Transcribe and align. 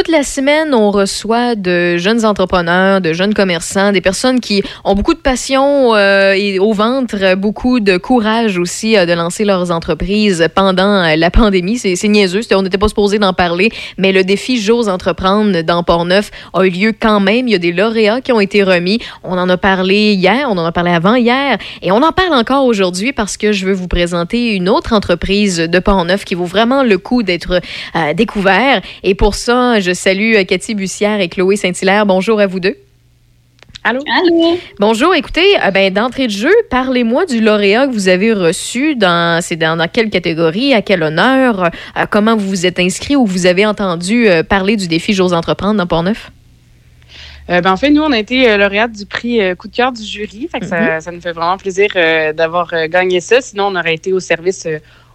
toute 0.00 0.08
la 0.08 0.22
semaine, 0.22 0.72
on 0.72 0.90
reçoit 0.90 1.56
de 1.56 1.98
jeunes 1.98 2.24
entrepreneurs, 2.24 3.02
de 3.02 3.12
jeunes 3.12 3.34
commerçants, 3.34 3.92
des 3.92 4.00
personnes 4.00 4.40
qui 4.40 4.62
ont 4.82 4.94
beaucoup 4.94 5.12
de 5.12 5.18
passion 5.18 5.94
euh, 5.94 6.32
et 6.32 6.58
au 6.58 6.72
ventre, 6.72 7.34
beaucoup 7.34 7.80
de 7.80 7.98
courage 7.98 8.56
aussi 8.56 8.96
euh, 8.96 9.04
de 9.04 9.12
lancer 9.12 9.44
leurs 9.44 9.70
entreprises 9.70 10.48
pendant 10.54 11.02
euh, 11.02 11.16
la 11.16 11.30
pandémie. 11.30 11.76
C'est 11.76 12.08
niaiseux, 12.08 12.40
on 12.54 12.62
n'était 12.62 12.78
pas 12.78 12.88
supposé 12.88 13.18
d'en 13.18 13.34
parler, 13.34 13.68
mais 13.98 14.10
le 14.12 14.24
défi 14.24 14.58
J'ose 14.58 14.88
entreprendre 14.88 15.60
dans 15.60 15.82
Port-Neuf 15.82 16.30
a 16.54 16.64
eu 16.64 16.70
lieu 16.70 16.94
quand 16.98 17.20
même. 17.20 17.46
Il 17.46 17.50
y 17.50 17.54
a 17.54 17.58
des 17.58 17.72
lauréats 17.72 18.22
qui 18.22 18.32
ont 18.32 18.40
été 18.40 18.62
remis. 18.62 19.00
On 19.22 19.36
en 19.36 19.50
a 19.50 19.58
parlé 19.58 20.14
hier, 20.14 20.48
on 20.48 20.56
en 20.56 20.64
a 20.64 20.72
parlé 20.72 20.92
avant 20.92 21.16
hier, 21.16 21.58
et 21.82 21.92
on 21.92 22.02
en 22.02 22.12
parle 22.12 22.32
encore 22.32 22.64
aujourd'hui 22.64 23.12
parce 23.12 23.36
que 23.36 23.52
je 23.52 23.66
veux 23.66 23.74
vous 23.74 23.88
présenter 23.88 24.54
une 24.54 24.70
autre 24.70 24.94
entreprise 24.94 25.58
de 25.58 25.78
Port-Neuf 25.78 26.24
qui 26.24 26.36
vaut 26.36 26.46
vraiment 26.46 26.84
le 26.84 26.96
coup 26.96 27.22
d'être 27.22 27.60
découvert. 28.14 28.80
Et 29.02 29.14
pour 29.14 29.34
ça, 29.34 29.78
je 29.80 29.89
salue 29.94 30.34
euh, 30.34 30.44
Cathy 30.44 30.74
Bussière 30.74 31.20
et 31.20 31.28
Chloé 31.28 31.56
Saint-Hilaire. 31.56 32.06
Bonjour 32.06 32.40
à 32.40 32.46
vous 32.46 32.60
deux. 32.60 32.76
Allô? 33.82 34.00
Allô? 34.18 34.58
Bonjour, 34.78 35.14
écoutez, 35.14 35.56
euh, 35.64 35.70
ben, 35.70 35.92
d'entrée 35.92 36.26
de 36.26 36.32
jeu, 36.32 36.52
parlez-moi 36.68 37.24
du 37.26 37.40
lauréat 37.40 37.86
que 37.86 37.92
vous 37.92 38.08
avez 38.08 38.32
reçu. 38.32 38.94
Dans, 38.94 39.42
c'est 39.42 39.56
dans, 39.56 39.88
quelle 39.90 40.10
catégorie, 40.10 40.74
à 40.74 40.82
quel 40.82 41.02
honneur, 41.02 41.64
euh, 41.96 42.06
comment 42.10 42.36
vous 42.36 42.48
vous 42.48 42.66
êtes 42.66 42.78
inscrit 42.78 43.16
ou 43.16 43.24
vous 43.24 43.46
avez 43.46 43.64
entendu 43.64 44.28
parler 44.48 44.76
du 44.76 44.86
défi 44.86 45.14
J'ose 45.14 45.32
entreprendre 45.32 45.76
dans 45.76 45.86
Port-Neuf? 45.86 46.30
ben, 47.48 47.66
en 47.66 47.76
fait, 47.76 47.90
nous, 47.90 48.02
on 48.02 48.12
a 48.12 48.18
été 48.18 48.56
lauréat 48.56 48.86
du 48.86 49.06
prix 49.06 49.40
coup 49.56 49.66
de 49.66 49.74
cœur 49.74 49.92
du 49.92 50.04
jury. 50.04 50.48
Fait 50.52 50.64
ça, 50.64 50.98
mm-hmm. 50.98 51.14
nous 51.14 51.20
fait 51.20 51.32
vraiment 51.32 51.56
plaisir 51.56 51.88
d'avoir 52.34 52.70
gagné 52.88 53.20
ça. 53.20 53.40
Sinon, 53.40 53.68
on 53.68 53.76
aurait 53.76 53.94
été 53.94 54.12
au 54.12 54.20
service 54.20 54.68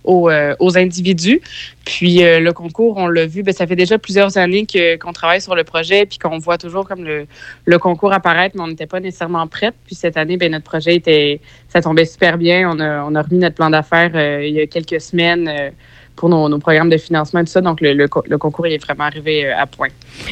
euh, 0.08 0.56
aux, 0.60 0.78
individus. 0.78 1.42
Puis 1.86 2.24
euh, 2.24 2.40
le 2.40 2.54
concours, 2.54 2.98
on 2.98 3.08
l'a 3.08 3.26
vu, 3.26 3.44
ben, 3.44 3.54
ça 3.54 3.66
fait 3.66 3.76
déjà 3.76 3.98
plusieurs 3.98 4.38
années 4.38 4.66
qu'on 5.02 5.14
travaille 5.14 5.42
sur 5.42 5.56
le 5.56 5.64
projet 5.64 6.06
puis 6.06 6.18
qu'on 6.18 6.38
voit 6.38 6.58
toujours 6.58 6.88
comme 6.88 7.04
le, 7.04 7.80
concours 7.80 8.14
apparaître, 8.14 8.56
mais 8.56 8.64
on 8.64 8.68
n'était 8.68 8.88
pas 8.88 9.00
nécessairement 9.00 9.48
prête. 9.48 9.76
Puis 9.86 9.96
cette 9.96 10.18
année, 10.18 10.38
ben, 10.38 10.52
notre 10.52 10.66
projet 10.66 10.96
était, 10.96 11.40
ça 11.70 11.82
tombait 11.82 12.06
super 12.06 12.38
bien. 12.38 12.70
On 12.70 12.80
a, 12.80 13.22
remis 13.22 13.40
notre 13.40 13.56
plan 13.56 13.70
d'affaires 13.70 14.12
euh, 14.16 14.46
il 14.46 14.54
y 14.54 14.62
a 14.62 14.68
quelques 14.68 15.02
semaines 15.02 15.72
pour 16.16 16.30
nos, 16.30 16.60
programmes 16.60 16.90
de 16.90 16.98
financement 16.98 17.42
et 17.42 17.44
tout 17.44 17.52
ça. 17.52 17.62
Donc, 17.62 17.80
le, 17.82 18.08
concours 18.38 18.68
est 18.68 18.78
vraiment 18.78 19.06
arrivé 19.06 19.52
à 19.52 19.66
point. 19.66 19.90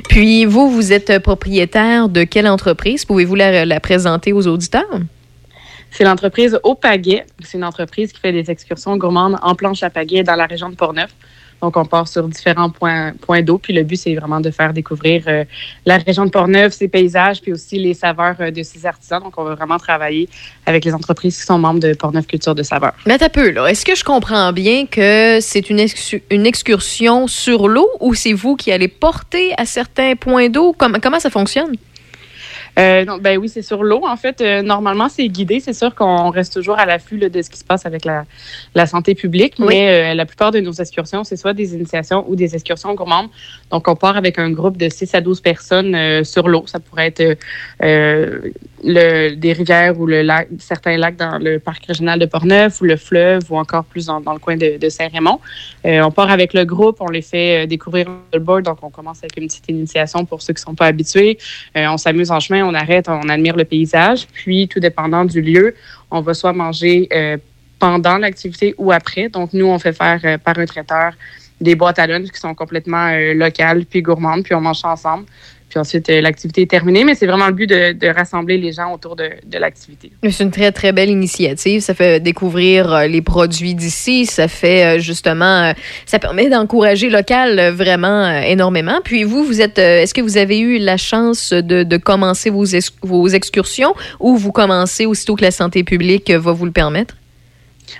Puis, 0.09 0.45
vous, 0.45 0.69
vous 0.69 0.93
êtes 0.93 1.19
propriétaire 1.19 2.09
de 2.09 2.23
quelle 2.23 2.47
entreprise? 2.47 3.05
Pouvez-vous 3.05 3.35
la 3.35 3.79
présenter 3.79 4.33
aux 4.33 4.47
auditeurs? 4.47 4.99
C'est 5.93 6.03
l'entreprise 6.03 6.59
Au 6.63 6.73
Pagaie. 6.73 7.23
C'est 7.43 7.55
une 7.55 7.63
entreprise 7.63 8.11
qui 8.11 8.19
fait 8.19 8.31
des 8.31 8.49
excursions 8.49 8.97
gourmandes 8.97 9.37
en 9.43 9.53
planche 9.53 9.83
à 9.83 9.91
pagaie 9.91 10.23
dans 10.23 10.35
la 10.35 10.47
région 10.47 10.69
de 10.69 10.75
Portneuf. 10.75 11.11
Donc, 11.61 11.77
on 11.77 11.85
part 11.85 12.07
sur 12.07 12.27
différents 12.27 12.71
points, 12.71 13.13
d'eau. 13.43 13.59
Puis 13.59 13.73
le 13.73 13.83
but, 13.83 13.95
c'est 13.95 14.15
vraiment 14.15 14.41
de 14.41 14.49
faire 14.49 14.73
découvrir 14.73 15.23
euh, 15.27 15.45
la 15.85 15.97
région 15.97 16.25
de 16.25 16.31
Portneuf, 16.31 16.73
ses 16.73 16.87
paysages, 16.87 17.41
puis 17.41 17.53
aussi 17.53 17.77
les 17.77 17.93
saveurs 17.93 18.35
euh, 18.39 18.49
de 18.49 18.63
ses 18.63 18.87
artisans. 18.87 19.21
Donc, 19.21 19.35
on 19.37 19.43
va 19.43 19.53
vraiment 19.53 19.77
travailler 19.77 20.27
avec 20.65 20.83
les 20.83 20.93
entreprises 20.93 21.37
qui 21.39 21.45
sont 21.45 21.59
membres 21.59 21.79
de 21.79 21.93
Portneuf 21.93 22.25
Culture 22.25 22.55
de 22.55 22.63
Saveurs. 22.63 22.93
Mais 23.05 23.23
un 23.23 23.29
peu, 23.29 23.51
là. 23.51 23.67
Est-ce 23.67 23.85
que 23.85 23.95
je 23.95 24.03
comprends 24.03 24.51
bien 24.51 24.87
que 24.87 25.39
c'est 25.41 25.69
une 25.69 26.45
excursion 26.45 27.27
sur 27.27 27.67
l'eau 27.67 27.87
ou 28.01 28.15
c'est 28.15 28.33
vous 28.33 28.55
qui 28.55 28.71
allez 28.71 28.87
porter 28.89 29.53
à 29.57 29.65
certains 29.65 30.15
points 30.15 30.49
d'eau? 30.49 30.75
comment 30.77 31.19
ça 31.19 31.29
fonctionne? 31.29 31.77
Euh, 32.79 33.05
ben 33.19 33.37
oui, 33.37 33.49
c'est 33.49 33.61
sur 33.61 33.83
l'eau. 33.83 34.01
En 34.05 34.17
fait, 34.17 34.41
euh, 34.41 34.61
normalement, 34.61 35.09
c'est 35.09 35.27
guidé. 35.27 35.59
C'est 35.59 35.73
sûr 35.73 35.93
qu'on 35.93 36.29
reste 36.29 36.53
toujours 36.53 36.79
à 36.79 36.85
l'affût 36.85 37.17
de 37.17 37.41
ce 37.41 37.49
qui 37.49 37.59
se 37.59 37.63
passe 37.63 37.85
avec 37.85 38.05
la, 38.05 38.25
la 38.73 38.85
santé 38.85 39.15
publique, 39.15 39.59
mais 39.59 40.11
euh, 40.11 40.13
la 40.15 40.25
plupart 40.25 40.51
de 40.51 40.59
nos 40.59 40.73
excursions, 40.73 41.23
c'est 41.23 41.37
soit 41.37 41.53
des 41.53 41.75
initiations 41.75 42.25
ou 42.27 42.35
des 42.35 42.55
excursions 42.55 42.93
gourmandes. 42.93 43.29
Donc, 43.71 43.87
on 43.87 43.95
part 43.95 44.17
avec 44.17 44.39
un 44.39 44.49
groupe 44.51 44.77
de 44.77 44.89
6 44.89 45.13
à 45.15 45.21
12 45.21 45.41
personnes 45.41 45.95
euh, 45.95 46.23
sur 46.23 46.47
l'eau. 46.47 46.65
Ça 46.67 46.79
pourrait 46.79 47.13
être 47.15 47.37
le, 48.83 49.35
des 49.35 49.53
rivières 49.53 49.99
ou 49.99 50.05
le 50.05 50.21
lac, 50.21 50.47
certains 50.59 50.97
lacs 50.97 51.15
dans 51.15 51.37
le 51.37 51.59
parc 51.59 51.85
régional 51.85 52.19
de 52.19 52.25
Portneuf 52.25 52.81
ou 52.81 52.85
le 52.85 52.97
fleuve 52.97 53.43
ou 53.49 53.57
encore 53.57 53.85
plus 53.85 54.05
dans, 54.05 54.19
le 54.19 54.39
coin 54.39 54.57
de, 54.57 54.89
Saint-Raymond. 54.89 55.39
on 55.83 56.11
part 56.11 56.29
avec 56.29 56.53
le 56.53 56.65
groupe, 56.65 56.97
on 56.99 57.09
les 57.09 57.21
fait 57.21 57.67
découvrir 57.67 58.07
le 58.33 58.39
board. 58.39 58.65
Donc, 58.65 58.77
on 58.81 58.89
commence 58.89 59.19
avec 59.19 59.37
une 59.37 59.47
petite 59.47 59.69
initiation 59.69 60.25
pour 60.25 60.41
ceux 60.41 60.53
qui 60.53 60.61
ne 60.61 60.65
sont 60.65 60.75
pas 60.75 60.87
habitués. 60.87 61.37
on 61.75 61.97
s'amuse 61.97 62.31
en 62.31 62.39
chemin 62.39 62.53
on 62.61 62.73
arrête, 62.73 63.07
on 63.09 63.29
admire 63.29 63.55
le 63.55 63.65
paysage. 63.65 64.27
Puis, 64.33 64.67
tout 64.67 64.79
dépendant 64.79 65.25
du 65.25 65.41
lieu, 65.41 65.75
on 66.11 66.21
va 66.21 66.33
soit 66.33 66.53
manger 66.53 67.07
euh, 67.13 67.37
pendant 67.79 68.17
l'activité 68.17 68.75
ou 68.77 68.91
après. 68.91 69.29
Donc, 69.29 69.53
nous, 69.53 69.65
on 69.65 69.79
fait 69.79 69.93
faire 69.93 70.19
euh, 70.23 70.37
par 70.37 70.57
un 70.57 70.65
traiteur 70.65 71.13
des 71.61 71.75
boîtes 71.75 71.99
à 71.99 72.07
lunch 72.07 72.29
qui 72.29 72.39
sont 72.39 72.53
complètement 72.53 73.07
euh, 73.07 73.33
locales 73.33 73.85
puis 73.85 74.01
gourmandes, 74.01 74.43
puis 74.43 74.53
on 74.53 74.61
mange 74.61 74.83
ensemble. 74.83 75.25
Puis 75.73 75.79
ensuite, 75.79 76.07
euh, 76.11 76.21
l'activité 76.21 76.61
est 76.61 76.69
terminée, 76.69 77.03
mais 77.03 77.15
c'est 77.15 77.25
vraiment 77.25 77.47
le 77.47 77.53
but 77.53 77.67
de, 77.67 78.07
rassembler 78.15 78.59
les 78.59 78.73
gens 78.73 78.93
autour 78.93 79.15
de, 79.15 79.31
l'activité. 79.57 80.11
C'est 80.21 80.43
une 80.43 80.51
très, 80.51 80.71
très 80.71 80.91
belle 80.91 81.09
initiative. 81.09 81.81
Ça 81.81 81.95
fait 81.95 82.19
découvrir 82.19 82.93
euh, 82.93 83.07
les 83.07 83.23
produits 83.23 83.73
d'ici. 83.73 84.27
Ça 84.27 84.47
fait 84.47 84.85
euh, 84.85 84.99
justement, 84.99 85.73
ça 86.05 86.19
permet 86.19 86.47
d'encourager 86.47 87.09
local 87.09 87.71
vraiment 87.71 88.29
énormément. 88.41 88.99
Puis 89.03 89.23
vous, 89.23 89.43
vous 89.43 89.61
êtes, 89.61 89.79
est-ce 89.79 90.13
que 90.13 90.21
vous 90.21 90.37
avez 90.37 90.59
eu 90.59 90.77
la 90.77 90.97
chance 90.97 91.53
de, 91.53 91.97
commencer 91.97 92.51
vos, 92.51 92.65
vos 93.01 93.27
excursions 93.27 93.95
ou 94.19 94.37
vous 94.37 94.51
commencez 94.51 95.07
aussitôt 95.07 95.35
que 95.35 95.41
la 95.41 95.49
santé 95.49 95.83
publique 95.83 96.29
va 96.29 96.51
vous 96.51 96.65
le 96.65 96.71
permettre? 96.71 97.15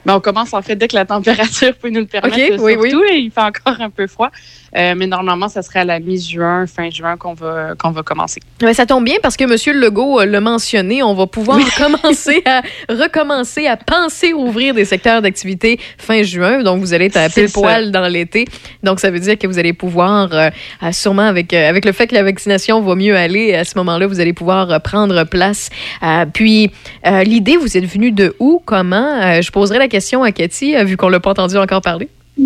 Ben, 0.06 0.16
on 0.16 0.20
commence 0.20 0.54
en 0.54 0.62
fait 0.62 0.76
dès 0.76 0.88
que 0.88 0.96
la 0.96 1.06
température 1.06 1.74
peut 1.82 1.90
nous 1.90 2.02
le 2.02 2.06
permettre. 2.06 2.62
oui, 2.62 2.78
oui. 2.80 2.94
Et 3.12 3.18
il 3.18 3.32
fait 3.32 3.42
encore 3.42 3.80
un 3.80 3.90
peu 3.90 4.08
froid. 4.08 4.32
Euh, 4.76 4.96
mais 4.98 5.08
normalement, 5.08 5.50
ça 5.50 5.62
serait 5.62 5.80
à 5.80 5.86
la 5.86 6.00
mi-juin, 6.00 6.66
fin 6.66 6.90
juin 6.90 7.16
qu'on 7.18 7.34
va, 7.34 7.76
qu'on 7.78 7.92
va 7.92 8.02
commencer. 8.02 8.42
ça 8.74 8.86
tombe 8.86 9.06
bien 9.06 9.18
parce 9.22 9.38
que 9.38 9.44
M. 9.44 9.80
Legault 9.80 10.24
l'a 10.24 10.42
mentionné. 10.42 11.04
On 11.04 11.14
va 11.14 11.28
pouvoir 11.28 11.60
commencer 11.78 12.44
à 12.46 12.62
recommencer 12.90 13.68
à 13.68 13.78
penser 13.78 14.34
ouvrir 14.34 14.74
des 14.74 14.86
secteurs 14.86 15.22
d'activité 15.22 15.80
fin 15.98 16.24
juin. 16.24 16.64
Donc, 16.64 16.80
vous 16.80 16.94
allez 16.94 17.06
être 17.06 17.18
à 17.18 17.30
pile 17.30 17.52
poil 17.52 17.92
dans 17.92 18.08
l'été. 18.08 18.46
Donc, 18.82 19.00
ça 19.00 19.12
veut 19.12 19.20
dire 19.20 19.38
que 19.38 19.46
vous 19.46 19.60
allez 19.60 19.74
pouvoir, 19.74 20.30
euh, 20.34 20.50
sûrement 20.92 21.24
avec, 21.24 21.54
euh, 21.54 21.70
avec 21.70 21.86
le 21.86 21.92
fait 21.92 22.08
que 22.08 22.16
la 22.16 22.24
vaccination 22.24 22.82
va 22.82 22.96
mieux 22.96 23.16
aller, 23.16 23.54
à 23.54 23.66
ce 23.66 23.78
moment-là, 23.78 24.08
vous 24.08 24.20
allez 24.20 24.34
pouvoir 24.34 24.82
prendre 24.82 25.24
place. 25.24 25.70
puis, 26.34 26.72
l'idée, 27.26 27.58
vous 27.58 27.78
êtes 27.78 27.86
venu 27.86 28.12
de 28.12 28.36
où? 28.40 28.62
Comment? 28.66 29.42
je 29.42 29.52
poserai 29.52 29.73
la 29.78 29.88
question 29.88 30.24
à 30.24 30.32
Cathy, 30.32 30.76
vu 30.86 30.98
qu'on 30.98 31.10
l'a 31.10 31.20
pas 31.20 31.32
entendu 31.32 31.58
encore 31.58 31.82
parler. 31.82 32.10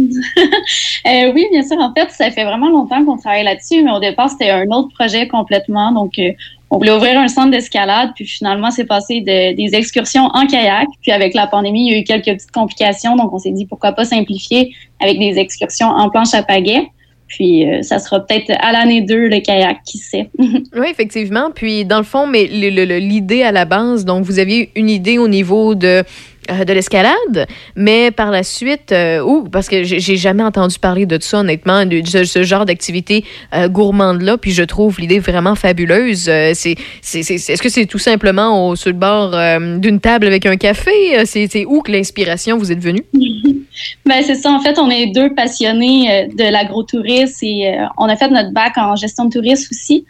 Euh, 1.05 1.31
oui, 1.33 1.45
bien 1.51 1.63
sûr. 1.63 1.77
En 1.77 1.93
fait, 1.93 2.09
ça 2.11 2.29
fait 2.31 2.43
vraiment 2.43 2.69
longtemps 2.69 3.05
qu'on 3.05 3.17
travaille 3.17 3.45
là-dessus, 3.45 3.81
mais 3.81 3.91
au 3.91 3.99
départ, 3.99 4.29
c'était 4.29 4.49
un 4.49 4.69
autre 4.71 4.89
projet 4.93 5.27
complètement. 5.27 5.93
Donc, 5.93 6.19
euh, 6.19 6.31
on 6.69 6.77
voulait 6.77 6.91
ouvrir 6.91 7.17
un 7.17 7.29
centre 7.29 7.51
d'escalade, 7.51 8.09
puis 8.13 8.25
finalement, 8.25 8.71
c'est 8.71 8.83
passé 8.83 9.21
de, 9.21 9.55
des 9.55 9.75
excursions 9.75 10.25
en 10.33 10.45
kayak. 10.47 10.87
Puis 11.01 11.11
avec 11.11 11.33
la 11.33 11.47
pandémie, 11.47 11.87
il 11.87 11.93
y 11.93 11.95
a 11.95 11.99
eu 11.99 12.03
quelques 12.03 12.25
petites 12.37 12.51
complications, 12.51 13.15
donc 13.15 13.31
on 13.31 13.39
s'est 13.39 13.51
dit 13.51 13.65
pourquoi 13.65 13.93
pas 13.93 14.03
simplifier 14.03 14.73
avec 15.01 15.17
des 15.17 15.39
excursions 15.39 15.87
en 15.87 16.09
planche 16.09 16.33
à 16.33 16.43
pagaie. 16.43 16.89
Puis 17.27 17.69
euh, 17.69 17.81
ça 17.83 17.99
sera 17.99 18.19
peut-être 18.19 18.51
à 18.59 18.71
l'année 18.71 19.01
2 19.01 19.27
le 19.27 19.39
kayak, 19.39 19.77
qui 19.85 19.97
sait. 19.97 20.29
oui, 20.39 20.87
effectivement. 20.89 21.51
Puis 21.53 21.85
dans 21.85 21.97
le 21.97 22.03
fond, 22.03 22.27
mais 22.27 22.45
l'idée 22.45 23.43
à 23.43 23.51
la 23.51 23.65
base, 23.65 24.03
donc 24.03 24.23
vous 24.23 24.39
aviez 24.39 24.71
une 24.75 24.89
idée 24.89 25.17
au 25.17 25.27
niveau 25.27 25.75
de 25.75 25.87
euh, 25.87 26.03
de 26.47 26.73
l'escalade, 26.73 27.47
mais 27.75 28.11
par 28.11 28.31
la 28.31 28.43
suite, 28.43 28.91
euh, 28.91 29.43
parce 29.51 29.67
que 29.67 29.83
j'ai 29.83 30.17
jamais 30.17 30.43
entendu 30.43 30.79
parler 30.79 31.05
de 31.05 31.17
ça, 31.21 31.39
honnêtement, 31.39 31.85
de, 31.85 32.01
ce, 32.03 32.43
genre 32.43 32.65
d'activité 32.65 33.23
euh, 33.53 33.67
gourmande-là, 33.67 34.37
puis 34.37 34.51
je 34.51 34.63
trouve 34.63 34.99
l'idée 34.99 35.19
vraiment 35.19 35.55
fabuleuse. 35.55 36.27
Euh, 36.29 36.51
c'est, 36.53 36.75
est-ce 37.03 37.61
que 37.61 37.69
c'est 37.69 37.85
tout 37.85 37.97
simplement 37.97 38.69
au, 38.69 38.75
sur 38.75 38.89
le 38.89 38.97
bord 38.97 39.31
d'une 39.79 39.99
table 39.99 40.27
avec 40.27 40.45
un 40.45 40.57
café? 40.57 41.25
C'est 41.25 41.65
où 41.65 41.81
que 41.81 41.91
l'inspiration 41.91 42.57
vous 42.57 42.71
est 42.71 42.79
venue? 42.79 43.03
ben, 43.13 44.21
c'est 44.23 44.35
ça. 44.35 44.51
En 44.51 44.59
fait, 44.59 44.79
on 44.79 44.89
est 44.89 45.07
deux 45.07 45.33
passionnés 45.33 46.27
de 46.27 46.51
l'agrotourisme 46.51 47.45
et 47.45 47.77
on 47.97 48.05
a 48.05 48.15
fait 48.15 48.29
notre 48.29 48.51
bac 48.51 48.77
en 48.77 48.95
gestion 48.95 49.25
de 49.25 49.31
tourisme 49.31 49.67
aussi. 49.71 50.05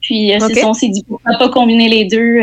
Puis, 0.00 0.32
c'est 0.38 0.54
ça, 0.54 0.68
on 0.68 0.74
s'est 0.74 0.88
dit 0.88 1.04
pourquoi 1.06 1.38
pas 1.38 1.48
combiner 1.48 1.88
les 1.88 2.04
deux, 2.06 2.40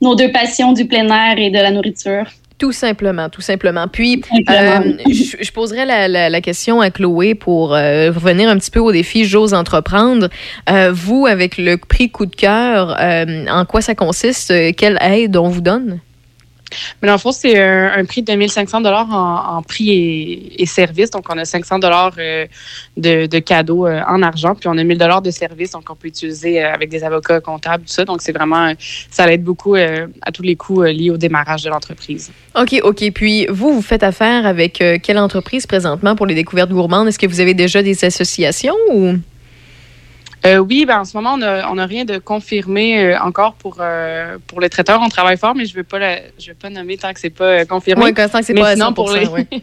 nos 0.00 0.14
deux 0.14 0.32
passions 0.32 0.72
du 0.72 0.86
plein 0.86 1.06
air 1.08 1.38
et 1.38 1.50
de 1.50 1.58
la 1.58 1.70
nourriture. 1.70 2.24
Tout 2.58 2.72
simplement, 2.72 3.28
tout 3.28 3.40
simplement. 3.40 3.86
Puis, 3.86 4.20
euh, 4.50 4.80
je, 5.08 5.52
poserai 5.52 5.84
la, 5.86 6.40
question 6.40 6.80
à 6.80 6.90
Chloé 6.90 7.36
pour 7.36 7.72
euh, 7.72 8.10
revenir 8.10 8.50
un 8.50 8.58
petit 8.58 8.72
peu 8.72 8.80
au 8.80 8.90
défi 8.90 9.24
J'ose 9.24 9.54
entreprendre. 9.54 10.28
Euh, 10.68 10.90
vous, 10.92 11.26
avec 11.26 11.56
le 11.56 11.76
prix 11.76 12.10
coup 12.10 12.26
de 12.26 12.34
cœur, 12.34 12.96
en 13.48 13.64
quoi 13.64 13.80
ça 13.80 13.94
consiste? 13.94 14.52
Quelle 14.76 14.98
aide 15.00 15.36
on 15.36 15.48
vous 15.48 15.60
donne? 15.60 16.00
Mais 17.02 17.08
dans 17.08 17.18
fond, 17.18 17.32
c'est 17.32 17.60
un, 17.60 18.04
prix 18.04 18.22
de 18.22 18.26
2500 18.26 18.80
dollars 18.80 19.08
en, 19.10 19.62
prix 19.62 19.90
et, 19.90 20.62
et, 20.62 20.66
services. 20.66 21.10
Donc, 21.10 21.24
on 21.28 21.38
a 21.38 21.44
500 21.44 21.78
dollars 21.78 22.14
euh, 22.18 22.46
de, 22.96 23.38
cadeaux 23.38 23.86
euh, 23.86 24.02
en 24.06 24.22
argent, 24.22 24.54
puis 24.54 24.68
on 24.68 24.76
a 24.78 24.84
1000 24.84 24.98
dollars 24.98 25.22
de 25.22 25.30
services, 25.30 25.72
donc 25.72 25.84
on 25.90 25.94
peut 25.94 26.08
utiliser 26.08 26.62
euh, 26.62 26.72
avec 26.72 26.90
des 26.90 27.04
avocats 27.04 27.40
comptables, 27.40 27.84
tout 27.84 27.92
ça. 27.92 28.04
Donc, 28.04 28.22
c'est 28.22 28.32
vraiment, 28.32 28.72
ça 29.10 29.30
aide 29.32 29.44
beaucoup 29.44 29.74
à 29.74 30.32
tous 30.32 30.42
les 30.42 30.56
coûts 30.56 30.82
liés 30.82 31.10
au 31.10 31.16
démarrage 31.16 31.62
de 31.62 31.70
l'entreprise. 31.70 32.30
OK, 32.54 32.80
OK. 32.82 33.10
Puis, 33.14 33.46
vous, 33.48 33.72
vous 33.74 33.82
faites 33.82 34.02
affaire 34.02 34.46
avec 34.46 34.82
quelle 35.02 35.18
entreprise 35.18 35.66
présentement 35.66 36.16
pour 36.16 36.26
les 36.26 36.34
découvertes 36.34 36.70
gourmandes? 36.70 37.08
Est-ce 37.08 37.18
que 37.18 37.26
vous 37.26 37.40
avez 37.40 37.54
déjà 37.54 37.82
des 37.82 38.04
associations 38.04 38.74
ou? 38.92 39.14
Oui, 40.44 40.86
ben, 40.86 41.00
en 41.00 41.04
ce 41.04 41.16
moment, 41.16 41.34
on 41.34 41.74
n'a 41.74 41.86
rien 41.86 42.04
de 42.04 42.18
confirmé 42.18 43.16
encore 43.18 43.54
pour, 43.54 43.82
pour 44.46 44.60
le 44.60 44.68
traiteur. 44.68 45.00
On 45.02 45.08
travaille 45.08 45.36
fort, 45.36 45.54
mais 45.54 45.66
je 45.66 45.72
ne 45.72 45.76
vais, 45.76 45.82
pas 45.82 45.98
je 46.38 46.46
vais 46.48 46.54
pas 46.54 46.70
nommer 46.70 46.96
tant 46.96 47.12
que 47.12 47.20
c'est 47.20 47.30
pas 47.30 47.64
confirmé. 47.64 48.04
Oui, 48.04 48.14
tant 48.14 48.26
que 48.26 48.44
c'est 48.44 48.54
pas 48.54 48.74
sinon, 48.74 48.92
pour 48.92 49.12
les... 49.12 49.26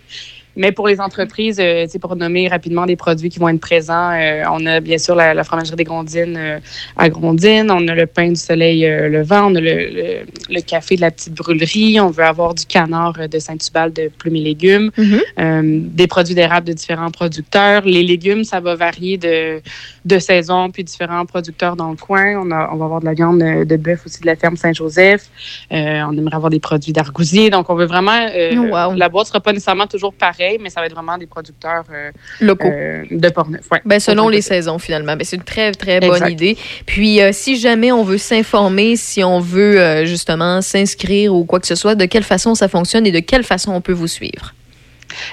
Mais 0.55 0.71
pour 0.71 0.87
les 0.87 1.01
entreprises, 1.01 1.57
euh, 1.59 1.85
pour 1.99 2.15
nommer 2.15 2.47
rapidement 2.47 2.85
des 2.85 2.95
produits 2.95 3.29
qui 3.29 3.39
vont 3.39 3.49
être 3.49 3.59
présents, 3.59 4.11
euh, 4.11 4.43
on 4.51 4.65
a 4.65 4.79
bien 4.79 4.97
sûr 4.97 5.15
la, 5.15 5.43
fromagerie 5.43 5.75
des 5.75 5.83
Grondines 5.83 6.37
euh, 6.37 6.59
à 6.97 7.09
Grondines, 7.09 7.69
on 7.71 7.87
a 7.87 7.95
le 7.95 8.05
pain 8.05 8.29
du 8.29 8.35
soleil 8.35 8.85
euh, 8.85 9.09
le 9.09 9.23
vent, 9.23 9.51
on 9.51 9.55
a 9.55 9.59
le, 9.59 10.23
le, 10.49 10.61
café 10.61 10.95
de 10.95 11.01
la 11.01 11.11
petite 11.11 11.33
brûlerie, 11.33 11.99
on 11.99 12.09
veut 12.09 12.23
avoir 12.23 12.53
du 12.53 12.65
canard 12.65 13.27
de 13.29 13.39
Saint-Tubal 13.39 13.91
de 13.93 14.09
plumes 14.17 14.35
et 14.37 14.41
légumes, 14.41 14.91
mm-hmm. 14.97 15.89
des 15.91 16.07
produits 16.07 16.35
d'érable 16.35 16.67
de 16.67 16.73
différents 16.73 17.11
producteurs. 17.11 17.83
Les 17.85 18.03
légumes, 18.03 18.43
ça 18.43 18.59
va 18.59 18.75
varier 18.75 19.17
de, 19.17 19.61
de 20.05 20.19
saison, 20.19 20.69
puis 20.71 20.83
différents 20.83 21.25
producteurs 21.25 21.75
dans 21.75 21.91
le 21.91 21.97
coin. 21.97 22.35
On, 22.37 22.51
a, 22.51 22.69
on 22.71 22.77
va 22.77 22.85
avoir 22.85 22.99
de 23.01 23.05
la 23.05 23.13
viande 23.13 23.39
de 23.39 23.77
bœuf 23.77 24.05
aussi 24.05 24.21
de 24.21 24.25
la 24.25 24.35
ferme 24.35 24.57
Saint-Joseph. 24.57 25.29
on 25.71 26.17
aimerait 26.17 26.35
avoir 26.35 26.49
des 26.49 26.59
produits 26.59 26.93
d'argousier. 26.93 27.49
Donc, 27.49 27.69
on 27.69 27.75
veut 27.75 27.85
vraiment... 27.85 28.27
Oh, 28.55 28.93
la 28.95 29.09
boîte 29.09 29.27
sera 29.27 29.39
pas 29.39 29.53
nécessairement 29.53 29.87
toujours 29.87 30.13
pareille 30.13 30.44
mais 30.59 30.69
ça 30.69 30.80
va 30.80 30.88
être 30.88 30.94
vraiment 30.94 31.18
des 31.18 31.25
producteurs 31.25 31.83
euh, 31.92 32.12
locaux 32.42 32.68
euh, 32.68 33.03
de 33.09 33.30
Portneuf. 33.30 33.68
ben, 33.86 34.00
selon 34.00 34.30
les 34.30 34.42
saisons, 34.42 34.80
finalement. 34.80 35.15
Ben, 35.15 35.24
c'est 35.24 35.36
une 35.36 35.44
très, 35.44 35.71
très 35.71 36.00
bonne 36.00 36.30
idée. 36.30 36.57
Puis, 36.86 37.21
euh, 37.21 37.31
si 37.31 37.57
jamais 37.57 37.92
on 37.92 38.03
veut 38.03 38.18
s'informer, 38.18 38.95
si 38.95 39.24
on 39.24 39.39
veut 39.39 40.06
justement 40.06 40.62
s'inscrire 40.62 41.33
ou 41.33 41.45
quoi 41.45 41.59
que 41.59 41.68
ce 41.68 41.75
soit, 41.75 41.95
de 41.95 42.06
quelle 42.06 42.24
façon 42.24 42.56
ça 42.56 42.68
fonctionne 42.68 43.06
et 43.06 43.12
de 43.12 43.19
quelle 43.19 43.44
façon 43.44 43.71
on 43.71 43.81
peut 43.81 43.94
vous 43.94 44.07
suivre? 44.07 44.53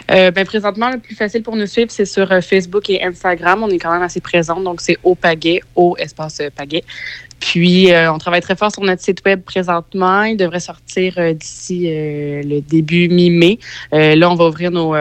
ben, 0.08 0.44
présentement, 0.44 0.90
le 0.90 0.98
plus 0.98 1.16
facile 1.16 1.42
pour 1.42 1.56
nous 1.56 1.66
suivre, 1.66 1.90
c'est 1.90 2.04
sur 2.04 2.28
Facebook 2.42 2.88
et 2.88 3.02
Instagram. 3.02 3.62
On 3.64 3.68
est 3.68 3.78
quand 3.78 3.92
même 3.92 4.02
assez 4.02 4.20
présent, 4.20 4.60
donc 4.60 4.80
c'est 4.80 4.96
au 5.02 5.14
pagaie, 5.14 5.60
au 5.74 5.96
espace 5.98 6.40
pagaie. 6.54 6.84
Puis, 7.42 7.92
euh, 7.92 8.12
on 8.12 8.18
travaille 8.18 8.40
très 8.40 8.54
fort 8.54 8.70
sur 8.70 8.84
notre 8.84 9.02
site 9.02 9.20
web 9.26 9.42
présentement. 9.42 10.22
Il 10.22 10.36
devrait 10.36 10.60
sortir 10.60 11.14
euh, 11.18 11.34
d'ici 11.34 11.88
euh, 11.88 12.40
le 12.44 12.60
début 12.60 13.08
mi-mai. 13.08 13.58
là, 13.90 14.30
on 14.30 14.36
va 14.36 14.46
ouvrir 14.46 14.70
nos, 14.70 14.94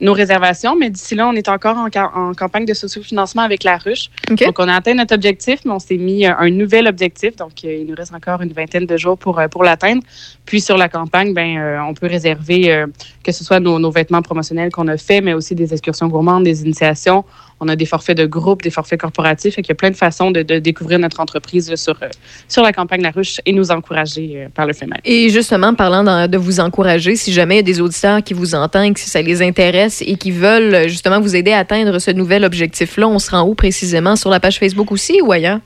nos 0.00 0.12
réservations, 0.12 0.76
mais 0.76 0.88
d'ici 0.88 1.16
là, 1.16 1.28
on 1.28 1.32
est 1.32 1.48
encore 1.48 1.76
en, 1.76 1.88
en 1.88 2.32
campagne 2.32 2.64
de 2.64 2.74
socio-financement 2.74 3.42
avec 3.42 3.64
la 3.64 3.76
ruche. 3.76 4.08
Donc, 4.28 4.56
on 4.58 4.68
a 4.68 4.74
atteint 4.74 4.94
notre 4.94 5.16
objectif, 5.16 5.60
mais 5.64 5.72
on 5.72 5.80
s'est 5.80 5.96
mis 5.96 6.24
un 6.24 6.50
nouvel 6.50 6.86
objectif. 6.86 7.34
Donc, 7.36 7.64
il 7.64 7.86
nous 7.86 7.96
reste 7.96 8.14
encore 8.14 8.40
une 8.40 8.52
vingtaine 8.52 8.86
de 8.86 8.96
jours 8.96 9.18
pour, 9.18 9.42
pour 9.50 9.64
l'atteindre. 9.64 10.02
Puis, 10.46 10.60
sur 10.60 10.76
la 10.76 10.88
campagne, 10.88 11.34
ben, 11.34 11.82
on 11.88 11.94
peut 11.94 12.06
réserver 12.06 12.84
que 13.24 13.32
ce 13.32 13.42
soit 13.42 13.58
nos, 13.58 13.80
nos 13.80 13.90
vêtements 13.90 14.22
promotionnels 14.22 14.70
qu'on 14.70 14.86
a 14.86 14.96
faits, 14.96 15.24
mais 15.24 15.32
aussi 15.32 15.56
des 15.56 15.72
excursions 15.72 16.06
gourmandes, 16.06 16.44
des 16.44 16.62
initiations. 16.62 17.24
On 17.60 17.68
a 17.68 17.76
des 17.76 17.86
forfaits 17.86 18.16
de 18.16 18.26
groupe, 18.26 18.62
des 18.62 18.70
forfaits 18.70 19.00
corporatifs. 19.00 19.54
Il 19.58 19.66
y 19.66 19.72
a 19.72 19.74
plein 19.74 19.90
de 19.90 19.96
façons 19.96 20.30
de, 20.30 20.42
découvrir 20.42 20.98
notre 20.98 21.20
entreprise 21.20 21.74
sur, 21.76 21.96
euh, 22.02 22.08
sur 22.48 22.62
la 22.62 22.72
campagne 22.72 23.02
La 23.02 23.10
Ruche 23.10 23.40
et 23.46 23.52
nous 23.52 23.70
encourager 23.70 24.32
euh, 24.34 24.48
par 24.54 24.66
le 24.66 24.72
FEMAC. 24.72 25.00
Et 25.04 25.30
justement, 25.30 25.74
parlant 25.74 26.26
de 26.26 26.36
vous 26.36 26.60
encourager, 26.60 27.16
si 27.16 27.32
jamais 27.32 27.54
il 27.54 27.58
y 27.58 27.60
a 27.60 27.62
des 27.62 27.80
auditeurs 27.80 28.22
qui 28.22 28.34
vous 28.34 28.54
entendent, 28.54 28.98
si 28.98 29.08
ça 29.08 29.22
les 29.22 29.42
intéresse 29.42 30.02
et 30.06 30.16
qui 30.16 30.30
veulent 30.30 30.88
justement 30.88 31.20
vous 31.20 31.36
aider 31.36 31.52
à 31.52 31.58
atteindre 31.58 31.98
ce 31.98 32.10
nouvel 32.10 32.44
objectif-là, 32.44 33.08
on 33.08 33.18
se 33.18 33.30
rend 33.30 33.42
où 33.42 33.54
précisément? 33.54 34.16
Sur 34.16 34.30
la 34.30 34.40
page 34.40 34.58
Facebook 34.58 34.92
aussi 34.92 35.20
ou 35.22 35.32
ailleurs? 35.32 35.60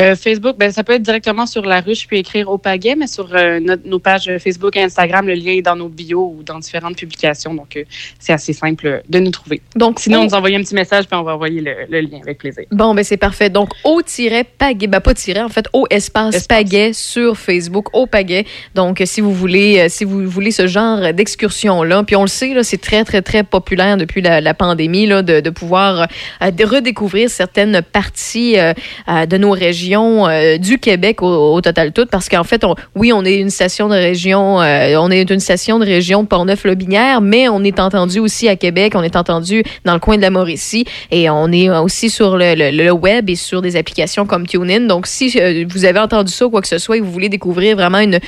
Euh, 0.00 0.16
Facebook, 0.16 0.56
ben, 0.58 0.72
ça 0.72 0.82
peut 0.82 0.94
être 0.94 1.02
directement 1.02 1.46
sur 1.46 1.64
la 1.64 1.80
ruche 1.80 2.06
puis 2.06 2.18
écrire 2.18 2.50
au 2.50 2.58
pagaie, 2.58 2.96
mais 2.96 3.06
sur 3.06 3.28
euh, 3.32 3.60
nos 3.84 3.98
pages 4.00 4.30
Facebook 4.38 4.76
et 4.76 4.82
Instagram, 4.82 5.26
le 5.26 5.34
lien 5.34 5.52
est 5.52 5.62
dans 5.62 5.76
nos 5.76 5.88
bios 5.88 6.34
ou 6.36 6.42
dans 6.42 6.58
différentes 6.58 6.96
publications. 6.96 7.54
Donc, 7.54 7.76
euh, 7.76 7.84
c'est 8.18 8.32
assez 8.32 8.52
simple 8.52 9.02
de 9.08 9.18
nous 9.20 9.30
trouver. 9.30 9.62
Donc, 9.76 10.00
sinon, 10.00 10.20
on 10.20 10.24
nous 10.24 10.34
envoie 10.34 10.50
un 10.50 10.62
petit 10.62 10.74
message 10.74 11.06
puis 11.06 11.16
on 11.16 11.22
va 11.22 11.34
envoyer 11.34 11.60
le, 11.60 12.00
lien 12.00 12.18
avec 12.22 12.38
plaisir. 12.38 12.64
Bon, 12.72 12.94
ben 12.94 13.04
c'est 13.04 13.16
parfait. 13.16 13.50
Donc, 13.50 13.70
au-pagaie, 13.84 14.86
ben 14.88 15.00
pas 15.00 15.14
tirer, 15.14 15.42
en 15.42 15.48
fait, 15.48 15.66
au 15.72 15.86
espace, 15.90 16.34
espace. 16.34 16.98
sur 16.98 17.36
Facebook, 17.36 17.94
au 17.94 18.06
pagaie. 18.06 18.46
Donc, 18.74 19.00
si 19.04 19.20
vous 19.20 19.32
voulez, 19.32 19.88
si 19.88 20.04
vous 20.04 20.28
voulez 20.28 20.50
ce 20.50 20.66
genre 20.66 21.12
d'excursion-là, 21.12 22.02
puis 22.02 22.16
on 22.16 22.22
le 22.22 22.28
sait, 22.28 22.52
c'est 22.64 22.80
très, 22.80 23.04
très, 23.04 23.22
très 23.22 23.44
populaire 23.44 23.96
depuis 23.96 24.22
la, 24.22 24.54
pandémie, 24.54 25.06
là, 25.06 25.22
de, 25.22 25.40
de 25.40 25.50
pouvoir 25.50 26.08
redécouvrir 26.40 27.30
certaines 27.30 27.82
parties 27.82 28.56
de 28.56 29.36
nos 29.36 29.50
régions 29.50 29.83
euh, 29.92 30.58
du 30.58 30.78
Québec 30.78 31.22
au, 31.22 31.60
total 31.60 31.92
tout, 31.92 32.06
parce 32.06 32.28
qu'en 32.28 32.44
fait, 32.44 32.64
oui, 32.94 33.12
on 33.12 33.24
est 33.24 33.36
une 33.36 33.50
station 33.50 33.88
de 33.88 33.94
région, 33.94 34.60
euh, 34.60 34.96
on 34.98 35.10
est 35.10 35.28
une 35.30 35.40
station 35.40 35.78
de 35.78 35.84
région 35.84 36.22
de 36.22 36.28
Portneuf-Lobinière, 36.28 37.20
mais 37.20 37.48
on 37.48 37.62
est 37.62 37.80
entendu 37.80 38.18
aussi 38.18 38.48
à 38.48 38.56
Québec, 38.56 38.94
on 38.96 39.02
est 39.02 39.16
entendu 39.16 39.62
dans 39.84 39.94
le 39.94 40.00
coin 40.00 40.16
de 40.16 40.22
la 40.22 40.30
Mauricie, 40.30 40.84
et 41.10 41.28
on 41.30 41.50
est 41.52 41.70
aussi 41.70 42.10
sur 42.10 42.36
le, 42.36 42.90
web 42.92 43.28
et 43.28 43.36
sur 43.36 43.62
des 43.62 43.76
applications 43.76 44.26
comme 44.26 44.46
TuneIn. 44.46 44.80
Donc, 44.80 45.06
si 45.06 45.32
euh, 45.40 45.64
vous 45.68 45.84
avez 45.84 45.98
entendu 45.98 46.32
ça 46.32 46.46
ou 46.46 46.50
quoi 46.50 46.62
que 46.62 46.68
ce 46.68 46.78
soit 46.78 46.96
et 46.96 47.00
vous 47.00 47.10
voulez 47.10 47.28
découvrir 47.28 47.76
vraiment 47.76 47.98
une, 47.98 48.18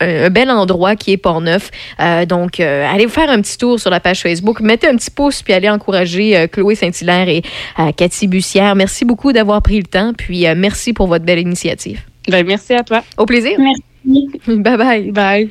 un 0.00 0.30
bel 0.30 0.50
endroit 0.50 0.96
qui 0.96 1.12
est 1.12 1.16
Portneuf, 1.16 1.70
donc 2.28 2.60
allez 2.60 3.06
vous 3.06 3.12
faire 3.12 3.30
un 3.30 3.40
petit 3.40 3.58
tour 3.58 3.78
sur 3.78 3.90
la 3.90 4.00
page 4.00 4.22
Facebook, 4.22 4.60
mettez 4.60 4.88
un 4.88 4.96
petit 4.96 5.10
pouce 5.10 5.42
puis 5.42 5.52
allez 5.52 5.68
encourager 5.68 6.46
Chloé 6.50 6.74
Saint-Hilaire 6.74 7.28
et 7.28 7.42
Cathy 7.96 8.26
Bussière. 8.26 8.74
Merci 8.74 9.04
beaucoup 9.04 9.32
d'avoir 9.32 9.62
pris 9.62 9.78
le 9.78 9.84
temps, 9.86 10.12
puis 10.16 10.46
merci 10.56 10.87
pour 10.92 11.06
votre 11.06 11.24
belle 11.24 11.38
initiative. 11.40 12.00
Ben, 12.28 12.46
merci 12.46 12.74
à 12.74 12.82
toi. 12.82 13.02
Au 13.16 13.26
plaisir. 13.26 13.58
Merci. 13.58 14.28
Bye 14.46 14.76
bye. 14.76 15.10
Bye. 15.12 15.50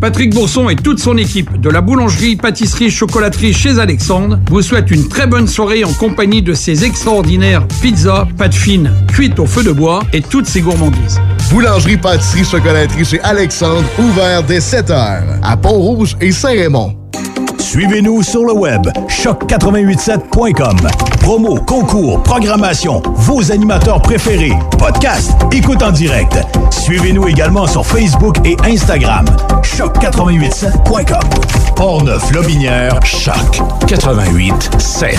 Patrick 0.00 0.32
Bourson 0.34 0.70
et 0.70 0.76
toute 0.76 0.98
son 0.98 1.18
équipe 1.18 1.60
de 1.60 1.68
la 1.68 1.82
boulangerie, 1.82 2.36
pâtisserie, 2.36 2.90
chocolaterie 2.90 3.52
chez 3.52 3.78
Alexandre 3.78 4.38
vous 4.48 4.62
souhaitent 4.62 4.90
une 4.90 5.06
très 5.08 5.26
bonne 5.26 5.46
soirée 5.46 5.84
en 5.84 5.92
compagnie 5.92 6.40
de 6.40 6.54
ces 6.54 6.84
extraordinaires 6.84 7.66
pizzas, 7.82 8.26
pâtes 8.38 8.54
fines, 8.54 8.90
cuites 9.08 9.38
au 9.38 9.46
feu 9.46 9.62
de 9.62 9.72
bois 9.72 10.02
et 10.14 10.22
toutes 10.22 10.46
ces 10.46 10.62
gourmandises. 10.62 11.20
Boulangerie, 11.50 11.98
pâtisserie, 11.98 12.44
chocolaterie 12.44 13.04
chez 13.04 13.20
Alexandre, 13.20 13.84
ouvert 13.98 14.42
dès 14.42 14.60
7 14.60 14.90
heures 14.90 15.22
à 15.42 15.56
Pont-Rouge 15.58 16.16
et 16.22 16.32
Saint-Raymond. 16.32 16.96
Suivez-nous 17.60 18.22
sur 18.22 18.44
le 18.44 18.52
web 18.52 18.86
choc887.com. 19.08 20.76
Promo, 21.20 21.56
concours, 21.66 22.22
programmation, 22.22 23.02
vos 23.14 23.52
animateurs 23.52 24.00
préférés, 24.00 24.54
podcast, 24.78 25.32
écoute 25.52 25.82
en 25.82 25.90
direct. 25.92 26.38
Suivez-nous 26.70 27.28
également 27.28 27.66
sur 27.66 27.86
Facebook 27.86 28.36
et 28.44 28.56
Instagram. 28.64 29.26
choc887.com. 29.62 31.28
Portneuf 31.76 32.32
Lobinière, 32.32 32.98
Choc 33.04 33.60
887. 33.88 35.18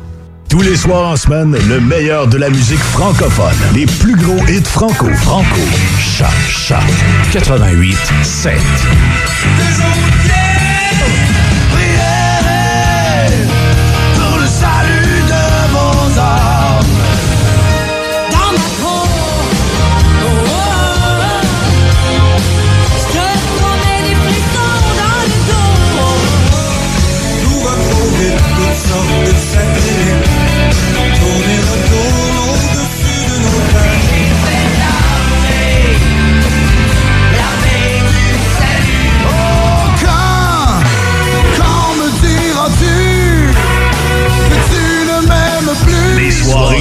Tous 0.51 0.59
les 0.59 0.75
soirs 0.75 1.11
en 1.11 1.15
semaine, 1.15 1.55
le 1.69 1.79
meilleur 1.79 2.27
de 2.27 2.37
la 2.37 2.49
musique 2.49 2.77
francophone. 2.77 3.55
Les 3.73 3.85
plus 3.85 4.17
gros 4.17 4.37
hits 4.49 4.65
franco. 4.65 5.07
Franco. 5.15 5.61
Choc, 5.97 6.27
choc. 6.49 6.77
88, 7.31 7.97
7. 8.21 8.53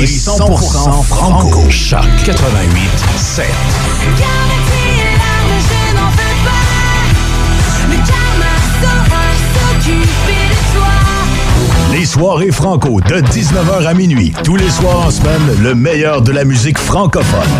Les 0.00 0.06
soirées 0.06 0.54
100% 0.54 1.02
franco. 1.02 1.68
Choc 1.68 2.00
88, 2.24 2.90
7. 3.18 3.44
je 5.58 5.94
n'en 5.94 6.10
veux 6.10 6.36
pas. 6.42 6.64
Le 7.86 7.96
karma 7.96 8.54
saura 8.80 9.26
s'occuper 9.52 10.40
de 10.48 10.60
toi. 10.72 10.88
Les 11.92 12.06
soirées 12.06 12.50
franco 12.50 13.02
de 13.02 13.16
19h 13.16 13.86
à 13.86 13.92
minuit. 13.92 14.32
Tous 14.42 14.56
les 14.56 14.70
soirs 14.70 15.06
en 15.06 15.10
semaine, 15.10 15.62
le 15.62 15.74
meilleur 15.74 16.22
de 16.22 16.32
la 16.32 16.44
musique 16.44 16.78
francophone. 16.78 17.50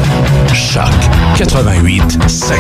Choc 0.55 0.89
88, 1.37 2.27
7. 2.27 2.57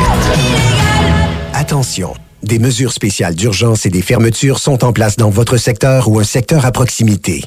Attention, 1.54 2.12
des 2.42 2.58
mesures 2.58 2.92
spéciales 2.92 3.34
d'urgence 3.34 3.86
et 3.86 3.90
des 3.90 4.02
fermetures 4.02 4.58
sont 4.58 4.84
en 4.84 4.92
place 4.92 5.16
dans 5.16 5.30
votre 5.30 5.56
secteur 5.56 6.08
ou 6.08 6.18
un 6.18 6.24
secteur 6.24 6.66
à 6.66 6.70
proximité. 6.70 7.46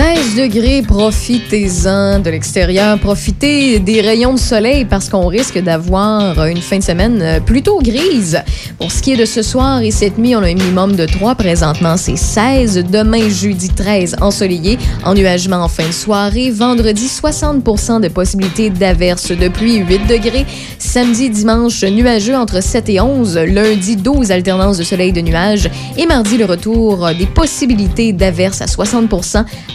16 0.00 0.34
degrés, 0.34 0.80
profitez-en 0.80 2.20
de 2.20 2.30
l'extérieur. 2.30 2.98
Profitez 2.98 3.80
des 3.80 4.00
rayons 4.00 4.32
de 4.32 4.38
soleil 4.38 4.86
parce 4.86 5.10
qu'on 5.10 5.26
risque 5.26 5.58
d'avoir 5.58 6.46
une 6.46 6.62
fin 6.62 6.78
de 6.78 6.82
semaine 6.82 7.20
euh, 7.20 7.38
plutôt 7.38 7.80
grise. 7.82 8.40
Pour 8.78 8.90
ce 8.90 9.02
qui 9.02 9.12
est 9.12 9.18
de 9.18 9.26
ce 9.26 9.42
soir 9.42 9.82
et 9.82 9.90
cette 9.90 10.16
nuit, 10.16 10.34
on 10.34 10.38
a 10.38 10.46
un 10.46 10.54
minimum 10.54 10.96
de 10.96 11.04
3. 11.04 11.34
Présentement, 11.34 11.98
c'est 11.98 12.16
16. 12.16 12.86
Demain, 12.90 13.28
jeudi 13.28 13.68
13, 13.68 14.16
ensoleillé. 14.22 14.78
Ennuagement 15.04 15.58
en 15.58 15.68
fin 15.68 15.86
de 15.86 15.92
soirée. 15.92 16.50
Vendredi, 16.50 17.06
60% 17.06 18.00
de 18.00 18.08
possibilité 18.08 18.70
d'averse 18.70 19.32
de 19.32 19.48
pluie, 19.48 19.84
8 19.86 20.06
degrés. 20.06 20.46
Samedi, 20.78 21.28
dimanche, 21.28 21.84
nuageux 21.84 22.36
entre 22.36 22.62
7 22.62 22.88
et 22.88 23.00
11. 23.02 23.36
Lundi, 23.36 23.96
12 23.96 24.30
alternances 24.30 24.78
de 24.78 24.82
soleil 24.82 25.10
et 25.10 25.12
de 25.12 25.20
nuages. 25.20 25.68
Et 25.98 26.06
mardi, 26.06 26.38
le 26.38 26.46
retour 26.46 27.10
des 27.18 27.26
possibilités 27.26 28.14
d'averse 28.14 28.62
à 28.62 28.66
60 28.66 29.10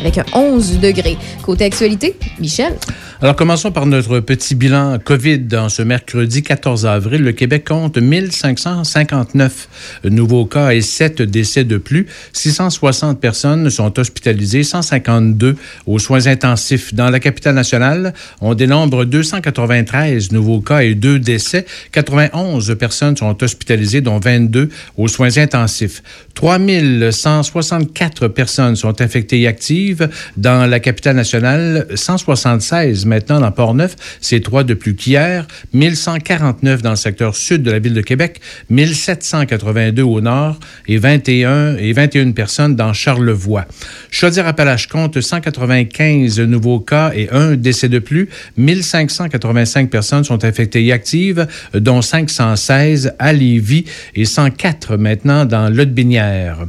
avec 0.02 0.15
un 0.20 0.26
11 0.34 0.80
degrés. 0.80 1.18
Côté 1.44 1.66
actualité, 1.66 2.16
Michel? 2.40 2.78
Alors, 3.22 3.38
commençons 3.38 3.72
par 3.72 3.86
notre 3.86 4.20
petit 4.20 4.56
bilan 4.56 5.00
COVID. 5.00 5.40
Dans 5.40 5.70
ce 5.70 5.82
mercredi 5.82 6.44
14 6.44 6.86
avril, 6.86 7.24
le 7.24 7.32
Québec 7.32 7.66
compte 7.66 7.98
1559 7.98 9.70
nouveaux 10.04 10.46
cas 10.46 10.72
et 10.72 10.82
7 10.82 11.22
décès 11.22 11.64
de 11.64 11.78
plus. 11.78 12.08
660 12.34 13.22
personnes 13.22 13.70
sont 13.70 13.98
hospitalisées, 13.98 14.64
152 14.64 15.56
aux 15.88 15.98
soins 15.98 16.28
intensifs. 16.28 16.94
Dans 16.94 17.10
la 17.10 17.22
capitale 17.22 17.56
nationale, 17.56 18.14
on 18.42 18.54
dénombre 18.54 19.06
293 19.06 20.34
nouveaux 20.34 20.60
cas 20.60 20.80
et 20.80 20.94
2 20.94 21.20
décès. 21.20 21.66
91 21.94 22.76
personnes 22.78 23.16
sont 23.16 23.42
hospitalisées, 23.42 24.02
dont 24.02 24.20
22 24.20 24.68
aux 24.98 25.08
soins 25.08 25.38
intensifs. 25.38 26.04
3164 26.34 28.28
personnes 28.28 28.76
sont 28.76 29.02
infectées 29.02 29.40
et 29.40 29.48
actives. 29.48 30.10
Dans 30.36 30.70
la 30.70 30.82
capitale 30.82 31.16
nationale, 31.16 31.88
176 31.96 33.05
maintenant 33.06 33.40
dans 33.40 33.52
Port-Neuf. 33.52 33.96
C'est 34.22 34.42
trois 34.42 34.64
de 34.64 34.74
plus 34.74 34.96
qu'hier. 34.96 35.48
1149 35.74 36.82
dans 36.82 36.92
le 36.92 36.96
secteur 36.96 37.36
sud 37.36 37.64
de 37.64 37.72
la 37.72 37.80
ville 37.80 37.94
de 37.94 38.02
Québec, 38.02 38.42
1782 38.70 40.02
au 40.04 40.22
nord 40.22 40.60
et 40.88 40.98
21 40.98 41.78
et 41.78 41.94
21 41.94 42.32
personnes 42.32 42.76
dans 42.76 42.94
Charlevoix. 42.94 43.66
Chaudière-Appalaches 44.12 44.88
compte 44.88 45.20
195 45.20 46.40
nouveaux 46.42 46.80
cas 46.80 47.12
et 47.16 47.30
un 47.32 47.56
décès 47.56 47.90
de 47.90 48.00
plus. 48.00 48.30
1585 48.58 49.90
personnes 49.90 50.24
sont 50.24 50.44
infectées 50.44 50.86
et 50.86 50.92
actives, 50.92 51.48
dont 51.74 52.02
516 52.02 53.14
à 53.20 53.34
Lévis 53.34 53.86
et 54.16 54.26
104 54.26 54.98
maintenant 54.98 55.46
dans 55.46 55.70
Lotbinière. 55.70 56.66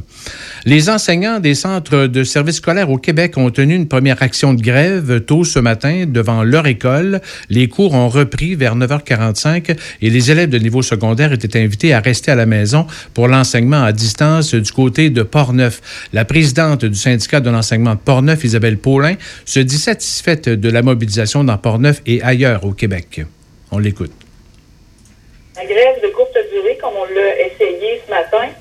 Les 0.69 0.89
enseignants 0.89 1.39
des 1.39 1.55
centres 1.55 2.07
de 2.07 2.25
services 2.25 2.57
scolaires 2.57 2.89
au 2.89 2.97
Québec 2.97 3.37
ont 3.37 3.49
tenu 3.51 3.73
une 3.73 3.87
première 3.87 4.21
action 4.21 4.53
de 4.53 4.61
grève 4.61 5.21
tôt 5.21 5.45
ce 5.45 5.59
matin 5.59 6.03
devant 6.05 6.43
leur 6.43 6.67
école. 6.67 7.21
Les 7.49 7.69
cours 7.69 7.93
ont 7.93 8.09
repris 8.09 8.53
vers 8.55 8.75
9h45 8.75 9.77
et 10.01 10.09
les 10.09 10.29
élèves 10.29 10.49
de 10.49 10.57
niveau 10.57 10.81
secondaire 10.81 11.31
étaient 11.31 11.57
invités 11.57 11.93
à 11.93 12.01
rester 12.01 12.31
à 12.31 12.35
la 12.35 12.45
maison 12.45 12.85
pour 13.13 13.29
l'enseignement 13.29 13.81
à 13.81 13.93
distance 13.93 14.53
du 14.53 14.69
côté 14.73 15.09
de 15.09 15.23
Portneuf. 15.23 16.09
La 16.11 16.25
présidente 16.25 16.83
du 16.83 16.97
syndicat 16.97 17.39
de 17.39 17.49
l'enseignement 17.49 17.95
de 17.95 17.99
Portneuf, 17.99 18.43
Isabelle 18.43 18.77
Paulin, 18.77 19.15
se 19.45 19.61
dit 19.61 19.77
satisfaite 19.77 20.49
de 20.49 20.69
la 20.69 20.81
mobilisation 20.81 21.45
dans 21.45 21.57
Portneuf 21.57 22.01
et 22.05 22.21
ailleurs 22.23 22.65
au 22.65 22.73
Québec. 22.73 23.21
On 23.71 23.79
l'écoute. 23.79 24.11
La 25.55 25.63
grève 25.63 26.01
de 26.03 26.09
courte 26.13 26.37
durée, 26.51 26.77
comme 26.81 26.91
on 26.93 27.05
l'a 27.05 27.39
essayé 27.39 28.01
ce 28.05 28.11
matin, 28.11 28.51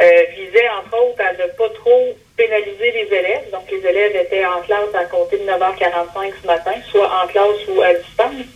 visait 0.00 0.68
entre 0.68 0.96
autres 1.02 1.22
à 1.22 1.32
ne 1.32 1.48
pas 1.52 1.68
trop 1.70 2.16
pénaliser 2.36 2.90
les 2.90 3.16
élèves. 3.16 3.50
Donc, 3.52 3.70
les 3.70 3.88
élèves 3.88 4.16
étaient 4.16 4.44
en 4.44 4.60
classe 4.62 4.94
à 4.94 5.04
compter 5.04 5.38
de 5.38 5.44
9h45 5.44 6.32
ce 6.42 6.46
matin, 6.46 6.72
soit 6.90 7.10
en 7.22 7.26
classe 7.26 7.66
ou 7.68 7.80
à 7.82 7.94
distance. 7.94 8.46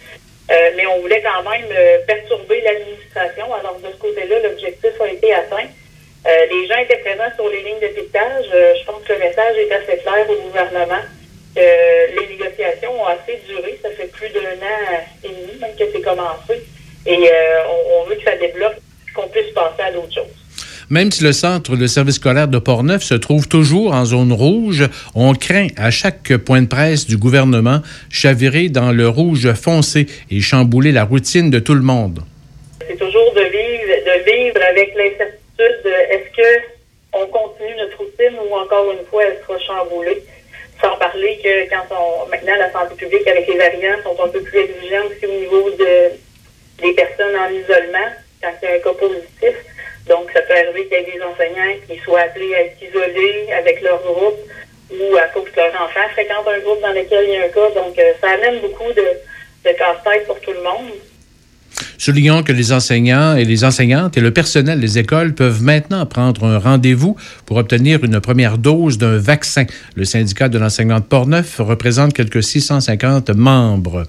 Euh, 0.51 0.71
mais 0.77 0.87
on 0.87 1.01
voulait 1.01 1.23
quand 1.23 1.49
même 1.49 1.67
euh, 1.71 1.99
perturber 2.07 2.61
l'administration. 2.63 3.53
Alors, 3.55 3.79
de 3.81 3.93
ce 3.93 3.99
côté-là, 3.99 4.41
l'objectif 4.41 5.01
a 5.01 5.09
été 5.09 5.35
atteint. 5.35 5.67
Euh, 6.27 6.47
les 6.51 6.67
gens 6.67 6.79
étaient 6.79 6.99
présents 6.99 7.31
sur 7.37 7.49
les 7.51 7.63
lignes 7.63 7.81
de 7.81 7.89
piquetage. 7.89 8.47
Euh, 8.53 8.75
je 8.81 8.85
pense 8.87 9.03
que 9.05 9.13
le 9.13 9.19
message 9.19 9.57
est 9.59 9.73
assez 9.73 9.99
clair 9.99 10.29
au 10.29 10.37
gouvernement. 10.37 11.03
Euh, 11.57 12.07
les 12.19 12.29
négociations 12.29 13.01
ont 13.01 13.07
assez 13.07 13.39
duré. 13.47 13.79
Ça 13.83 13.91
fait 13.91 14.11
plus 14.11 14.31
d'un 14.31 14.41
an 14.41 15.01
et 15.23 15.29
demi 15.29 15.59
même 15.61 15.77
que 15.77 15.85
c'est 15.93 16.03
commencé. 16.03 16.63
Et 17.07 17.31
euh, 17.31 17.63
on, 17.69 18.01
on 18.01 18.05
veut 18.05 18.17
que 18.17 18.25
ça 18.25 18.37
débloque, 18.37 18.77
qu'on 19.15 19.29
puisse 19.29 19.53
passer 19.53 19.83
à 19.83 19.93
d'autres 19.93 20.15
choses. 20.15 20.48
Même 20.91 21.11
si 21.11 21.23
le 21.23 21.33
centre 21.33 21.77
de 21.77 21.87
service 21.87 22.15
scolaire 22.15 22.49
de 22.49 22.59
Portneuf 22.59 23.03
se 23.03 23.13
trouve 23.13 23.47
toujours 23.47 23.93
en 23.93 24.07
zone 24.07 24.33
rouge, 24.33 24.89
on 25.15 25.35
craint 25.35 25.67
à 25.77 25.91
chaque 25.91 26.35
point 26.39 26.63
de 26.63 26.67
presse 26.67 27.07
du 27.07 27.19
gouvernement 27.19 27.83
chavirer 28.11 28.71
dans 28.71 28.91
le 28.91 29.07
rouge 29.07 29.53
foncé 29.53 30.07
et 30.31 30.41
chambouler 30.41 30.93
la 30.93 31.05
routine 31.05 31.51
de 31.51 31.59
tout 31.59 31.75
le 31.75 31.83
monde. 31.83 32.21
C'est 32.81 32.97
toujours 32.97 33.35
de 33.35 33.43
vivre, 33.43 33.93
de 34.07 34.33
vivre 34.33 34.61
avec 34.71 34.95
l'incertitude 34.97 35.79
de 35.85 35.91
est-ce 35.91 36.35
que 36.35 36.65
on 37.13 37.27
continue 37.27 37.77
notre 37.77 37.99
routine 37.99 38.39
ou 38.49 38.55
encore 38.57 38.91
une 38.91 39.05
fois 39.11 39.25
elle 39.25 39.39
sera 39.47 39.59
chamboulée. 39.59 40.23
Sans 40.81 40.97
parler 40.97 41.39
que 41.45 41.69
quand 41.69 41.85
on 41.91 42.31
maintenant 42.31 42.57
la 42.59 42.73
santé 42.73 42.95
publique 42.95 43.27
avec 43.29 43.47
les 43.47 43.59
variants 43.59 44.03
sont 44.05 44.17
un 44.25 44.29
peu 44.29 44.41
plus 44.41 44.59
exigeants 44.59 45.05
aussi 45.11 45.27
au 45.27 45.39
niveau 45.39 45.71
de 45.71 46.17
des 46.81 46.93
personnes 46.95 47.37
en 47.37 47.51
isolement 47.51 48.09
quand 48.41 48.53
il 48.63 48.69
y 48.69 48.73
a 48.73 48.75
un 48.77 48.79
cas 48.79 48.93
positif. 48.93 49.55
Donc, 50.09 50.31
ça 50.33 50.43
peut 50.43 50.55
arriver 50.55 50.87
qu'il 50.87 50.99
y 50.99 51.01
ait 51.01 51.13
des 51.19 51.23
enseignants 51.23 51.77
qui 51.87 51.99
soient 51.99 52.21
appelés 52.21 52.55
à 52.55 52.61
être 52.63 52.83
isolés 52.83 53.53
avec 53.53 53.81
leur 53.83 54.03
groupe 54.03 54.39
ou 54.91 55.17
à 55.17 55.29
cause 55.29 55.51
que 55.51 55.61
leur 55.61 55.83
enfant 55.83 56.09
fréquente 56.13 56.49
un 56.49 56.59
groupe 56.61 56.81
dans 56.81 56.93
lequel 56.93 57.25
il 57.25 57.35
y 57.35 57.37
a 57.37 57.45
un 57.45 57.49
cas. 57.49 57.71
Donc, 57.71 57.99
euh, 57.99 58.13
ça 58.21 58.31
amène 58.31 58.61
beaucoup 58.61 58.93
de, 58.93 59.07
de 59.65 59.73
casse-tête 59.77 60.27
pour 60.27 60.41
tout 60.41 60.53
le 60.53 60.63
monde. 60.63 60.93
Soulignons 62.01 62.45
que 62.45 62.53
les 62.53 62.73
enseignants 62.73 63.35
et 63.35 63.45
les 63.45 63.65
enseignantes 63.65 64.17
et 64.17 64.21
le 64.21 64.31
personnel 64.31 64.79
des 64.79 64.99
écoles 64.99 65.35
peuvent 65.35 65.65
maintenant 65.65 66.07
prendre 66.07 66.45
un 66.45 66.59
rendez-vous 66.59 67.17
pour 67.45 67.57
obtenir 67.57 68.05
une 68.05 68.21
première 68.21 68.57
dose 68.57 68.99
d'un 68.99 69.19
vaccin. 69.19 69.65
Le 69.97 70.05
syndicat 70.05 70.49
de 70.49 70.59
l'enseignement 70.59 71.01
de 71.01 71.05
Portneuf 71.05 71.57
représente 71.59 72.13
quelques 72.13 72.45
650 72.45 73.31
membres. 73.31 74.05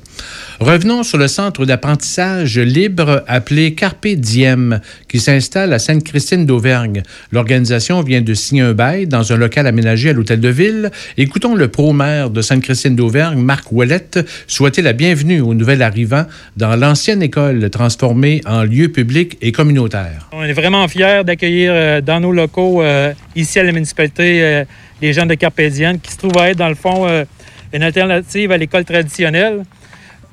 Revenons 0.60 1.02
sur 1.02 1.18
le 1.18 1.28
centre 1.28 1.66
d'apprentissage 1.66 2.60
libre 2.60 3.24
appelé 3.28 3.74
Carpe 3.74 4.08
Diem, 4.08 4.82
qui 5.08 5.20
s'installe 5.20 5.74
à 5.74 5.80
Sainte-Christine 5.80 6.46
d'Auvergne. 6.46 7.02
L'organisation 7.32 8.04
vient 8.04 8.22
de 8.22 8.36
signer 8.36 8.62
un 8.62 8.74
bail 8.74 9.08
dans 9.08 9.34
un 9.34 9.38
local 9.38 9.66
aménagé 9.66 10.12
à 10.12 10.14
l'hôtel 10.14 10.42
de 10.42 10.50
ville. 10.50 10.92
Écoutons 11.18 11.56
le 11.56 11.70
pro-maire 11.70 12.30
de 12.30 12.44
Sainte-Christine 12.44 12.96
d'Auvergne, 12.96 13.42
Marc 13.42 13.72
Ouellette, 13.72 14.20
souhaiter 14.46 14.84
la 14.84 14.94
bienvenue 14.94 15.42
aux 15.42 15.56
nouvel 15.56 15.82
arrivants 15.82 16.28
dans 16.56 16.76
l'ancienne 16.76 17.24
école 17.24 17.72
transformée 17.80 18.42
en 18.46 18.64
lieu 18.64 18.90
public 18.90 19.38
et 19.42 19.54
communautaire. 19.54 20.28
On 20.34 20.44
est 20.44 20.52
vraiment 20.52 20.86
fiers 20.90 21.22
d'accueillir 21.24 21.72
euh, 21.74 22.02
dans 22.02 22.20
nos 22.20 22.34
locaux, 22.34 22.82
euh, 22.82 23.14
ici 23.38 23.58
à 23.58 23.64
la 23.64 23.72
municipalité, 23.72 24.44
euh, 24.44 24.66
les 25.02 25.14
gens 25.14 25.26
de 25.26 25.34
Carpédienne 25.36 25.98
qui 25.98 26.12
se 26.12 26.18
trouvent 26.18 26.38
à 26.38 26.50
être, 26.50 26.58
dans 26.58 26.68
le 26.68 26.76
fond, 26.76 27.08
euh, 27.08 27.24
une 27.72 27.82
alternative 27.82 28.52
à 28.52 28.58
l'école 28.58 28.84
traditionnelle. 28.84 29.64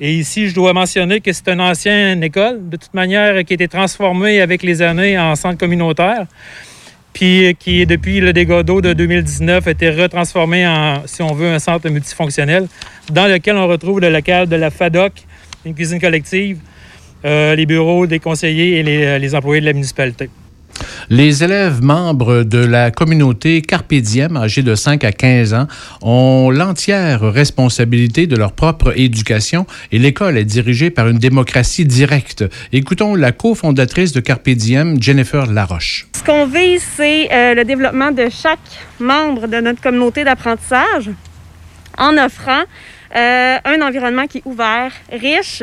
Et 0.01 0.13
ici, 0.15 0.49
je 0.49 0.57
dois 0.57 0.73
mentionner 0.73 1.21
que 1.21 1.33
c'est 1.33 1.49
une 1.49 1.61
ancienne 1.61 2.21
école, 2.25 2.69
de 2.69 2.77
toute 2.77 2.93
manière, 2.95 3.45
qui 3.45 3.53
a 3.53 3.55
été 3.55 3.69
transformée 3.69 4.41
avec 4.41 4.65
les 4.65 4.83
années 4.83 5.17
en 5.17 5.37
centre 5.37 5.57
communautaire, 5.57 6.27
puis 7.13 7.47
euh, 7.47 7.53
qui, 7.57 7.87
depuis 7.87 8.19
le 8.19 8.33
dégât 8.33 8.65
d'eau 8.65 8.81
de 8.81 8.93
2019, 8.93 9.65
a 9.65 9.71
été 9.71 9.91
retransformée 9.91 10.67
en, 10.67 11.03
si 11.07 11.23
on 11.23 11.33
veut, 11.33 11.47
un 11.47 11.61
centre 11.61 11.89
multifonctionnel, 11.91 12.67
dans 13.13 13.29
lequel 13.29 13.57
on 13.57 13.69
retrouve 13.69 14.01
le 14.01 14.11
local 14.11 14.49
de 14.49 14.57
la 14.57 14.71
FADOC, 14.71 15.13
une 15.65 15.77
cuisine 15.77 16.01
collective, 16.01 16.59
euh, 16.59 16.76
les 17.25 17.67
bureaux 17.67 18.07
des 18.07 18.21
conseillers 18.21 18.79
et 18.79 18.83
les, 18.83 19.19
les 19.19 19.35
employés 19.35 19.61
de 19.61 19.67
la 19.67 19.73
municipalité. 19.73 20.31
Les 21.09 21.45
élèves 21.45 21.83
membres 21.83 22.43
de 22.43 22.59
la 22.59 22.91
communauté 22.91 23.63
Carpe 23.63 23.95
Diem, 23.95 24.37
âgés 24.37 24.63
de 24.63 24.75
5 24.75 25.05
à 25.05 25.13
15 25.13 25.55
ans, 25.55 25.67
ont 26.03 26.51
l'entière 26.51 27.21
responsabilité 27.21 28.27
de 28.27 28.37
leur 28.37 28.53
propre 28.53 28.93
éducation 28.99 29.67
et 29.93 29.99
l'école 29.99 30.37
est 30.37 30.45
dirigée 30.45 30.91
par 30.91 31.09
une 31.09 31.19
démocratie 31.19 31.85
directe. 31.85 32.45
Écoutons 32.73 33.15
la 33.15 33.33
cofondatrice 33.33 34.13
de 34.13 34.21
Carpe 34.21 34.51
Diem, 34.51 35.01
Jennifer 35.01 35.47
Laroche. 35.47 36.07
Ce 36.17 36.25
qu'on 36.25 36.47
vise, 36.47 36.85
c'est 36.97 37.33
euh, 37.33 37.55
le 37.55 37.65
développement 37.65 38.11
de 38.11 38.29
chaque 38.31 38.59
membre 38.99 39.47
de 39.47 39.61
notre 39.61 39.81
communauté 39.81 40.25
d'apprentissage 40.25 41.11
en 41.99 42.19
offrant 42.19 42.65
euh, 43.15 43.57
un 43.65 43.81
environnement 43.81 44.27
qui 44.27 44.39
est 44.39 44.43
ouvert, 44.45 44.93
riche 45.13 45.63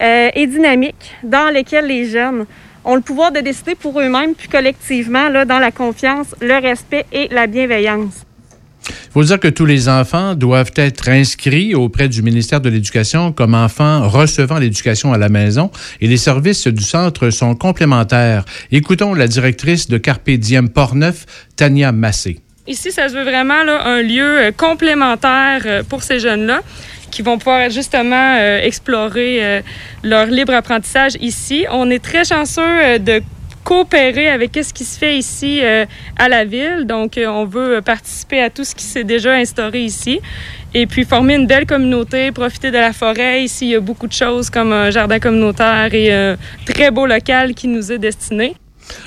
euh, 0.00 0.30
et 0.34 0.46
dynamique, 0.46 1.16
dans 1.22 1.52
lequel 1.52 1.86
les 1.86 2.08
jeunes 2.08 2.46
ont 2.84 2.94
le 2.94 3.00
pouvoir 3.00 3.32
de 3.32 3.40
décider 3.40 3.74
pour 3.74 4.00
eux-mêmes, 4.00 4.34
puis 4.34 4.48
collectivement, 4.48 5.28
là, 5.28 5.44
dans 5.44 5.58
la 5.58 5.70
confiance, 5.70 6.34
le 6.40 6.60
respect 6.60 7.04
et 7.12 7.28
la 7.30 7.46
bienveillance. 7.46 8.24
Il 8.88 9.12
faut 9.12 9.24
dire 9.24 9.40
que 9.40 9.48
tous 9.48 9.66
les 9.66 9.88
enfants 9.88 10.34
doivent 10.34 10.72
être 10.76 11.08
inscrits 11.08 11.74
auprès 11.74 12.08
du 12.08 12.22
ministère 12.22 12.60
de 12.60 12.68
l'Éducation 12.68 13.32
comme 13.32 13.54
enfants 13.54 14.08
recevant 14.08 14.58
l'éducation 14.58 15.12
à 15.12 15.18
la 15.18 15.28
maison 15.28 15.70
et 16.00 16.06
les 16.06 16.16
services 16.16 16.66
du 16.66 16.82
centre 16.82 17.30
sont 17.30 17.54
complémentaires. 17.54 18.44
Écoutons 18.70 19.14
la 19.14 19.26
directrice 19.26 19.88
de 19.88 19.98
Carpe 19.98 20.30
Diem 20.30 20.68
Portneuf, 20.68 21.26
Tania 21.56 21.92
Massé. 21.92 22.40
Ici, 22.66 22.92
ça 22.92 23.08
se 23.08 23.14
veut 23.14 23.24
vraiment 23.24 23.64
là, 23.64 23.86
un 23.86 24.02
lieu 24.02 24.38
euh, 24.38 24.52
complémentaire 24.54 25.62
euh, 25.64 25.82
pour 25.82 26.02
ces 26.02 26.20
jeunes-là 26.20 26.60
qui 27.10 27.22
vont 27.22 27.38
pouvoir 27.38 27.70
justement 27.70 28.36
euh, 28.38 28.60
explorer 28.62 29.38
euh, 29.42 29.60
leur 30.02 30.26
libre 30.26 30.52
apprentissage 30.54 31.16
ici. 31.20 31.66
On 31.70 31.90
est 31.90 32.02
très 32.02 32.24
chanceux 32.24 32.62
euh, 32.62 32.98
de 32.98 33.22
coopérer 33.64 34.28
avec 34.28 34.58
ce 34.62 34.72
qui 34.72 34.84
se 34.84 34.98
fait 34.98 35.18
ici 35.18 35.60
à 36.16 36.28
la 36.30 36.46
ville. 36.46 36.86
Donc, 36.86 37.20
on 37.22 37.44
veut 37.44 37.82
participer 37.82 38.40
à 38.40 38.48
tout 38.48 38.64
ce 38.64 38.74
qui 38.74 38.84
s'est 38.84 39.04
déjà 39.04 39.34
instauré 39.34 39.82
ici. 39.82 40.20
Et 40.72 40.86
puis, 40.86 41.04
former 41.04 41.34
une 41.34 41.46
belle 41.46 41.66
communauté, 41.66 42.32
profiter 42.32 42.70
de 42.70 42.78
la 42.78 42.94
forêt. 42.94 43.42
Ici, 43.42 43.66
il 43.66 43.70
y 43.72 43.74
a 43.74 43.80
beaucoup 43.80 44.06
de 44.06 44.14
choses 44.14 44.48
comme 44.48 44.72
un 44.72 44.90
jardin 44.90 45.18
communautaire 45.18 45.92
et 45.92 46.10
un 46.10 46.38
très 46.64 46.90
beau 46.90 47.04
local 47.04 47.52
qui 47.52 47.68
nous 47.68 47.92
est 47.92 47.98
destiné. 47.98 48.54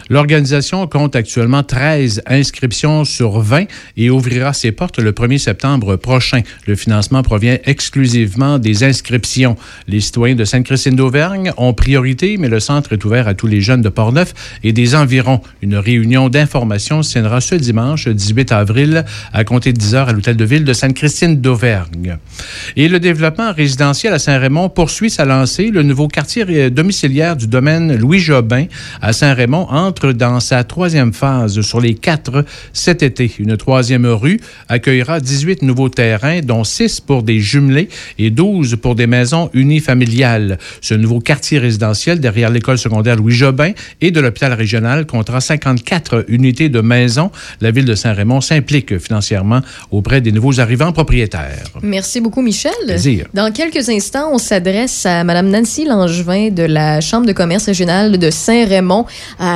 L'organisation 0.10 0.88
compte 0.88 1.16
actuellement 1.16 1.64
13 1.64 2.24
inscriptions 2.26 3.06
sur 3.06 3.40
20 3.40 3.66
et 3.98 4.10
ouvrira 4.10 4.54
ses 4.54 4.72
portes 4.72 5.00
le 5.00 5.12
1er 5.12 5.38
septembre 5.38 5.96
prochain. 5.96 6.42
Le 6.68 6.76
financement 6.76 7.24
provient 7.24 7.58
exclusivement 7.66 8.60
des 8.60 8.84
inscriptions. 8.84 9.56
Les 9.88 10.00
citoyens 10.00 10.36
de 10.36 10.46
Sainte-Christine 10.46 10.96
d'Auvergne 10.96 11.52
ont 11.58 11.74
priorité, 11.74 12.38
mais 12.38 12.50
le 12.50 12.60
centre 12.60 12.94
est 12.94 13.06
ouvert 13.06 13.28
à 13.28 13.34
tous 13.34 13.48
les 13.48 13.62
jeunes 13.62 13.82
de 13.82 13.90
Portneuf 13.90 14.34
et 14.64 14.74
des 14.74 14.96
environs. 14.96 15.42
Une 15.62 15.76
réunion 15.76 16.30
d'information 16.30 17.04
se 17.04 17.14
tiendra 17.14 17.42
ce 17.42 17.56
dimanche 17.56 18.08
18 18.08 18.52
avril 18.52 19.06
à 19.34 19.44
compter 19.44 19.74
de 19.74 19.78
10 19.78 19.96
heures 19.96 20.10
à 20.10 20.14
l'hôtel 20.14 20.36
de 20.36 20.46
ville 20.46 20.64
de 20.64 20.74
Sainte-Christine 20.74 21.40
d'Auvergne. 21.40 22.18
Et 22.76 22.88
le 22.88 23.00
développement 23.00 23.54
résidentiel 23.54 24.14
à 24.14 24.20
Saint-Raymond 24.20 24.70
poursuit 24.70 25.10
sa 25.10 25.26
lancée. 25.26 25.70
Le 25.72 25.84
nouveau 25.84 26.08
quartier 26.08 26.46
euh, 26.50 26.70
domiciliaire 26.70 27.36
du 27.36 27.48
domaine 27.48 27.96
Louis 27.96 28.20
Jobin 28.20 28.66
à 29.02 29.14
Saint-Raymond 29.14 29.68
entre 29.72 30.12
dans 30.12 30.40
sa 30.40 30.64
troisième 30.64 31.14
phase 31.14 31.62
sur 31.62 31.82
les 31.82 31.96
quatre 31.96 32.46
cet 32.74 33.02
été. 33.02 33.32
Une 33.40 33.58
troisième 33.58 34.06
rue 34.06 34.40
accueillera 34.70 35.20
18 35.20 35.64
nouveaux 35.64 35.90
terrains, 35.90 36.42
dont 36.42 36.64
6 36.64 37.02
pour 37.02 37.24
des 37.24 37.40
jumelés 37.40 37.90
et 38.20 38.30
12 38.30 38.76
pour 38.76 38.96
des 38.96 39.08
maisons 39.08 39.50
unifamiliales. 39.54 40.60
Ce 40.82 40.94
nouveau 40.94 41.20
quartier 41.20 41.58
résidentiel 41.58 42.20
derrière 42.20 42.50
l'école 42.50 42.78
secondaire 42.78 43.16
Louis 43.16 43.34
Jobin 43.34 43.72
et 44.02 44.12
de 44.12 44.20
l'hôpital 44.20 44.54
régional 44.54 45.06
comptera 45.06 45.42
54 45.42 46.26
unités 46.28 46.70
de 46.70 46.82
maisons. 46.82 47.32
La 47.62 47.72
ville 47.72 47.86
de 47.86 47.96
Saint-Raymond 47.96 48.42
s'implique 48.42 49.00
financièrement 49.00 49.62
auprès 49.90 50.22
des 50.22 50.32
nouveaux 50.32 50.60
arrivants 50.60 50.92
propriétaires. 50.92 51.64
Merci 51.82 52.20
beaucoup, 52.20 52.42
Michel. 52.42 52.72
Plaisir. 52.86 53.28
Dans 53.34 53.52
quelques 53.52 53.90
instants, 53.90 54.30
on 54.34 54.38
s'adresse 54.38 55.06
à 55.06 55.24
Mme 55.24 55.50
Nancy 55.50 55.86
Langevin 55.86 56.50
de 56.50 56.64
la 56.64 57.00
Chambre 57.02 57.26
de 57.26 57.34
commerce 57.34 57.66
régionale 57.66 58.18
de 58.18 58.30
Saint-Raymond. 58.30 59.06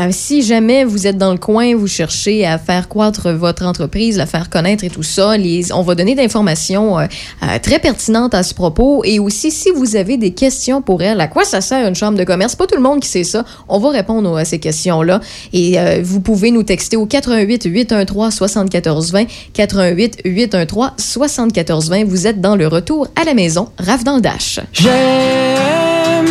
Euh, 0.05 0.09
si 0.11 0.41
jamais 0.41 0.83
vous 0.83 1.07
êtes 1.07 1.17
dans 1.17 1.31
le 1.31 1.37
coin, 1.37 1.75
vous 1.75 1.87
cherchez 1.87 2.45
à 2.45 2.57
faire 2.57 2.87
croître 2.87 3.29
votre 3.31 3.65
entreprise, 3.65 4.17
la 4.17 4.25
faire 4.25 4.49
connaître 4.49 4.83
et 4.83 4.89
tout 4.89 5.03
ça, 5.03 5.35
on 5.73 5.81
va 5.81 5.95
donner 5.95 6.15
d'informations 6.15 6.99
euh, 6.99 7.05
euh, 7.43 7.59
très 7.61 7.79
pertinentes 7.79 8.33
à 8.33 8.43
ce 8.43 8.53
propos. 8.53 9.03
Et 9.03 9.19
aussi, 9.19 9.51
si 9.51 9.69
vous 9.71 9.95
avez 9.95 10.17
des 10.17 10.31
questions 10.31 10.81
pour 10.81 11.01
elle, 11.01 11.21
à 11.21 11.27
quoi 11.27 11.43
ça 11.43 11.61
sert 11.61 11.87
une 11.87 11.95
chambre 11.95 12.17
de 12.17 12.23
commerce? 12.23 12.55
Pas 12.55 12.67
tout 12.67 12.75
le 12.75 12.81
monde 12.81 12.99
qui 12.99 13.09
sait 13.09 13.23
ça. 13.23 13.45
On 13.67 13.79
va 13.79 13.89
répondre 13.89 14.35
à 14.37 14.45
ces 14.45 14.59
questions-là. 14.59 15.21
Et 15.53 15.77
vous 16.01 16.21
pouvez 16.21 16.51
nous 16.51 16.63
texter 16.63 16.97
au 16.97 17.05
88 17.05 17.65
813 17.65 18.33
74 18.33 19.11
20 19.11 19.25
88 19.53 20.21
813 20.25 20.89
74 20.97 21.89
20. 21.89 22.05
Vous 22.05 22.27
êtes 22.27 22.41
dans 22.41 22.55
le 22.55 22.67
retour 22.67 23.07
à 23.19 23.23
la 23.23 23.33
maison, 23.33 23.69
Raph 23.79 24.03
dans 24.03 24.15
le 24.15 24.21
Dash. 24.21 24.59
J'aime, 24.73 26.25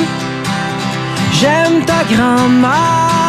j'aime 1.41 1.85
ta 1.85 2.05
grand-mère. 2.15 3.24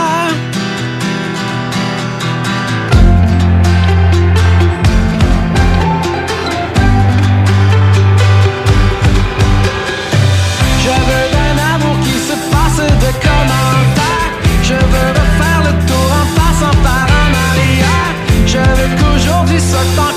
Qu'aujourd'hui 19.56 19.60
soit 19.60 20.15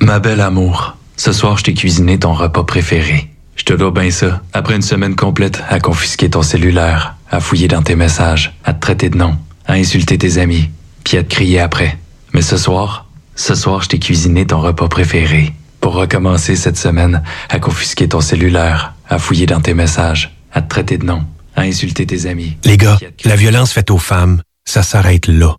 Ma 0.00 0.18
belle 0.18 0.40
amour, 0.40 0.96
ce 1.16 1.32
soir, 1.32 1.58
je 1.58 1.64
t'ai 1.64 1.74
cuisiné 1.74 2.18
ton 2.18 2.32
repas 2.32 2.64
préféré. 2.64 3.28
Je 3.54 3.64
te 3.64 3.74
dois 3.74 3.90
bien 3.90 4.10
ça. 4.10 4.40
Après 4.54 4.74
une 4.74 4.82
semaine 4.82 5.14
complète 5.14 5.62
à 5.68 5.78
confisquer 5.78 6.30
ton 6.30 6.42
cellulaire, 6.42 7.16
à 7.30 7.40
fouiller 7.40 7.68
dans 7.68 7.82
tes 7.82 7.96
messages, 7.96 8.54
à 8.64 8.72
te 8.72 8.80
traiter 8.80 9.10
de 9.10 9.18
nom, 9.18 9.36
à 9.66 9.74
insulter 9.74 10.16
tes 10.16 10.38
amis, 10.38 10.70
puis 11.04 11.18
à 11.18 11.22
te 11.22 11.28
crier 11.28 11.60
après. 11.60 11.98
Mais 12.32 12.40
ce 12.40 12.56
soir, 12.56 13.06
ce 13.34 13.54
soir, 13.54 13.82
je 13.82 13.90
t'ai 13.90 13.98
cuisiné 13.98 14.46
ton 14.46 14.60
repas 14.60 14.88
préféré. 14.88 15.52
Pour 15.80 15.92
recommencer 15.94 16.56
cette 16.56 16.78
semaine 16.78 17.22
à 17.50 17.58
confisquer 17.58 18.08
ton 18.08 18.22
cellulaire, 18.22 18.94
à 19.08 19.18
fouiller 19.18 19.46
dans 19.46 19.60
tes 19.60 19.74
messages, 19.74 20.34
à 20.52 20.62
te 20.62 20.68
traiter 20.68 20.96
de 20.96 21.04
nom, 21.04 21.24
à 21.56 21.62
insulter 21.62 22.06
tes 22.06 22.26
amis. 22.26 22.56
Les 22.64 22.78
gars, 22.78 22.98
la 23.24 23.36
violence 23.36 23.72
faite 23.72 23.90
aux 23.90 23.98
femmes, 23.98 24.40
ça 24.64 24.82
s'arrête 24.82 25.26
là. 25.26 25.56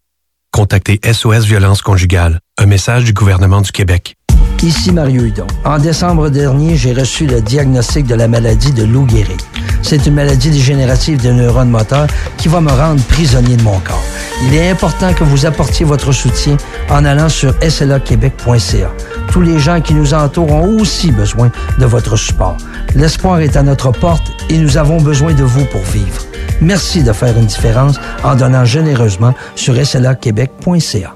Contactez 0.52 1.00
SOS 1.06 1.46
Violence 1.46 1.82
Conjugale, 1.82 2.40
un 2.58 2.66
message 2.66 3.04
du 3.04 3.14
gouvernement 3.14 3.62
du 3.62 3.72
Québec. 3.72 4.16
Ici 4.64 4.92
Mario 4.92 5.24
Hudon. 5.24 5.48
En 5.66 5.80
décembre 5.80 6.30
dernier, 6.30 6.76
j'ai 6.76 6.94
reçu 6.94 7.26
le 7.26 7.42
diagnostic 7.42 8.06
de 8.06 8.14
la 8.14 8.28
maladie 8.28 8.72
de 8.72 8.84
Lou 8.84 9.08
Gehrig. 9.08 9.42
C'est 9.82 10.06
une 10.06 10.14
maladie 10.14 10.52
dégénérative 10.52 11.20
des 11.20 11.34
neurones 11.34 11.72
moteurs 11.72 12.06
qui 12.38 12.48
va 12.48 12.62
me 12.62 12.70
rendre 12.70 13.02
prisonnier 13.06 13.58
de 13.58 13.64
mon 13.64 13.80
corps. 13.80 14.04
Il 14.46 14.54
est 14.54 14.70
important 14.70 15.14
que 15.14 15.24
vous 15.24 15.48
apportiez 15.48 15.84
votre 15.84 16.12
soutien 16.12 16.58
en 16.92 17.06
allant 17.06 17.28
sur 17.28 17.56
slaquebec.ca. 17.68 18.92
Tous 19.32 19.42
les 19.42 19.58
gens 19.58 19.82
qui 19.82 19.96
nous 19.96 20.14
entourent 20.14 20.52
ont 20.52 20.80
aussi 20.80 21.12
besoin 21.12 21.52
de 21.80 21.86
votre 21.86 22.16
support. 22.16 22.58
L'espoir 22.94 23.40
est 23.40 23.56
à 23.56 23.64
notre 23.64 23.92
porte 23.92 24.32
et 24.52 24.60
nous 24.60 24.78
avons 24.78 25.02
besoin 25.02 25.34
de 25.34 25.44
vous 25.44 25.66
pour 25.66 25.82
vivre. 25.82 26.22
Merci 26.62 27.02
de 27.02 27.14
faire 27.14 27.36
une 27.36 27.48
différence 27.48 28.00
en 28.24 28.36
donnant 28.36 28.66
généreusement 28.66 29.34
sur 29.56 29.76
slaquebec.ca. 29.84 31.16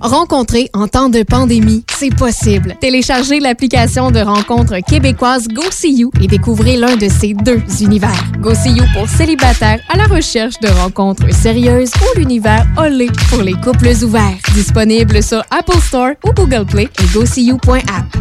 Rencontrer 0.00 0.70
en 0.74 0.88
temps 0.88 1.08
de 1.08 1.22
pandémie, 1.22 1.84
c'est 1.98 2.14
possible. 2.14 2.76
Téléchargez 2.80 3.40
l'application 3.40 4.10
de 4.10 4.20
rencontre 4.20 4.76
québécoise 4.86 5.48
GoSeeYou 5.48 6.10
et 6.20 6.26
découvrez 6.26 6.76
l'un 6.76 6.96
de 6.96 7.08
ces 7.08 7.34
deux 7.34 7.62
univers. 7.80 8.22
GoSeeYou 8.40 8.84
pour 8.94 9.08
célibataires 9.08 9.80
à 9.88 9.96
la 9.96 10.04
recherche 10.04 10.58
de 10.60 10.68
rencontres 10.68 11.32
sérieuses 11.32 11.90
ou 12.00 12.18
l'univers 12.18 12.66
Olé 12.76 13.08
pour 13.30 13.42
les 13.42 13.54
couples 13.54 13.88
ouverts. 14.02 14.36
Disponible 14.54 15.22
sur 15.22 15.42
Apple 15.50 15.80
Store 15.80 16.10
ou 16.24 16.32
Google 16.32 16.66
Play 16.66 16.88
et 17.02 17.06
GoSeeYou.app. 17.12 18.16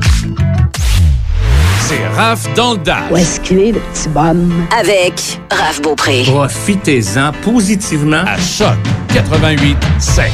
C'est 1.87 2.07
Raph 2.15 2.51
dans 2.55 2.73
le 2.73 2.79
Dash. 2.79 3.11
Où 3.11 3.17
est-ce 3.17 3.39
qu'il 3.41 3.59
est, 3.59 3.71
le 3.73 3.79
petit 3.79 4.09
bonhomme? 4.09 4.65
Avec 4.75 5.39
Raph 5.51 5.81
Beaupré. 5.81 6.23
Profitez-en 6.25 7.31
positivement 7.43 8.23
à 8.25 8.39
Choc 8.39 8.75
88 9.13 9.77
7. 9.99 10.25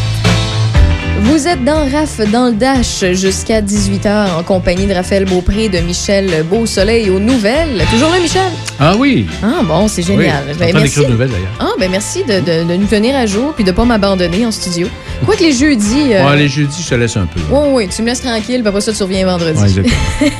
Vous 1.23 1.47
êtes 1.47 1.63
dans 1.63 1.85
RAF 1.89 2.19
dans 2.31 2.47
le 2.47 2.53
Dash 2.53 3.05
jusqu'à 3.13 3.61
18h 3.61 4.37
en 4.39 4.43
compagnie 4.43 4.85
de 4.87 4.93
Raphaël 4.93 5.25
Beaupré 5.25 5.65
et 5.65 5.69
de 5.69 5.79
Michel 5.79 6.43
Beausoleil 6.49 7.09
aux 7.09 7.19
nouvelles. 7.19 7.81
Toujours 7.91 8.09
là, 8.09 8.19
Michel? 8.19 8.51
Ah 8.79 8.95
oui! 8.97 9.27
Ah 9.43 9.61
bon, 9.63 9.87
c'est 9.87 10.01
génial. 10.01 10.43
Oui, 10.47 10.53
Ben, 10.59 10.69
en 10.69 10.71
train 10.71 10.79
merci. 10.79 10.81
d'écrire 10.83 11.03
une 11.05 11.11
nouvelle, 11.11 11.29
d'ailleurs. 11.29 11.47
Ah, 11.59 11.69
ben 11.79 11.91
merci 11.91 12.23
de, 12.23 12.39
de- 12.39 12.67
de 12.69 12.75
nous 12.75 12.87
tenir 12.87 13.15
à 13.15 13.25
jour 13.27 13.53
puis 13.53 13.63
de 13.63 13.71
pas 13.71 13.85
m'abandonner 13.85 14.45
en 14.45 14.51
studio. 14.51 14.87
Quoi 15.25 15.35
que 15.35 15.43
les 15.43 15.53
jeudis. 15.53 16.11
euh, 16.13 16.27
Ouais, 16.27 16.37
les 16.37 16.47
jeudis, 16.47 16.81
je 16.83 16.89
te 16.89 16.95
laisse 16.95 17.15
un 17.15 17.27
peu. 17.27 17.39
Oui, 17.51 17.59
oui, 17.71 17.87
tu 17.95 18.01
me 18.01 18.07
laisses 18.07 18.21
tranquille, 18.21 18.59
puis 18.61 18.67
après 18.67 18.81
ça, 18.81 18.91
tu 18.91 19.03
reviens 19.03 19.25
vendredi. 19.25 19.59
Ouais, 19.59 19.67
exactement. 19.67 19.95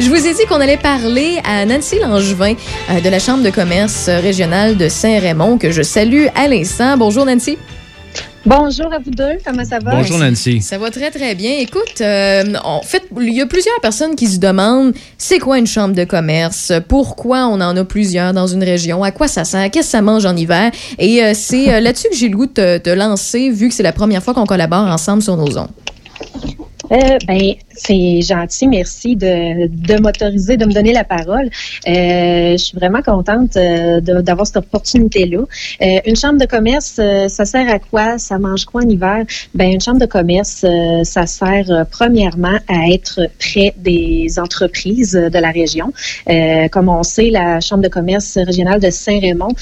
Je 0.00 0.08
vous 0.08 0.26
ai 0.26 0.34
dit 0.34 0.44
qu'on 0.48 0.60
allait 0.60 0.76
parler 0.76 1.38
à 1.44 1.64
Nancy 1.64 2.00
Langevin 2.00 2.54
euh, 2.90 3.00
de 3.00 3.08
la 3.08 3.20
Chambre 3.20 3.44
de 3.44 3.50
commerce 3.50 4.08
régionale 4.08 4.76
de 4.76 4.88
Saint-Raymond, 4.88 5.56
que 5.56 5.70
je 5.70 5.82
salue 5.82 6.26
à 6.34 6.48
l'instant. 6.48 6.96
Bonjour, 6.98 7.24
Nancy. 7.24 7.56
Bonjour 8.46 8.92
à 8.92 8.98
vous 8.98 9.10
deux, 9.10 9.38
comment 9.42 9.64
ça 9.64 9.78
va? 9.78 9.92
Bonjour, 9.92 10.18
Nancy. 10.18 10.60
Ça 10.60 10.76
va 10.76 10.90
très, 10.90 11.10
très 11.10 11.34
bien. 11.34 11.52
Écoute, 11.60 12.02
euh, 12.02 12.44
en 12.62 12.82
fait, 12.82 13.02
il 13.18 13.32
y 13.32 13.40
a 13.40 13.46
plusieurs 13.46 13.80
personnes 13.80 14.16
qui 14.16 14.26
se 14.26 14.38
demandent 14.38 14.92
c'est 15.16 15.38
quoi 15.38 15.58
une 15.58 15.66
chambre 15.66 15.94
de 15.94 16.04
commerce? 16.04 16.70
Pourquoi 16.86 17.46
on 17.46 17.60
en 17.62 17.74
a 17.74 17.84
plusieurs 17.84 18.34
dans 18.34 18.46
une 18.46 18.62
région? 18.62 19.02
À 19.02 19.12
quoi 19.12 19.28
ça 19.28 19.44
sert? 19.44 19.70
Qu'est-ce 19.70 19.86
que 19.86 19.92
ça 19.92 20.02
mange 20.02 20.26
en 20.26 20.36
hiver? 20.36 20.70
Et 20.98 21.24
euh, 21.24 21.32
c'est 21.34 21.72
euh, 21.72 21.80
là-dessus 21.80 22.08
que 22.10 22.16
j'ai 22.16 22.28
le 22.28 22.36
goût 22.36 22.46
de 22.46 22.52
te, 22.52 22.78
te 22.78 22.90
lancer, 22.90 23.48
vu 23.48 23.68
que 23.68 23.74
c'est 23.74 23.82
la 23.82 23.92
première 23.92 24.22
fois 24.22 24.34
qu'on 24.34 24.44
collabore 24.44 24.88
ensemble 24.88 25.22
sur 25.22 25.38
nos 25.38 25.56
ondes. 25.56 25.68
Euh, 26.92 27.16
ben, 27.26 27.54
c'est 27.76 28.22
gentil, 28.22 28.68
merci 28.68 29.16
de, 29.16 29.66
de 29.68 30.00
m'autoriser, 30.00 30.56
de 30.56 30.64
me 30.64 30.72
donner 30.72 30.92
la 30.92 31.04
parole. 31.04 31.50
Euh, 31.86 32.52
je 32.52 32.56
suis 32.56 32.76
vraiment 32.76 33.02
contente 33.02 33.56
euh, 33.56 34.00
d'avoir 34.00 34.46
cette 34.46 34.58
opportunité-là. 34.58 35.40
Euh, 35.82 36.00
une 36.06 36.16
chambre 36.16 36.38
de 36.38 36.46
commerce, 36.46 37.00
ça 37.28 37.44
sert 37.44 37.68
à 37.68 37.78
quoi? 37.78 38.18
Ça 38.18 38.38
mange 38.38 38.64
quoi 38.64 38.82
en 38.82 38.88
hiver? 38.88 39.24
Ben, 39.54 39.72
une 39.72 39.80
chambre 39.80 39.98
de 39.98 40.06
commerce, 40.06 40.64
ça 41.02 41.26
sert 41.26 41.86
premièrement 41.90 42.58
à 42.68 42.88
être 42.90 43.28
près 43.38 43.74
des 43.76 44.38
entreprises 44.38 45.12
de 45.12 45.38
la 45.38 45.50
région. 45.50 45.92
Comme 46.70 46.88
on 46.88 47.02
sait, 47.02 47.30
la 47.30 47.60
chambre 47.60 47.82
de 47.82 47.88
commerce 47.88 48.38
régionale 48.38 48.80
de 48.80 48.90
Saint-Raymond 48.90 49.54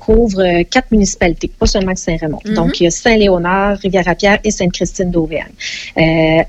couvre 0.00 0.62
quatre 0.62 0.90
municipalités, 0.90 1.50
pas 1.58 1.66
seulement 1.66 1.94
Saint-Raymond. 1.94 2.40
Mhm. 2.44 2.54
Donc, 2.54 2.80
il 2.80 2.84
y 2.84 2.86
a 2.86 2.90
Saint-Léonard, 2.90 3.78
Rivière-à-Pierre 3.78 4.38
et 4.44 4.50
Sainte-Christine 4.50 5.10
d'Auvergne. 5.10 5.52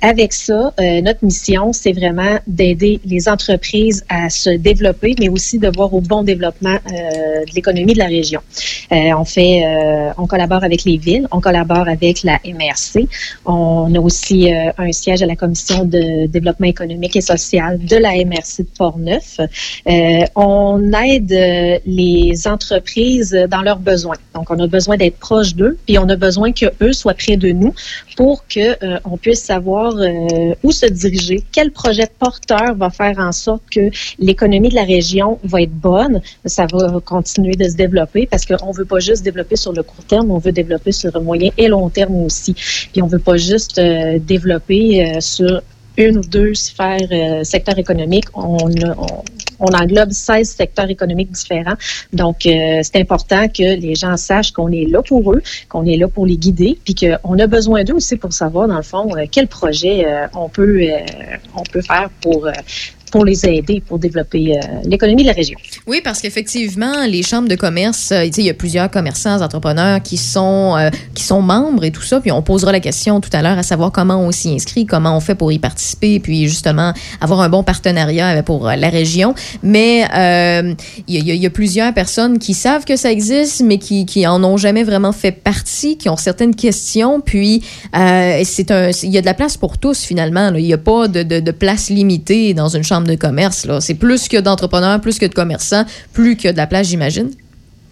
Avec 0.02 0.34
ça, 0.34 0.74
notre 1.10 1.26
mission, 1.26 1.74
c'est 1.74 1.92
vraiment 1.92 2.38
d'aider 2.46 3.00
les 3.04 3.28
entreprises 3.28 4.06
à 4.10 4.30
se 4.30 4.52
développer, 4.52 5.16
mais 5.20 5.28
aussi 5.28 5.58
de 5.58 5.70
voir 5.76 5.92
au 5.92 6.02
bon 6.02 6.22
développement 6.22 6.78
euh, 6.86 7.46
de 7.48 7.52
l'économie 7.56 7.94
de 7.94 7.98
la 8.00 8.06
région. 8.06 8.42
Euh, 8.92 9.12
on 9.18 9.26
fait, 9.26 9.64
euh, 9.66 10.12
on 10.20 10.28
collabore 10.28 10.64
avec 10.64 10.84
les 10.84 10.98
villes, 10.98 11.28
on 11.32 11.42
collabore 11.42 11.88
avec 11.88 12.22
la 12.24 12.38
MRC. 12.46 13.08
On 13.46 13.94
a 13.96 14.00
aussi 14.00 14.52
un 14.52 14.92
siège 14.92 15.24
à 15.24 15.26
la 15.26 15.36
commission 15.36 15.84
de 15.84 16.28
développement 16.28 16.68
économique 16.68 17.16
et 17.16 17.22
social 17.22 17.80
de 17.84 17.98
la 17.98 18.12
MRC 18.30 18.60
de 18.60 18.74
Portneuf. 18.78 19.40
On 20.36 20.92
aide 21.08 21.82
les 21.86 22.48
entreprises 22.48 23.36
dans 23.50 23.62
leurs 23.62 23.80
besoins. 23.80 24.20
Donc, 24.36 24.52
on 24.52 24.60
a 24.60 24.68
besoin 24.68 24.96
d'être 24.98 25.18
proche 25.18 25.56
d'eux, 25.56 25.78
puis 25.86 25.98
on 25.98 26.08
a 26.10 26.16
besoin 26.16 26.52
que 26.52 26.68
eux 26.82 26.94
soient 26.94 27.16
près 27.24 27.38
de 27.38 27.50
nous 27.52 27.74
pour 28.16 28.46
que 28.48 28.68
on 29.12 29.18
puisse 29.18 29.44
savoir 29.44 29.94
où 30.64 30.72
se 30.72 30.86
diriger, 31.00 31.44
quel 31.52 31.72
projet 31.72 32.08
porteur 32.20 32.76
va 32.76 32.90
faire 32.90 33.18
en 33.20 33.32
sorte 33.32 33.64
que 33.72 33.90
l'économie 34.20 34.70
de 34.70 34.76
la 34.76 34.84
région 34.84 35.40
va 35.44 35.62
être 35.62 35.74
bonne, 35.74 36.22
ça 36.46 36.66
va 36.72 37.00
continuer 37.04 37.56
de 37.56 37.68
se 37.68 37.76
développer 37.76 38.28
parce 38.28 38.46
qu'on 38.46 38.72
veut 38.72 38.86
pas 38.86 39.00
juste 39.00 39.24
développer 39.24 39.56
sur 39.56 39.74
le 39.74 39.84
court 39.84 40.04
terme, 40.06 40.32
on 40.32 40.38
veut 40.38 40.52
développer 40.52 40.92
sur 40.92 41.12
le 41.14 41.22
moyen 41.22 41.52
et 41.58 41.68
long 41.68 41.90
terme 41.90 42.16
aussi. 42.24 42.54
Puis 42.92 43.02
on 43.02 43.08
veut 43.08 43.20
pas 43.20 43.38
juste 43.38 43.78
euh, 43.80 44.20
développer 44.20 44.84
euh, 45.06 45.20
sur 45.20 45.62
une 45.98 46.20
ou 46.20 46.22
deux 46.22 46.54
sphères, 46.54 47.00
euh, 47.12 47.44
secteurs 47.44 47.78
économiques. 47.78 48.26
On, 48.34 48.58
on, 48.58 49.24
on 49.60 49.68
englobe 49.68 50.12
16 50.12 50.50
secteurs 50.50 50.90
économiques 50.90 51.32
différents. 51.32 51.76
Donc, 52.14 52.46
euh, 52.46 52.80
c'est 52.84 53.00
important 53.00 53.48
que 53.48 53.80
les 53.80 53.96
gens 53.96 54.18
sachent 54.18 54.52
qu'on 54.52 54.72
est 54.72 54.86
là 54.86 55.02
pour 55.02 55.34
eux, 55.34 55.42
qu'on 55.68 55.86
est 55.86 55.98
là 55.98 56.08
pour 56.08 56.26
les 56.26 56.38
guider, 56.38 56.78
puis 56.84 56.96
qu'on 56.96 57.40
a 57.40 57.48
besoin 57.48 57.84
d'eux 57.84 57.96
aussi 57.96 58.16
pour 58.18 58.34
savoir, 58.34 58.68
dans 58.68 58.78
le 58.78 58.84
fond, 58.84 59.16
euh, 59.16 59.26
quel 59.32 59.48
projet 59.48 60.06
euh, 60.06 60.28
on, 60.34 60.50
peut, 60.50 60.82
euh, 60.82 61.00
on 61.56 61.64
peut 61.64 61.82
faire 61.82 62.10
pour, 62.22 62.48
euh, 62.48 62.52
pour 63.10 63.26
les 63.26 63.46
aider, 63.46 63.82
pour 63.86 64.00
développer 64.00 64.58
euh, 64.58 64.62
l'économie 64.86 65.24
de 65.24 65.28
la 65.28 65.34
région. 65.34 65.58
Oui, 65.88 66.02
parce 66.04 66.22
qu'effectivement, 66.22 67.06
les 67.08 67.24
chambres 67.24 67.48
de 67.48 67.56
commerce, 67.56 68.12
euh, 68.12 68.26
il 68.26 68.44
y 68.44 68.50
a 68.50 68.54
plusieurs 68.54 68.90
commerçants, 68.90 69.42
entrepreneurs 69.42 70.02
qui 70.02 70.18
sont, 70.18 70.76
euh, 70.78 70.90
qui 71.16 71.24
sont 71.24 71.42
membres 71.42 71.84
et 71.84 71.92
tout 71.92 72.02
ça. 72.02 72.20
Puis 72.20 72.32
on 72.32 72.42
posera 72.42 72.72
la 72.72 72.80
question 72.80 73.20
tout 73.22 73.30
à 73.34 73.42
l'heure 73.42 73.58
à 73.58 73.64
savoir 73.64 73.92
comment 73.92 74.20
on 74.20 74.32
s'y 74.32 74.50
inscrit, 74.50 74.86
comment 74.86 75.16
on 75.16 75.20
fait 75.20 75.36
pour 75.36 75.52
y 75.52 75.60
participer, 75.60 76.20
puis 76.20 76.48
justement 76.48 76.94
avoir 77.22 77.42
un 77.42 77.50
bon 77.50 77.64
partenariat 77.64 78.44
pour 78.44 78.66
la 78.68 78.90
région. 78.90 79.34
Mais 79.64 80.08
il 81.08 81.28
y, 81.28 81.46
a- 81.46 81.50
plusieurs 81.50 81.94
personnes 81.94 82.40
qui 82.40 82.54
savent 82.54 82.86
que 82.86 82.96
ça 82.96 83.12
existe, 83.12 83.62
mais 83.62 83.78
qui, 83.80 84.28
en 84.28 84.44
ont 84.44 84.58
jamais 84.58 84.84
vraiment 84.84 85.12
fait 85.12 85.32
partie, 85.32 85.98
qui 85.98 86.10
ont 86.10 86.18
certaines 86.18 86.56
questions. 86.56 87.22
Puis 87.22 87.64
c'est 87.94 88.72
un, 88.72 88.90
il 89.04 89.10
y 89.10 89.18
a 89.18 89.22
de 89.22 89.26
la 89.26 89.34
place 89.34 89.58
pour 89.58 89.78
tous 89.78 90.04
finalement. 90.04 90.54
Il 90.56 90.64
n'y 90.64 90.74
a 90.74 90.78
pas 90.78 91.08
de, 91.08 91.24
de, 91.24 91.40
de 91.40 91.52
place 91.52 91.90
limitée 91.90 92.54
dans 92.54 92.70
une 92.70 92.84
chambre 92.84 92.99
de 93.08 93.16
commerce. 93.16 93.66
là. 93.66 93.82
C'est 93.82 93.94
plus 93.96 94.28
que 94.28 94.38
d'entrepreneurs, 94.38 95.00
plus 95.02 95.18
que 95.20 95.26
de 95.26 95.34
commerçants, 95.34 95.86
plus 96.14 96.36
que 96.36 96.50
de 96.52 96.58
la 96.58 96.68
place, 96.68 96.88
j'imagine. 96.88 97.30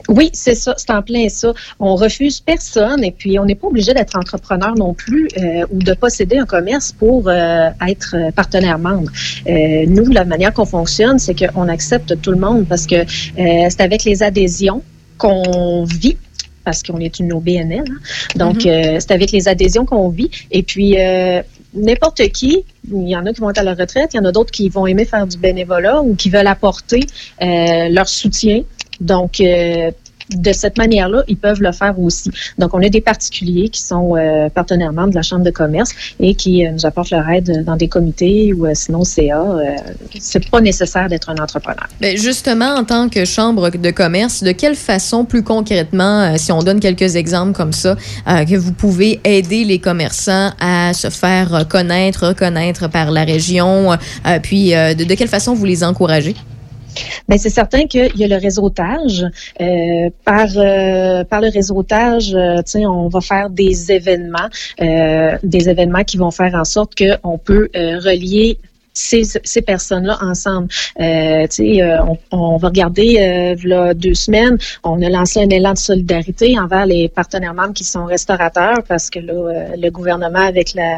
Oui, 0.09 0.29
c'est 0.31 0.55
ça, 0.55 0.73
c'est 0.77 0.89
en 0.91 1.01
plein 1.01 1.27
ça. 1.27 1.53
On 1.81 1.95
refuse 1.95 2.39
personne 2.39 3.03
et 3.03 3.11
puis 3.11 3.37
on 3.39 3.45
n'est 3.45 3.55
pas 3.55 3.67
obligé 3.67 3.93
d'être 3.93 4.17
entrepreneur 4.17 4.73
non 4.77 4.93
plus 4.93 5.27
euh, 5.37 5.65
ou 5.69 5.79
de 5.83 5.93
posséder 5.93 6.37
un 6.37 6.45
commerce 6.45 6.93
pour 6.97 7.27
euh, 7.27 7.67
être 7.85 8.15
partenaire 8.33 8.79
membre. 8.79 9.11
Euh, 9.49 9.83
nous, 9.85 10.05
la 10.09 10.23
manière 10.23 10.53
qu'on 10.53 10.65
fonctionne, 10.65 11.19
c'est 11.19 11.35
qu'on 11.35 11.67
accepte 11.67 12.21
tout 12.21 12.31
le 12.31 12.37
monde 12.39 12.65
parce 12.69 12.85
que 12.87 12.95
c'est 13.35 13.81
avec 13.81 14.05
les 14.05 14.23
adhésions 14.23 14.81
qu'on 15.17 15.83
vit 15.83 16.15
parce 16.63 16.83
qu'on 16.83 16.99
est 16.99 17.19
une 17.19 17.31
OBNL. 17.33 17.83
hein. 17.89 17.93
Donc, 18.35 18.65
Mhm. 18.65 18.71
euh, 18.71 18.97
c'est 18.99 19.11
avec 19.11 19.31
les 19.31 19.47
adhésions 19.47 19.85
qu'on 19.85 20.09
vit. 20.09 20.29
Et 20.51 20.63
puis, 20.63 20.95
euh, 20.99 21.41
n'importe 21.77 22.27
qui, 22.29 22.63
il 22.91 23.07
y 23.07 23.15
en 23.15 23.25
a 23.25 23.33
qui 23.33 23.41
vont 23.41 23.49
être 23.49 23.59
à 23.59 23.63
la 23.63 23.73
retraite, 23.73 24.13
il 24.13 24.17
y 24.17 24.19
en 24.19 24.25
a 24.25 24.31
d'autres 24.31 24.51
qui 24.51 24.69
vont 24.69 24.87
aimer 24.87 25.05
faire 25.05 25.27
du 25.27 25.37
bénévolat 25.37 26.01
ou 26.01 26.15
qui 26.15 26.29
veulent 26.29 26.47
apporter 26.47 27.01
euh, 27.41 27.89
leur 27.89 28.07
soutien. 28.07 28.63
Donc, 28.99 29.39
euh, 29.39 29.91
de 30.29 30.51
cette 30.51 30.77
manière-là, 30.77 31.23
ils 31.27 31.37
peuvent 31.37 31.61
le 31.61 31.71
faire 31.71 31.99
aussi. 31.99 32.31
Donc, 32.57 32.73
on 32.73 32.81
a 32.83 32.89
des 32.89 33.01
particuliers 33.01 33.69
qui 33.69 33.81
sont 33.81 34.15
euh, 34.15 34.49
partenaires 34.49 34.93
membres 34.93 35.09
de 35.09 35.15
la 35.15 35.21
Chambre 35.21 35.43
de 35.43 35.51
commerce 35.51 35.91
et 36.19 36.35
qui 36.35 36.65
euh, 36.65 36.71
nous 36.71 36.85
apportent 36.85 37.11
leur 37.11 37.27
aide 37.29 37.63
dans 37.65 37.75
des 37.75 37.87
comités 37.87 38.53
ou 38.53 38.65
euh, 38.65 38.71
sinon 38.73 39.03
CA. 39.03 39.41
Euh, 39.41 39.75
c'est 40.19 40.49
pas 40.49 40.61
nécessaire 40.61 41.07
d'être 41.09 41.29
un 41.29 41.37
entrepreneur. 41.37 41.87
Ben, 42.01 42.17
justement, 42.17 42.75
en 42.75 42.83
tant 42.83 43.09
que 43.09 43.25
chambre 43.25 43.69
de 43.69 43.91
commerce, 43.91 44.43
de 44.43 44.51
quelle 44.51 44.75
façon, 44.75 45.25
plus 45.25 45.43
concrètement, 45.43 46.21
euh, 46.21 46.35
si 46.37 46.51
on 46.51 46.59
donne 46.59 46.79
quelques 46.79 47.15
exemples 47.15 47.53
comme 47.53 47.73
ça, 47.73 47.95
que 48.25 48.55
vous 48.55 48.73
pouvez 48.73 49.19
aider 49.23 49.63
les 49.63 49.79
commerçants 49.79 50.51
à 50.59 50.93
se 50.93 51.09
faire 51.09 51.67
connaître, 51.67 52.27
reconnaître 52.27 52.89
par 52.89 53.11
la 53.11 53.23
région, 53.23 53.97
puis 54.43 54.71
de 54.71 55.13
quelle 55.13 55.27
façon 55.27 55.53
vous 55.53 55.65
les 55.65 55.83
encouragez? 55.83 56.35
Ben 57.27 57.37
c'est 57.37 57.49
certain 57.49 57.85
qu'il 57.85 58.15
y 58.15 58.23
a 58.23 58.27
le 58.27 58.37
réseautage. 58.37 59.25
Euh, 59.61 60.09
par 60.25 60.47
euh, 60.55 61.23
par 61.23 61.41
le 61.41 61.49
réseautage, 61.49 62.33
euh, 62.33 62.61
on 62.75 63.07
va 63.07 63.21
faire 63.21 63.49
des 63.49 63.91
événements, 63.91 64.49
euh, 64.81 65.37
des 65.43 65.69
événements 65.69 66.03
qui 66.03 66.17
vont 66.17 66.31
faire 66.31 66.53
en 66.55 66.65
sorte 66.65 66.93
qu'on 66.95 67.37
peut 67.37 67.69
euh, 67.75 67.99
relier 67.99 68.57
ces, 68.97 69.23
ces 69.43 69.61
personnes-là 69.61 70.17
ensemble. 70.21 70.67
Euh, 70.99 71.43
tu 71.47 71.75
sais, 71.75 71.81
euh, 71.81 71.97
on, 72.03 72.17
on 72.31 72.57
va 72.57 72.67
regarder, 72.69 73.17
euh, 73.19 73.55
là, 73.67 73.93
deux 73.93 74.13
semaines, 74.15 74.57
on 74.83 75.01
a 75.01 75.09
lancé 75.09 75.41
un 75.41 75.49
élan 75.49 75.73
de 75.73 75.77
solidarité 75.77 76.57
envers 76.59 76.85
les 76.85 77.07
partenaires 77.09 77.53
membres 77.53 77.73
qui 77.73 77.83
sont 77.83 78.05
restaurateurs 78.05 78.79
parce 78.87 79.09
que 79.09 79.19
là, 79.19 79.33
euh, 79.33 79.67
le 79.77 79.89
gouvernement, 79.89 80.39
avec 80.39 80.73
la, 80.73 80.95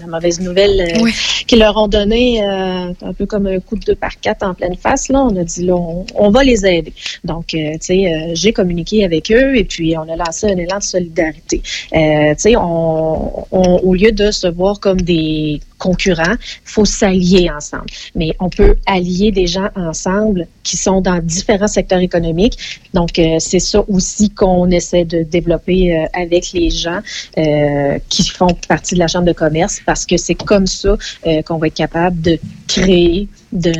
la 0.00 0.06
mauvaise 0.06 0.40
nouvelle 0.40 0.80
euh, 0.80 1.02
Oui. 1.02 1.12
qu'ils 1.46 1.58
leur 1.60 1.76
ont 1.76 1.88
donné, 1.88 2.42
euh, 2.42 2.92
un 3.02 3.12
peu 3.12 3.26
comme 3.26 3.46
un 3.46 3.60
coup 3.60 3.76
de 3.76 3.84
deux 3.84 3.94
par 3.94 4.18
quatre 4.20 4.42
en 4.44 4.54
pleine 4.54 4.76
face, 4.76 5.08
là, 5.08 5.20
on 5.24 5.34
a 5.36 5.44
dit, 5.44 5.64
là, 5.64 5.74
on, 5.74 6.04
on 6.14 6.30
va 6.30 6.42
les 6.44 6.66
aider. 6.66 6.92
Donc, 7.24 7.54
euh, 7.54 7.72
tu 7.74 7.78
sais, 7.80 8.12
euh, 8.12 8.30
j'ai 8.34 8.52
communiqué 8.52 9.04
avec 9.04 9.30
eux 9.32 9.56
et 9.56 9.64
puis 9.64 9.96
on 9.96 10.06
a 10.12 10.16
lancé 10.16 10.46
un 10.46 10.56
élan 10.56 10.78
de 10.78 10.82
solidarité. 10.82 11.62
Euh, 11.94 12.34
tu 12.34 12.40
sais, 12.42 12.56
on, 12.56 13.44
on- 13.50 13.78
au 13.88 13.94
lieu 13.94 14.12
de 14.12 14.30
se 14.30 14.46
voir 14.48 14.80
comme 14.80 15.00
des 15.00 15.60
concurrents, 15.78 16.34
faut 16.64 16.84
s'allier 16.84 17.50
ensemble. 17.50 17.86
Mais 18.14 18.34
on 18.40 18.48
peut 18.48 18.76
allier 18.86 19.30
des 19.30 19.46
gens 19.46 19.68
ensemble 19.76 20.46
qui 20.62 20.76
sont 20.76 21.00
dans 21.00 21.20
différents 21.22 21.68
secteurs 21.68 22.00
économiques. 22.00 22.58
Donc, 22.94 23.18
euh, 23.18 23.36
c'est 23.38 23.60
ça 23.60 23.82
aussi 23.88 24.30
qu'on 24.30 24.70
essaie 24.70 25.04
de 25.04 25.22
développer 25.22 25.94
euh, 25.94 26.06
avec 26.12 26.52
les 26.52 26.70
gens 26.70 27.00
euh, 27.38 27.98
qui 28.08 28.28
font 28.28 28.54
partie 28.68 28.94
de 28.94 28.98
la 28.98 29.08
Chambre 29.08 29.26
de 29.26 29.32
commerce 29.32 29.80
parce 29.86 30.04
que 30.04 30.16
c'est 30.16 30.34
comme 30.34 30.66
ça 30.66 30.96
euh, 31.26 31.42
qu'on 31.42 31.58
va 31.58 31.68
être 31.68 31.74
capable 31.74 32.20
de 32.20 32.38
créer, 32.66 33.28
de, 33.52 33.72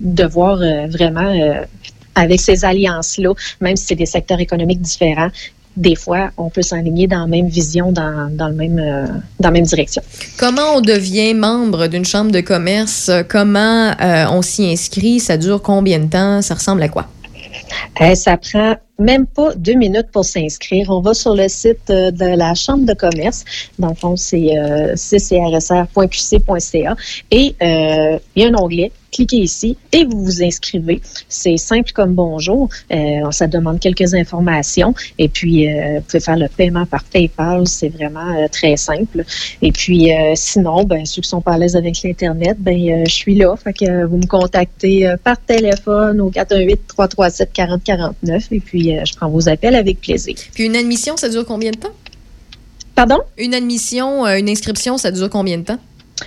de 0.00 0.24
voir 0.24 0.60
euh, 0.60 0.86
vraiment 0.86 1.20
euh, 1.20 1.64
avec 2.14 2.40
ces 2.40 2.64
alliances-là, 2.64 3.32
même 3.60 3.76
si 3.76 3.86
c'est 3.86 3.94
des 3.96 4.06
secteurs 4.06 4.40
économiques 4.40 4.80
différents, 4.80 5.30
des 5.76 5.96
fois, 5.96 6.30
on 6.36 6.50
peut 6.50 6.62
s'aligner 6.62 7.06
dans 7.06 7.20
la 7.20 7.26
même 7.26 7.48
vision, 7.48 7.92
dans, 7.92 8.28
dans, 8.30 8.48
le 8.48 8.54
même, 8.54 8.78
euh, 8.78 9.06
dans 9.40 9.48
la 9.48 9.50
même 9.50 9.64
direction. 9.64 10.02
Comment 10.38 10.76
on 10.76 10.80
devient 10.80 11.34
membre 11.34 11.88
d'une 11.88 12.04
chambre 12.04 12.30
de 12.30 12.40
commerce? 12.40 13.10
Comment 13.28 13.92
euh, 14.00 14.26
on 14.30 14.42
s'y 14.42 14.70
inscrit? 14.70 15.20
Ça 15.20 15.36
dure 15.36 15.62
combien 15.62 15.98
de 15.98 16.06
temps? 16.06 16.42
Ça 16.42 16.54
ressemble 16.54 16.82
à 16.82 16.88
quoi? 16.88 17.06
Eh, 18.00 18.14
ça 18.14 18.36
prend 18.36 18.76
même 18.98 19.26
pas 19.26 19.54
deux 19.54 19.74
minutes 19.74 20.08
pour 20.12 20.24
s'inscrire. 20.24 20.90
On 20.90 21.00
va 21.00 21.14
sur 21.14 21.34
le 21.34 21.48
site 21.48 21.90
euh, 21.90 22.10
de 22.10 22.36
la 22.36 22.54
Chambre 22.54 22.86
de 22.86 22.94
commerce. 22.94 23.44
Dans 23.78 23.88
le 23.88 23.94
fond, 23.94 24.16
c'est 24.16 24.56
euh, 24.56 24.94
ccrsr.qc.ca. 24.96 26.96
Et 27.30 27.54
euh, 27.62 28.18
il 28.34 28.42
y 28.42 28.46
a 28.46 28.48
un 28.48 28.54
onglet. 28.54 28.90
Cliquez 29.14 29.42
ici 29.42 29.76
et 29.92 30.04
vous 30.04 30.24
vous 30.24 30.42
inscrivez. 30.42 31.00
C'est 31.28 31.56
simple 31.56 31.92
comme 31.92 32.14
bonjour. 32.14 32.68
Euh, 32.92 33.30
ça 33.30 33.46
demande 33.46 33.78
quelques 33.78 34.12
informations. 34.12 34.92
Et 35.18 35.28
puis, 35.28 35.70
euh, 35.70 35.98
vous 35.98 36.02
pouvez 36.02 36.18
faire 36.18 36.36
le 36.36 36.48
paiement 36.48 36.84
par 36.84 37.04
PayPal. 37.04 37.68
C'est 37.68 37.90
vraiment 37.90 38.36
euh, 38.36 38.48
très 38.50 38.76
simple. 38.76 39.22
Et 39.62 39.70
puis, 39.70 40.10
sinon, 40.34 40.82
ben, 40.82 41.06
ceux 41.06 41.22
qui 41.22 41.28
sont 41.28 41.40
pas 41.40 41.52
à 41.52 41.58
l'aise 41.58 41.76
avec 41.76 42.02
l'Internet, 42.02 42.56
ben, 42.58 43.04
je 43.06 43.12
suis 43.12 43.36
là. 43.36 43.54
Fait 43.54 43.72
que 43.72 44.04
vous 44.04 44.16
me 44.16 44.26
contactez 44.26 45.08
par 45.22 45.40
téléphone 45.40 46.20
au 46.20 46.32
418-337-4049 46.32 48.48
et 48.50 48.58
puis 48.58 48.96
je 49.04 49.14
prends 49.14 49.28
vos 49.28 49.48
appels 49.48 49.76
avec 49.76 50.00
plaisir. 50.00 50.34
Puis 50.54 50.64
une 50.64 50.74
admission, 50.74 51.16
ça 51.16 51.28
dure 51.28 51.46
combien 51.46 51.70
de 51.70 51.76
temps? 51.76 51.94
Pardon? 52.96 53.20
Une 53.38 53.54
admission, 53.54 54.26
une 54.26 54.48
inscription, 54.48 54.98
ça 54.98 55.12
dure 55.12 55.30
combien 55.30 55.58
de 55.58 55.62
temps? 55.62 55.78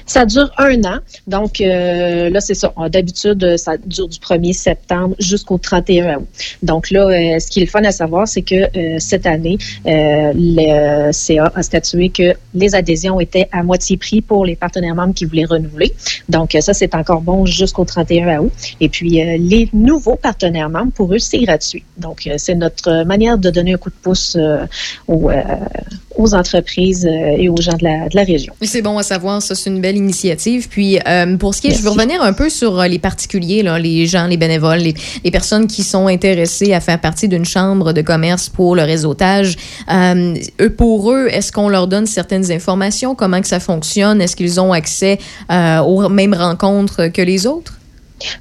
Ça 0.05 0.25
dure 0.25 0.51
un 0.57 0.83
an. 0.83 0.99
Donc, 1.27 1.61
euh, 1.61 2.29
là, 2.29 2.41
c'est 2.41 2.53
ça. 2.53 2.73
Euh, 2.77 2.89
D'habitude, 2.89 3.43
euh, 3.43 3.57
ça 3.57 3.77
dure 3.77 4.07
du 4.07 4.17
1er 4.19 4.53
septembre 4.53 5.15
jusqu'au 5.19 5.57
31 5.57 6.17
août. 6.17 6.27
Donc, 6.63 6.91
là, 6.91 7.39
ce 7.39 7.47
qui 7.47 7.59
est 7.59 7.65
le 7.65 7.69
fun 7.69 7.83
à 7.83 7.91
savoir, 7.91 8.27
c'est 8.27 8.41
que 8.41 8.55
cette 8.99 9.25
année, 9.25 9.57
le 9.85 11.11
CA 11.11 11.51
a 11.53 11.63
statué 11.63 12.09
que 12.09 12.33
les 12.53 12.75
adhésions 12.75 13.19
étaient 13.19 13.47
à 13.51 13.63
moitié 13.63 13.97
prix 13.97 14.21
pour 14.21 14.45
les 14.45 14.55
partenaires 14.55 14.95
membres 14.95 15.13
qui 15.13 15.25
voulaient 15.25 15.45
renouveler. 15.45 15.93
Donc, 16.29 16.55
ça, 16.59 16.73
c'est 16.73 16.95
encore 16.95 17.21
bon 17.21 17.45
jusqu'au 17.45 17.85
31 17.85 18.39
août. 18.39 18.51
Et 18.79 18.89
puis, 18.89 19.09
les 19.09 19.69
nouveaux 19.73 20.15
partenaires 20.15 20.69
membres, 20.69 20.91
pour 20.91 21.13
eux, 21.13 21.19
c'est 21.19 21.39
gratuit. 21.39 21.83
Donc, 21.97 22.29
c'est 22.37 22.55
notre 22.55 23.03
manière 23.03 23.37
de 23.37 23.49
donner 23.49 23.73
un 23.73 23.77
coup 23.77 23.89
de 23.89 23.95
pouce 24.01 24.37
aux, 25.07 26.33
entreprises 26.33 27.05
et 27.05 27.47
aux 27.49 27.61
gens 27.61 27.77
de 27.77 27.83
la, 27.83 28.09
de 28.09 28.15
la 28.15 28.23
région. 28.23 28.53
C'est 28.61 28.81
bon 28.81 28.97
à 28.97 29.03
savoir, 29.03 29.41
ça, 29.41 29.55
c'est 29.55 29.69
une 29.69 29.81
belle 29.81 29.86
initiative. 29.95 30.67
Puis, 30.69 30.99
euh, 31.07 31.37
pour 31.37 31.53
ce 31.53 31.61
qui 31.61 31.67
est, 31.67 31.75
je 31.75 31.81
veux 31.81 31.89
revenir 31.89 32.21
un 32.21 32.33
peu 32.33 32.49
sur 32.49 32.79
euh, 32.79 32.87
les 32.87 32.99
particuliers, 32.99 33.63
là, 33.63 33.79
les 33.79 34.05
gens, 34.07 34.27
les 34.27 34.37
bénévoles, 34.37 34.79
les, 34.79 34.95
les 35.23 35.31
personnes 35.31 35.67
qui 35.67 35.83
sont 35.83 36.07
intéressées 36.07 36.73
à 36.73 36.79
faire 36.79 36.99
partie 36.99 37.27
d'une 37.27 37.45
chambre 37.45 37.93
de 37.93 38.01
commerce 38.01 38.49
pour 38.49 38.75
le 38.75 38.83
réseautage. 38.83 39.55
Euh, 39.91 40.35
pour 40.77 41.11
eux, 41.11 41.27
est-ce 41.31 41.51
qu'on 41.51 41.69
leur 41.69 41.87
donne 41.87 42.05
certaines 42.05 42.51
informations? 42.51 43.15
Comment 43.15 43.41
que 43.41 43.47
ça 43.47 43.59
fonctionne? 43.59 44.21
Est-ce 44.21 44.35
qu'ils 44.35 44.59
ont 44.59 44.73
accès 44.73 45.19
euh, 45.51 45.79
aux 45.79 46.09
mêmes 46.09 46.33
rencontres 46.33 47.07
que 47.07 47.21
les 47.21 47.47
autres? 47.47 47.73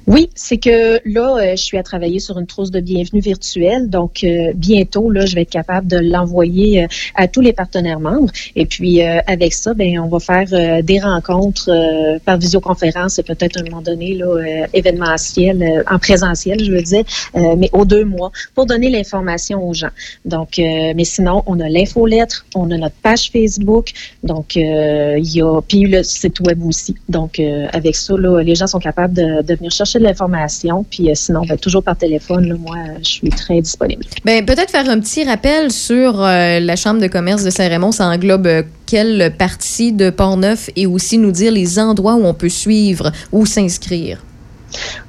Oui, 0.07 0.29
c'est 0.35 0.57
que 0.57 0.99
là, 1.05 1.37
euh, 1.37 1.51
je 1.51 1.63
suis 1.63 1.77
à 1.77 1.83
travailler 1.83 2.19
sur 2.19 2.39
une 2.39 2.47
trousse 2.47 2.71
de 2.71 2.79
bienvenue 2.79 3.21
virtuelle. 3.21 3.89
Donc, 3.89 4.23
euh, 4.23 4.51
bientôt, 4.55 5.11
là, 5.11 5.25
je 5.25 5.35
vais 5.35 5.41
être 5.41 5.49
capable 5.49 5.87
de 5.87 5.97
l'envoyer 5.97 6.83
euh, 6.83 6.87
à 7.15 7.27
tous 7.27 7.41
les 7.41 7.53
partenaires 7.53 7.99
membres. 7.99 8.31
Et 8.55 8.65
puis, 8.65 9.03
euh, 9.03 9.19
avec 9.27 9.53
ça, 9.53 9.73
ben, 9.73 9.99
on 9.99 10.07
va 10.07 10.19
faire 10.19 10.47
euh, 10.51 10.81
des 10.81 10.99
rencontres 10.99 11.69
euh, 11.69 12.19
par 12.25 12.37
visioconférence 12.37 13.19
et 13.19 13.23
peut-être 13.23 13.57
à 13.57 13.61
un 13.61 13.63
moment 13.65 13.81
donné, 13.81 14.15
là, 14.15 14.37
événementiel, 14.73 15.83
en 15.89 15.99
présentiel, 15.99 16.63
je 16.63 16.71
veux 16.71 16.81
dire, 16.81 17.03
mais 17.35 17.69
aux 17.73 17.85
deux 17.85 18.05
mois, 18.05 18.31
pour 18.55 18.65
donner 18.65 18.89
l'information 18.89 19.67
aux 19.67 19.73
gens. 19.73 19.89
Donc, 20.25 20.57
mais 20.57 21.03
sinon, 21.03 21.43
on 21.45 21.59
a 21.59 21.69
l'infolettre, 21.69 22.45
on 22.55 22.69
a 22.71 22.77
notre 22.77 22.95
page 22.95 23.29
Facebook. 23.31 23.91
Donc, 24.23 24.55
il 24.55 25.19
y 25.21 25.41
a, 25.41 25.61
puis 25.61 25.81
le 25.81 26.03
site 26.03 26.39
web 26.41 26.63
aussi. 26.65 26.95
Donc, 27.09 27.41
avec 27.71 27.95
ça, 27.95 28.15
là, 28.17 28.41
les 28.41 28.55
gens 28.55 28.67
sont 28.67 28.79
capables 28.79 29.13
de, 29.13 29.41
de 29.41 29.55
venir 29.55 29.66
chercher 29.69 29.99
de 29.99 30.03
l'information. 30.03 30.85
Puis 30.89 31.09
euh, 31.09 31.13
sinon, 31.15 31.41
ben, 31.47 31.57
toujours 31.57 31.83
par 31.83 31.97
téléphone, 31.97 32.47
là, 32.47 32.55
moi, 32.55 32.77
je 32.99 33.07
suis 33.07 33.29
très 33.29 33.61
disponible. 33.61 34.05
Ben, 34.25 34.45
peut-être 34.45 34.71
faire 34.71 34.89
un 34.89 34.99
petit 34.99 35.23
rappel 35.23 35.71
sur 35.71 36.21
euh, 36.21 36.59
la 36.59 36.75
Chambre 36.75 37.01
de 37.01 37.07
commerce 37.07 37.43
de 37.43 37.49
Saint-Raymond. 37.49 37.91
Ça 37.91 38.07
englobe 38.07 38.47
euh, 38.47 38.63
quelle 38.85 39.33
partie 39.37 39.91
de 39.93 40.09
Port-Neuf 40.09 40.69
et 40.75 40.85
aussi 40.85 41.17
nous 41.17 41.31
dire 41.31 41.51
les 41.51 41.79
endroits 41.79 42.15
où 42.15 42.25
on 42.25 42.33
peut 42.33 42.49
suivre 42.49 43.11
ou 43.31 43.45
s'inscrire? 43.45 44.21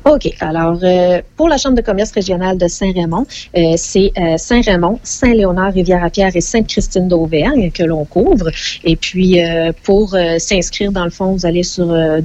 OK. 0.05 0.33
Alors, 0.41 0.79
euh, 0.83 1.21
pour 1.37 1.49
la 1.49 1.57
Chambre 1.57 1.77
de 1.77 1.83
commerce 1.83 2.13
régionale 2.13 2.59
de 2.59 2.69
Saint-Raymond, 2.69 3.27
euh, 3.57 3.75
c'est 3.77 4.13
euh, 4.19 4.37
Saint-Raymond, 4.37 5.01
Saint-Léonard, 5.03 5.73
Rivière-à-Pierre 5.73 6.35
et 6.35 6.41
Sainte-Christine 6.41 7.09
d'Auvergne 7.09 7.71
que 7.71 7.83
l'on 7.83 8.05
couvre. 8.05 8.51
Et 8.85 8.97
puis, 8.97 9.43
euh, 9.43 9.73
pour 9.83 10.15
euh, 10.15 10.39
s'inscrire, 10.39 10.93
dans 10.93 11.05
le 11.05 11.11
fond, 11.11 11.33
vous 11.33 11.47
allez 11.47 11.63
sur 11.63 11.91
euh, 11.91 12.21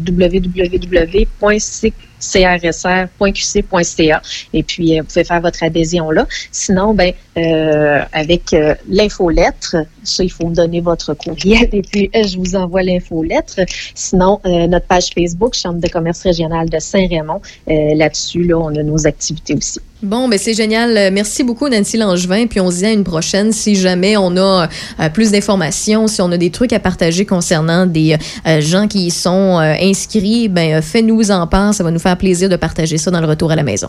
www.crsr.qc.ca 2.34 4.22
et 4.54 4.64
puis 4.64 4.98
euh, 4.98 5.02
vous 5.02 5.08
pouvez 5.08 5.24
faire 5.24 5.42
votre 5.42 5.64
adhésion 5.64 6.12
là. 6.12 6.28
Sinon, 6.52 6.94
ben 6.94 7.14
euh, 7.38 8.02
avec 8.12 8.54
euh, 8.54 8.76
l'infolettre, 8.88 9.76
ça, 10.04 10.24
il 10.24 10.32
faut 10.32 10.48
me 10.48 10.56
donner 10.56 10.82
votre 10.82 11.14
courriel 11.14 11.70
et 11.74 11.82
puis 11.82 12.10
je 12.14 12.38
vous 12.38 12.56
envoie 12.56 12.84
l'infolettre. 12.84 13.62
Sinon, 13.96 14.40
notre 14.46 14.88
page 14.88 15.10
Facebook, 15.14 15.56
Chambre 15.56 15.80
de 15.80 15.88
commerce 15.88 16.22
régionale 16.24 16.70
de 16.70 16.80
Saint-Raymond, 16.80 17.42
là-dessus, 17.68 18.44
là, 18.44 18.58
on 18.58 18.76
a 18.76 18.84
nos 18.84 19.08
activités 19.08 19.56
aussi. 19.56 19.80
Bon, 20.04 20.28
ben 20.28 20.38
c'est 20.38 20.54
génial. 20.54 20.98
Euh, 20.98 21.10
Merci 21.14 21.46
beaucoup, 21.46 21.70
Nancy 21.70 21.96
Langevin. 21.96 22.48
Puis 22.48 22.60
on 22.60 22.70
se 22.70 22.80
dit 22.80 22.86
à 22.86 22.92
une 22.92 23.06
prochaine 23.06 23.54
si 23.54 23.74
jamais 23.74 24.18
on 24.18 24.36
a 24.36 24.68
euh, 25.00 25.10
plus 25.10 25.32
d'informations, 25.32 26.08
si 26.08 26.22
on 26.22 26.30
a 26.34 26.38
des 26.38 26.50
trucs 26.50 26.74
à 26.74 26.80
partager 26.80 27.26
concernant 27.26 27.86
des 27.86 28.18
euh, 28.46 28.60
gens 28.60 28.90
qui 28.90 29.08
y 29.08 29.12
sont 29.12 29.60
euh, 29.60 29.76
inscrits, 29.80 30.50
ben 30.50 30.82
fais-nous 30.82 31.32
en 31.32 31.48
part. 31.48 31.74
Ça 31.74 31.86
va 31.86 31.92
nous 31.92 32.00
faire 32.00 32.18
plaisir 32.18 32.50
de 32.50 32.58
partager 32.58 32.98
ça 32.98 33.12
dans 33.12 33.22
le 33.22 33.28
retour 33.28 33.52
à 33.52 33.56
la 33.56 33.64
maison. 33.64 33.88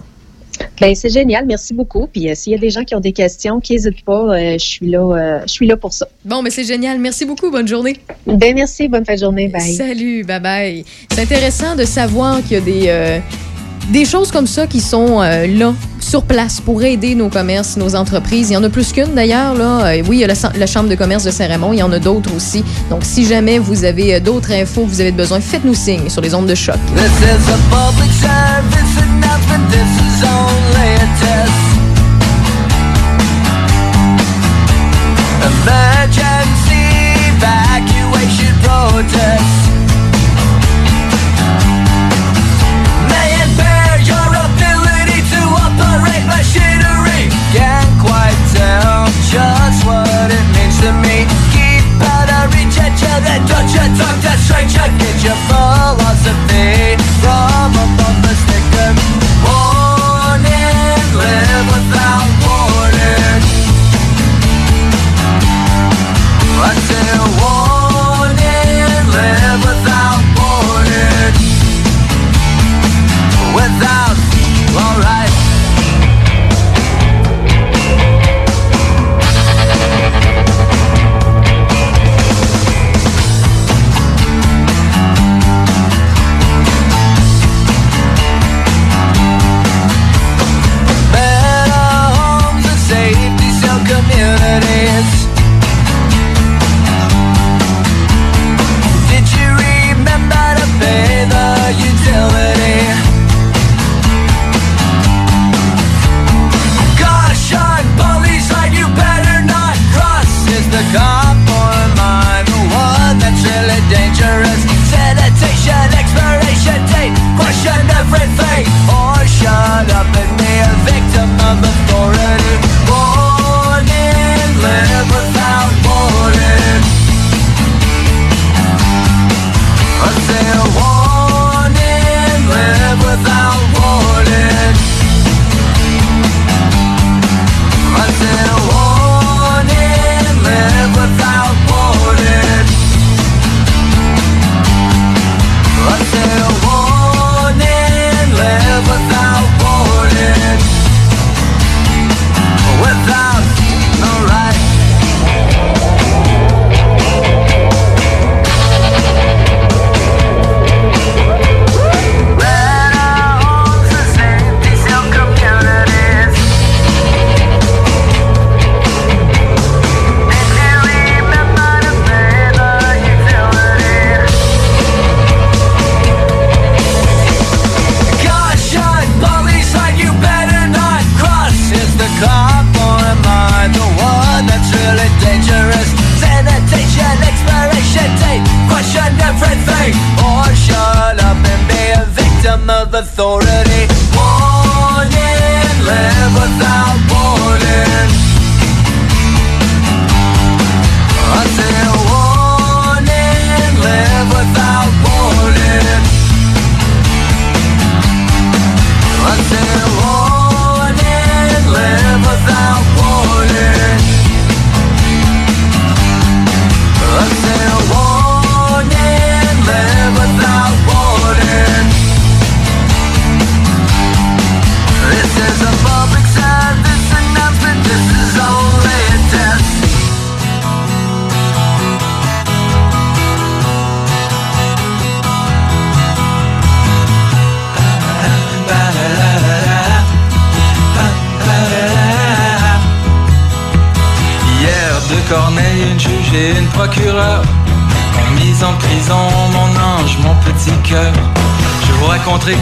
Ben, 0.81 0.95
c'est 0.95 1.11
génial, 1.11 1.47
merci 1.47 1.75
beaucoup. 1.75 2.07
Puis 2.07 2.29
s'il 2.35 2.53
y 2.53 2.55
a 2.55 2.59
des 2.59 2.71
gens 2.71 2.85
qui 2.85 2.95
ont 2.95 3.01
des 3.01 3.13
questions, 3.13 3.59
qui 3.59 3.73
n'hésitent 3.73 4.05
pas, 4.05 4.39
je 4.53 4.65
suis 4.65 4.89
là, 4.89 5.41
je 5.45 5.53
suis 5.53 5.67
là 5.67 5.77
pour 5.77 5.93
ça. 5.93 6.07
Bon, 6.25 6.43
mais 6.43 6.51
c'est 6.51 6.63
génial. 6.63 7.01
Merci 7.01 7.25
beaucoup. 7.25 7.51
Bonne 7.51 7.67
journée. 7.67 7.97
Ben 8.25 8.55
merci, 8.55 8.87
bonne 8.87 9.05
fin 9.05 9.15
de 9.15 9.19
journée, 9.19 9.49
bye. 9.49 9.75
Salut, 9.75 10.23
bye 10.23 10.39
bye. 10.39 10.85
C'est 11.11 11.23
intéressant 11.23 11.75
de 11.75 11.85
savoir 11.85 12.41
qu'il 12.43 12.53
y 12.53 12.57
a 12.57 12.61
des, 12.61 13.21
des 13.91 14.05
choses 14.05 14.31
comme 14.31 14.47
ça 14.47 14.67
qui 14.67 14.81
sont 14.81 15.23
euh, 15.23 15.47
là, 15.47 15.75
sur 16.01 16.23
place, 16.23 16.61
pour 16.61 16.83
aider 16.83 17.15
nos 17.15 17.29
commerces, 17.29 17.77
nos 17.77 17.95
entreprises. 17.95 18.51
Il 18.51 18.55
y 18.55 18.57
en 18.57 18.65
a 18.65 18.69
plus 18.69 18.93
qu'une 18.93 19.15
d'ailleurs. 19.15 19.55
Là. 19.55 19.87
Euh, 19.87 20.03
oui, 20.09 20.19
il 20.19 20.21
y 20.21 20.25
a 20.25 20.29
la, 20.29 20.67
Chambre 20.67 20.89
de 20.89 20.95
commerce 20.95 21.25
de 21.25 21.31
Saint-Raymond, 21.31 21.73
il 21.73 21.79
y 21.79 21.83
en 21.83 21.93
a 21.93 21.99
d'autres 21.99 22.35
aussi. 22.35 22.65
Donc, 22.91 23.05
si 23.05 23.27
jamais 23.27 23.59
vous 23.59 23.85
avez 23.85 24.15
euh, 24.15 24.21
d'autres 24.21 24.53
infos 24.53 24.85
vous 24.85 25.01
avez 25.01 25.13
besoin, 25.13 25.41
faites-nous 25.41 25.75
signe 25.75 26.09
sur 26.09 26.21
les 26.21 26.35
ondes 26.35 26.47
de 26.47 26.55
choc. 26.55 26.77
that 53.21 53.47
touch, 53.47 53.73
that 53.75 53.91
talk, 53.99 54.17
that 54.23 54.39
strange, 54.43 54.75
that 54.75 55.14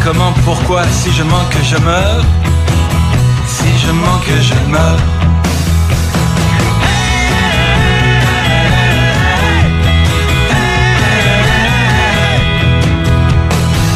comment, 0.05 0.33
pourquoi, 0.45 0.85
si 0.91 1.11
je 1.13 1.23
manque, 1.25 1.57
je 1.65 1.77
meurs. 1.79 2.25
Si 3.47 3.67
je 3.79 3.91
manque, 3.91 4.31
je 4.41 4.55
meurs. 4.71 4.99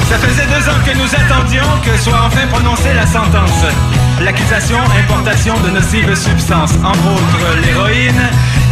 Ça 0.08 0.18
faisait 0.18 0.46
deux 0.46 0.68
ans 0.68 0.80
que 0.84 0.96
nous 0.96 1.14
attendions 1.14 1.62
que 1.84 1.96
soit 1.98 2.20
enfin 2.26 2.46
prononcée 2.50 2.94
la 2.94 3.06
sentence. 3.06 3.64
L'accusation, 4.20 4.78
importation 4.98 5.54
de 5.60 5.70
nocives 5.70 6.14
substances, 6.16 6.74
entre 6.84 7.06
autres 7.14 7.60
l'héroïne. 7.62 8.22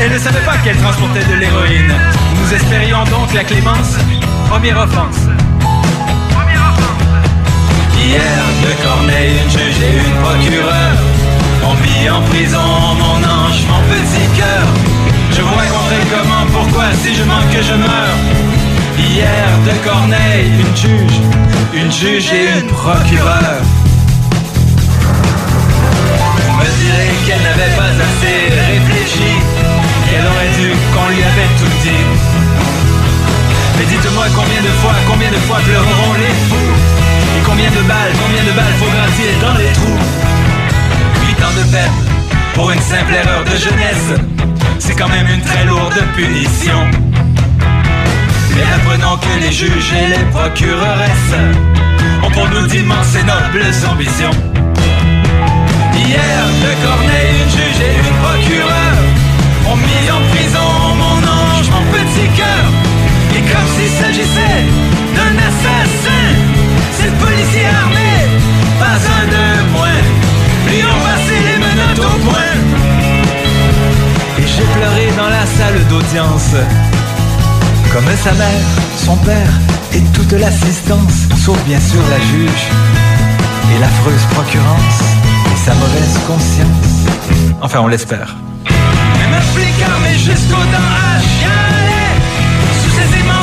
Elle 0.01 0.13
ne 0.13 0.19
savait 0.19 0.45
pas 0.45 0.57
qu'elle 0.65 0.79
transportait 0.79 1.25
de 1.25 1.35
l'héroïne. 1.35 1.95
Nous 2.41 2.55
espérions 2.55 3.05
donc 3.05 3.33
la 3.35 3.45
clémence. 3.45 3.99
Première 4.49 4.79
offense. 4.79 5.34
Hier, 8.05 8.37
deux 8.63 8.77
corneilles, 8.85 9.39
une 9.43 9.51
juge 9.51 9.81
et 9.81 9.97
une 9.97 10.15
procureure 10.23 10.99
ont 11.65 11.77
mis 11.81 12.11
en 12.11 12.21
prison 12.29 12.61
mon 13.03 13.17
ange, 13.17 13.61
mon 13.67 13.81
petit 13.89 14.27
cœur. 14.37 14.67
Je 15.31 15.41
vous 15.41 15.55
raconterai 15.55 16.03
comment, 16.13 16.45
pourquoi, 16.53 16.85
si 17.03 17.15
je 17.15 17.25
manque, 17.25 17.51
que 17.51 17.63
je 17.63 17.73
meurs. 17.73 18.19
Hier, 18.99 19.49
deux 19.65 19.81
corneilles, 19.89 20.53
une 20.61 20.77
juge, 20.77 21.19
une 21.73 21.91
juge 21.91 22.31
et 22.33 22.59
une 22.59 22.67
procureure. 22.67 23.63
Vous 26.45 26.57
me 26.61 26.69
direz 26.85 27.11
qu'elle 27.27 27.43
n'avait 27.43 27.75
pas 27.75 27.89
assez 28.05 28.37
réfléchi, 28.69 29.33
qu'elle 30.11 30.27
aurait 30.27 30.53
dû 30.61 30.77
qu'on 30.93 31.09
lui 31.09 31.23
avait 31.25 31.53
tout 31.59 31.75
dit. 31.83 32.05
Mais 33.79 33.87
dites-moi 33.87 34.27
combien 34.37 34.61
de 34.61 34.73
fois, 34.83 34.95
combien 35.09 35.31
de 35.31 35.41
fois 35.47 35.59
pleureront 35.65 36.15
les 36.21 36.35
fous? 36.49 37.04
Combien 37.45 37.71
de 37.71 37.83
balles, 37.87 38.13
combien 38.23 38.45
de 38.45 38.53
balles 38.57 38.77
faudra-t-il 38.79 39.39
dans 39.41 39.57
les 39.59 39.73
trous? 39.73 40.01
Huit 41.27 41.45
ans 41.45 41.55
de 41.57 41.71
peine 41.71 42.15
pour 42.55 42.71
une 42.71 42.81
simple 42.81 43.15
erreur 43.15 43.45
de 43.45 43.57
jeunesse. 43.57 44.21
C'est 44.79 44.95
quand 44.95 45.09
même 45.09 45.27
une 45.29 45.43
très 45.43 45.65
lourde 45.65 46.01
punition. 46.17 46.81
Mais 48.55 48.63
apprenons 48.77 49.17
que 49.17 49.45
les 49.45 49.53
juges 49.53 49.93
et 49.93 50.09
les 50.09 50.25
procureresses 50.31 51.35
Ont 52.23 52.31
pour 52.31 52.49
nous 52.49 52.67
d'immenses 52.67 53.15
et 53.17 53.25
nobles 53.25 53.67
ambitions. 53.91 54.37
Hier, 55.95 56.39
deux 56.63 56.77
corneilles, 56.87 57.43
une 57.43 57.51
juge 57.51 57.81
et 57.83 57.95
une 57.99 58.15
procureure 58.23 58.99
Ont 59.71 59.77
mis 59.77 60.11
en 60.11 60.21
prison 60.33 60.71
mon 60.97 61.19
ange, 61.19 61.69
mon 61.71 61.85
petit 61.93 62.29
cœur. 62.37 62.65
Et 63.37 63.43
comme 63.51 63.69
s'il 63.75 63.91
s'agissait 63.91 64.63
d'un 65.17 65.35
assassin, 65.49 66.54
c'est 67.25 67.31
le 67.31 67.37
policier 67.37 67.67
armé, 67.67 68.11
pas 68.79 68.97
un 68.97 69.27
de 69.27 69.71
moins, 69.73 70.03
lui 70.69 70.83
ont 70.83 71.01
passé 71.05 71.35
les 71.47 71.59
menottes 71.59 71.99
au 71.99 72.19
point. 72.29 72.55
Et 74.39 74.47
j'ai 74.47 74.65
pleuré 74.79 75.11
dans 75.17 75.29
la 75.29 75.47
salle 75.47 75.87
d'audience, 75.89 76.55
comme 77.93 78.05
sa 78.23 78.33
mère, 78.33 78.67
son 78.97 79.17
père 79.19 79.51
et 79.93 80.01
toute 80.13 80.33
l'assistance, 80.33 81.29
sauf 81.45 81.59
bien 81.65 81.81
sûr 81.81 82.03
la 82.11 82.21
juge 82.27 82.69
et 83.75 83.81
l'affreuse 83.81 84.25
procurance 84.35 85.01
et 85.53 85.57
sa 85.57 85.75
mauvaise 85.75 86.19
conscience. 86.27 87.07
Enfin, 87.61 87.81
on 87.81 87.89
l'espère. 87.89 88.35
Même 88.65 89.35
un 89.35 89.41
flic 89.41 89.75
armé 89.83 90.19
jusqu'aux 90.19 90.57
dents 90.57 91.05
sous 92.83 92.91
ces 92.91 93.21
immenses 93.21 93.34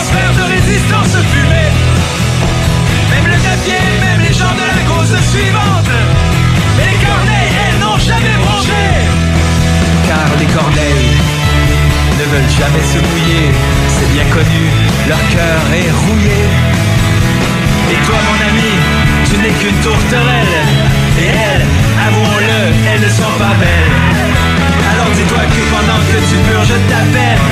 jamais 12.62 12.86
se 12.94 13.00
mouiller. 13.10 13.50
C'est 13.90 14.12
bien 14.14 14.28
connu, 14.30 14.64
leur 15.10 15.22
cœur 15.34 15.62
est 15.82 15.92
rouillé. 16.04 16.42
Et 17.94 18.00
toi, 18.06 18.18
mon 18.28 18.40
ami, 18.50 18.72
tu 19.26 19.36
n'es 19.42 19.54
qu'une 19.60 19.80
tourterelle. 19.82 20.58
Et 21.24 21.30
elles, 21.50 21.66
avouons-le, 22.06 22.62
elles 22.90 23.02
ne 23.02 23.10
sont 23.10 23.34
pas 23.42 23.56
belles. 23.62 23.94
Alors 24.92 25.10
dis-toi 25.18 25.44
que 25.54 25.62
pendant 25.74 26.02
que 26.10 26.18
tu 26.30 26.38
purges 26.46 26.78
ta 26.92 27.02
peine, 27.16 27.46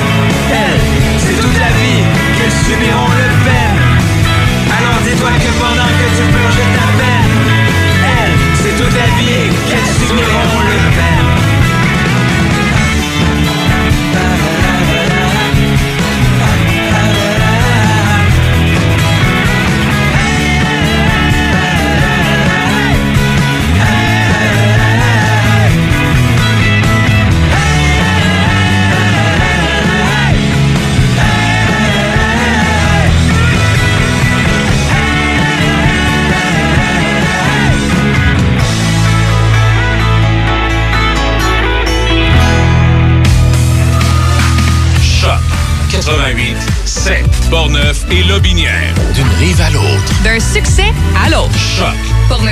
elles, 0.62 0.80
c'est 1.22 1.38
toute 1.42 1.58
la 1.58 1.72
vie 1.80 2.02
qu'elles 2.36 2.58
subiront 2.66 3.10
le 3.22 3.28
peine. 3.46 3.78
Alors 4.78 4.98
dis-toi 5.06 5.32
que 5.42 5.50
pendant 5.58 5.90
que 5.98 6.06
tu 6.16 6.24
purges 6.34 6.66
ta 6.78 6.88
peine, 7.00 7.30
elles, 8.14 8.36
c'est 8.62 8.74
toute 8.78 8.94
la 9.02 9.10
vie 9.18 9.42
qu'elles 9.66 9.92
subiront 9.98 10.60
le 10.70 10.78
peine. 10.98 11.29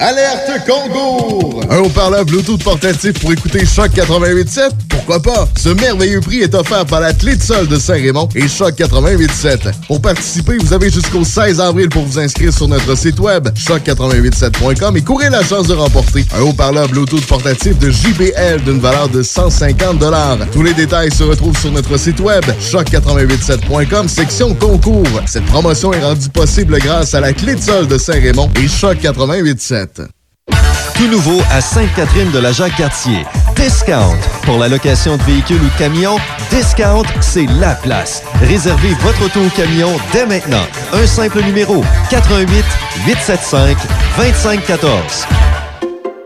Alerte 0.00 0.64
Concours! 0.66 1.60
Un 1.68 1.80
haut-parleur 1.80 2.24
Bluetooth 2.24 2.64
portatif 2.64 3.12
pour 3.20 3.32
écouter 3.32 3.66
Choc 3.66 3.90
88.7? 3.90 4.70
Pourquoi 4.88 5.20
pas? 5.20 5.46
Ce 5.58 5.68
merveilleux 5.68 6.22
prix 6.22 6.40
est 6.40 6.54
offert 6.54 6.86
par 6.86 7.00
la 7.00 7.12
Clé 7.12 7.36
de 7.36 7.42
Sol 7.42 7.68
de 7.68 7.78
Saint-Raymond 7.78 8.30
et 8.34 8.48
Choc 8.48 8.78
88.7. 8.78 9.70
Pour 9.88 10.00
participer, 10.00 10.56
vous 10.56 10.72
avez 10.72 10.88
jusqu'au 10.90 11.22
16 11.22 11.60
avril 11.60 11.90
pour 11.90 12.04
vous 12.04 12.18
inscrire 12.18 12.50
sur 12.50 12.66
notre 12.66 12.96
site 12.96 13.20
web 13.20 13.48
choc887.com 13.48 14.96
et 14.96 15.02
courir 15.02 15.32
la 15.32 15.44
chance 15.44 15.68
de 15.68 15.74
remporter 15.74 16.24
un 16.34 16.40
haut-parleur 16.40 16.88
Bluetooth 16.88 17.26
portatif 17.26 17.78
de 17.78 17.90
JBL 17.90 18.62
d'une 18.64 18.80
valeur 18.80 19.10
de 19.10 19.22
150 19.22 20.02
Tous 20.50 20.62
les 20.62 20.72
détails 20.72 21.12
se 21.12 21.24
retrouvent 21.24 21.58
sur 21.58 21.72
notre 21.72 21.98
site 21.98 22.20
web 22.20 22.44
choc887.com, 22.58 24.08
section 24.08 24.54
concours. 24.54 25.04
Cette 25.26 25.44
promotion 25.44 25.92
est 25.92 26.02
rendue 26.02 26.30
possible 26.30 26.78
grâce 26.78 27.12
à 27.12 27.20
la 27.20 27.34
Clé 27.34 27.54
de 27.54 27.60
Sol 27.60 27.86
de 27.86 27.98
Saint-Raymond 27.98 28.48
et 28.56 28.66
Choc 28.66 28.96
88.7. 29.02 29.89
Tout 29.96 31.08
nouveau 31.08 31.40
à 31.50 31.60
Sainte-Catherine 31.60 32.30
de 32.30 32.38
la 32.38 32.52
Jacques-Cartier. 32.52 33.24
Discount. 33.56 34.16
Pour 34.42 34.58
la 34.58 34.68
location 34.68 35.16
de 35.16 35.22
véhicules 35.22 35.62
ou 35.62 35.78
camions, 35.78 36.18
Discount, 36.50 37.04
c'est 37.20 37.46
la 37.46 37.74
place. 37.74 38.22
Réservez 38.42 38.92
votre 39.00 39.24
auto 39.24 39.40
ou 39.40 39.48
camion 39.50 39.96
dès 40.12 40.26
maintenant. 40.26 40.64
Un 40.92 41.06
simple 41.06 41.42
numéro. 41.42 41.82
88 42.10 42.64
875 43.06 43.76
2514. 44.16 45.26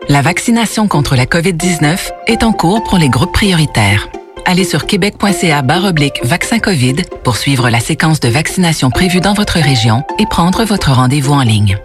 La 0.09 0.23
vaccination 0.23 0.89
contre 0.89 1.17
la 1.17 1.27
COVID-19 1.27 2.11
est 2.27 2.43
en 2.43 2.53
cours 2.53 2.83
pour 2.85 2.99
les 2.99 3.09
groupes 3.09 3.33
prioritaires. 3.33 4.09
Allez 4.45 4.65
sur 4.65 4.87
québec.ca 4.87 5.65
oblique 5.85 6.21
vaccin 6.25 6.59
COVID 6.59 6.97
pour 7.23 7.37
suivre 7.37 7.71
la 7.71 7.81
séquence 7.81 8.21
de 8.21 8.29
vaccination 8.29 8.91
prévue 8.91 9.21
dans 9.21 9.35
votre 9.35 9.59
région 9.59 10.03
et 10.19 10.27
prendre 10.27 10.65
votre 10.65 10.93
rendez-vous 10.93 11.33
en 11.33 11.43
ligne. 11.43 11.79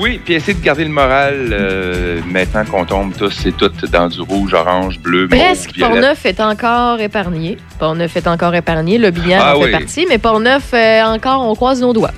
Oui, 0.00 0.18
puis 0.24 0.32
essayer 0.34 0.54
de 0.54 0.64
garder 0.64 0.84
le 0.84 0.90
moral 0.90 1.50
euh, 1.52 2.20
maintenant 2.26 2.64
qu'on 2.64 2.86
tombe 2.86 3.12
tous 3.14 3.44
et 3.44 3.52
toutes 3.52 3.84
dans 3.90 4.08
du 4.08 4.22
rouge, 4.22 4.54
orange, 4.54 4.98
bleu, 4.98 5.28
mauve, 5.28 5.38
Presque. 5.38 5.74
violet. 5.74 5.90
Portneuf 5.92 6.24
est 6.26 6.40
encore 6.40 6.98
épargné. 7.00 7.58
Portneuf 7.78 8.16
est 8.16 8.26
encore 8.26 8.54
épargné. 8.54 8.96
Le 8.96 9.10
billard 9.10 9.42
Ah 9.44 9.56
en 9.56 9.60
fait 9.60 9.66
oui. 9.66 9.72
partie. 9.72 10.06
Mais 10.08 10.16
Portneuf, 10.16 10.70
euh, 10.72 11.02
encore, 11.04 11.42
on 11.46 11.54
croise 11.54 11.82
nos 11.82 11.92
doigts. 11.92 12.12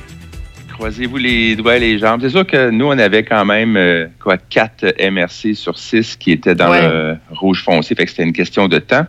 Croisez-vous 0.82 1.16
les 1.16 1.54
doigts 1.54 1.76
et 1.76 1.78
les 1.78 1.96
jambes. 1.96 2.18
C'est 2.22 2.30
sûr 2.30 2.44
que 2.44 2.70
nous, 2.70 2.86
on 2.86 2.98
avait 2.98 3.22
quand 3.22 3.44
même 3.44 3.76
euh, 3.76 4.08
quoi, 4.20 4.36
4 4.36 4.96
MRC 5.12 5.54
sur 5.54 5.78
6 5.78 6.16
qui 6.16 6.32
étaient 6.32 6.56
dans 6.56 6.72
Ouais. 6.72 6.82
le 6.82 7.16
rouge 7.30 7.62
foncé, 7.62 7.94
fait 7.94 8.04
que 8.04 8.10
c'était 8.10 8.24
une 8.24 8.32
question 8.32 8.66
de 8.66 8.78
temps. 8.80 9.06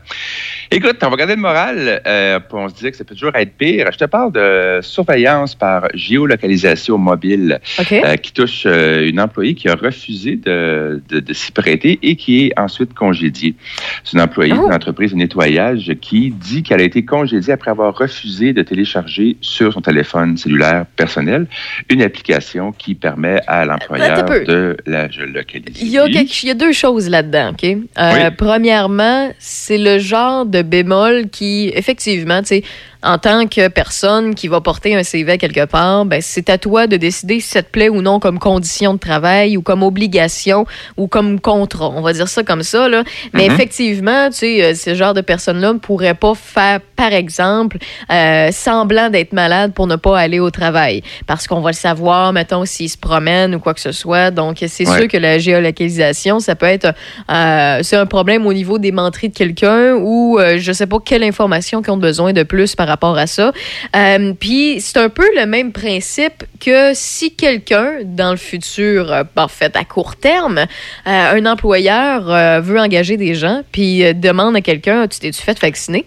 Écoute, 0.70 0.98
on 1.02 1.10
va 1.10 1.16
garder 1.16 1.34
le 1.36 1.42
moral, 1.42 2.02
euh, 2.06 2.40
puis 2.40 2.50
on 2.52 2.70
se 2.70 2.76
disait 2.76 2.92
que 2.92 2.98
ça 2.98 3.04
peut 3.04 3.16
toujours 3.16 3.36
être 3.36 3.54
pire. 3.58 3.88
Je 3.92 3.98
te 3.98 4.06
parle 4.06 4.32
de 4.34 4.82
surveillance 4.84 5.56
par 5.56 5.88
géolocalisation 5.96 7.00
mobile 7.00 7.60
euh, 7.92 8.16
qui 8.18 8.34
touche 8.34 8.66
une 8.66 9.20
employée 9.20 9.56
qui 9.56 9.68
a 9.68 9.74
refusé 9.76 10.36
de, 10.36 11.02
de- 11.10 11.22
de 11.22 11.34
s'y 11.34 11.52
prêter 11.52 11.98
et 12.04 12.16
qui 12.16 12.46
est 12.46 12.60
ensuite 12.60 12.94
congédiée. 12.94 13.56
C'est 14.04 14.14
une 14.14 14.22
employée 14.22 14.54
Oh. 14.56 14.62
d'une 14.66 14.74
entreprise 14.74 15.12
de 15.14 15.18
nettoyage 15.18 15.92
qui 16.02 16.30
dit 16.30 16.62
qu'elle 16.62 16.82
a 16.82 16.84
été 16.84 17.04
congédiée 17.04 17.54
après 17.54 17.72
avoir 17.72 17.96
refusé 17.98 18.54
de 18.54 18.62
télécharger 18.62 19.38
sur 19.42 19.74
son 19.74 19.82
téléphone 19.82 20.38
cellulaire 20.38 20.86
personnel 20.96 21.48
une 21.90 22.02
application 22.02 22.72
qui 22.72 22.96
permet 22.96 23.40
à 23.48 23.66
l'employeur 23.66 24.24
de 24.46 24.78
la 24.86 25.10
géolocaliser. 25.10 25.80
Il 25.82 25.90
y, 25.90 25.98
a 26.00 26.08
quelque- 26.10 26.44
il 26.44 26.48
y 26.48 26.52
a 26.52 26.56
deux 26.56 26.72
choses 26.74 27.10
là-dedans, 27.10 27.52
OK? 27.52 27.64
Euh, 27.64 27.78
Oui. 28.14 28.36
Premièrement, 28.38 29.32
c'est 29.40 29.78
le 29.78 30.00
genre 30.00 30.46
de 30.46 30.62
bémol 30.62 31.30
qui, 31.30 31.72
effectivement, 31.76 32.42
tu 32.42 32.48
sais, 32.48 32.64
en 33.04 33.18
tant 33.18 33.48
que 33.48 33.68
personne 33.68 34.34
qui 34.36 34.48
va 34.48 34.62
porter 34.62 34.96
un 34.96 35.04
CV 35.04 35.38
quelque 35.38 35.66
part, 35.66 36.06
ben, 36.06 36.22
c'est 36.22 36.50
à 36.50 36.58
toi 36.58 36.88
de 36.88 36.96
décider 36.98 37.40
si 37.40 37.50
ça 37.50 37.62
te 37.62 37.70
plaît 37.70 37.90
ou 37.90 38.02
non 38.02 38.20
comme 38.20 38.40
condition 38.40 38.94
de 38.94 39.00
travail 39.00 39.58
ou 39.58 39.62
comme 39.62 39.84
obligation 39.84 40.66
ou 40.98 41.08
comme 41.08 41.40
contrat. 41.40 41.90
On 41.96 42.02
va 42.02 42.14
dire 42.14 42.28
ça 42.28 42.44
comme 42.44 42.64
ça, 42.64 42.88
là. 42.88 43.04
Mais 43.34 43.48
Mhm. 43.48 43.54
effectivement, 43.54 44.30
tu 44.30 44.38
sais, 44.38 44.64
euh, 44.64 44.74
ce 44.76 44.96
genre 44.96 45.14
de 45.14 45.22
personnes-là 45.22 45.74
ne 45.74 45.80
pourraient 45.80 46.14
pas 46.14 46.34
faire, 46.36 46.80
par 46.96 47.12
exemple, 47.14 47.78
euh, 48.12 48.50
semblant 48.52 49.10
d'être 49.10 49.34
malade 49.34 49.74
pour 49.74 49.88
ne 49.88 49.96
pas 49.98 50.18
aller 50.18 50.40
au 50.40 50.50
travail. 50.50 51.04
Parce 51.28 51.46
qu'on 51.48 51.60
va 51.62 51.72
le 51.72 51.76
savoir, 51.76 52.32
mettons, 52.32 52.66
s'ils 52.66 52.90
se 52.90 52.98
promènent 52.98 53.54
ou 53.56 53.60
quoi 53.60 53.74
que 53.74 53.82
ce 53.82 53.92
soit. 53.92 54.32
Donc, 54.32 54.58
c'est 54.66 54.88
Ouais. 54.88 54.98
sûr 55.00 55.08
que 55.08 55.18
la 55.18 55.38
géolocalisation, 55.40 56.40
ça 56.40 56.56
peut 56.56 56.66
être 56.68 56.94
euh, 57.30 57.80
c'est 57.84 57.98
un 57.98 58.06
problème 58.06 58.46
au 58.48 58.54
niveau 58.54 58.78
des 58.80 58.92
menteries 58.92 59.30
de 59.30 59.36
quelqu'un 59.36 59.96
ou 59.96 60.40
euh, 60.40 60.56
je 60.58 60.72
sais 60.72 60.88
pas 60.88 60.98
quelle 61.04 61.24
information 61.24 61.82
qu'ils 61.82 61.92
ont 61.92 61.98
besoin 61.98 62.32
de 62.34 62.44
plus 62.44 62.76
par 62.76 62.88
rapport 62.88 62.93
à 63.02 63.28
ça. 63.28 63.52
Euh, 63.96 64.34
Puis 64.40 64.82
c'est 64.82 64.98
un 64.98 65.10
peu 65.10 65.28
le 65.36 65.46
même 65.46 65.72
principe 65.72 66.44
que 66.60 66.92
si 66.94 67.36
quelqu'un 67.36 68.00
dans 68.04 68.32
le 68.32 68.38
futur, 68.38 69.12
euh, 69.12 69.24
en 69.36 69.48
fait 69.48 69.76
à 69.76 69.84
court 69.84 70.16
terme, 70.16 70.60
euh, 70.60 70.66
un 71.06 71.46
employeur 71.46 72.62
veut 72.62 72.80
engager 72.80 73.18
des 73.18 73.36
gens 73.36 73.62
puis 73.72 74.14
demande 74.14 74.56
à 74.56 74.62
quelqu'un 74.62 75.08
tu 75.08 75.20
t'es-tu 75.20 75.42
fait 75.42 75.60
vacciner? 75.60 76.06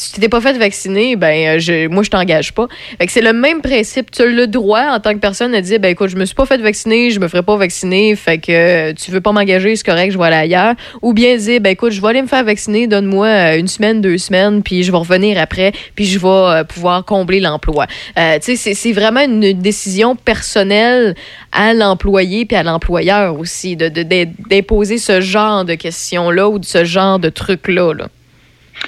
Si 0.00 0.12
tu 0.14 0.20
t'es 0.20 0.30
pas 0.30 0.40
fait 0.40 0.56
vacciner, 0.56 1.14
ben 1.16 1.56
euh, 1.56 1.58
je, 1.58 1.86
moi 1.88 2.02
je 2.02 2.08
t'engage 2.08 2.54
pas. 2.54 2.68
Fait 2.98 3.04
que 3.06 3.12
c'est 3.12 3.20
le 3.20 3.34
même 3.34 3.60
principe. 3.60 4.10
Tu 4.10 4.22
as 4.22 4.26
le 4.26 4.46
droit 4.46 4.84
en 4.92 4.98
tant 4.98 5.12
que 5.12 5.18
personne 5.18 5.52
de 5.52 5.60
dire 5.60 5.78
ben 5.78 5.88
écoute, 5.90 6.08
je 6.08 6.16
me 6.16 6.24
suis 6.24 6.34
pas 6.34 6.46
fait 6.46 6.56
vacciner, 6.56 7.10
je 7.10 7.20
me 7.20 7.28
ferai 7.28 7.42
pas 7.42 7.56
vacciner, 7.56 8.16
fait 8.16 8.38
que 8.38 8.50
euh, 8.50 8.92
tu 8.94 9.10
veux 9.10 9.20
pas 9.20 9.32
m'engager, 9.32 9.76
c'est 9.76 9.84
correct, 9.84 10.10
je 10.12 10.16
vais 10.18 10.24
aller 10.24 10.36
ailleurs. 10.36 10.74
Ou 11.02 11.12
bien 11.12 11.36
dire 11.36 11.60
ben 11.60 11.70
écoute, 11.70 11.92
je 11.92 12.00
vais 12.00 12.08
aller 12.08 12.22
me 12.22 12.28
faire 12.28 12.44
vacciner, 12.44 12.86
donne-moi 12.86 13.26
euh, 13.26 13.58
une 13.58 13.68
semaine, 13.68 14.00
deux 14.00 14.16
semaines, 14.16 14.62
puis 14.62 14.84
je 14.84 14.90
vais 14.90 14.96
revenir 14.98 15.38
après, 15.38 15.72
puis 15.94 16.06
je 16.06 16.18
vais 16.18 16.64
pouvoir 16.64 17.04
combler 17.04 17.40
l'emploi. 17.40 17.86
Euh, 18.18 18.38
tu 18.42 18.56
sais, 18.56 18.74
c'est- 18.74 18.92
vraiment 18.92 19.20
une 19.20 19.52
décision 19.52 20.16
personnelle 20.16 21.14
à 21.52 21.74
l'employé 21.74 22.44
puis 22.46 22.56
à 22.56 22.62
l'employeur 22.62 23.38
aussi 23.38 23.76
de 23.76 23.88
de- 23.88 24.02
d'im- 24.02 24.32
d'imposer 24.48 24.98
ce 24.98 25.20
genre 25.20 25.64
de 25.64 25.74
questions-là 25.74 26.48
ou 26.48 26.58
de 26.58 26.64
ce 26.64 26.84
genre 26.84 27.18
de 27.18 27.28
trucs-là. 27.28 27.92
Là. 27.94 28.08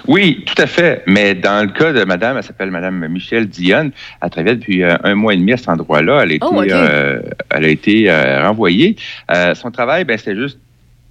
Oui, 0.08 0.44
tout 0.46 0.60
à 0.60 0.66
fait. 0.66 1.02
Mais 1.06 1.34
dans 1.34 1.64
le 1.64 1.70
cas 1.72 1.92
de 1.92 2.04
madame, 2.04 2.36
elle 2.36 2.42
s'appelle 2.42 2.70
madame 2.70 3.06
Michelle 3.08 3.46
Dionne, 3.46 3.92
elle 4.20 4.30
travaille 4.30 4.56
depuis 4.56 4.82
euh, 4.82 4.96
un 5.04 5.14
mois 5.14 5.34
et 5.34 5.36
demi 5.36 5.52
à 5.52 5.56
cet 5.56 5.68
endroit-là. 5.68 6.22
Elle 6.24 6.30
a 6.32 6.34
été, 6.34 6.46
Oh, 6.50 6.60
ok. 6.62 6.68
euh, 6.70 7.20
elle 7.50 7.64
a 7.64 7.68
été 7.68 8.10
euh, 8.10 8.42
renvoyée. 8.46 8.96
Son 9.54 9.70
travail, 9.70 10.04
ben, 10.04 10.18
c'était 10.18 10.36
juste 10.36 10.58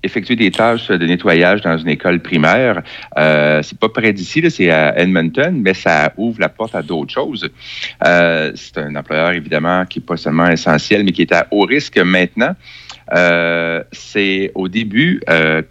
effectuer 0.04 0.36
des 0.36 0.50
tâches 0.50 0.88
de 0.88 1.06
nettoyage 1.06 1.62
dans 1.62 1.78
une 1.78 1.90
école 1.90 2.20
primaire. 2.22 2.82
Euh, 3.20 3.62
c'est 3.62 3.78
pas 3.78 3.88
près 3.90 4.12
d'ici, 4.14 4.44
c'est 4.50 4.72
à 4.72 4.98
Edmonton, 5.00 5.62
mais 5.64 5.76
ça 5.76 6.12
ouvre 6.18 6.40
la 6.40 6.50
porte 6.50 6.74
à 6.74 6.82
d'autres 6.82 7.14
choses. 7.14 7.48
Euh, 8.06 8.52
c'est 8.56 8.80
un 8.80 8.96
employeur, 8.96 9.32
évidemment, 9.34 9.86
qui 9.86 10.00
est 10.00 10.02
pas 10.02 10.18
seulement 10.18 10.48
essentiel, 10.48 11.04
mais 11.04 11.12
qui 11.12 11.22
est 11.22 11.32
à 11.32 11.46
haut 11.52 11.66
risque 11.66 12.00
maintenant. 12.00 12.56
Euh, 13.14 13.84
c'est 13.92 14.52
au 14.56 14.68
début, 14.68 15.22
euh, 15.30 15.62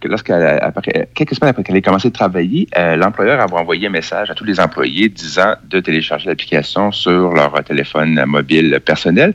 après, 0.61 1.09
quelques 1.15 1.35
semaines 1.35 1.51
après 1.51 1.63
qu'elle 1.63 1.77
ait 1.77 1.83
commencé 1.83 2.09
à 2.09 2.11
travailler, 2.11 2.69
euh, 2.77 2.97
l'employeur 2.97 3.41
avait 3.41 3.55
envoyé 3.55 3.87
un 3.87 3.91
message 3.91 4.31
à 4.31 4.35
tous 4.35 4.45
les 4.45 4.61
employés 4.61 5.09
disant 5.09 5.55
de 5.69 5.81
télécharger 5.81 6.29
l'application 6.29 6.93
sur 6.93 7.33
leur 7.33 7.53
téléphone 7.65 8.23
mobile 8.27 8.81
personnel. 8.85 9.35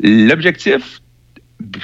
L'objectif 0.00 1.02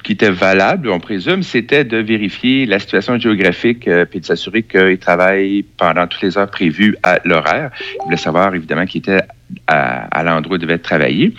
qui 0.02 0.12
était 0.12 0.30
valable, 0.30 0.90
on 0.90 1.00
présume, 1.00 1.42
c'était 1.42 1.84
de 1.84 1.98
vérifier 1.98 2.66
la 2.66 2.78
situation 2.78 3.18
géographique 3.18 3.86
euh, 3.88 4.04
puis 4.04 4.20
de 4.20 4.24
s'assurer 4.24 4.62
qu'ils 4.62 4.98
travaillent 4.98 5.62
pendant 5.76 6.06
toutes 6.06 6.22
les 6.22 6.38
heures 6.38 6.50
prévues 6.50 6.96
à 7.02 7.18
l'horaire. 7.24 7.70
Il 8.10 8.18
savoir, 8.18 8.54
évidemment, 8.54 8.86
qui 8.86 8.98
était 8.98 9.20
à, 9.66 10.22
l'endroit 10.22 10.54
où 10.54 10.56
il 10.56 10.60
devait 10.60 10.78
travailler. 10.78 11.32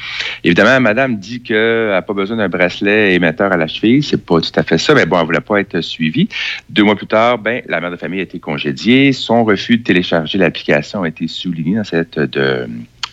Évidemment, 0.44 0.80
madame 0.80 1.18
dit 1.18 1.42
qu'elle 1.42 1.90
n'a 1.90 2.02
pas 2.02 2.14
besoin 2.14 2.38
d'un 2.38 2.50
bracelet 2.50 3.16
émetteur 3.16 3.52
à 3.52 3.58
la 3.58 3.68
cheville. 3.68 4.04
C'est 4.04 4.24
pas 4.24 4.42
tout 4.42 4.52
à 4.56 4.64
fait 4.64 4.78
ça, 4.78 4.94
mais 4.94 5.06
bon, 5.06 5.20
elle 5.20 5.26
voulait 5.26 5.40
pas 5.40 5.60
être 5.60 5.82
suivie. 5.82 6.30
Deux 6.70 6.84
mois 6.84 6.96
plus 6.96 7.08
tard, 7.08 7.38
ben, 7.38 7.62
la 7.68 7.82
mère 7.82 7.92
de 7.92 7.96
famille 7.96 8.20
a 8.20 8.24
été 8.24 8.40
congédiée. 8.40 9.14
Son 9.14 9.44
refus 9.44 9.78
de 9.78 9.84
télécharger 9.84 10.38
l'application 10.38 11.04
a 11.04 11.08
été 11.08 11.28
souligné 11.28 11.78
dans 11.78 11.84
cette 11.84 12.20
de 12.20 12.68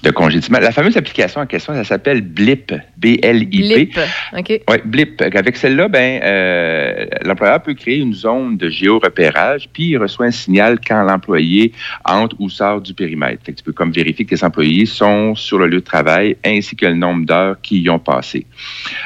de 0.07 0.13
congédiement. 0.13 0.59
La 0.61 0.71
fameuse 0.71 0.97
application 0.97 1.41
en 1.41 1.47
question, 1.47 1.75
ça 1.75 1.85
s'appelle 1.85 2.21
Blip, 2.21 2.73
B-L-I-P. 2.97 3.75
Blip. 3.75 3.99
OK. 4.37 4.61
Oui, 4.69 4.77
Blip. 4.85 5.23
Avec 5.23 5.57
celle-là, 5.57 5.89
ben, 5.89 6.21
euh, 6.23 7.07
l'employeur 7.25 7.61
peut 7.63 7.75
créer 7.75 7.99
une 7.99 8.15
zone 8.15 8.57
de 8.57 8.69
géorepérage, 8.69 9.69
puis 9.73 9.91
il 9.91 9.99
reçoit 9.99 10.27
un 10.27 10.31
signal 10.31 10.79
quand 10.87 11.03
l'employé 11.03 11.73
entre 12.05 12.37
ou 12.39 12.49
sort 12.49 12.81
du 12.81 12.95
périmètre. 12.95 13.43
Fait 13.45 13.53
que 13.53 13.59
tu 13.59 13.65
peux 13.65 13.73
comme 13.73 13.93
vérifier 13.93 14.25
que 14.25 14.35
tes 14.35 14.45
employés 14.45 14.87
sont 14.87 15.35
sur 15.35 15.59
le 15.59 15.67
lieu 15.67 15.81
de 15.81 15.85
travail, 15.85 16.37
ainsi 16.45 16.77
que 16.77 16.87
le 16.87 16.95
nombre 16.95 17.27
d'heures 17.27 17.61
qu'ils 17.61 17.83
y 17.83 17.91
ont 17.91 17.99
passé. 17.99 18.47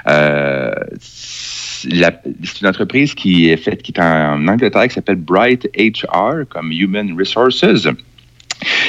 Euh, 0.06 0.70
c'est 1.00 2.60
une 2.60 2.66
entreprise 2.66 3.14
qui 3.14 3.48
est 3.48 3.56
faite, 3.56 3.82
qui 3.82 3.92
est 3.92 4.00
en 4.00 4.46
Angleterre, 4.46 4.88
qui 4.88 4.94
s'appelle 4.94 5.16
Bright 5.16 5.66
HR, 5.76 6.46
comme 6.48 6.72
Human 6.72 7.16
Resources. 7.18 7.88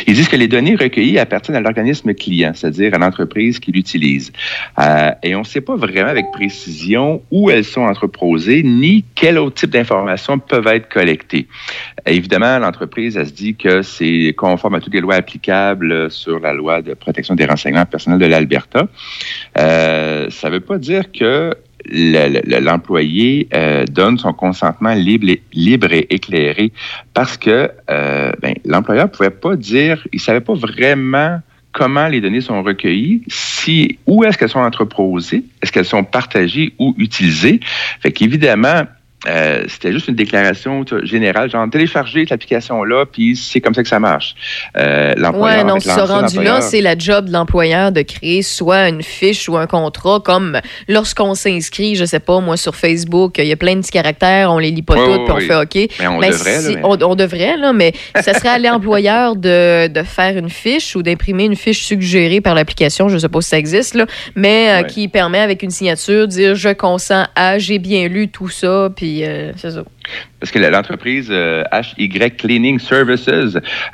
Ils 0.08 0.14
disent 0.14 0.28
que 0.28 0.36
les 0.36 0.48
données 0.48 0.76
recueillies 0.76 1.20
appartiennent 1.20 1.58
à 1.58 1.62
l'organisme 1.62 2.14
client, 2.14 2.52
c'est-à-dire 2.54 2.94
à 2.94 2.98
l'entreprise 2.98 3.60
qui 3.60 3.72
l'utilise. 3.72 4.32
Euh, 4.80 5.12
et 5.24 5.36
on 5.36 5.40
ne 5.40 5.46
sait 5.46 5.62
pas 5.62 5.76
vraiment 5.76 6.10
avec 6.10 6.26
précision 6.32 7.22
où 7.32 7.50
elles 7.50 7.66
sont 7.66 7.82
entreposées, 7.82 8.64
ni 8.64 9.06
quel 9.16 9.38
autre 9.38 9.56
type 9.56 9.72
d'informations 9.72 10.40
peuvent 10.40 10.68
être 10.68 10.90
collectées. 10.90 11.48
Évidemment, 12.06 12.60
l'entreprise, 12.60 13.18
elle 13.18 13.28
se 13.28 13.34
dit 13.34 13.56
que 13.56 13.82
c'est 13.82 14.34
conforme 14.38 14.76
à 14.76 14.80
toutes 14.80 14.94
les 14.94 15.02
lois 15.02 15.16
applicables 15.16 16.10
sur 16.12 16.40
la 16.40 16.54
loi 16.54 16.82
de 16.82 16.94
protection 16.94 17.36
des 17.36 17.46
renseignements 17.46 17.86
personnels 17.86 18.20
de 18.20 18.26
l'Alberta. 18.26 18.88
Euh, 19.58 20.30
ça 20.30 20.50
ne 20.50 20.54
veut 20.54 20.60
pas 20.60 20.78
dire 20.78 21.12
que 21.12 21.56
l'employé 21.90 23.48
euh, 23.54 23.86
donne 23.86 24.18
son 24.18 24.34
consentement 24.34 24.94
libre 24.94 25.30
et, 25.30 25.42
libre 25.54 25.92
et 25.92 26.08
éclairé 26.10 26.72
parce 27.14 27.38
que 27.38 27.72
euh, 27.90 28.32
ben, 28.42 28.54
l'employeur 28.66 29.10
pouvait 29.10 29.30
pas 29.30 29.56
dire, 29.56 30.06
il 30.12 30.20
savait 30.20 30.42
pas 30.42 30.54
vraiment 30.54 31.40
comment 31.72 32.08
les 32.08 32.22
données 32.22 32.42
sont 32.42 32.62
recueillies, 32.64 33.24
si, 33.28 33.98
où 34.06 34.24
est-ce 34.24 34.38
qu'elles 34.38 34.50
sont 34.50 34.60
entreposées, 34.60 35.46
est-ce 35.62 35.72
qu'elles 35.72 35.86
sont 35.86 36.04
partagées 36.04 36.74
ou 36.80 36.94
utilisées. 36.98 37.62
Fait 38.02 38.12
qu'évidemment, 38.12 38.84
euh, 39.28 39.64
c'était 39.68 39.92
juste 39.92 40.08
une 40.08 40.16
déclaration 40.16 40.84
générale, 41.04 41.50
genre 41.50 41.70
télécharger 41.70 42.22
cette 42.22 42.32
application-là, 42.32 43.06
puis 43.06 43.36
c'est 43.36 43.62
comme 43.62 43.76
ça 43.76 43.84
que 43.84 43.90
ça 43.90 44.00
marche. 44.00 44.36
Euh, 44.78 45.14
ouais, 45.34 45.64
non, 45.64 45.80
ce 45.80 45.90
rendu-là, 45.90 46.62
c'est 46.62 46.82
la 46.82 46.98
job 46.98 47.26
de 47.28 47.34
l'employeur 47.34 47.92
de 47.92 48.02
créer 48.02 48.42
soit 48.42 48.90
une 48.90 49.04
fiche 49.04 49.48
ou 49.48 49.58
un 49.58 49.68
contrat, 49.68 50.22
comme 50.24 50.60
lorsqu'on 50.88 51.36
s'inscrit, 51.36 51.96
je 51.96 52.06
sais 52.06 52.20
pas, 52.20 52.40
moi, 52.40 52.58
sur 52.58 52.76
Facebook, 52.76 53.38
il 53.38 53.46
y 53.46 53.52
a 53.52 53.58
plein 53.58 53.76
de 53.76 53.82
petits 53.82 53.92
caractères, 53.92 54.52
on 54.52 54.58
les 54.58 54.72
lit 54.72 54.82
pas 54.82 54.96
tous, 54.96 55.26
puis 55.26 55.34
on 55.34 55.40
fait 55.40 55.56
OK. 55.56 55.96
Mais 56.00 56.08
on 56.08 56.20
devrait, 56.20 56.62
là, 56.62 56.70
mais... 56.70 57.06
On, 57.06 57.16
devrait, 57.16 57.58
là, 57.58 57.74
mais 57.74 57.94
ça 58.16 58.34
serait 58.34 58.50
à 58.50 58.60
l'employeur 58.60 59.36
de, 59.36 59.88
de 59.88 60.04
faire 60.04 60.36
une 60.36 60.50
fiche 60.50 60.96
ou 60.96 61.04
d'imprimer 61.04 61.46
une 61.46 61.56
fiche 61.56 61.84
suggérée 61.86 62.42
par 62.42 62.56
l'application, 62.56 63.08
je 63.08 63.20
sais 63.20 63.30
pas 63.30 63.42
si 63.42 63.50
ça 63.50 63.58
existe, 63.60 63.94
là, 63.94 64.08
mais 64.36 64.70
euh, 64.72 64.84
qui 64.84 65.08
permet 65.08 65.40
avec 65.40 65.62
une 65.62 65.70
signature 65.70 66.28
de 66.28 66.32
dire 66.32 66.56
je 66.56 66.70
consens 66.70 67.28
à, 67.36 67.60
j'ai 67.60 67.78
bien 67.78 68.08
lu 68.08 68.30
tout 68.30 68.50
ça, 68.50 68.90
puis 68.96 69.11
euh. 69.24 69.52
Parce 70.40 70.52
que 70.52 70.60
l'entreprise 70.60 71.28
euh, 71.32 71.64
HY 71.98 72.10
Cleaning 72.10 72.80
Services 72.80 73.30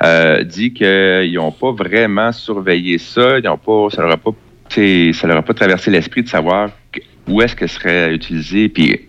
euh, 0.02 0.44
dit 0.44 0.72
qu'ils 0.72 1.34
n'ont 1.34 1.52
pas 1.52 1.72
vraiment 1.72 2.32
surveillé 2.32 2.98
ça, 2.98 3.38
ils 3.38 3.48
ont 3.48 3.58
pas, 3.58 3.88
ça 3.94 4.02
leur 4.02 4.12
a 4.12 4.16
pas, 4.16 4.30
ça 4.68 5.26
leur 5.26 5.38
a 5.38 5.42
pas 5.42 5.54
traversé 5.54 5.90
l'esprit 5.90 6.22
de 6.22 6.28
savoir 6.28 6.70
où 7.26 7.42
est-ce 7.42 7.54
que 7.54 7.66
serait 7.66 8.14
utilisé, 8.14 8.68
puis 8.68 9.07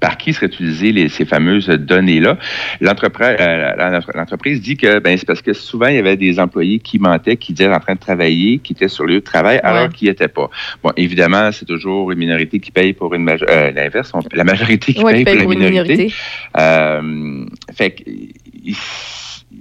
par 0.00 0.16
qui 0.16 0.32
seraient 0.32 0.46
utilisées 0.46 1.08
ces 1.08 1.24
fameuses 1.24 1.68
données-là. 1.68 2.38
Euh, 2.82 3.92
l'entreprise 4.14 4.60
dit 4.60 4.76
que 4.76 4.98
ben, 4.98 5.16
c'est 5.16 5.26
parce 5.26 5.42
que 5.42 5.52
souvent, 5.52 5.86
il 5.86 5.96
y 5.96 5.98
avait 5.98 6.16
des 6.16 6.38
employés 6.38 6.78
qui 6.78 6.98
mentaient, 6.98 7.36
qui 7.36 7.52
disaient 7.52 7.72
en 7.72 7.80
train 7.80 7.94
de 7.94 8.00
travailler, 8.00 8.58
qui 8.58 8.72
étaient 8.72 8.88
sur 8.88 9.04
le 9.04 9.14
lieu 9.14 9.20
de 9.20 9.24
travail, 9.24 9.60
alors 9.62 9.88
qu'ils 9.88 10.06
n'y 10.06 10.12
étaient 10.12 10.28
pas. 10.28 10.50
Bon, 10.82 10.92
évidemment, 10.96 11.50
c'est 11.52 11.64
toujours 11.64 12.10
une 12.10 12.18
minorité 12.18 12.60
qui 12.60 12.70
paye 12.70 12.92
pour 12.92 13.14
une 13.14 13.24
majorité. 13.24 13.56
Euh, 13.56 13.70
l'inverse, 13.72 14.12
la 14.32 14.44
majorité 14.44 14.94
qui 14.94 15.04
paye, 15.04 15.24
pour, 15.24 15.52
la 15.52 15.70
minorité. 15.70 16.12
Euh, 16.58 17.44
fait 17.74 17.90
que, 17.92 18.10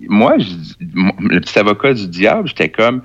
moi, 0.07 0.35
le 0.37 1.39
petit 1.39 1.57
avocat 1.57 1.93
du 1.93 2.07
diable, 2.07 2.47
j'étais 2.47 2.69
comme 2.69 3.01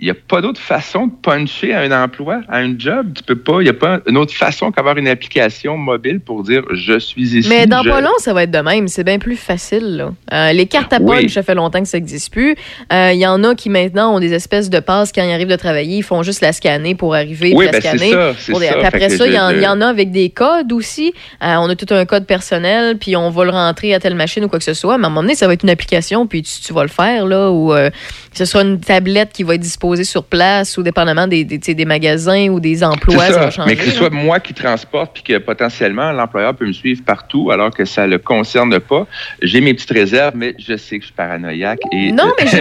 il 0.00 0.04
n'y 0.04 0.10
a 0.10 0.14
pas 0.14 0.40
d'autre 0.40 0.60
façon 0.60 1.08
de 1.08 1.12
puncher 1.12 1.74
à 1.74 1.80
un 1.80 2.04
emploi, 2.04 2.40
à 2.48 2.58
un 2.58 2.78
job. 2.78 3.14
Tu 3.16 3.22
peux 3.24 3.36
pas, 3.36 3.60
il 3.60 3.64
n'y 3.64 3.70
a 3.70 3.74
pas 3.74 3.98
une 4.06 4.16
autre 4.16 4.32
façon 4.32 4.70
qu'avoir 4.70 4.96
une 4.96 5.08
application 5.08 5.76
mobile 5.76 6.20
pour 6.20 6.44
dire 6.44 6.62
je 6.70 7.00
suis 7.00 7.36
ici. 7.36 7.48
Mais 7.48 7.66
dans 7.66 7.82
pas 7.82 8.00
long, 8.00 8.12
ça 8.18 8.32
va 8.32 8.44
être 8.44 8.52
de 8.52 8.60
même. 8.60 8.86
C'est 8.86 9.02
bien 9.02 9.18
plus 9.18 9.36
facile. 9.36 10.06
Euh, 10.32 10.52
les 10.52 10.66
cartes 10.66 10.92
à 10.92 11.00
punch, 11.00 11.32
ça 11.32 11.42
fait 11.42 11.56
longtemps 11.56 11.80
que 11.80 11.88
ça 11.88 11.98
n'existe 11.98 12.32
plus. 12.32 12.54
Euh, 12.92 13.10
il 13.12 13.18
y 13.18 13.26
en 13.26 13.42
a 13.42 13.56
qui 13.56 13.70
maintenant 13.70 14.14
ont 14.14 14.20
des 14.20 14.34
espèces 14.34 14.70
de 14.70 14.78
passes 14.78 15.10
quand 15.10 15.24
ils 15.24 15.32
arrivent 15.32 15.48
de 15.48 15.56
travailler, 15.56 15.96
ils 15.96 16.02
font 16.04 16.22
juste 16.22 16.42
la 16.42 16.52
scanner 16.52 16.94
pour 16.94 17.16
arriver. 17.16 17.52
Oui, 17.56 17.64
la 17.64 17.72
ben 17.72 17.80
scanner. 17.80 18.12
Ça, 18.12 18.34
ça. 18.34 18.86
après 18.86 19.08
ça, 19.08 19.26
il 19.26 19.32
y, 19.32 19.66
en 19.66 19.80
a 19.80 19.86
avec 19.86 20.12
des 20.12 20.30
codes 20.30 20.72
aussi. 20.72 21.12
Euh, 21.42 21.56
on 21.56 21.68
a 21.68 21.74
tout 21.74 21.92
un 21.92 22.04
code 22.04 22.24
personnel, 22.24 22.98
puis 22.98 23.16
on 23.16 23.30
va 23.30 23.44
le 23.44 23.50
rentrer 23.50 23.94
à 23.94 23.98
telle 23.98 24.14
machine 24.14 24.44
ou 24.44 24.48
quoi 24.48 24.60
que 24.60 24.64
ce 24.64 24.74
soit. 24.74 24.96
Mais 24.96 25.04
à 25.04 25.06
un 25.06 25.10
moment 25.10 25.22
donné, 25.22 25.34
ça 25.34 25.48
va 25.48 25.54
être 25.54 25.64
une 25.64 25.70
application, 25.70 26.28
puis 26.28 26.42
tu, 26.42 26.60
tu 26.60 26.72
vas 26.72 26.82
le 26.82 26.88
faire 26.88 27.26
là, 27.26 27.50
ou 27.50 27.74
ce 28.32 28.44
sera 28.44 28.62
une 28.62 28.78
tablette 28.78 29.32
qui 29.32 29.42
va 29.42 29.56
être 29.56 29.62
sur 29.96 30.24
place 30.24 30.76
ou 30.76 30.82
dépendamment 30.82 31.26
des, 31.26 31.44
des, 31.44 31.84
magasins 31.84 32.48
ou 32.48 32.60
des 32.60 32.84
emplois. 32.84 33.50
Ça. 33.50 33.64
Mais 33.66 33.76
que 33.76 33.84
ce 33.84 33.90
soit 33.90 34.10
moi 34.10 34.40
qui 34.40 34.54
transporte 34.54 35.12
puis 35.14 35.22
que 35.22 35.38
potentiellement 35.38 36.12
l'employeur 36.12 36.54
peut 36.54 36.66
me 36.66 36.72
suivre 36.72 37.02
partout 37.04 37.50
alors 37.50 37.70
que 37.70 37.84
ça 37.84 38.06
ne 38.06 38.12
le 38.12 38.18
concerne 38.18 38.78
pas. 38.80 39.06
J'ai 39.42 39.60
mes 39.60 39.74
petites 39.74 39.90
réserves, 39.90 40.34
mais 40.36 40.54
je 40.58 40.76
sais 40.76 40.96
que 40.98 41.02
je 41.02 41.06
suis 41.06 41.14
paranoïaque. 41.14 41.80
Et... 41.92 42.12
Non, 42.12 42.32
mais 42.38 42.46
j'ai 42.46 42.60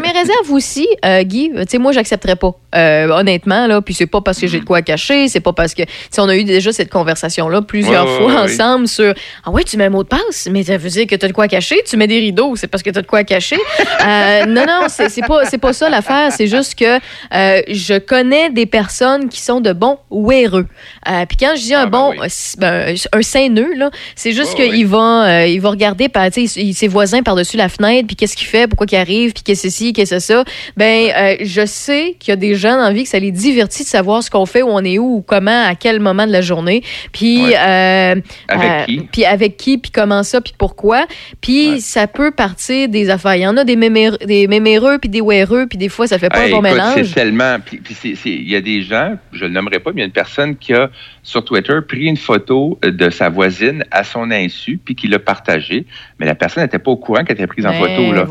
mes, 0.00 0.08
réserves 0.12 0.50
aussi, 0.50 0.86
euh, 1.04 1.22
Guy. 1.22 1.50
Tu 1.54 1.62
sais, 1.68 1.78
moi, 1.78 1.92
j'accepterais 1.92 2.36
pas. 2.36 2.52
Euh, 2.74 3.08
honnêtement, 3.08 3.66
là. 3.66 3.80
Puis 3.80 3.94
c'est 3.94 4.06
pas 4.06 4.20
parce 4.20 4.40
que 4.40 4.46
j'ai 4.46 4.60
de 4.60 4.64
quoi 4.64 4.82
cacher, 4.82 5.28
c'est 5.28 5.40
pas 5.40 5.52
parce 5.52 5.74
que. 5.74 5.82
Si 6.10 6.20
on 6.20 6.28
a 6.28 6.36
eu 6.36 6.44
déjà 6.44 6.72
cette 6.72 6.90
conversation-là 6.90 7.62
plusieurs 7.62 8.08
fois 8.08 8.42
ensemble 8.42 8.88
sur 8.88 9.14
Ah 9.44 9.50
ouais, 9.50 9.64
tu 9.64 9.76
mets 9.76 9.84
un 9.84 9.90
mot 9.90 10.02
de 10.02 10.08
passe, 10.08 10.48
mais 10.50 10.62
ça 10.62 10.76
veut 10.76 10.90
dire 10.90 11.06
que 11.06 11.14
tu 11.14 11.24
as 11.24 11.28
de 11.28 11.32
quoi 11.32 11.48
cacher. 11.48 11.76
Tu 11.86 11.96
mets 11.96 12.06
des 12.06 12.18
rideaux, 12.18 12.56
c'est 12.56 12.66
parce 12.66 12.82
que 12.82 12.90
tu 12.90 12.98
as 12.98 13.02
de 13.02 13.06
quoi 13.06 13.24
cacher. 13.24 13.58
Euh, 14.06 14.46
non, 14.46 14.64
non, 14.66 14.86
c'est 14.88 15.26
pas, 15.26 15.44
pas 15.44 15.72
ça 15.72 15.88
l'affaire. 15.88 16.32
C'est 16.32 16.46
juste 16.46 16.65
que 16.74 16.98
euh, 17.34 17.62
je 17.68 17.98
connais 17.98 18.50
des 18.50 18.66
personnes 18.66 19.28
qui 19.28 19.40
sont 19.40 19.60
de 19.60 19.72
bons 19.72 19.98
wéreux. 20.10 20.66
Euh, 21.08 21.24
puis 21.26 21.36
quand 21.38 21.54
je 21.56 21.62
dis 21.62 21.74
un 21.74 21.82
ah, 21.82 21.86
ben 21.86 21.90
bon, 21.90 22.14
ben, 22.58 22.96
un 23.12 23.22
saint 23.22 23.48
nœud, 23.48 23.74
là, 23.76 23.90
c'est 24.14 24.32
juste 24.32 24.54
qu'il 24.54 24.86
va, 24.86 25.26
euh, 25.26 25.46
il 25.46 25.60
va 25.60 25.70
regarder 25.70 26.08
par, 26.08 26.28
ses 26.32 26.88
voisins 26.88 27.22
par-dessus 27.22 27.56
la 27.56 27.68
fenêtre, 27.68 28.06
puis 28.06 28.16
qu'est-ce 28.16 28.36
qu'il 28.36 28.46
fait, 28.46 28.66
pourquoi 28.66 28.86
qu'il 28.86 28.98
arrive, 28.98 29.32
puis 29.32 29.42
qu'est-ce 29.42 29.64
que 29.64 29.70
c'est 29.70 29.76
ci, 29.76 29.92
qu'est-ce 29.92 30.18
ça. 30.18 30.44
Ben, 30.76 31.10
euh, 31.16 31.36
je 31.40 31.66
sais 31.66 32.16
qu'il 32.18 32.30
y 32.30 32.32
a 32.32 32.36
des 32.36 32.54
gens 32.54 32.76
la 32.76 32.92
vie 32.92 33.04
que 33.04 33.08
ça 33.08 33.18
les 33.18 33.30
divertit 33.30 33.84
de 33.84 33.88
savoir 33.88 34.22
ce 34.22 34.30
qu'on 34.30 34.46
fait, 34.46 34.62
où 34.62 34.68
on 34.68 34.84
est 34.84 34.98
où, 34.98 35.16
ou 35.16 35.22
comment, 35.22 35.64
à 35.66 35.74
quel 35.74 36.00
moment 36.00 36.26
de 36.26 36.32
la 36.32 36.40
journée. 36.40 36.82
Puis, 37.12 37.54
avec 37.54 38.86
qui? 38.86 39.00
Puis 39.12 39.24
avec 39.24 39.56
qui, 39.56 39.78
puis 39.78 39.90
comment 39.90 40.22
ça, 40.22 40.40
puis 40.40 40.54
pourquoi. 40.56 41.06
Puis 41.40 41.80
ça 41.80 42.06
peut 42.06 42.30
partir 42.30 42.88
des 42.88 43.10
affaires. 43.10 43.36
Il 43.36 43.42
y 43.42 43.46
en 43.46 43.56
a 43.56 43.64
des, 43.64 43.76
méméreux, 43.76 44.18
des 44.24 44.46
méméreux, 44.46 44.98
puis 44.98 45.08
des 45.08 45.20
wéreux, 45.20 45.66
puis 45.66 45.78
des 45.78 45.88
fois, 45.88 46.06
ça 46.06 46.18
fait 46.18 46.28
pas 46.28 46.48
bon 46.56 46.62
mélange. 46.62 47.02
C'est 47.04 47.14
tellement. 47.14 47.58
Puis, 47.64 47.80
il 48.24 48.50
y 48.50 48.56
a 48.56 48.60
des 48.60 48.82
gens, 48.82 49.16
je 49.32 49.44
ne 49.44 49.48
le 49.48 49.54
nommerai 49.54 49.78
pas, 49.80 49.90
mais 49.92 50.00
il 50.00 50.00
y 50.00 50.02
a 50.02 50.06
une 50.06 50.12
personne 50.12 50.56
qui 50.56 50.74
a 50.74 50.90
sur 51.22 51.44
Twitter 51.44 51.78
pris 51.86 52.06
une 52.06 52.16
photo 52.16 52.78
de 52.82 53.10
sa 53.10 53.28
voisine 53.28 53.84
à 53.90 54.04
son 54.04 54.30
insu, 54.30 54.78
puis 54.82 54.94
qui 54.94 55.08
l'a 55.08 55.18
partagée. 55.18 55.86
Mais 56.18 56.26
la 56.26 56.34
personne 56.34 56.62
n'était 56.62 56.78
pas 56.78 56.90
au 56.90 56.96
courant 56.96 57.24
qu'elle 57.24 57.36
était 57.36 57.46
prise 57.46 57.66
en 57.66 57.72
photo. 57.72 58.12
Là. 58.12 58.24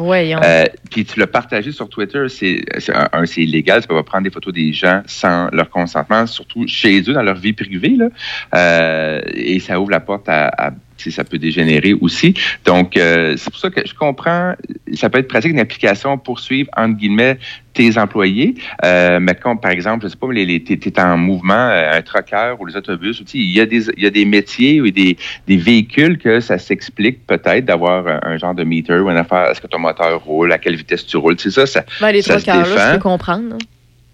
Euh, 0.44 0.66
puis 0.90 1.06
tu 1.06 1.20
l'as 1.20 1.28
partagé 1.28 1.72
sur 1.72 1.90
Twitter, 1.90 2.26
c'est 2.30 2.64
un, 2.94 3.26
c'est 3.26 3.42
illégal. 3.42 3.82
Tu 3.82 3.88
peux 3.88 3.96
pas 3.96 4.04
prendre 4.04 4.24
des 4.24 4.30
photos 4.30 4.54
des 4.54 4.74
gens 4.74 5.02
sans 5.06 5.50
leur 5.52 5.70
consentement, 5.70 6.26
surtout 6.26 6.66
chez 6.68 7.02
eux, 7.02 7.14
dans 7.14 7.24
leur 7.24 7.36
vie 7.36 7.54
privée. 7.54 7.96
Là. 7.98 8.08
Euh, 8.56 9.22
et 9.34 9.60
ça 9.60 9.80
ouvre 9.80 9.92
la 9.92 10.00
porte 10.00 10.30
à, 10.30 10.48
à 10.48 10.72
ça 11.12 11.24
peut 11.24 11.38
dégénérer 11.38 11.94
aussi. 11.94 12.34
Donc, 12.66 12.98
euh, 12.98 13.36
c'est 13.38 13.50
pour 13.50 13.60
ça 13.60 13.70
que 13.70 13.82
je 13.86 13.94
comprends, 13.94 14.54
ça 14.94 15.10
peut 15.10 15.20
être 15.20 15.28
pratique 15.28 15.52
une 15.52 15.60
application 15.60 16.18
pour 16.18 16.40
suivre, 16.40 16.70
entre 16.76 16.96
guillemets, 16.96 17.38
tes 17.74 17.98
employés. 17.98 18.56
Euh, 18.84 19.20
mais 19.20 19.36
comme, 19.36 19.60
par 19.60 19.72
exemple, 19.72 20.06
je 20.06 20.10
sais 20.10 20.18
pas, 20.18 20.32
les, 20.32 20.46
les, 20.46 20.64
tu 20.64 20.74
es 20.74 21.00
en 21.00 21.18
mouvement, 21.18 21.54
euh, 21.54 21.98
un 21.98 22.02
trucker 22.02 22.56
ou 22.60 22.66
les 22.66 22.76
autobus, 22.76 23.22
il 23.34 23.52
y 23.52 23.60
a 23.60 23.66
des, 23.66 23.90
il 23.98 24.04
y 24.04 24.08
a 24.08 24.10
des 24.10 24.26
métiers 24.26 24.82
ou 24.82 24.90
des, 24.90 25.18
des 25.48 25.58
véhicules 25.58 26.18
que 26.18 26.40
ça 26.40 26.58
s'explique 26.58 27.28
peut-être 27.28 27.66
d'avoir 27.66 28.06
un, 28.24 28.38
genre 28.38 28.56
de 28.56 28.64
meter 28.64 29.00
ou 29.00 29.10
une 29.10 29.18
affaire, 29.18 29.52
est-ce 29.52 29.62
que 29.62 29.68
ton 29.68 29.80
moteur 29.80 30.24
roule, 30.24 30.52
à 30.52 30.58
quelle 30.58 30.76
vitesse 30.76 31.06
tu 31.06 31.18
roules, 31.18 31.36
c'est 31.38 31.52
ça, 31.52 31.66
ça, 31.66 31.84
ben, 32.00 32.12
les 32.12 32.22
ça 32.22 32.38
là, 32.38 32.64
je 32.64 32.96
peux 32.96 33.02
comprendre. 33.02 33.58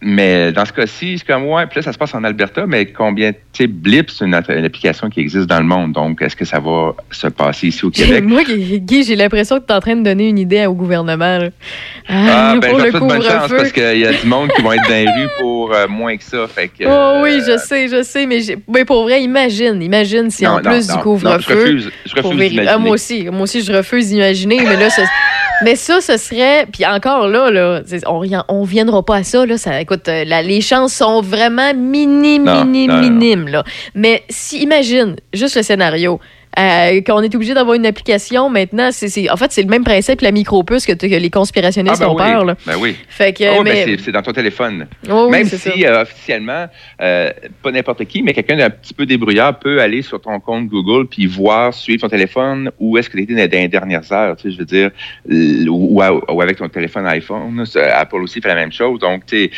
Mais 0.03 0.51
dans 0.51 0.65
ce 0.65 0.73
cas-ci, 0.73 1.19
c'est 1.19 1.27
comme, 1.27 1.45
ouais, 1.45 1.67
puis 1.67 1.77
là, 1.77 1.83
ça 1.83 1.93
se 1.93 1.97
passe 1.97 2.15
en 2.15 2.23
Alberta, 2.23 2.65
mais 2.65 2.87
combien, 2.87 3.33
tu 3.33 3.39
sais, 3.53 3.67
Blip, 3.67 4.09
c'est 4.09 4.25
une, 4.25 4.33
application 4.33 5.11
qui 5.11 5.19
existe 5.19 5.45
dans 5.45 5.59
le 5.59 5.65
monde. 5.65 5.91
Donc, 5.91 6.23
est-ce 6.23 6.35
que 6.35 6.43
ça 6.43 6.59
va 6.59 6.95
se 7.11 7.27
passer 7.27 7.67
ici 7.67 7.85
au 7.85 7.89
Québec? 7.91 8.23
Moi, 8.23 8.41
Guy, 8.43 9.03
j'ai 9.03 9.15
l'impression 9.15 9.59
que 9.59 9.65
tu 9.67 9.71
es 9.71 9.75
en 9.75 9.79
train 9.79 9.95
de 9.95 10.01
donner 10.01 10.29
une 10.29 10.39
idée 10.39 10.65
au 10.65 10.73
gouvernement. 10.73 11.37
Ah, 12.09 12.55
ben, 12.59 12.71
je 12.71 12.79
souhaite 12.79 12.95
bonne 12.95 13.21
chance 13.21 13.51
parce 13.51 13.71
qu'il 13.71 13.99
y 13.99 14.05
a 14.07 14.13
du 14.13 14.25
monde 14.25 14.49
qui 14.55 14.63
vont 14.63 14.71
être 14.71 14.87
dans 14.87 14.95
les 14.95 15.05
rues 15.05 15.29
pour 15.39 15.71
euh, 15.71 15.87
moins 15.87 16.17
que 16.17 16.23
ça. 16.23 16.47
Fait 16.47 16.67
que, 16.67 16.83
oh 16.87 17.21
oui, 17.23 17.39
je 17.45 17.57
sais, 17.59 17.87
je 17.87 18.01
sais, 18.01 18.25
mais, 18.25 18.39
mais 18.67 18.85
pour 18.85 19.03
vrai, 19.03 19.21
imagine, 19.21 19.83
imagine 19.83 20.31
si 20.31 20.47
en 20.47 20.59
plus 20.61 20.87
du 20.87 20.97
couvre-feu. 20.97 21.39
Je 21.39 21.53
refuse, 21.53 21.91
je 22.05 22.21
refuse 22.21 22.67
ah, 22.67 22.79
moi 22.79 22.91
aussi, 22.91 23.25
moi 23.25 23.41
aussi, 23.41 23.61
je 23.61 23.71
refuse 23.71 24.09
d'imaginer, 24.09 24.61
mais 24.63 24.77
là, 24.77 24.87
mais 25.63 25.75
ça, 25.75 26.01
ce 26.01 26.17
serait. 26.17 26.65
Puis 26.71 26.85
encore 26.85 27.27
là, 27.27 27.49
là 27.49 27.81
on 28.07 28.61
ne 28.61 28.65
viendra 28.65 29.03
pas 29.03 29.17
à 29.17 29.23
ça. 29.23 29.45
Là, 29.45 29.57
ça 29.57 29.79
écoute, 29.81 30.07
euh, 30.07 30.23
les 30.23 30.61
chances 30.61 30.93
sont 30.93 31.21
vraiment 31.21 31.73
minimes, 31.73 32.49
minimes, 32.49 32.99
minimes. 32.99 33.47
Là. 33.47 33.63
Mais 33.95 34.23
si, 34.29 34.61
imagine, 34.61 35.15
juste 35.33 35.55
le 35.55 35.63
scénario. 35.63 36.19
Euh, 36.59 37.01
qu'on 37.01 37.21
est 37.21 37.33
obligé 37.33 37.53
d'avoir 37.53 37.75
une 37.75 37.85
application 37.85 38.49
maintenant. 38.49 38.89
C'est, 38.91 39.29
en 39.29 39.37
fait, 39.37 39.53
c'est 39.53 39.61
le 39.61 39.69
même 39.69 39.85
principe 39.85 40.19
que 40.19 40.25
la 40.25 40.33
micropuce 40.33 40.85
que, 40.85 40.91
que 40.91 41.05
les 41.05 41.29
conspirationnistes 41.29 42.01
ah, 42.01 42.05
ben 42.05 42.11
ont 42.11 42.15
peur. 42.15 42.45
Là. 42.45 42.55
Ben 42.65 42.75
oui. 42.77 42.97
Fait 43.07 43.31
que, 43.31 43.57
oh, 43.57 43.63
mais... 43.63 43.97
c'est, 43.97 44.11
dans 44.11 44.21
ton 44.21 44.33
téléphone. 44.33 44.87
Oh, 45.09 45.29
même 45.29 45.47
si 45.47 45.85
euh, 45.85 46.01
officiellement, 46.01 46.67
euh, 47.01 47.31
pas 47.63 47.71
n'importe 47.71 48.03
qui, 48.03 48.21
mais 48.21 48.33
quelqu'un 48.33 48.57
d'un 48.57 48.69
petit 48.69 48.93
peu 48.93 49.05
débrouillard 49.05 49.59
peut 49.59 49.79
aller 49.79 50.01
sur 50.01 50.19
ton 50.19 50.41
compte 50.41 50.67
Google 50.67 51.07
puis 51.07 51.25
voir, 51.25 51.73
suivre 51.73 52.01
ton 52.01 52.09
téléphone 52.09 52.69
où 52.79 52.97
est-ce 52.97 53.09
que 53.09 53.15
tu 53.15 53.23
étais 53.23 53.33
dans 53.33 53.51
les 53.53 53.67
dernières 53.69 54.11
heures. 54.11 54.35
Tu 54.35 54.49
sais, 54.49 54.51
je 54.51 54.59
veux 54.59 54.65
dire, 54.65 54.91
ou, 55.69 56.01
avec 56.01 56.57
ton 56.57 56.67
téléphone 56.67 57.05
iPhone. 57.07 57.63
Apple 57.93 58.17
aussi 58.17 58.41
fait 58.41 58.49
la 58.49 58.55
même 58.55 58.73
chose. 58.73 58.99
Donc, 58.99 59.25
tu 59.25 59.49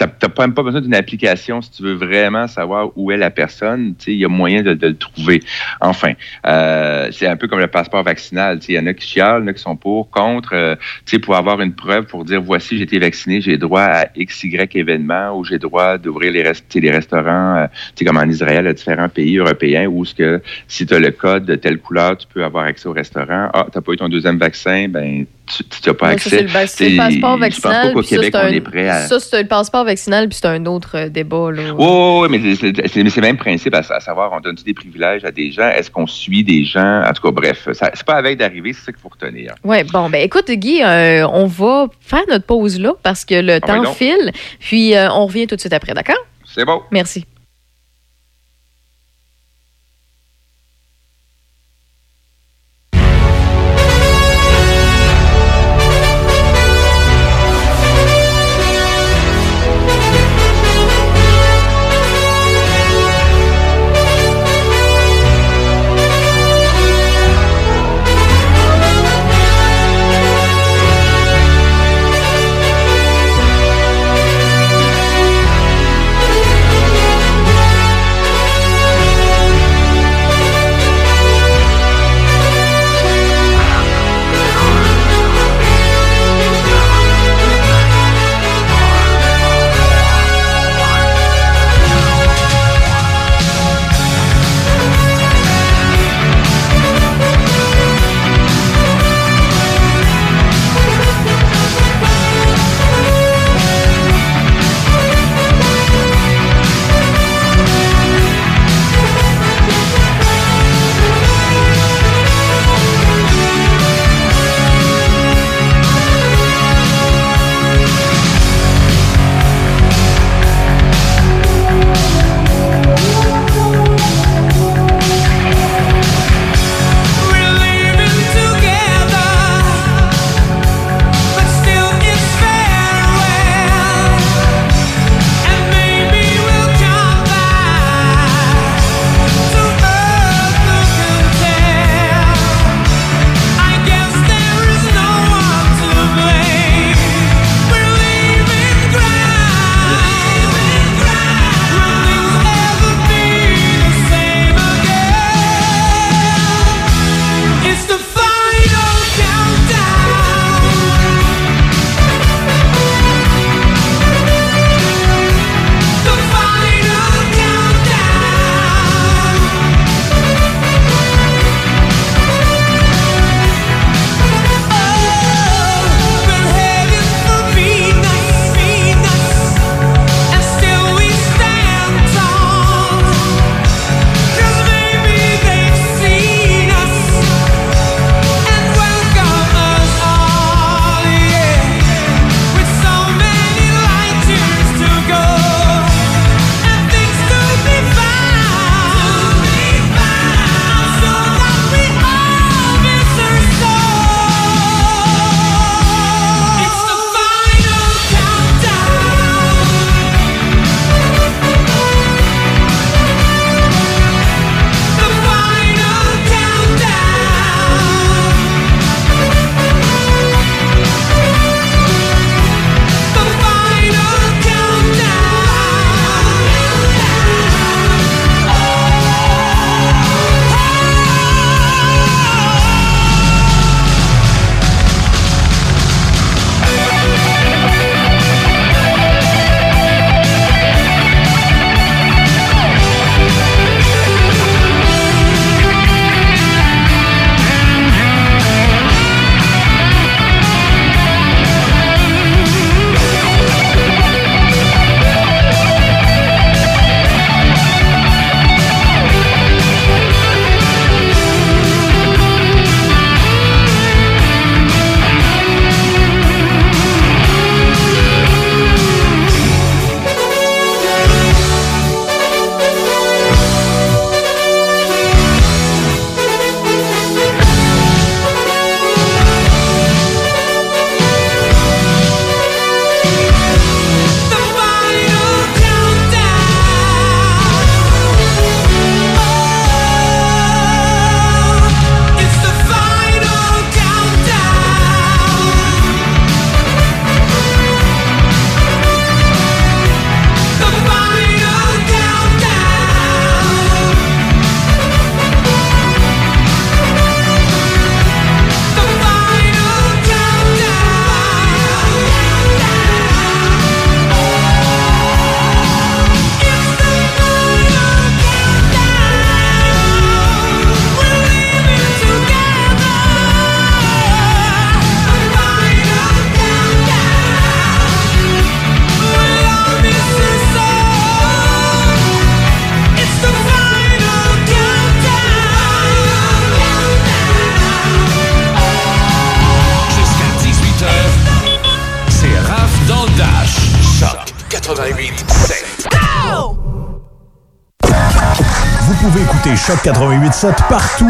n'as 0.00 0.28
même 0.40 0.54
pas 0.54 0.62
besoin 0.64 0.80
d'une 0.80 0.94
application 0.96 1.62
si 1.62 1.70
tu 1.70 1.84
veux 1.84 1.94
vraiment 1.94 2.48
savoir 2.48 2.90
où 2.96 3.12
est 3.12 3.16
la 3.16 3.30
personne. 3.30 3.94
Tu 3.98 4.04
sais, 4.04 4.12
il 4.12 4.18
y 4.18 4.24
a 4.24 4.28
moyen 4.28 4.62
de, 4.62 4.74
de 4.74 4.88
le 4.88 4.96
trouver. 4.96 5.40
Enfin. 5.80 6.14
Euh, 6.46 7.08
c'est 7.12 7.26
un 7.26 7.36
peu 7.36 7.48
comme 7.48 7.60
le 7.60 7.66
passeport 7.66 8.02
vaccinal. 8.02 8.58
Il 8.68 8.74
y 8.74 8.78
en 8.78 8.86
a 8.86 8.94
qui 8.94 9.06
chialent, 9.06 9.42
il 9.42 9.44
y 9.44 9.48
en 9.48 9.48
a 9.48 9.54
qui 9.54 9.62
sont 9.62 9.76
pour, 9.76 10.10
contre. 10.10 10.54
Euh, 10.54 10.76
pour 11.22 11.36
avoir 11.36 11.60
une 11.60 11.74
preuve 11.74 12.06
pour 12.06 12.24
dire 12.24 12.42
voici, 12.42 12.76
j'ai 12.76 12.84
été 12.84 12.98
vacciné, 12.98 13.40
j'ai 13.40 13.56
droit 13.56 13.82
à 13.82 14.06
X, 14.16 14.44
Y 14.44 14.76
événement 14.76 15.36
ou 15.38 15.44
j'ai 15.44 15.58
droit 15.58 15.96
d'ouvrir 15.96 16.32
les, 16.32 16.42
les 16.42 16.90
restaurants, 16.90 17.56
euh, 17.56 17.66
comme 18.04 18.16
en 18.16 18.24
Israël, 18.24 18.66
à 18.66 18.72
différents 18.72 19.08
pays 19.08 19.38
européens 19.38 19.86
où 19.86 20.04
ce 20.04 20.14
que 20.14 20.42
si 20.68 20.86
tu 20.86 20.94
as 20.94 20.98
le 20.98 21.12
code 21.12 21.44
de 21.44 21.54
telle 21.54 21.78
couleur, 21.78 22.16
tu 22.16 22.26
peux 22.32 22.44
avoir 22.44 22.64
accès 22.64 22.88
au 22.88 22.92
restaurant. 22.92 23.50
Ah, 23.54 23.66
tu 23.72 23.80
pas 23.80 23.92
eu 23.92 23.96
ton 23.96 24.08
deuxième 24.08 24.38
vaccin, 24.38 24.88
ben 24.88 25.24
tu 25.46 25.62
n'as 25.86 25.94
pas 25.94 26.08
accès. 26.08 26.42
le, 26.42 26.48
c'est 26.66 26.88
le 26.88 26.96
passeport 26.96 27.10
Je 27.12 27.20
pense 27.20 27.20
pas 27.20 27.36
vaccinal. 27.36 27.92
qu'au 27.92 28.02
Québec, 28.02 28.34
on 28.34 28.38
un- 28.38 28.48
est 28.48 28.60
prêt 28.60 28.88
à... 28.88 29.06
Ça, 29.06 29.20
c'est 29.20 29.42
le 29.42 29.48
passeport 29.48 29.84
vaccinal, 29.84 30.28
puis 30.28 30.38
c'est 30.40 30.48
un 30.48 30.64
autre 30.66 30.96
euh, 30.96 31.08
débat. 31.08 31.50
Là. 31.52 31.62
Oui, 31.74 31.86
oui, 31.86 32.18
oui, 32.22 32.28
mais 32.30 32.54
c'est- 32.56 32.88
c'est 32.88 33.02
mais 33.02 33.10
c'est 33.10 33.20
le 33.20 33.26
même 33.26 33.36
principe, 33.36 33.74
à, 33.74 33.78
à 33.90 34.00
savoir, 34.00 34.32
on 34.32 34.40
donne 34.40 34.54
des 34.64 34.74
privilèges 34.74 35.24
à 35.24 35.30
des 35.30 35.50
gens? 35.52 35.68
Est-ce 35.68 35.90
qu'on 35.90 36.06
suit 36.06 36.42
des 36.44 36.64
gens? 36.64 37.02
En 37.06 37.12
tout 37.12 37.22
cas, 37.22 37.30
bref, 37.30 37.68
ça- 37.72 37.90
c'est 37.94 38.06
pas 38.06 38.14
avec 38.14 38.38
d'arriver, 38.38 38.72
c'est 38.72 38.86
ça 38.86 38.92
qu'il 38.92 39.00
faut 39.00 39.10
retenir. 39.10 39.54
Oui, 39.64 39.82
bon, 39.84 40.08
ben 40.08 40.22
écoute, 40.22 40.50
Guy, 40.50 40.82
euh, 40.82 41.26
on 41.28 41.46
va 41.46 41.86
faire 42.00 42.22
notre 42.30 42.46
pause 42.46 42.80
là 42.80 42.92
parce 43.02 43.24
que 43.24 43.34
le 43.34 43.54
Ah 43.54 43.60
temps 43.60 43.92
file. 43.92 44.32
Puis 44.60 44.94
euh, 44.96 45.10
on 45.10 45.26
revient 45.26 45.46
tout 45.46 45.56
de 45.56 45.60
suite 45.60 45.72
après, 45.74 45.92
d'accord? 45.92 46.16
C'est 46.46 46.64
bon. 46.64 46.80
Merci. 46.90 47.26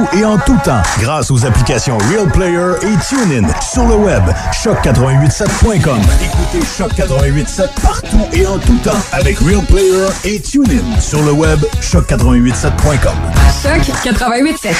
Partout 0.04 0.16
et 0.16 0.24
en 0.24 0.38
tout 0.38 0.58
temps 0.64 0.82
grâce 1.00 1.30
aux 1.30 1.44
applications 1.44 1.98
Real 1.98 2.28
Player 2.30 2.72
et 2.82 2.96
TuneIn. 3.08 3.48
Sur 3.60 3.86
le 3.86 3.96
web, 3.96 4.22
choc887.com. 4.52 6.00
Écoutez 6.22 6.66
Choc 6.76 6.92
88.7 6.92 7.68
partout 7.82 8.26
et 8.32 8.46
en 8.46 8.58
tout 8.58 8.76
temps 8.78 8.90
avec 9.12 9.38
Real 9.38 9.64
Player 9.64 10.06
et 10.24 10.40
TuneIn. 10.40 11.00
Sur 11.00 11.22
le 11.22 11.32
web, 11.32 11.60
choc887.com. 11.80 13.14
Choc 13.62 14.14
88.7. 14.14 14.74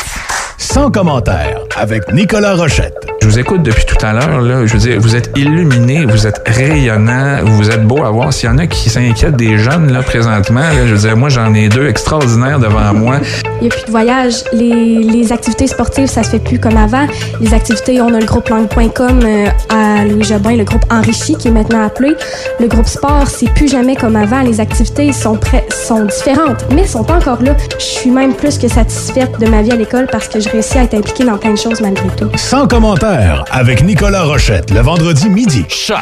Sans 0.59 0.91
commentaire 0.91 1.61
avec 1.77 2.13
Nicolas 2.13 2.55
Rochette. 2.55 3.04
Je 3.25 3.31
vous 3.31 3.39
écoute 3.39 3.63
depuis 3.63 3.87
tout 3.87 3.97
à 4.05 4.13
l'heure. 4.13 4.43
Là, 4.43 4.67
je 4.67 4.75
veux 4.75 4.79
dire, 4.79 5.01
vous 5.01 5.17
êtes 5.17 5.31
illuminé, 5.35 6.05
vous 6.05 6.27
êtes 6.27 6.43
rayonnant, 6.47 7.39
vous 7.43 7.71
êtes 7.71 7.83
beau 7.83 8.05
à 8.05 8.11
voir. 8.11 8.35
S'il 8.35 8.51
y 8.51 8.53
en 8.53 8.59
a 8.59 8.67
qui 8.67 8.91
s'inquiètent 8.91 9.37
des 9.37 9.57
jeunes 9.57 9.91
là 9.91 10.03
présentement, 10.03 10.61
je 10.87 10.93
veux 10.93 11.09
dire, 11.09 11.17
moi 11.17 11.31
j'en 11.31 11.55
ai 11.55 11.71
deux 11.71 11.89
extraordinaires 11.89 12.59
devant 12.59 12.93
moi. 12.93 13.21
Il 13.63 13.63
n'y 13.63 13.69
a 13.69 13.71
plus 13.71 13.87
de 13.87 13.91
voyage. 13.91 14.45
Les, 14.53 15.33
activités 15.33 15.67
sportives, 15.67 16.07
ça 16.07 16.23
se 16.23 16.33
fait 16.33 16.39
plus 16.39 16.59
comme 16.59 16.77
avant. 16.77 17.07
Les 17.41 17.55
activités, 17.55 17.99
on 18.03 18.13
a 18.13 18.21
le 18.21 18.27
groupe 18.27 18.47
langue.com 18.51 19.21
euh, 19.25 19.47
à 19.71 20.05
Louis 20.05 20.25
Jobin, 20.25 20.57
le 20.57 20.65
groupe 20.65 20.85
Enrichi 20.91 21.35
qui 21.37 21.49
est 21.49 21.51
maintenant 21.51 21.83
appelé. 21.83 22.15
Le 22.61 22.67
groupe 22.67 22.87
sport, 22.87 23.27
c'est 23.27 23.49
plus 23.55 23.71
jamais 23.71 23.97
comme 23.97 24.17
avant. 24.17 24.43
Les 24.43 24.61
activités 24.61 25.15
sont, 25.15 25.37
prêt- 25.37 25.64
sont 25.85 26.05
différentes, 26.07 26.65
mais 26.75 26.87
sont 26.87 27.11
encore 27.11 27.43
là. 27.43 27.55
Je 27.79 27.85
suis 27.85 28.11
même 28.11 28.35
plus 28.35 28.59
que 28.59 28.69
satisfaite 28.69 29.39
de 29.39 29.47
ma 29.47 29.63
vie 29.63 29.73
à 29.73 29.77
l'école 29.77 30.07
parce 30.11 30.29
que 30.29 30.41
je 30.41 30.49
réussis 30.49 30.79
à 30.79 30.85
être 30.85 30.95
impliquée 30.95 31.25
dans 31.25 31.37
plein 31.37 31.53
de 31.53 31.59
choses 31.59 31.81
malgré 31.81 32.09
tout. 32.17 32.31
Sans 32.37 32.67
commentaire 32.67 33.45
avec 33.51 33.83
Nicolas 33.85 34.23
Rochette 34.23 34.71
le 34.71 34.81
vendredi 34.81 35.29
midi. 35.29 35.65
Choc 35.69 35.99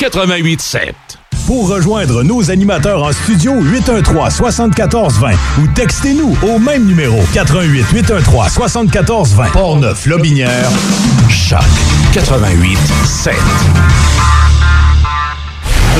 88.7. 0.00 0.92
Pour 1.46 1.68
rejoindre 1.68 2.24
nos 2.24 2.50
animateurs 2.50 3.04
en 3.04 3.12
studio 3.12 3.52
813 3.60 4.34
74 4.34 5.18
20 5.18 5.30
ou 5.62 5.66
textez-nous 5.74 6.36
au 6.42 6.58
même 6.58 6.86
numéro 6.86 7.18
88 7.34 7.84
813 7.92 8.52
74 8.52 9.34
20 9.34 9.44
Portneuf 9.52 10.06
Lobinière 10.06 10.68
Choc 11.28 11.60
88.7. 12.14 13.30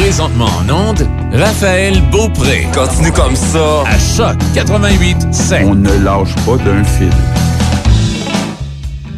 Présentement 0.01 0.45
en 0.45 0.91
onde, 0.91 1.09
Raphaël 1.33 2.03
Beaupré. 2.13 2.67
Continue 2.75 3.11
comme 3.13 3.35
ça. 3.35 3.83
À 3.87 3.99
Choc 3.99 4.37
88.7. 4.55 5.65
On 5.65 5.75
ne 5.75 5.91
lâche 6.05 6.35
pas 6.45 6.59
d'un 6.59 6.85
fil. 6.85 7.09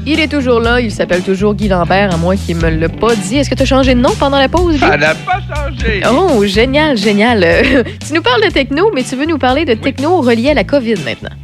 Il 0.06 0.20
est 0.20 0.28
toujours 0.28 0.60
là, 0.60 0.80
il 0.80 0.92
s'appelle 0.92 1.22
toujours 1.22 1.55
Guy 1.55 1.66
Lambert, 1.66 2.14
à 2.14 2.16
moins 2.16 2.36
qu'il 2.36 2.56
me 2.56 2.70
l'a 2.70 2.88
pas 2.88 3.16
dit. 3.16 3.38
Est-ce 3.38 3.50
que 3.50 3.56
tu 3.56 3.62
as 3.62 3.66
changé 3.66 3.94
de 3.96 4.00
nom 4.00 4.12
pendant 4.20 4.38
la 4.38 4.48
pause? 4.48 4.74
Guy? 4.74 4.78
Ça 4.78 4.96
n'a 4.96 5.14
pas 5.16 5.40
changé. 5.52 6.00
Oh, 6.09 6.46
génial, 6.46 6.96
génial. 6.96 7.44
Tu 8.06 8.14
nous 8.14 8.22
parles 8.22 8.44
de 8.44 8.50
techno, 8.50 8.90
mais 8.94 9.02
tu 9.02 9.16
veux 9.16 9.26
nous 9.26 9.36
parler 9.36 9.64
de 9.64 9.74
techno 9.74 10.20
relié 10.20 10.50
à 10.50 10.55
la 10.55 10.64
COVID 10.64 10.94
maintenant. 11.05 11.36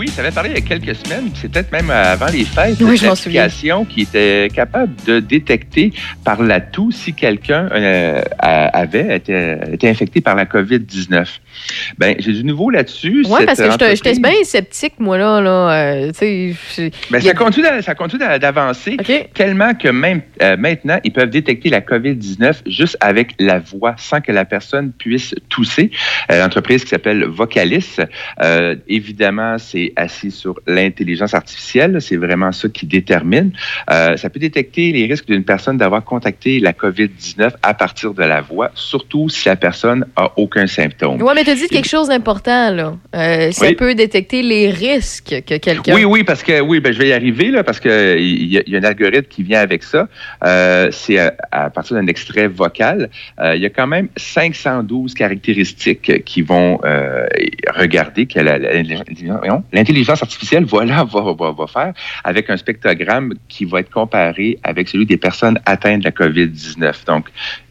Oui, 0.00 0.08
ça 0.08 0.22
avait 0.22 0.30
parlé 0.30 0.48
il 0.48 0.54
y 0.54 0.58
a 0.58 0.62
quelques 0.62 0.96
semaines, 0.96 1.28
c'est 1.34 1.52
peut-être 1.52 1.70
même 1.72 1.90
avant 1.90 2.28
les 2.32 2.46
fêtes, 2.46 2.78
Oui, 2.80 2.98
une 2.98 3.10
application 3.10 3.84
qui 3.84 4.00
était 4.00 4.48
capable 4.50 4.94
de 5.04 5.20
détecter 5.20 5.92
par 6.24 6.42
la 6.42 6.62
toux 6.62 6.90
si 6.90 7.12
quelqu'un 7.12 7.68
euh, 7.70 8.22
avait 8.38 9.16
été, 9.16 9.58
été 9.70 9.90
infecté 9.90 10.22
par 10.22 10.36
la 10.36 10.46
COVID-19. 10.46 11.26
Ben, 11.98 12.16
j'ai 12.18 12.32
du 12.32 12.44
nouveau 12.44 12.70
là-dessus. 12.70 13.24
Oui, 13.28 13.44
parce 13.46 13.58
que 13.58 13.70
je 13.70 13.94
j'étais 13.94 14.18
bien 14.20 14.44
sceptique, 14.44 14.94
moi, 14.98 15.18
là. 15.18 15.40
là 15.40 15.70
euh, 15.70 16.12
Ben, 17.10 17.20
ça 17.20 17.34
continue, 17.34 17.66
ça 17.82 17.94
continue 17.94 18.20
d'a- 18.20 18.38
d'avancer 18.38 18.96
tellement 19.34 19.74
que 19.74 19.88
même 19.88 20.22
euh, 20.42 20.56
maintenant, 20.56 20.98
ils 21.04 21.12
peuvent 21.12 21.30
détecter 21.30 21.68
la 21.68 21.80
COVID-19 21.80 22.62
juste 22.66 22.96
avec 23.00 23.34
la 23.38 23.58
voix, 23.58 23.94
sans 23.98 24.20
que 24.20 24.32
la 24.32 24.44
personne 24.44 24.92
puisse 24.92 25.34
tousser. 25.48 25.90
Euh, 26.30 26.40
L'entreprise 26.40 26.84
qui 26.84 26.90
s'appelle 26.90 27.24
Vocalis, 27.24 27.96
évidemment, 28.88 29.58
c'est 29.58 29.92
assis 29.96 30.30
sur 30.30 30.58
l'intelligence 30.66 31.34
artificielle. 31.34 32.00
C'est 32.00 32.16
vraiment 32.16 32.52
ça 32.52 32.68
qui 32.68 32.86
détermine. 32.86 33.52
Ça 33.88 34.30
peut 34.30 34.40
détecter 34.40 34.92
les 34.92 35.06
risques 35.06 35.26
d'une 35.26 35.44
personne 35.44 35.76
d'avoir 35.76 36.04
contacté 36.04 36.60
la 36.60 36.72
COVID-19 36.72 37.52
à 37.62 37.74
partir 37.74 38.14
de 38.14 38.22
la 38.24 38.40
voix, 38.40 38.70
surtout 38.74 39.28
si 39.28 39.48
la 39.48 39.56
personne 39.56 40.06
a 40.16 40.32
aucun 40.36 40.66
symptôme. 40.66 41.20
Ouais, 41.22 41.34
mais 41.40 41.44
tu 41.44 41.50
as 41.50 41.54
dit 41.54 41.68
quelque 41.68 41.88
chose 41.88 42.08
d'important, 42.08 42.70
là. 42.70 42.94
Euh, 43.14 43.50
ça 43.50 43.66
Oui. 43.68 43.74
peut 43.74 43.94
détecter 43.94 44.42
les 44.42 44.70
risques 44.70 45.42
que 45.46 45.56
quelqu'un. 45.56 45.94
Oui, 45.94 46.04
oui, 46.04 46.22
parce 46.24 46.42
que 46.42 46.60
oui, 46.60 46.80
ben, 46.80 46.92
je 46.92 46.98
vais 46.98 47.08
y 47.08 47.12
arriver 47.12 47.50
là, 47.50 47.64
parce 47.64 47.80
que 47.80 48.18
il 48.18 48.46
y, 48.52 48.58
a- 48.58 48.62
y 48.66 48.76
a 48.76 48.78
un 48.78 48.84
algorithme 48.84 49.26
qui 49.28 49.42
vient 49.42 49.60
avec 49.60 49.82
ça. 49.82 50.08
Euh, 50.44 50.88
c'est 50.92 51.18
à, 51.18 51.34
à 51.50 51.70
partir 51.70 51.96
d'un 51.96 52.06
extrait 52.06 52.46
vocal. 52.48 53.08
Euh, 53.40 53.56
il 53.56 53.62
y 53.62 53.66
a 53.66 53.70
quand 53.70 53.86
même 53.86 54.08
512 54.16 55.14
caractéristiques 55.14 56.24
qui 56.24 56.42
vont 56.42 56.78
euh, 56.84 57.26
regarder 57.74 58.26
que 58.26 58.38
l'intelligence 59.72 60.22
artificielle, 60.22 60.64
voilà, 60.64 61.04
va, 61.12 61.20
va, 61.38 61.52
va 61.52 61.66
faire 61.66 61.92
avec 62.24 62.50
un 62.50 62.56
spectrogramme 62.56 63.34
qui 63.48 63.64
va 63.64 63.80
être 63.80 63.90
comparé 63.90 64.58
avec 64.62 64.88
celui 64.88 65.06
des 65.06 65.16
personnes 65.16 65.58
atteintes 65.66 66.00
de 66.00 66.04
la 66.04 66.10
COVID-19. 66.10 67.06
Donc, 67.06 67.26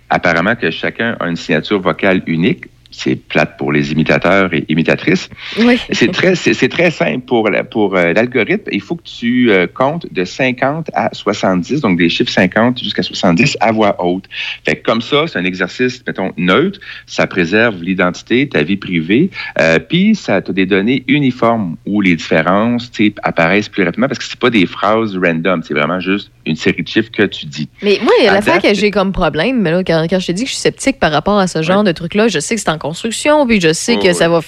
apparemment 0.10 0.56
que 0.56 0.72
chacun 0.72 1.16
a 1.20 1.28
une 1.28 1.36
signature 1.36 1.80
vocale 1.80 2.22
unique. 2.26 2.66
C'est 2.92 3.16
plate 3.16 3.58
pour 3.58 3.72
les 3.72 3.92
imitateurs 3.92 4.54
et 4.54 4.66
imitatrices. 4.70 5.30
Oui. 5.60 5.80
C'est 5.92 6.12
très, 6.12 6.36
c'est 6.36 6.70
très 6.70 6.92
simple 6.92 7.22
pour, 7.26 7.50
la- 7.50 7.64
pour 7.64 7.96
euh, 7.96 8.14
l'algorithme. 8.14 8.70
Il 8.72 8.82
faut 8.82 8.96
que 8.96 9.04
tu 9.04 9.52
euh, 9.52 9.68
comptes 9.68 10.12
de 10.12 10.24
50 10.26 10.90
à 10.94 11.10
70, 11.14 11.82
donc 11.82 11.98
des 11.98 12.10
chiffres 12.10 12.32
50 12.32 12.80
jusqu'à 12.82 13.04
70 13.04 13.58
à 13.60 13.72
voix 13.72 13.96
haute. 14.04 14.26
Fait 14.66 14.76
que 14.78 14.84
comme 14.84 15.02
ça, 15.02 15.26
c'est 15.28 15.38
un 15.38 15.44
exercice, 15.46 16.02
mettons, 16.08 16.32
neutre. 16.38 16.80
Ça 17.06 17.28
préserve 17.28 17.82
l'identité, 17.84 18.48
ta 18.50 18.64
vie 18.64 18.78
privée. 18.78 19.30
Euh, 19.60 19.78
Puis, 19.80 20.16
ça 20.16 20.36
a 20.38 20.42
des 20.42 20.66
données 20.66 21.04
uniformes 21.08 21.76
où 21.86 22.02
les 22.02 22.16
différences 22.16 22.92
apparaissent 23.24 23.70
plus 23.70 23.84
rapidement 23.84 24.08
parce 24.08 24.20
que 24.20 24.26
c'est 24.26 24.40
pas 24.40 24.50
des 24.50 24.66
phrases 24.66 25.16
random. 25.18 25.62
C'est 25.64 25.74
vraiment 25.74 26.00
juste 26.00 26.32
une 26.46 26.56
série 26.56 26.82
de 26.84 26.88
chiffres 26.88 27.12
que 27.12 27.24
tu 27.24 27.46
dis. 27.46 27.70
Mais 27.84 28.00
moi, 28.02 28.12
À 28.28 28.34
l'affaire 28.34 28.62
que 28.62 28.74
j'ai 28.74 28.90
comme 28.92 29.12
problème, 29.12 29.62
mais 29.62 29.72
là, 29.72 29.84
quand, 29.84 30.06
quand 30.10 30.20
je 30.20 30.28
te 30.28 30.32
dis 30.32 30.44
que 30.44 30.50
je 30.50 30.54
suis 30.56 30.62
sceptique 30.62 31.00
par 31.00 31.12
rapport 31.12 31.38
à 31.38 31.48
ce 31.48 31.62
genre 31.62 31.84
de 31.84 31.92
truc-là, 31.92 32.28
je 32.28 32.40
sais 32.40 32.56
que 32.56 32.62
c'est 32.62 32.70
construction, 32.80 33.46
puis 33.46 33.62
je 33.62 33.72
sais 33.74 33.96
Oh, 34.00 34.04
que 34.04 34.14
ça 34.14 34.28
va, 34.30 34.40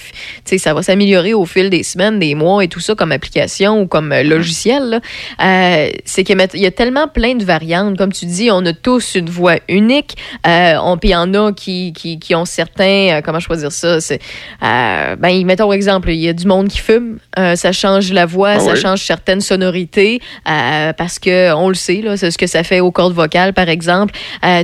ça 0.58 0.74
va 0.74 0.82
s'améliorer 0.82 1.34
au 1.34 1.44
fil 1.46 1.70
des 1.70 1.82
semaines, 1.84 2.18
des 2.18 2.34
mois 2.34 2.64
et 2.64 2.68
tout 2.68 2.80
ça 2.80 2.94
comme 2.94 3.12
application 3.12 3.80
ou 3.82 3.86
comme 3.86 4.10
euh, 4.12 4.22
logiciel. 4.22 4.82
là. 4.90 5.00
Euh, 5.44 5.90
c'est 6.04 6.24
qu'il 6.24 6.36
y 6.54 6.66
a 6.66 6.70
tellement 6.70 7.06
plein 7.08 7.34
de 7.34 7.44
variantes. 7.44 7.96
Comme 7.98 8.12
tu 8.12 8.26
dis, 8.26 8.50
on 8.50 8.64
a 8.66 8.72
tous 8.72 9.14
une 9.14 9.28
voix 9.30 9.56
unique. 9.68 10.16
Euh, 10.46 10.74
on, 10.82 10.96
puis 10.98 11.10
il 11.10 11.12
y 11.12 11.16
en 11.16 11.32
a 11.34 11.52
qui, 11.52 11.92
qui, 11.92 12.18
qui 12.18 12.34
ont 12.34 12.44
certains, 12.44 13.18
euh, 13.18 13.20
comment 13.22 13.38
je 13.40 13.48
peux 13.48 13.56
dire 13.56 13.72
ça, 13.72 14.00
c'est, 14.00 14.20
ben, 14.60 15.44
mettons 15.44 15.72
exemple, 15.72 16.10
il 16.10 16.20
y 16.20 16.28
a 16.28 16.32
du 16.32 16.46
monde 16.46 16.68
qui 16.68 16.78
fume, 16.78 17.18
ça 17.36 17.72
change 17.72 18.12
la 18.12 18.26
voix, 18.26 18.54
Ah 18.56 18.60
ça 18.60 18.74
change 18.74 19.00
certaines 19.02 19.40
sonorités, 19.40 20.20
parce 20.44 21.18
que 21.18 21.52
on 21.54 21.68
le 21.68 21.74
sait, 21.74 22.00
là, 22.02 22.16
c'est 22.16 22.30
ce 22.30 22.38
que 22.38 22.46
ça 22.46 22.62
fait 22.62 22.80
aux 22.80 22.90
cordes 22.90 23.14
vocales, 23.14 23.52
par 23.52 23.68
exemple. 23.68 24.14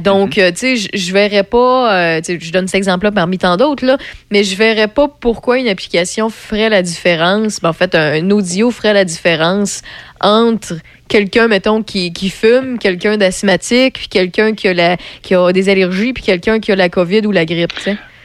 Donc, 0.03 0.29
Mm-hmm. 0.37 0.41
euh, 0.43 0.51
tu 0.51 0.77
sais, 0.77 0.91
je- 0.95 1.13
verrais 1.13 1.43
pas, 1.43 2.21
je 2.21 2.51
donne 2.53 2.67
cet 2.69 2.75
exemple-là 2.77 3.13
parmi 3.13 3.39
tant 3.39 3.57
d'autres, 3.59 3.99
mais 4.31 4.43
je 4.43 4.57
verrais 4.57 4.89
pas 4.89 5.09
pourquoi 5.09 5.59
une 5.59 5.69
application 5.69 6.31
ferait 6.31 6.71
la 6.71 6.81
différence, 6.81 7.61
ben, 7.61 7.69
en 7.69 7.73
fait, 7.75 7.95
un, 7.95 8.31
audio 8.31 8.71
ferait 8.71 8.95
la 8.95 9.05
différence 9.05 9.83
entre 10.23 10.75
quelqu'un, 11.09 11.49
mettons, 11.49 11.83
qui, 11.83 12.13
qui 12.13 12.31
fume, 12.31 12.79
quelqu'un 12.79 13.19
d'asthmatique, 13.19 13.95
puis 13.95 14.09
quelqu'un 14.09 14.55
qui 14.55 14.69
a, 14.69 14.97
qui 15.23 15.35
a 15.35 15.53
des 15.53 15.69
allergies, 15.69 16.15
puis 16.15 16.23
quelqu'un 16.23 16.61
qui 16.61 16.73
a 16.73 16.77
la 16.77 16.89
COVID 16.89 17.27
ou 17.27 17.33
la 17.33 17.45
grippe. 17.45 17.73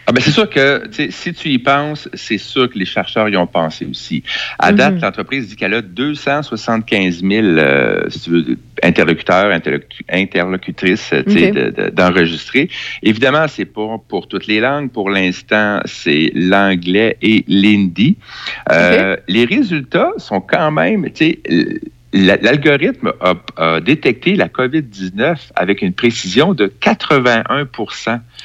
Ah 0.05 0.11
ben 0.11 0.21
c'est 0.21 0.31
sûr 0.31 0.49
que 0.49 0.83
si 1.11 1.33
tu 1.33 1.47
y 1.49 1.59
penses, 1.59 2.09
c'est 2.13 2.37
sûr 2.37 2.69
que 2.69 2.77
les 2.77 2.85
chercheurs 2.85 3.29
y 3.29 3.37
ont 3.37 3.47
pensé 3.47 3.85
aussi. 3.85 4.21
À 4.59 4.73
date, 4.73 4.95
Mhm. 4.95 5.01
l'entreprise 5.01 5.47
dit 5.47 5.55
qu'elle 5.55 5.73
a 5.73 5.81
275 5.81 7.21
000 7.21 7.31
euh, 7.45 8.03
si 8.09 8.19
tu 8.19 8.29
veux, 8.31 8.57
interlocuteurs, 8.83 9.49
interlocu- 9.49 10.03
interlocutrices 10.09 11.13
tu 11.25 11.31
sais, 11.31 11.47
Ok. 11.49 11.53
de- 11.55 11.69
de- 11.83 11.89
d'enregistrer. 11.89 12.69
Évidemment, 13.01 13.47
c'est 13.47 13.63
pas 13.65 13.95
pour 14.09 14.27
toutes 14.27 14.47
les 14.47 14.59
langues. 14.59 14.91
Pour 14.91 15.09
l'instant, 15.09 15.79
c'est 15.85 16.31
l'anglais 16.35 17.15
et 17.21 17.45
l'hindi. 17.47 18.17
Euh, 18.71 19.15
Les 19.29 19.45
résultats 19.45 20.11
sont 20.17 20.41
quand 20.41 20.71
même, 20.71 21.05
tu 21.11 21.25
sais, 21.25 21.39
L'algorithme 22.13 23.11
a, 23.21 23.33
a 23.57 23.81
détecté 23.81 24.35
la 24.35 24.47
COVID-19 24.47 25.35
avec 25.55 25.81
une 25.81 25.93
précision 25.93 26.53
de 26.53 26.67
81 26.67 27.67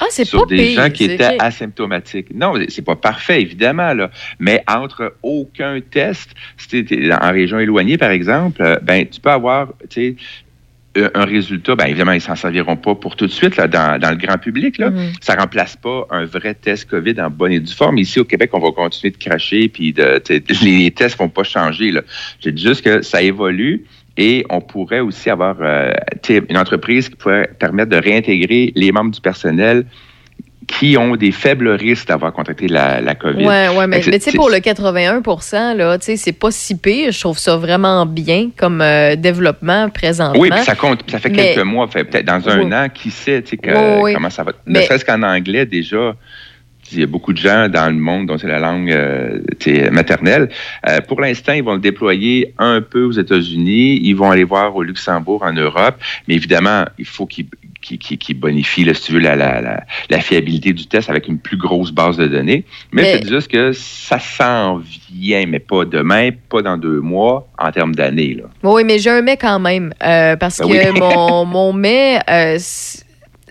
Ah, 0.01 0.07
sur 0.11 0.47
des 0.47 0.57
pire, 0.57 0.83
gens 0.83 0.91
qui 0.91 1.05
étaient 1.05 1.37
asymptomatiques. 1.39 2.35
Non, 2.35 2.55
c'est 2.69 2.85
pas 2.85 2.97
parfait, 2.97 3.43
évidemment, 3.43 3.93
là. 3.93 4.11
Mais 4.39 4.65
entre 4.67 5.15
aucun 5.23 5.81
test, 5.81 6.31
si 6.57 6.83
tu 6.83 7.13
en 7.13 7.31
région 7.31 7.59
éloignée, 7.59 7.99
par 7.99 8.11
exemple, 8.11 8.63
euh, 8.63 8.77
ben, 8.83 9.07
tu 9.07 9.21
peux 9.21 9.31
avoir, 9.31 9.69
un 11.15 11.25
résultat, 11.25 11.77
bien 11.77 11.87
évidemment, 11.87 12.13
ils 12.13 12.21
s'en 12.21 12.37
serviront 12.37 12.77
pas 12.77 12.95
pour 12.95 13.17
tout 13.17 13.27
de 13.27 13.33
suite 13.33 13.57
là, 13.57 13.67
dans, 13.67 14.01
dans 14.01 14.11
le 14.11 14.17
grand 14.17 14.39
public. 14.39 14.79
Là. 14.79 14.91
Mhm. 14.91 15.13
Ça 15.21 15.35
remplace 15.35 15.77
pas 15.77 16.07
un 16.11 16.25
vrai 16.25 16.55
test 16.55 16.89
COVID 16.89 17.21
en 17.21 17.31
bonne 17.31 17.53
et 17.53 17.61
due 17.61 17.75
forme. 17.75 17.99
Ici, 17.99 18.21
au 18.21 18.25
Québec, 18.25 18.51
on 18.53 18.61
va 18.61 18.73
continuer 18.73 19.13
de 19.13 19.19
cracher, 19.19 19.69
puis 19.69 19.93
de, 19.93 20.23
les 20.63 20.91
tests 20.91 21.19
vont 21.19 21.29
pas 21.29 21.45
changer. 21.45 21.91
là. 21.91 22.03
Dit 22.45 22.63
juste 22.63 22.83
que 22.83 23.03
ça 23.03 23.23
évolue. 23.23 23.85
Et 24.21 24.45
on 24.51 24.61
pourrait 24.61 24.99
aussi 24.99 25.31
avoir 25.31 25.59
euh, 25.61 25.93
une 26.29 26.59
entreprise 26.59 27.09
qui 27.09 27.15
pourrait 27.15 27.51
permettre 27.57 27.91
de 27.91 27.97
réintégrer 27.99 28.73
les 28.75 28.91
membres 28.91 29.13
du 29.13 29.21
personnel 29.21 29.85
qui 30.69 30.97
ont 30.97 31.17
des 31.17 31.33
faibles 31.33 31.71
risques 31.71 32.07
d'avoir 32.07 32.33
contracté 32.33 32.69
la, 32.69 33.01
la 33.01 33.15
COVID. 33.17 33.39
Oui, 33.39 33.77
ouais, 33.77 33.87
mais, 33.89 34.01
tu 34.01 34.13
sais, 34.21 34.33
pour 34.33 34.49
le 34.51 34.59
81% 34.59 35.75
là, 35.77 35.99
tu 35.99 36.05
sais, 36.05 36.17
c'est 36.17 36.33
pas 36.33 36.51
si 36.53 36.77
pire. 36.77 37.11
Je 37.11 37.19
trouve 37.19 37.39
ça 37.39 37.57
vraiment 37.57 38.07
bien 38.07 38.51
comme 38.57 38.81
euh, 38.81 39.17
développement 39.17 39.89
présentement. 39.89 40.39
Oui, 40.41 40.51
puis 40.51 40.61
ça 40.63 40.75
compte, 40.77 41.03
ça 41.11 41.19
fait 41.19 41.31
Mais- 41.31 41.55
quelques 41.55 41.65
mois, 41.67 41.89
fait 41.89 42.05
peut-être 42.05 42.27
dans 42.27 42.49
un 42.49 42.61
Oui. 42.61 42.73
an, 42.75 42.87
qui 42.93 43.11
sait, 43.11 43.43
que- 43.43 44.03
Oui, 44.03 44.13
comment 44.15 44.31
ça 44.31 44.45
va. 44.45 44.53
Mais- 44.67 44.81
Ne 44.81 44.85
serait-ce 44.85 45.05
qu'en 45.05 45.23
anglais, 45.23 45.65
déjà, 45.67 46.15
il 46.93 47.01
y 47.01 47.03
a 47.03 47.07
beaucoup 47.07 47.33
de 47.33 47.39
gens 47.39 47.69
dans 47.69 47.87
le 47.89 47.99
monde 47.99 48.27
dont 48.27 48.39
c'est 48.39 48.47
la 48.47 48.59
langue 48.59 48.91
euh, 48.93 49.41
maternelle. 49.91 50.49
Euh, 50.89 51.01
pour 51.01 51.21
l'instant, 51.21 51.53
ils 51.53 51.63
vont 51.65 51.75
le 51.75 51.81
déployer 51.81 52.55
un 52.59 52.81
peu 52.83 53.05
aux 53.05 53.13
États-Unis, 53.13 54.01
ils 54.03 54.15
vont 54.15 54.31
aller 54.31 54.45
voir 54.45 54.75
au 54.77 54.83
Luxembourg, 54.83 55.43
en 55.43 55.53
Europe, 55.53 55.97
mais 56.29 56.35
évidemment, 56.35 56.85
il 56.99 57.05
faut 57.07 57.27
qu'ils 57.27 57.47
qu'ils 57.97 58.39
bonifient, 58.39 58.85
là, 58.85 58.93
si 58.93 59.03
tu 59.05 59.13
veux, 59.13 59.21
la, 59.21 59.37
la, 59.37 59.61
la, 59.63 59.85
la 60.11 60.21
fiabilité 60.21 60.73
du 60.75 60.87
test 60.87 61.09
avec 61.09 61.29
une 61.29 61.39
plus 61.39 61.57
grosse 61.57 61.91
base 61.93 62.17
de 62.19 62.27
données. 62.27 62.65
Mais, 62.93 63.03
Mais- 63.03 63.21
dis 63.21 63.29
juste 63.29 63.49
que 63.49 63.73
ça 63.73 64.19
s'en 64.19 64.83
vient, 65.11 65.47
mais 65.47 65.61
pas 65.61 65.85
demain, 65.87 66.31
pas 66.51 66.61
dans 66.61 66.77
deux 66.77 67.01
mois, 67.01 67.49
en 67.59 67.71
termes 67.73 67.95
d'années. 67.95 68.43
Oui, 68.63 68.85
mais 68.85 68.99
j'ai 68.99 69.11
un 69.11 69.23
mais 69.23 69.37
quand 69.37 69.59
même. 69.61 69.95
euh, 70.05 70.37
parce 70.37 70.59
Ben 70.59 70.69
que 70.69 70.93
oui. 70.93 70.99
mon, 71.01 71.45
mon 71.47 71.73
mais, 71.73 72.19
euh, 72.29 72.59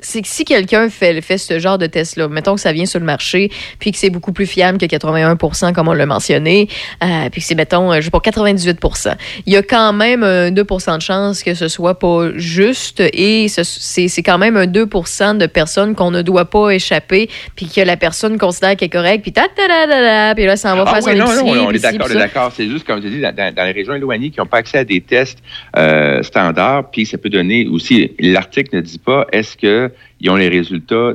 c'est 0.02 0.22
que 0.22 0.28
si 0.28 0.46
quelqu'un 0.46 0.90
fait, 0.90 1.20
fait 1.22 1.38
ce 1.38 1.60
genre 1.60 1.78
de 1.78 1.88
test-là, 1.88 2.28
mettons 2.28 2.56
que 2.56 2.62
ça 2.62 2.72
vient 2.72 2.86
sur 2.86 3.00
le 3.00 3.06
marché, 3.06 3.50
puis 3.80 3.92
que 3.92 3.98
c'est 3.98 4.10
beaucoup 4.10 4.32
plus 4.34 4.46
fiable 4.48 4.78
que 4.78 4.86
81% 4.86 5.74
comme 5.74 5.88
on 5.88 5.94
l'a 5.94 6.06
mentionné, 6.06 6.68
euh, 7.04 7.30
puis 7.32 7.42
que 7.42 7.48
c'est, 7.48 7.56
mettons, 7.56 7.92
euh, 7.92 7.98
je 7.98 8.02
sais 8.06 8.10
pas, 8.12 8.20
98% 8.20 9.16
il 9.46 9.54
y 9.54 9.58
a 9.58 9.62
quand 9.64 9.94
même 9.94 10.24
un 10.24 10.52
2% 10.52 10.98
de 10.98 11.02
chance 11.02 11.44
que 11.44 11.54
ce 11.54 11.68
soit 11.68 12.00
pas 12.00 12.30
juste 12.36 13.02
et 13.14 13.48
ce- 13.48 13.64
c'est 13.64 14.24
quand 14.24 14.38
même 14.38 14.58
un 14.58 14.66
2% 14.68 15.36
de 15.38 15.46
personnes 15.46 15.96
qu'on 15.96 16.12
ne 16.12 16.22
doit 16.22 16.46
pas 16.50 16.72
échapper, 16.72 17.30
puis 17.56 17.68
que 17.68 17.82
la 17.82 17.98
personne 17.98 18.38
considère 18.38 18.76
qu'elle 18.76 18.88
est 18.88 18.90
correcte, 18.90 19.24
puis 19.24 19.32
ta 19.34 19.44
ta 19.44 19.68
ta 19.68 19.88
ta 19.88 20.36
puis 20.36 20.46
là, 20.46 20.56
ça 20.58 20.74
en 20.74 20.78
va 20.78 20.84
Ah 20.88 21.02
faire 21.02 21.04
oui, 21.06 21.12
son 21.12 21.18
non, 21.18 21.26
épicerie, 21.32 21.60
non, 21.60 21.68
on 21.68 21.72
est 21.72 21.80
d'accord, 21.80 22.08
on 22.10 22.12
est 22.12 22.20
d'accord. 22.20 22.52
C'est 22.56 22.68
juste, 22.68 22.86
comme 22.86 23.02
je 23.02 23.08
dis, 23.08 23.22
dans- 23.22 23.34
dans 23.54 23.64
les 23.66 23.72
régions 23.72 23.94
éloignées 23.96 24.30
qui 24.30 24.40
n'ont 24.40 24.46
pas 24.46 24.58
accès 24.58 24.80
à 24.80 24.84
des 24.84 25.02
tests 25.02 25.40
euh, 25.78 26.22
standards, 26.24 26.90
puis 26.92 27.06
ça 27.06 27.18
peut 27.18 27.30
donner 27.30 27.68
aussi, 27.68 28.12
l'article 28.20 28.76
ne 28.76 28.82
dit 28.82 29.00
pas, 29.00 29.26
est-ce 29.32 29.56
que 29.58 29.87
ils 30.20 30.30
ont 30.30 30.36
les 30.36 30.50
résultats 30.50 31.14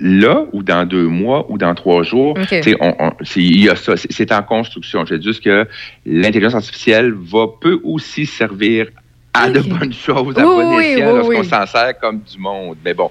là 0.00 0.44
ou 0.52 0.62
dans 0.62 0.84
deux 0.86 1.06
mois 1.06 1.46
ou 1.50 1.58
dans 1.58 1.74
trois 1.74 2.02
jours. 2.02 2.36
OK. 2.38 2.46
Tu 2.48 2.62
sais, 2.62 2.76
on- 2.80 2.94
on- 2.98 3.12
c'est- 3.22 3.40
Il 3.40 3.62
y 3.64 3.68
a 3.68 3.76
ça, 3.76 3.96
c'est- 3.96 4.10
c'est 4.12 4.32
en 4.32 4.42
construction. 4.42 5.04
Je 5.06 5.14
dis 5.16 5.26
juste 5.28 5.42
que 5.42 5.66
l'intelligence 6.06 6.54
artificielle 6.54 7.12
va 7.12 7.46
peut 7.60 7.80
aussi 7.84 8.26
servir 8.26 8.88
à 9.32 9.48
de 9.48 9.60
bonnes 9.60 9.92
choses, 9.92 10.36
à 10.38 10.40
Oui, 10.46 10.54
bon 10.64 10.76
oui, 10.76 10.84
escient, 10.84 11.06
oui, 11.12 11.34
lorsqu'on 11.36 11.44
s'en 11.44 11.66
sert 11.66 11.98
comme 12.00 12.20
du 12.20 12.38
monde. 12.38 12.76
Mais 12.84 12.94
bon. 12.94 13.10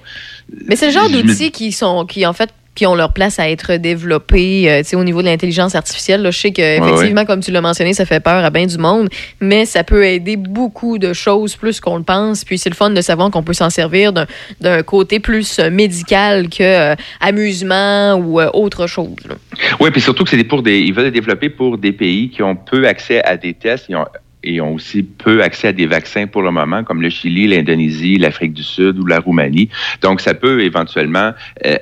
Mais 0.66 0.76
c'est 0.76 0.86
le 0.86 0.92
genre 0.92 1.08
me- 1.08 1.22
d'outils 1.22 1.50
qui 1.50 1.72
sont, 1.72 2.04
qui 2.06 2.26
en 2.26 2.32
fait, 2.34 2.50
qui 2.80 2.86
ont 2.86 2.94
leur 2.94 3.12
place 3.12 3.38
à 3.38 3.50
être 3.50 3.74
développés, 3.76 4.70
euh, 4.72 4.98
au 4.98 5.04
niveau 5.04 5.20
de 5.20 5.26
l'intelligence 5.26 5.74
artificielle. 5.74 6.22
Là, 6.22 6.30
je 6.30 6.38
sais 6.38 6.50
que 6.50 6.62
effectivement, 6.94 7.26
comme 7.26 7.40
tu 7.40 7.50
l'as 7.50 7.60
mentionné, 7.60 7.92
ça 7.92 8.06
fait 8.06 8.20
peur 8.20 8.42
à 8.42 8.48
bien 8.48 8.64
du 8.64 8.78
monde, 8.78 9.10
mais 9.38 9.66
ça 9.66 9.84
peut 9.84 10.02
aider 10.06 10.36
beaucoup 10.38 10.96
de 10.96 11.12
choses 11.12 11.56
plus 11.56 11.78
qu'on 11.78 11.98
le 11.98 12.04
pense. 12.04 12.42
Puis 12.42 12.56
c'est 12.56 12.70
le 12.70 12.74
fun 12.74 12.88
de 12.88 13.02
savoir 13.02 13.30
qu'on 13.30 13.42
peut 13.42 13.52
s'en 13.52 13.68
servir 13.68 14.14
d'un- 14.14 14.82
côté 14.86 15.20
plus 15.20 15.58
euh, 15.58 15.68
médical 15.70 16.48
que 16.48 16.62
euh, 16.62 16.94
amusement 17.20 18.14
ou 18.14 18.40
euh, 18.40 18.48
autre 18.54 18.86
chose. 18.86 19.10
là. 19.28 19.34
Oui, 19.78 19.90
puis 19.90 20.00
surtout 20.00 20.24
que 20.24 20.30
c'est 20.30 20.42
pour 20.42 20.62
des, 20.62 20.78
ils 20.80 20.94
veulent 20.94 21.04
le 21.04 21.10
développer 21.10 21.50
pour 21.50 21.76
des 21.76 21.92
pays 21.92 22.30
qui 22.30 22.42
ont 22.42 22.56
peu 22.56 22.86
accès 22.88 23.22
à 23.24 23.36
des 23.36 23.52
tests 23.52 23.86
ils 23.90 23.96
ont- 23.96 24.06
et 24.42 24.58
ont 24.62 24.72
aussi 24.72 25.02
peu 25.02 25.42
accès 25.42 25.68
à 25.68 25.72
des 25.74 25.84
vaccins 25.84 26.26
pour 26.26 26.40
le 26.40 26.50
moment, 26.50 26.82
comme 26.82 27.02
le 27.02 27.10
Chili, 27.10 27.46
l'Indonésie, 27.46 28.16
l'Afrique 28.16 28.54
du 28.54 28.62
Sud 28.62 28.98
ou 28.98 29.04
la 29.04 29.18
Roumanie. 29.20 29.68
Donc, 30.00 30.22
ça 30.22 30.32
peut 30.32 30.62
éventuellement 30.62 31.32
euh, 31.66 31.76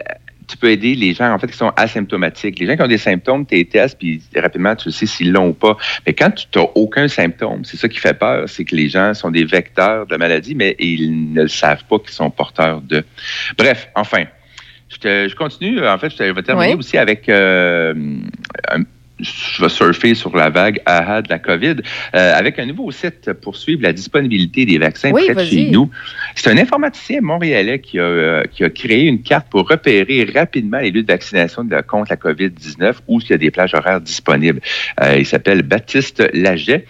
tu 0.48 0.56
peux 0.56 0.70
aider 0.70 0.94
les 0.94 1.12
gens, 1.12 1.30
en 1.32 1.38
fait, 1.38 1.46
qui 1.48 1.56
sont 1.56 1.72
asymptomatiques. 1.76 2.58
Les 2.58 2.66
gens 2.66 2.74
qui 2.76 2.82
ont 2.82 2.86
des 2.88 2.96
symptômes, 2.98 3.44
tes 3.44 3.64
tests, 3.66 3.98
puis 3.98 4.22
rapidement, 4.34 4.74
tu 4.74 4.90
sais 4.90 5.04
s'ils 5.06 5.30
l'ont 5.30 5.48
ou 5.48 5.52
pas. 5.52 5.76
Mais 6.06 6.14
quand 6.14 6.30
tu 6.30 6.46
n'as 6.58 6.64
aucun 6.74 7.06
symptôme, 7.06 7.64
c'est 7.64 7.76
ça 7.76 7.88
qui 7.88 7.98
fait 7.98 8.18
peur, 8.18 8.48
c'est 8.48 8.64
que 8.64 8.74
les 8.74 8.88
gens 8.88 9.12
sont 9.14 9.30
des 9.30 9.44
vecteurs 9.44 10.06
de 10.06 10.12
la 10.12 10.18
maladie, 10.18 10.54
mais 10.54 10.74
ils 10.78 11.32
ne 11.34 11.42
le 11.42 11.48
savent 11.48 11.84
pas 11.84 11.98
qu'ils 11.98 12.10
sont 12.12 12.30
porteurs 12.30 12.80
de. 12.80 13.04
Bref, 13.58 13.88
enfin, 13.94 14.24
je, 14.88 14.96
te- 14.96 15.28
je 15.28 15.34
continue. 15.36 15.86
En 15.86 15.98
fait, 15.98 16.10
je 16.16 16.32
vais 16.32 16.42
terminer 16.42 16.72
Oui. 16.72 16.78
aussi 16.78 16.96
avec 16.96 17.28
euh, 17.28 17.92
un- 18.70 18.82
je 19.20 19.62
vais 19.62 19.68
surfer 19.68 20.14
sur 20.14 20.34
la 20.36 20.48
vague 20.50 20.80
AHA 20.86 21.22
de 21.22 21.28
la 21.28 21.38
COVID 21.38 21.76
euh, 22.14 22.34
avec 22.34 22.58
un 22.58 22.66
nouveau 22.66 22.90
site 22.90 23.32
pour 23.32 23.56
suivre 23.56 23.82
la 23.82 23.92
disponibilité 23.92 24.64
des 24.64 24.78
vaccins 24.78 25.10
Oui, 25.10 25.24
près 25.32 25.46
chez 25.46 25.56
nous. 25.72 25.90
C'est 26.34 26.50
un 26.50 26.58
informaticien 26.58 27.20
montréalais 27.20 27.80
qui 27.80 27.98
a, 27.98 28.02
euh, 28.02 28.42
qui 28.50 28.64
a 28.64 28.70
créé 28.70 29.04
une 29.06 29.22
carte 29.22 29.48
pour 29.50 29.68
repérer 29.68 30.28
rapidement 30.34 30.78
les 30.78 30.90
lieux 30.90 31.02
de 31.02 31.12
vaccination 31.12 31.64
de- 31.64 31.80
contre 31.80 32.10
la 32.10 32.16
COVID-19 32.16 32.96
où 33.08 33.20
il 33.20 33.30
y 33.30 33.32
a 33.32 33.38
des 33.38 33.50
plages 33.50 33.74
horaires 33.74 34.00
disponibles. 34.00 34.60
Euh, 35.02 35.16
il 35.18 35.26
s'appelle 35.26 35.62
Baptiste 35.62 36.22
Laget. 36.32 36.86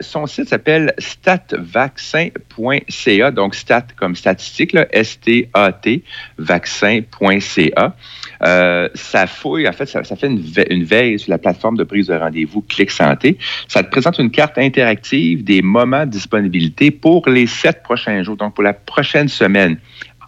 Son 0.00 0.26
site 0.26 0.48
s'appelle 0.48 0.94
statvaccin.ca, 0.98 3.30
donc 3.30 3.54
stat 3.54 3.86
comme 3.96 4.16
statistique, 4.16 4.72
là, 4.72 4.86
S-T-A-T, 4.92 6.02
vaccin.ca. 6.38 7.94
Euh, 8.42 8.88
ça 8.94 9.26
fouille, 9.26 9.68
en 9.68 9.72
fait, 9.72 9.86
ça, 9.86 10.04
ça 10.04 10.16
fait 10.16 10.28
une, 10.28 10.42
une 10.70 10.84
veille 10.84 11.18
sur 11.18 11.30
la 11.30 11.38
plateforme 11.38 11.76
de 11.76 11.84
prise 11.84 12.06
de 12.08 12.14
rendez-vous 12.14 12.62
Clic 12.62 12.90
Santé. 12.90 13.38
Ça 13.68 13.82
te 13.82 13.90
présente 13.90 14.18
une 14.18 14.30
carte 14.30 14.58
interactive 14.58 15.44
des 15.44 15.62
moments 15.62 16.06
de 16.06 16.10
disponibilité 16.10 16.90
pour 16.90 17.28
les 17.28 17.46
sept 17.46 17.82
prochains 17.82 18.22
jours, 18.22 18.36
donc 18.36 18.54
pour 18.54 18.64
la 18.64 18.72
prochaine 18.72 19.28
semaine 19.28 19.78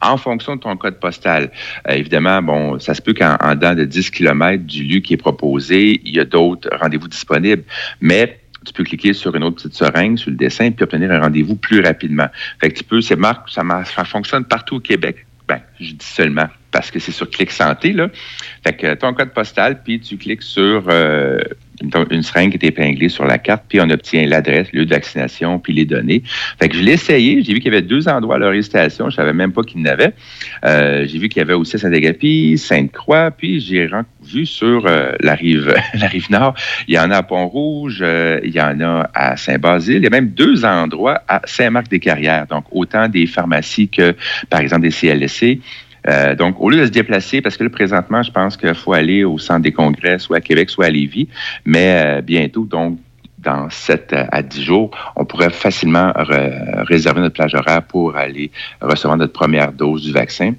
en 0.03 0.17
fonction 0.17 0.57
de 0.57 0.61
ton 0.61 0.77
code 0.77 0.99
postal. 0.99 1.51
Euh, 1.89 1.95
évidemment, 1.95 2.43
bon, 2.43 2.79
ça 2.79 2.93
se 2.95 3.01
peut 3.01 3.15
qu'en 3.15 3.37
en 3.41 3.55
dedans 3.55 3.75
de 3.75 3.85
10 3.85 4.11
km 4.11 4.65
du 4.65 4.83
lieu 4.83 5.01
qui 5.01 5.15
est 5.15 5.19
proposé, 5.19 6.01
il 6.05 6.17
y 6.17 6.21
a 6.21 6.25
d'autres 6.25 6.69
rendez-vous 6.77 7.09
disponibles. 7.09 7.63
Mais 8.01 8.41
tu 8.67 8.73
peux 8.73 8.85
cliquer 8.85 9.13
sur 9.13 9.35
une 9.35 9.45
autre 9.45 9.57
petite 9.57 9.75
seringue 9.75 10.19
sur 10.19 10.31
le 10.31 10.37
dessin 10.37 10.71
puis 10.71 10.85
obtenir 10.85 11.11
un 11.11 11.21
rendez-vous 11.21 11.57
plus 11.57 11.81
rapidement. 11.81 12.27
Fait 12.61 12.71
que 12.71 12.79
tu 12.79 12.85
peux, 12.85 13.01
c'est 13.01 13.17
marque, 13.17 13.49
ça, 13.49 13.63
ça 13.85 14.05
fonctionne 14.05 14.45
partout 14.45 14.77
au 14.77 14.81
Québec. 14.81 15.27
Ben, 15.53 15.61
je 15.79 15.93
dis 15.93 16.07
seulement 16.07 16.49
parce 16.71 16.91
que 16.91 16.99
c'est 16.99 17.13
sur 17.13 17.29
Clic 17.29 17.51
Santé, 17.51 17.93
là. 17.93 18.09
Fait 18.65 18.73
que 18.73 18.95
ton 18.95 19.13
code 19.13 19.35
postal, 19.35 19.83
puis 19.83 20.01
tu 20.01 20.17
cliques 20.17 20.41
sur 20.41 20.87
euh, 20.89 21.39
une, 22.11 22.23
seringue 22.23 22.57
qui 22.57 22.65
est 22.65 22.69
épinglée 22.69 23.09
sur 23.09 23.25
la 23.25 23.39
carte, 23.39 23.65
puis 23.69 23.81
on 23.81 23.91
obtient 23.91 24.27
l'adresse, 24.27 24.69
le 24.73 24.81
lieu 24.81 24.87
de 24.87 24.91
vaccination, 24.91 25.59
puis 25.59 25.73
les 25.73 25.85
données. 25.85 26.23
Fait 26.61 26.69
que 26.69 26.77
je 26.77 26.83
l'ai 26.83 26.93
essayé, 26.93 27.43
j'ai 27.43 27.53
vu 27.53 27.61
qu'il 27.61 27.73
y 27.73 27.77
avait 27.77 27.87
deux 27.87 28.09
endroits 28.09 28.37
à 28.37 28.39
leur 28.39 28.63
station, 28.63 29.11
je 29.11 29.17
savais 29.17 29.33
même 29.33 29.53
pas 29.53 29.63
qu'il 29.63 29.81
y 29.81 29.83
en 29.83 29.87
avait. 29.87 30.15
Euh, 30.65 31.07
j'ai 31.07 31.19
vu 31.19 31.29
qu'il 31.29 31.41
y 31.41 31.43
avait 31.43 31.55
aussi 31.55 31.79
Saint-Agapi, 31.79 32.59
Sainte-Croix, 32.59 33.31
puis 33.31 33.61
j'ai 33.61 33.89
vu 34.25 34.47
sur 34.47 34.87
euh, 34.87 35.13
la 35.21 35.35
rive 35.35 35.75
la 35.95 36.07
rive 36.07 36.31
nord, 36.31 36.55
il 36.89 36.95
y 36.95 36.99
en 36.99 37.11
a 37.11 37.17
à 37.17 37.23
Pont-Rouge, 37.23 37.99
euh, 38.03 38.41
il 38.45 38.55
y 38.55 38.61
en 38.61 38.81
a 38.81 39.11
à 39.15 39.37
Saint-Basile, 39.37 39.97
il 39.97 40.05
y 40.05 40.07
a 40.07 40.11
même 40.11 40.29
deux 40.29 40.65
endroits 40.65 41.23
à 41.29 41.41
Saint-Marc-des-Carrières, 41.45 42.47
donc 42.47 42.65
autant 42.71 43.09
des 43.09 43.27
pharmacies 43.27 43.89
que, 43.89 44.15
par 44.49 44.61
exemple, 44.61 44.83
des 44.83 44.91
CLSC. 44.91 45.61
Euh, 46.09 46.35
donc, 46.35 46.57
au 46.61 46.71
lieu 46.71 46.81
de 46.81 46.87
se 46.87 46.91
déplacer, 46.91 47.41
parce 47.41 47.57
que 47.57 47.65
présentement, 47.65 48.23
je 48.23 48.31
pense 48.31 48.57
qu'il 48.57 48.75
faut 48.75 48.93
aller 48.93 49.25
au 49.25 49.39
centre 49.39 49.63
des 49.63 49.73
congrès, 49.73 50.19
soit 50.19 50.39
à 50.39 50.41
Québec, 50.41 50.71
soit 50.71 50.87
à 50.87 50.91
Lévis, 50.91 51.29
mais 51.65 52.03
euh, 52.05 52.21
bientôt, 52.21 52.65
donc, 52.65 52.99
dans 53.43 53.69
7 53.71 54.15
à 54.31 54.43
10 54.43 54.63
jours, 54.63 54.91
on 55.17 55.25
pourrait 55.25 55.51
facilement 55.51 56.13
réserver 56.17 57.21
notre 57.21 57.35
plage 57.35 57.55
horaire 57.55 57.83
pour 57.83 58.17
aller 58.17 58.51
recevoir 58.81 59.17
notre 59.17 59.33
première 59.33 59.73
dose 59.73 60.03
du 60.03 60.13
vaccin. 60.13 60.53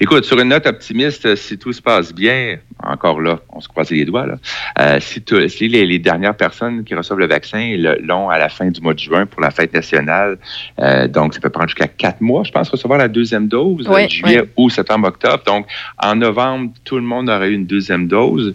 Écoute, 0.00 0.24
sur 0.24 0.38
une 0.38 0.48
note 0.48 0.66
optimiste, 0.66 1.34
si 1.36 1.58
tout 1.58 1.72
se 1.72 1.82
passe 1.82 2.12
bien, 2.14 2.58
encore 2.82 3.20
là, 3.20 3.38
on 3.50 3.60
se 3.60 3.68
croise 3.68 3.90
les 3.90 4.04
doigts, 4.04 4.26
là, 4.26 4.36
euh, 4.78 5.00
si, 5.00 5.22
tout- 5.22 5.48
si 5.48 5.68
les, 5.68 5.86
les 5.86 5.98
dernières 5.98 6.36
personnes 6.36 6.84
qui 6.84 6.94
reçoivent 6.94 7.18
le 7.18 7.26
vaccin 7.26 7.76
l'ont 8.02 8.28
à 8.28 8.38
la 8.38 8.48
fin 8.48 8.68
du 8.68 8.80
mois 8.80 8.94
de 8.94 8.98
juin 8.98 9.26
pour 9.26 9.40
la 9.40 9.50
fête 9.50 9.72
nationale, 9.72 10.38
euh, 10.80 11.08
donc 11.08 11.34
ça 11.34 11.40
peut 11.40 11.50
prendre 11.50 11.68
jusqu'à 11.68 11.88
quatre 11.88 12.20
mois, 12.20 12.44
je 12.44 12.52
pense, 12.52 12.68
recevoir 12.68 12.98
la 12.98 13.08
deuxième 13.08 13.48
dose, 13.48 13.86
euh, 13.88 13.92
juillet, 14.08 14.40
ouais. 14.40 14.48
août, 14.56 14.70
septembre, 14.70 15.08
octobre. 15.08 15.42
Donc, 15.46 15.66
en 16.02 16.14
novembre, 16.16 16.72
tout 16.84 16.96
le 16.96 17.02
monde 17.02 17.28
aurait 17.30 17.48
eu 17.50 17.54
une 17.54 17.66
deuxième 17.66 18.06
dose. 18.08 18.54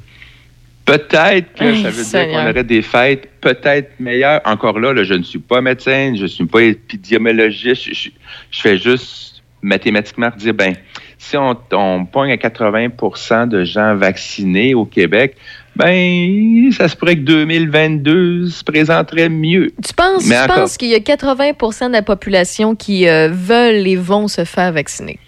Peut-être 0.98 1.54
que 1.54 1.76
ça 1.84 1.90
veut 1.90 2.04
dire 2.04 2.28
qu'on 2.28 2.50
aurait 2.50 2.64
des 2.64 2.82
fêtes 2.82 3.30
peut-être 3.40 3.92
meilleures. 4.00 4.42
Encore 4.46 4.80
là, 4.80 4.94
là, 4.94 5.04
je 5.04 5.14
ne 5.14 5.24
suis 5.24 5.40
pas 5.40 5.62
médecin, 5.62 6.14
je 6.16 6.24
ne 6.24 6.28
suis 6.28 6.46
pas 6.46 6.62
épidémiologiste. 6.64 7.84
Je, 7.90 7.94
je- 7.94 8.10
je 8.52 8.62
fais 8.62 8.78
juste 8.78 9.42
mathématiquement 9.62 10.30
dire, 10.38 10.54
ben, 10.54 10.74
si 11.18 11.38
on, 11.38 11.56
on 11.74 12.06
pogne 12.06 12.32
à 12.32 12.36
80% 12.38 13.48
de 13.48 13.64
gens 13.64 13.96
vaccinés 13.96 14.74
au 14.74 14.86
Québec, 14.86 15.36
ben, 15.76 16.72
ça 16.72 16.88
se 16.88 16.96
pourrait 16.96 17.16
que 17.16 17.22
2022 17.22 18.48
se 18.50 18.64
présenterait 18.64 19.30
mieux. 19.30 19.72
Tu 19.86 19.94
penses, 19.94 20.24
tu 20.24 20.54
penses 20.54 20.78
qu'il 20.78 20.90
y 20.90 20.96
a 20.96 21.00
80 21.00 21.88
de 21.88 21.94
la 21.94 22.02
population 22.02 22.76
qui 22.76 23.08
euh, 23.08 23.30
veulent 23.32 23.88
et 23.88 23.96
vont 23.96 24.28
se 24.28 24.44
faire 24.46 24.72
vacciner? 24.74 25.20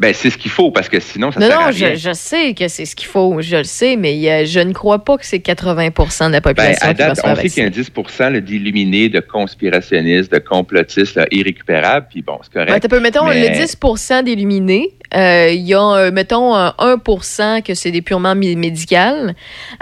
Ben, 0.00 0.14
c'est 0.14 0.30
ce 0.30 0.38
qu'il 0.38 0.50
faut 0.50 0.70
parce 0.70 0.88
que 0.88 0.98
sinon, 0.98 1.30
ça 1.30 1.38
non, 1.40 1.46
sert 1.46 1.58
à 1.60 1.64
non, 1.66 1.70
rien. 1.76 1.94
je, 1.94 2.00
je 2.08 2.12
sais 2.14 2.54
que 2.54 2.68
c'est 2.68 2.86
ce 2.86 2.96
qu'il 2.96 3.06
faut, 3.06 3.36
je 3.40 3.56
le 3.56 3.64
sais, 3.64 3.96
mais 3.96 4.46
je 4.46 4.60
ne 4.60 4.72
crois 4.72 5.04
pas 5.04 5.18
que 5.18 5.26
c'est 5.26 5.38
80% 5.38 6.28
de 6.28 6.32
la 6.32 6.40
Ben, 6.40 6.54
population 6.54 6.88
à 6.88 6.94
qui 6.94 6.98
va 7.02 7.06
date, 7.08 7.16
se 7.16 7.20
faire 7.22 7.30
on 7.32 7.36
sait 7.36 7.48
qu'il 7.48 7.58
y 7.58 7.60
a 7.60 7.64
un 7.64 7.70
vacciner. 7.70 8.04
10 8.08 8.18
là, 8.20 8.40
d'illuminés, 8.40 9.08
de 9.10 9.20
conspirationnistes, 9.20 10.32
de 10.32 10.38
complotistes 10.38 11.16
là, 11.16 11.26
irrécupérables, 11.30 12.06
puis 12.10 12.22
bon, 12.22 12.38
c'est 12.42 12.52
correct. 12.52 12.80
T'as 12.80 12.88
peu, 12.88 12.98
mettons, 13.00 13.26
mais- 13.26 13.50
le 13.50 13.54
10% 13.54 14.22
d'illuminés, 14.24 14.88
Euh, 15.12 15.48
Il 15.50 15.62
y 15.66 15.74
a, 15.74 15.82
euh, 15.96 16.10
mettons, 16.12 16.54
un 16.54 16.72
1% 16.78 17.62
que 17.62 17.74
c'est 17.74 17.90
des 17.90 18.00
purement 18.00 18.36
mé- 18.36 18.54
médicales. 18.56 19.34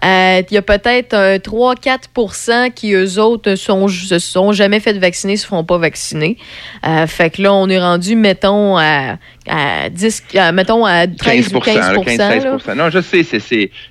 Euh, 0.02 0.40
Il 0.50 0.54
y 0.54 0.56
a 0.56 0.62
peut-être 0.62 1.12
un 1.12 1.38
3-4% 1.38 2.70
qui, 2.74 2.94
eux 2.94 3.18
autres, 3.20 3.54
sont, 3.54 3.88
se 3.88 4.18
sont 4.18 4.52
jamais 4.52 4.80
fait 4.80 4.94
vacciner, 4.98 5.36
se 5.36 5.46
font 5.46 5.64
pas 5.64 5.76
vacciner. 5.76 6.38
Fait 7.06 7.28
que 7.28 7.42
là, 7.42 7.52
on 7.52 7.68
est 7.68 7.78
rendu, 7.78 8.16
mettons, 8.16 8.78
à, 8.78 9.18
à 9.48 9.88
10, 9.88 10.22
à, 10.36 10.52
mettons, 10.52 10.84
à 10.84 11.06
13 11.06 11.54
ou 11.54 11.60
15 11.60 11.76
là, 11.76 12.04
15 12.04 12.18
là. 12.18 12.58
16 12.64 12.76
Non, 12.76 12.90
je 12.90 13.00
sais, 13.00 13.22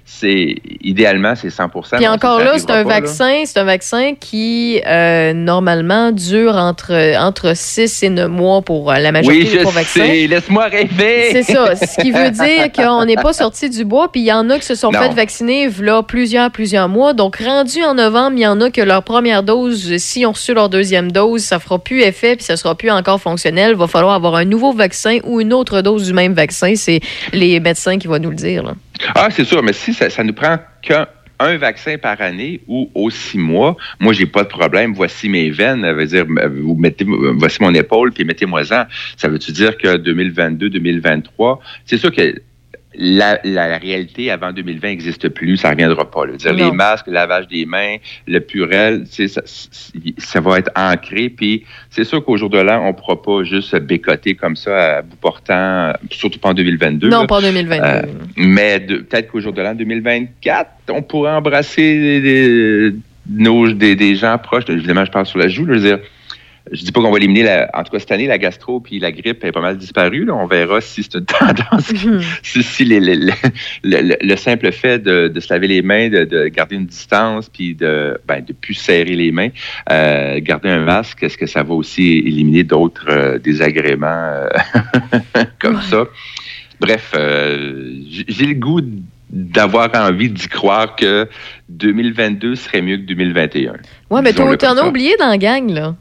c'est, 0.05 0.55
idéalement, 0.81 1.35
c'est 1.35 1.49
100% 1.49 1.97
Puis 1.97 2.07
encore 2.07 2.39
là, 2.39 2.53
c'est 2.57 2.71
un 2.71 2.83
pas, 2.83 2.99
vaccin, 2.99 3.43
c'est 3.45 3.59
un 3.59 3.63
vaccin 3.63 4.13
qui 4.19 4.81
euh, 4.85 5.33
normalement 5.33 6.11
dure 6.11 6.55
entre 6.55 6.93
entre 7.19 7.55
6 7.55 8.03
et 8.03 8.09
9 8.09 8.29
mois 8.29 8.61
pour 8.61 8.91
euh, 8.91 8.97
la 8.97 9.11
majorité 9.11 9.43
Oui, 9.45 9.51
des 9.51 9.59
je 9.59 9.73
vaccins. 9.73 10.05
sais, 10.05 10.27
laisse-moi 10.27 10.65
rêver. 10.65 11.29
C'est 11.31 11.43
ça, 11.43 11.75
ce 11.75 12.01
qui 12.01 12.11
veut 12.11 12.31
dire 12.31 12.71
qu'on 12.71 13.05
n'est 13.05 13.15
pas 13.15 13.33
sorti 13.33 13.69
du 13.69 13.85
bois, 13.85 14.11
puis 14.11 14.21
il 14.21 14.27
y 14.27 14.33
en 14.33 14.49
a 14.49 14.57
qui 14.59 14.65
se 14.65 14.75
sont 14.75 14.91
Non. 14.91 14.99
fait 15.01 15.13
vacciner 15.13 15.69
là 15.81 16.03
plusieurs 16.03 16.51
plusieurs 16.51 16.89
mois. 16.89 17.13
Donc 17.13 17.37
rendu 17.37 17.83
en 17.83 17.95
novembre, 17.95 18.37
il 18.37 18.41
y 18.43 18.47
en 18.47 18.59
a 18.61 18.69
que 18.69 18.81
leur 18.81 19.03
première 19.03 19.43
dose, 19.43 19.97
si 19.97 20.25
ont 20.25 20.31
reçu 20.31 20.53
leur 20.53 20.69
deuxième 20.69 21.11
dose, 21.11 21.43
ça 21.43 21.59
fera 21.59 21.79
plus 21.79 22.01
effet 22.01 22.35
puis 22.35 22.45
ça 22.45 22.57
sera 22.57 22.75
plus 22.75 22.91
encore 22.91 23.21
fonctionnel. 23.21 23.71
Il 23.71 23.77
va 23.77 23.87
falloir 23.87 24.13
avoir 24.15 24.35
un 24.35 24.45
nouveau 24.45 24.73
vaccin 24.73 25.19
ou 25.23 25.41
une 25.41 25.46
autre 25.51 25.81
dose 25.81 26.05
du 26.05 26.13
même 26.13 26.33
vaccin. 26.33 26.75
C'est 26.75 26.99
les 27.33 27.59
médecins 27.59 27.97
qui 27.97 28.07
vont 28.07 28.19
nous 28.19 28.29
le 28.29 28.35
dire. 28.35 28.73
Ah, 29.15 29.29
c'est 29.31 29.45
sûr, 29.45 29.61
mais 29.63 29.73
si 29.73 29.93
ça, 29.93 30.09
ça 30.09 30.23
nous 30.23 30.33
prend 30.33 30.57
qu'un 30.81 31.07
un 31.39 31.57
vaccin 31.57 31.97
par 31.97 32.19
année 32.21 32.61
ou 32.67 32.89
aux 32.95 33.09
six 33.09 33.37
mois, 33.37 33.77
moi, 33.99 34.13
j'ai 34.13 34.25
pas 34.25 34.43
de 34.43 34.47
problème. 34.47 34.93
Voici 34.93 35.29
mes 35.29 35.49
veines. 35.49 35.81
Ça 35.81 35.93
veut 35.93 36.05
dire, 36.05 36.25
vous 36.25 36.75
mettez, 36.75 37.05
voici 37.07 37.61
mon 37.61 37.73
épaule, 37.73 38.11
puis 38.11 38.23
mettez-moi-en. 38.23 38.85
Ça 39.17 39.27
veut-tu 39.27 39.51
dire 39.51 39.77
que 39.77 39.97
2022, 39.97 40.69
2023, 40.69 41.59
c'est 41.85 41.97
sûr 41.97 42.11
que 42.11 42.41
la, 42.99 43.39
la 43.43 43.77
réalité 43.77 44.31
avant 44.31 44.51
2020 44.51 44.87
n'existe 44.87 45.29
plus, 45.29 45.55
ça 45.57 45.67
ne 45.69 45.73
reviendra 45.73 46.09
pas. 46.09 46.25
là. 46.25 46.33
Dire, 46.35 46.53
les 46.53 46.71
masques, 46.71 47.07
le 47.07 47.13
lavage 47.13 47.47
des 47.47 47.65
mains, 47.65 47.97
le 48.27 48.39
purel, 48.39 49.03
ça, 49.07 49.41
ça 50.17 50.39
va 50.41 50.59
être 50.59 50.71
ancré. 50.75 51.29
Puis 51.29 51.63
c'est 51.91 52.03
sûr 52.03 52.23
qu'au 52.25 52.37
jour 52.37 52.49
de 52.49 52.57
l'an, 52.59 52.81
on 52.83 52.87
ne 52.87 52.91
pourra 52.93 53.21
pas 53.21 53.43
juste 53.43 53.69
se 53.69 53.77
bécoter 53.77 54.35
comme 54.35 54.55
ça 54.55 54.97
à 54.97 55.01
bout 55.03 55.15
portant, 55.17 55.93
surtout 56.09 56.39
pas 56.39 56.49
en 56.49 56.53
2022. 56.55 57.09
Non, 57.09 57.21
là. 57.21 57.27
pas 57.27 57.37
en 57.37 57.41
2022. 57.41 57.83
Euh, 57.85 58.01
mais 58.35 58.79
peut-être 58.79 59.31
qu'au 59.31 59.39
jour 59.41 59.53
de 59.53 59.61
l'an 59.61 59.75
2024, 59.75 60.69
on 60.89 61.01
pourrait 61.03 61.31
embrasser 61.31 61.99
des, 61.99 62.21
des- 62.21 62.95
nos, 63.29 63.71
des, 63.71 63.95
des 63.95 64.15
gens 64.15 64.37
proches. 64.37 64.63
Évidemment, 64.69 65.05
je 65.05 65.11
parle 65.11 65.25
sur 65.25 65.37
la 65.39 65.49
joue. 65.49 65.65
là, 65.65 65.73
je 65.75 65.79
veux 65.79 65.85
dire, 65.87 65.99
je 66.71 66.83
dis 66.83 66.91
pas 66.91 67.01
qu'on 67.01 67.11
va 67.11 67.17
éliminer, 67.17 67.43
la, 67.43 67.69
en 67.73 67.83
tout 67.83 67.91
cas 67.91 67.99
cette 67.99 68.11
année, 68.11 68.27
la 68.27 68.37
gastro 68.37 68.79
puis 68.79 68.99
la 68.99 69.11
grippe 69.11 69.43
est 69.43 69.51
pas 69.51 69.61
mal 69.61 69.77
disparue. 69.77 70.25
Là. 70.25 70.35
On 70.35 70.47
verra 70.47 70.81
si 70.81 71.03
c'est 71.03 71.15
une 71.15 71.25
tendance, 71.25 71.91
si, 72.43 72.63
si 72.63 72.85
les- 72.85 72.99
les- 72.99 73.15
les- 73.15 73.33
le, 73.83 74.01
le- 74.01 74.17
le 74.21 74.35
simple 74.35 74.71
fait 74.71 74.99
de, 74.99 75.27
de 75.27 75.39
se 75.39 75.53
laver 75.53 75.67
les 75.67 75.81
mains, 75.81 76.09
de, 76.09 76.23
de 76.25 76.47
garder 76.47 76.75
une 76.75 76.85
distance, 76.85 77.49
puis 77.49 77.75
de 77.75 78.17
ben, 78.27 78.43
de 78.43 78.53
plus 78.53 78.73
serrer 78.73 79.15
les 79.15 79.31
mains, 79.31 79.49
euh, 79.91 80.39
garder 80.41 80.69
un 80.69 80.83
masque, 80.83 81.23
est-ce 81.23 81.37
que 81.37 81.47
ça 81.47 81.63
va 81.63 81.73
aussi 81.73 82.17
éliminer 82.19 82.63
d'autres 82.63 83.05
euh, 83.09 83.39
désagréments 83.39 84.07
euh, 84.07 84.47
comme 85.59 85.81
ça? 85.81 86.05
Bref, 86.79 87.11
euh, 87.15 87.91
j'ai 88.27 88.45
le 88.45 88.53
goût 88.53 88.81
d'avoir 89.29 89.89
envie 89.95 90.29
d'y 90.29 90.47
croire 90.47 90.95
que 90.95 91.27
2022 91.69 92.55
serait 92.55 92.81
mieux 92.81 92.97
que 92.97 93.01
2021. 93.03 93.73
Ouais, 94.09 94.21
mais 94.21 94.31
t'en 94.33 94.77
as 94.77 94.87
oublié 94.87 95.15
dans 95.19 95.27
la 95.27 95.37
gang, 95.37 95.69
là. 95.69 95.95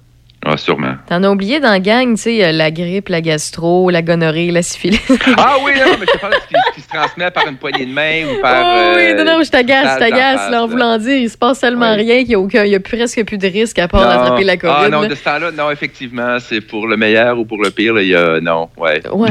Ah, 0.48 0.56
sûrement. 0.56 0.94
T'en 1.08 1.22
as 1.24 1.28
oublié 1.28 1.58
dans 1.58 1.70
la 1.70 1.80
gang, 1.80 2.14
tu 2.14 2.22
sais, 2.22 2.44
euh, 2.44 2.52
la 2.52 2.70
grippe, 2.70 3.08
la 3.08 3.20
gastro, 3.20 3.90
la 3.90 4.00
gonorrhée, 4.02 4.50
la 4.52 4.62
syphilis? 4.62 5.00
Ah 5.38 5.56
oui, 5.64 5.72
non, 5.76 5.96
mais 5.98 6.06
je 6.12 6.18
parle 6.18 6.34
de 6.34 6.38
ce 6.38 6.74
qui, 6.74 6.80
se 6.82 6.88
transmet 6.88 7.30
par 7.32 7.46
une 7.48 7.56
poignée 7.56 7.84
de 7.86 7.92
main 7.92 8.24
ou 8.30 8.40
par. 8.40 8.54
Oh 8.64 8.92
oui, 8.96 9.02
euh, 9.10 9.14
non, 9.24 9.24
non, 9.38 9.42
je 9.42 9.50
t'agace, 9.50 9.94
je 9.94 9.98
t'agace, 9.98 10.50
là, 10.50 10.62
en 10.62 10.66
voulant 10.68 10.96
dire, 10.98 11.16
il 11.16 11.28
se 11.28 11.36
passe 11.36 11.60
tellement 11.60 11.94
rien 11.94 12.18
qu'il 12.18 12.28
n'y 12.28 12.34
a, 12.34 12.38
aucun- 12.38 12.64
il 12.64 12.70
y 12.70 12.74
a 12.76 12.80
presque 12.80 13.24
plus 13.24 13.38
de 13.38 13.48
risque 13.48 13.78
à 13.78 13.88
part 13.88 14.02
d'attraper 14.08 14.44
la 14.44 14.56
COVID. 14.56 14.72
Ah 14.76 14.88
non, 14.88 15.00
là. 15.02 15.08
de 15.08 15.14
ce 15.14 15.24
temps-là, 15.24 15.50
non, 15.50 15.70
effectivement, 15.70 16.38
c'est 16.38 16.60
pour 16.60 16.86
le 16.86 16.96
meilleur 16.96 17.38
ou 17.38 17.44
pour 17.44 17.60
le 17.62 17.70
pire, 17.70 17.94
là, 17.94 18.02
il 18.02 18.08
y 18.08 18.14
a. 18.16 18.40
Non, 18.40 18.68
ouais. 18.76 19.00
Ouais, 19.12 19.28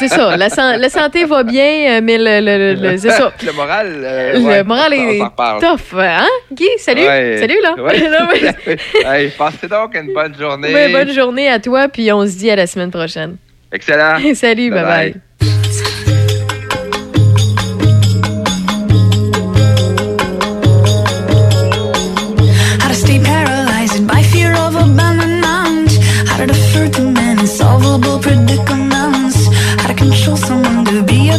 c'est- 0.00 0.08
ça. 0.08 0.36
La, 0.36 0.48
san- 0.50 0.78
la 0.80 0.88
santé 0.88 1.24
va 1.24 1.42
bien, 1.44 1.98
euh, 1.98 2.00
mais 2.02 2.18
le, 2.18 2.40
le- 2.40 2.74
le- 2.74 2.90
le- 2.90 2.98
c'est 2.98 3.10
ça. 3.10 3.32
le 3.46 3.52
moral. 3.52 3.86
euh, 4.04 4.32
Le 4.38 4.40
ouais, 4.44 4.64
moral 4.64 4.92
est 4.94 5.18
tough, 5.60 5.98
hein? 5.98 6.26
Guy, 6.52 6.66
salut. 6.78 7.02
Ouais. 7.02 7.36
Salut. 7.38 7.58
Là, 7.62 7.74
ouais. 7.78 8.76
Hey, 9.04 9.28
passez 9.38 9.68
donc 9.68 9.94
une 9.94 10.12
bonne 10.12 10.31
journée. 10.38 10.72
Ouais, 10.72 10.92
bonne 10.92 11.12
journée 11.12 11.48
à 11.48 11.58
toi, 11.58 11.88
puis 11.88 12.12
on 12.12 12.26
se 12.26 12.36
dit 12.36 12.50
à 12.50 12.56
la 12.56 12.66
semaine 12.66 12.90
prochaine. 12.90 13.36
Excellent. 13.72 14.18
Salut, 14.34 14.70
bye 14.70 14.82
bye. 14.84 15.14
How 22.80 22.88
to 22.88 22.94
stay 22.94 23.18
paralyzed 23.20 24.06
by 24.06 24.22
fear 24.22 24.52
of 24.54 24.74
abandonment. 24.76 25.90
How 26.28 26.38
to 26.38 26.46
defer 26.46 26.88
to 26.88 27.02
men 27.02 27.38
insolvable 27.38 28.18
predicaments. 28.18 29.48
How 29.80 29.88
to 29.88 29.94
control 29.94 30.36
someone 30.36 30.84
to 30.86 31.02
be 31.02 31.30
a 31.30 31.38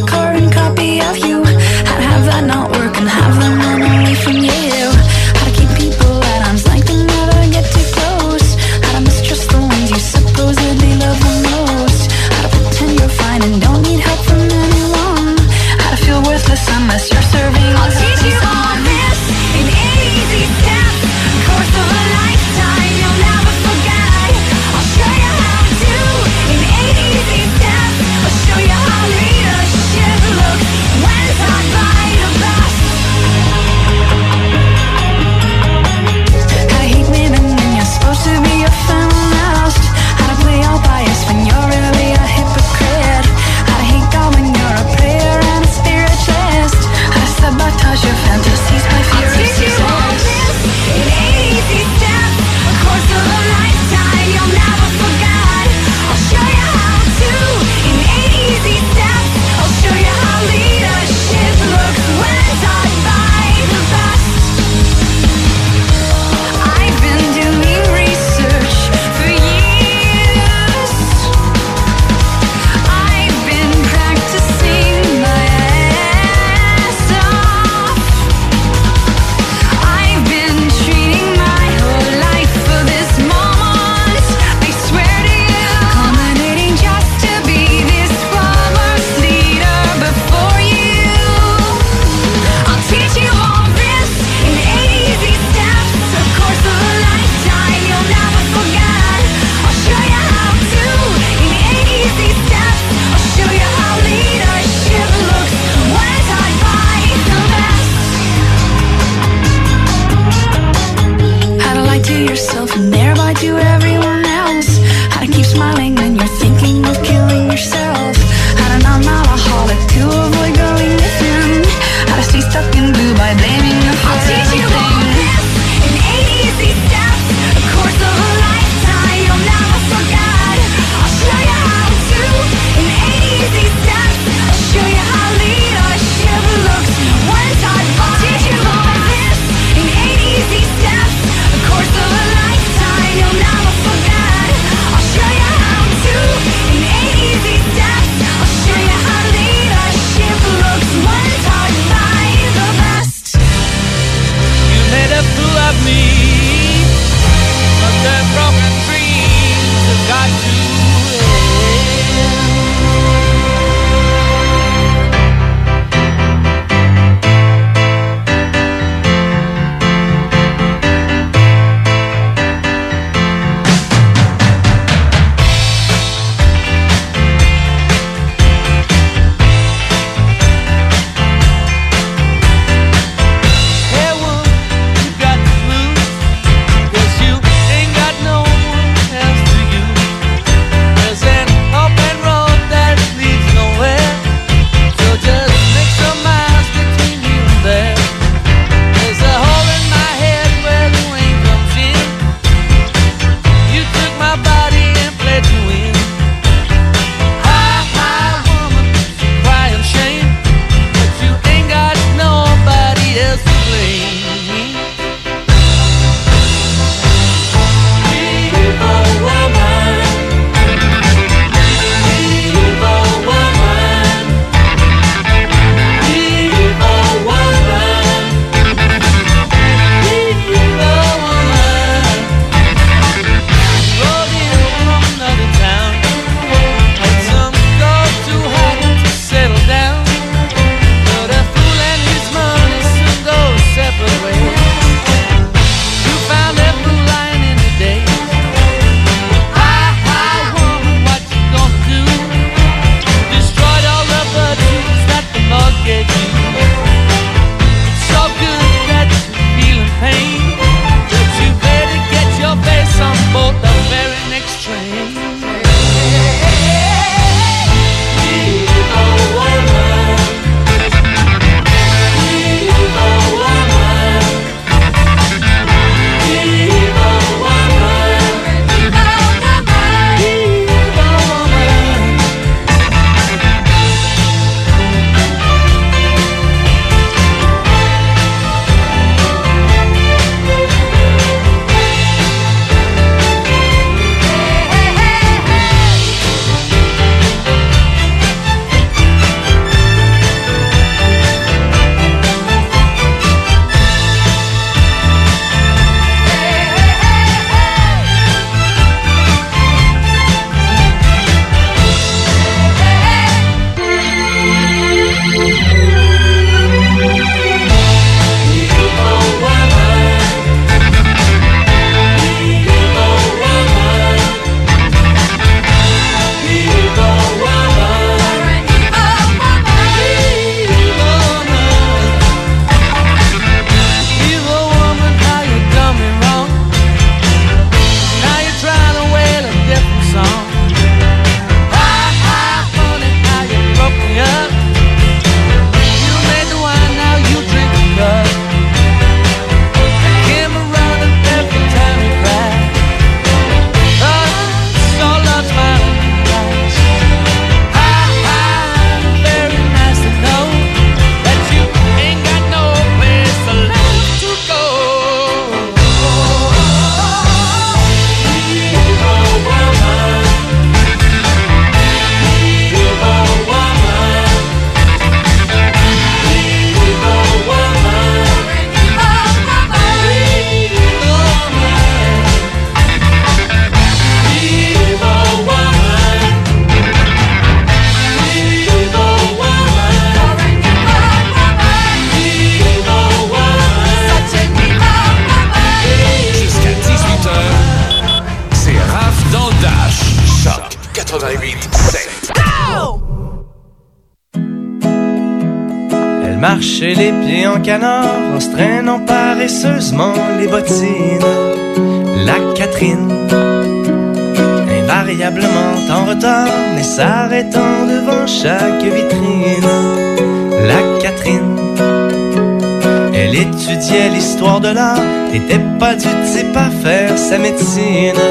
pas 425.83 425.95
du 425.95 426.13
type 426.31 426.55
à 426.55 426.69
faire 426.69 427.17
sa 427.17 427.37
médecine. 427.37 428.23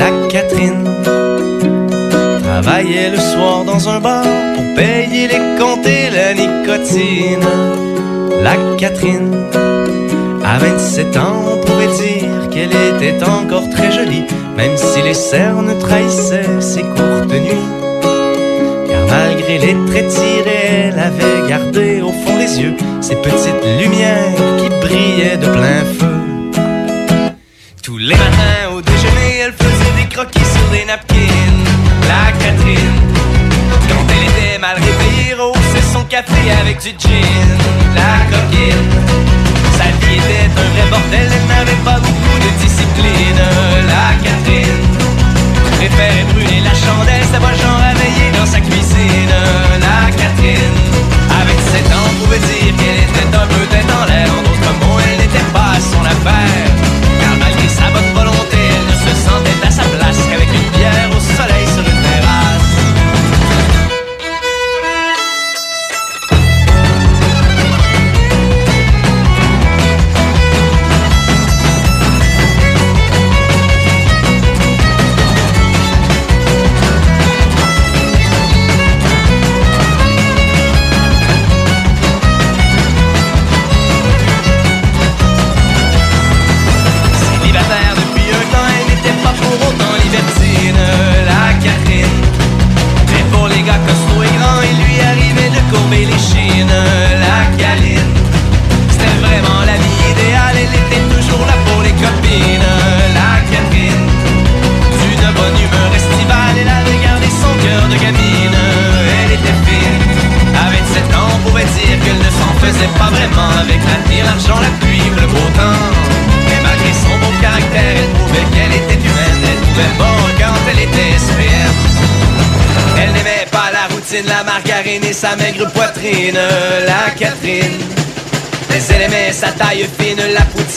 La 0.00 0.10
Catherine 0.28 0.84
travaillait 2.42 3.10
le 3.10 3.16
soir 3.16 3.64
dans 3.64 3.88
un 3.88 3.98
bar 3.98 4.26
pour 4.54 4.66
payer 4.74 5.26
les 5.32 5.42
comptes 5.58 5.86
et 5.86 6.10
la 6.10 6.34
nicotine. 6.34 7.48
La 8.42 8.56
Catherine, 8.76 9.32
à 10.44 10.58
27 10.58 11.16
ans, 11.16 11.44
on 11.54 11.56
pouvait 11.64 11.94
dire 12.04 12.50
qu'elle 12.50 12.76
était 12.90 13.24
encore 13.24 13.70
très 13.70 13.90
jolie, 13.90 14.26
même 14.54 14.76
si 14.76 15.00
les 15.00 15.14
cernes 15.14 15.72
trahissaient 15.78 16.60
ses 16.60 16.82
courtes 16.82 17.19
du. 36.82 37.20
La 37.94 38.24
coquine, 38.30 38.88
sa 39.76 39.84
vie 40.00 40.16
était 40.16 40.48
un 40.48 40.70
vrai 40.70 40.88
bordel, 40.88 41.28
elle 41.30 41.46
n'avait 41.46 41.82
pas 41.84 42.00
beaucoup 42.00 42.38
de 42.38 42.64
discipline. 42.64 43.42
La 43.86 44.14
Catherine, 44.24 44.84
préférait 45.76 46.24
brûler 46.32 46.60
la 46.64 46.72
chandelle, 46.72 47.24
sa 47.30 47.38
voix 47.38 47.52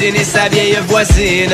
la 0.03 0.09
poutine 0.09 0.15
et 0.15 0.23
sa 0.23 0.49
vieille 0.49 0.77
voisine, 0.87 1.53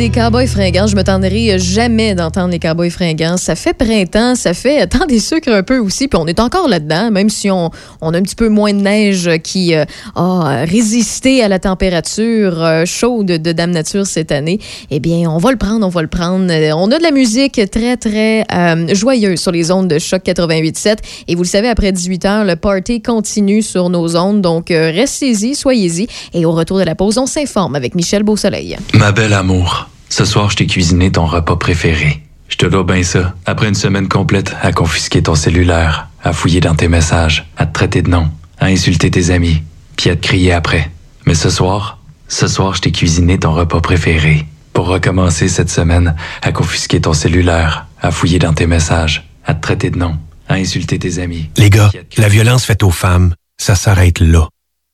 des 0.00 0.08
Cowboys 0.08 0.46
fringants. 0.46 0.86
Je 0.86 0.96
me 0.96 1.04
tendrai 1.04 1.58
jamais 1.58 2.14
d'entendre 2.14 2.48
les 2.52 2.58
Cowboys 2.58 2.88
fringants. 2.88 3.36
Ça 3.36 3.54
fait 3.54 3.74
printemps, 3.74 4.34
ça 4.34 4.54
fait 4.54 4.86
tant 4.88 5.04
des 5.04 5.20
sucres 5.20 5.52
un 5.52 5.62
peu 5.62 5.78
aussi, 5.78 6.08
puis 6.08 6.18
on 6.18 6.26
est 6.26 6.40
encore 6.40 6.68
là-dedans, 6.68 7.10
même 7.10 7.28
si 7.28 7.50
on, 7.50 7.70
on 8.00 8.14
a 8.14 8.16
un 8.16 8.22
petit 8.22 8.34
peu 8.34 8.48
moins 8.48 8.72
de 8.72 8.80
neige 8.80 9.28
qui 9.44 9.74
euh, 9.74 9.84
a 10.14 10.64
résisté 10.64 11.42
à 11.42 11.48
la 11.48 11.58
température 11.58 12.64
euh, 12.64 12.86
chaude 12.86 13.26
de 13.26 13.52
Dame 13.52 13.72
Nature 13.72 14.06
cette 14.06 14.32
année. 14.32 14.58
Eh 14.90 15.00
bien, 15.00 15.30
on 15.30 15.36
va 15.36 15.50
le 15.50 15.58
prendre, 15.58 15.84
on 15.84 15.90
va 15.90 16.00
le 16.00 16.08
prendre. 16.08 16.50
Euh, 16.50 16.72
On 16.74 16.90
a 16.90 16.96
de 16.96 17.02
la 17.02 17.10
musique 17.10 17.60
très, 17.70 17.98
très 17.98 18.46
joyeuse 18.94 19.38
sur 19.38 19.52
les 19.52 19.70
ondes 19.70 19.88
de 19.88 19.98
Choc 19.98 20.22
88.7. 20.24 20.96
Et 21.28 21.34
vous 21.34 21.42
le 21.42 21.48
savez, 21.48 21.68
après 21.68 21.92
18 21.92 22.24
heures, 22.24 22.44
le 22.46 22.56
party 22.56 23.02
continue 23.02 23.60
sur 23.60 23.90
nos 23.90 24.16
ondes. 24.16 24.40
Donc, 24.40 24.68
restez-y, 24.70 25.54
soyez-y. 25.54 26.06
Et 26.32 26.46
au 26.46 26.52
retour 26.52 26.78
de 26.78 26.84
la 26.84 26.94
pause, 26.94 27.18
on 27.18 27.26
s'informe 27.26 27.74
avec 27.74 27.94
Michel 27.94 28.22
Beausoleil. 28.22 28.78
Ma 28.94 29.12
belle 29.12 29.34
amour, 29.34 29.90
ce 30.10 30.24
soir, 30.24 30.50
je 30.50 30.56
t'ai 30.56 30.66
cuisiné 30.66 31.10
ton 31.10 31.24
repas 31.24 31.56
préféré. 31.56 32.22
Je 32.48 32.56
te 32.56 32.66
dois 32.66 32.84
bien 32.84 33.02
ça. 33.02 33.34
Après 33.46 33.68
une 33.68 33.74
semaine 33.74 34.08
complète 34.08 34.54
à 34.60 34.72
confisquer 34.72 35.22
ton 35.22 35.34
cellulaire, 35.34 36.08
à 36.22 36.32
fouiller 36.32 36.60
dans 36.60 36.74
tes 36.74 36.88
messages, 36.88 37.48
à 37.56 37.64
te 37.64 37.72
traiter 37.72 38.02
de 38.02 38.10
nom, 38.10 38.28
à 38.58 38.66
insulter 38.66 39.10
tes 39.10 39.30
amis, 39.30 39.62
puis 39.96 40.10
à 40.10 40.16
te 40.16 40.20
crier 40.20 40.52
après. 40.52 40.90
Mais 41.26 41.34
ce 41.34 41.48
soir, 41.48 41.98
ce 42.28 42.48
soir, 42.48 42.74
je 42.74 42.82
t'ai 42.82 42.92
cuisiné 42.92 43.38
ton 43.38 43.52
repas 43.52 43.80
préféré. 43.80 44.46
Pour 44.72 44.88
recommencer 44.88 45.48
cette 45.48 45.70
semaine 45.70 46.14
à 46.42 46.52
confisquer 46.52 47.00
ton 47.00 47.12
cellulaire, 47.12 47.86
à 48.02 48.10
fouiller 48.10 48.38
dans 48.38 48.52
tes 48.52 48.66
messages, 48.66 49.28
à 49.46 49.54
te 49.54 49.62
traiter 49.62 49.90
de 49.90 49.98
nom, 49.98 50.16
à 50.48 50.54
insulter 50.54 50.98
tes 50.98 51.18
amis. 51.18 51.50
Les 51.56 51.70
gars, 51.70 51.90
la 52.16 52.28
violence 52.28 52.64
faite 52.64 52.82
aux 52.82 52.90
femmes, 52.90 53.34
ça 53.58 53.74
s'arrête 53.74 54.20
là. 54.20 54.48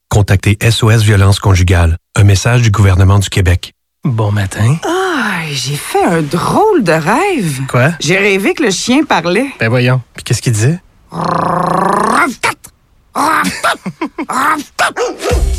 Contactez 0.09 0.59
SOS 0.62 1.02
Violence 1.02 1.40
Conjugale, 1.40 1.97
un 2.14 2.24
message 2.24 2.62
du 2.62 2.70
gouvernement 2.70 3.18
du 3.18 3.28
Québec. 3.28 3.72
Bon 4.07 4.31
matin. 4.31 4.77
Ah, 4.85 5.41
j'ai 5.53 5.74
fait 5.74 6.05
un 6.05 6.23
drôle 6.23 6.85
de 6.85 6.93
rêve. 6.93 7.62
Quoi? 7.69 7.91
J'ai 7.99 8.16
rêvé 8.16 8.55
que 8.55 8.62
le 8.62 8.70
chien 8.70 9.03
parlait. 9.03 9.47
Ben 9.59 9.69
voyons. 9.69 10.01
Puis 10.15 10.23
qu'est-ce 10.23 10.41
qu'il 10.41 10.53
disait? 10.53 10.78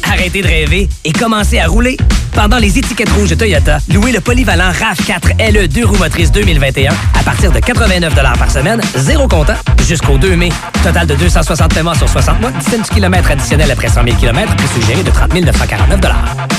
Arrêtez 0.03 0.41
de 0.41 0.47
rêver 0.47 0.87
et 1.03 1.11
commencez 1.11 1.59
à 1.59 1.67
rouler. 1.67 1.97
Pendant 2.33 2.57
les 2.57 2.77
étiquettes 2.79 3.09
rouges 3.09 3.31
de 3.31 3.35
Toyota, 3.35 3.79
louez 3.93 4.13
le 4.13 4.21
polyvalent 4.21 4.71
RAV4 4.71 5.51
LE 5.51 5.67
2 5.67 5.85
roues 5.85 5.97
motrices 5.97 6.31
2021 6.31 6.93
à 7.19 7.23
partir 7.23 7.51
de 7.51 7.59
89 7.59 8.15
par 8.15 8.49
semaine, 8.49 8.79
zéro 8.95 9.27
comptant, 9.27 9.55
jusqu'au 9.85 10.17
2 10.17 10.37
mai. 10.37 10.49
Total 10.83 11.05
de 11.05 11.15
260 11.15 11.73
paiements 11.73 11.95
sur 11.95 12.07
60 12.07 12.39
mois, 12.39 12.51
17 12.51 12.89
km 12.91 13.31
additionnel 13.31 13.71
après 13.71 13.89
100 13.89 14.03
000 14.05 14.15
km, 14.17 14.55
prix 14.55 14.67
suggéré 14.67 15.03
de 15.03 15.11
30 15.11 15.33
949 15.33 15.99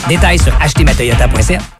Détails 0.09 0.39
sur 0.39 0.52
achetermatoyota.ca. 0.60 1.77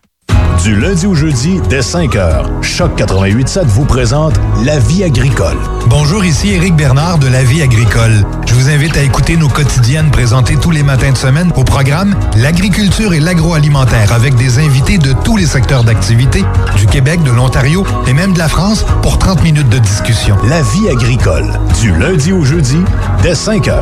Du 0.69 0.75
lundi 0.75 1.07
au 1.07 1.15
jeudi, 1.15 1.61
dès 1.71 1.81
5 1.81 2.15
h, 2.15 2.63
Choc 2.63 2.91
88.7 2.99 3.65
vous 3.67 3.85
présente 3.85 4.35
La 4.65 4.79
vie 4.79 5.05
agricole. 5.05 5.57
Bonjour, 5.87 6.25
ici 6.25 6.51
Éric 6.51 6.75
Bernard 6.77 7.19
de 7.19 7.29
La 7.29 7.45
Vie 7.45 7.63
agricole. 7.63 8.27
Je 8.47 8.55
vous 8.55 8.69
invite 8.69 8.97
à 8.97 9.03
écouter 9.03 9.37
nos 9.37 9.49
quotidiennes 9.49 10.11
présentées 10.11 10.57
tous 10.57 10.71
les 10.71 10.83
matins 10.83 11.13
de 11.13 11.17
semaine 11.17 11.53
au 11.57 11.65
programme 11.65 12.17
L'agriculture 12.37 13.15
et 13.15 13.21
l'agroalimentaire 13.21 14.13
avec 14.13 14.35
des 14.35 14.59
invités 14.59 14.99
de 14.99 15.15
tous 15.25 15.37
les 15.37 15.47
secteurs 15.47 15.85
d'activité, 15.85 16.45
du 16.77 16.87
Québec, 16.87 17.23
de 17.23 17.31
l'Ontario 17.31 17.87
et 18.07 18.13
même 18.13 18.35
de 18.35 18.39
la 18.39 18.49
France 18.49 18.85
pour 19.01 19.17
30 19.17 19.43
minutes 19.43 19.71
de 19.71 19.79
discussion. 19.79 20.37
La 20.49 20.61
vie 20.61 20.91
agricole, 20.91 21.51
du 21.81 21.97
lundi 21.97 22.33
au 22.33 22.45
jeudi, 22.45 22.79
dès 23.23 23.35
5 23.35 23.69
h, 23.69 23.79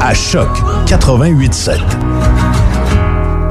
à 0.00 0.14
Choc 0.14 0.48
88.7. 0.86 1.80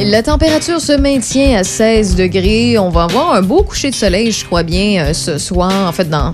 La 0.00 0.22
température 0.22 0.80
se 0.80 0.92
maintient 0.92 1.58
à 1.58 1.64
16 1.64 2.14
degrés. 2.14 2.78
On 2.78 2.88
va 2.88 3.04
avoir 3.04 3.34
un 3.34 3.42
beau 3.42 3.64
coucher 3.64 3.90
de 3.90 3.94
soleil, 3.96 4.30
je 4.30 4.44
crois 4.44 4.62
bien, 4.62 5.06
euh, 5.06 5.12
ce 5.12 5.38
soir. 5.38 5.88
En 5.88 5.92
fait, 5.92 6.08
dans 6.08 6.32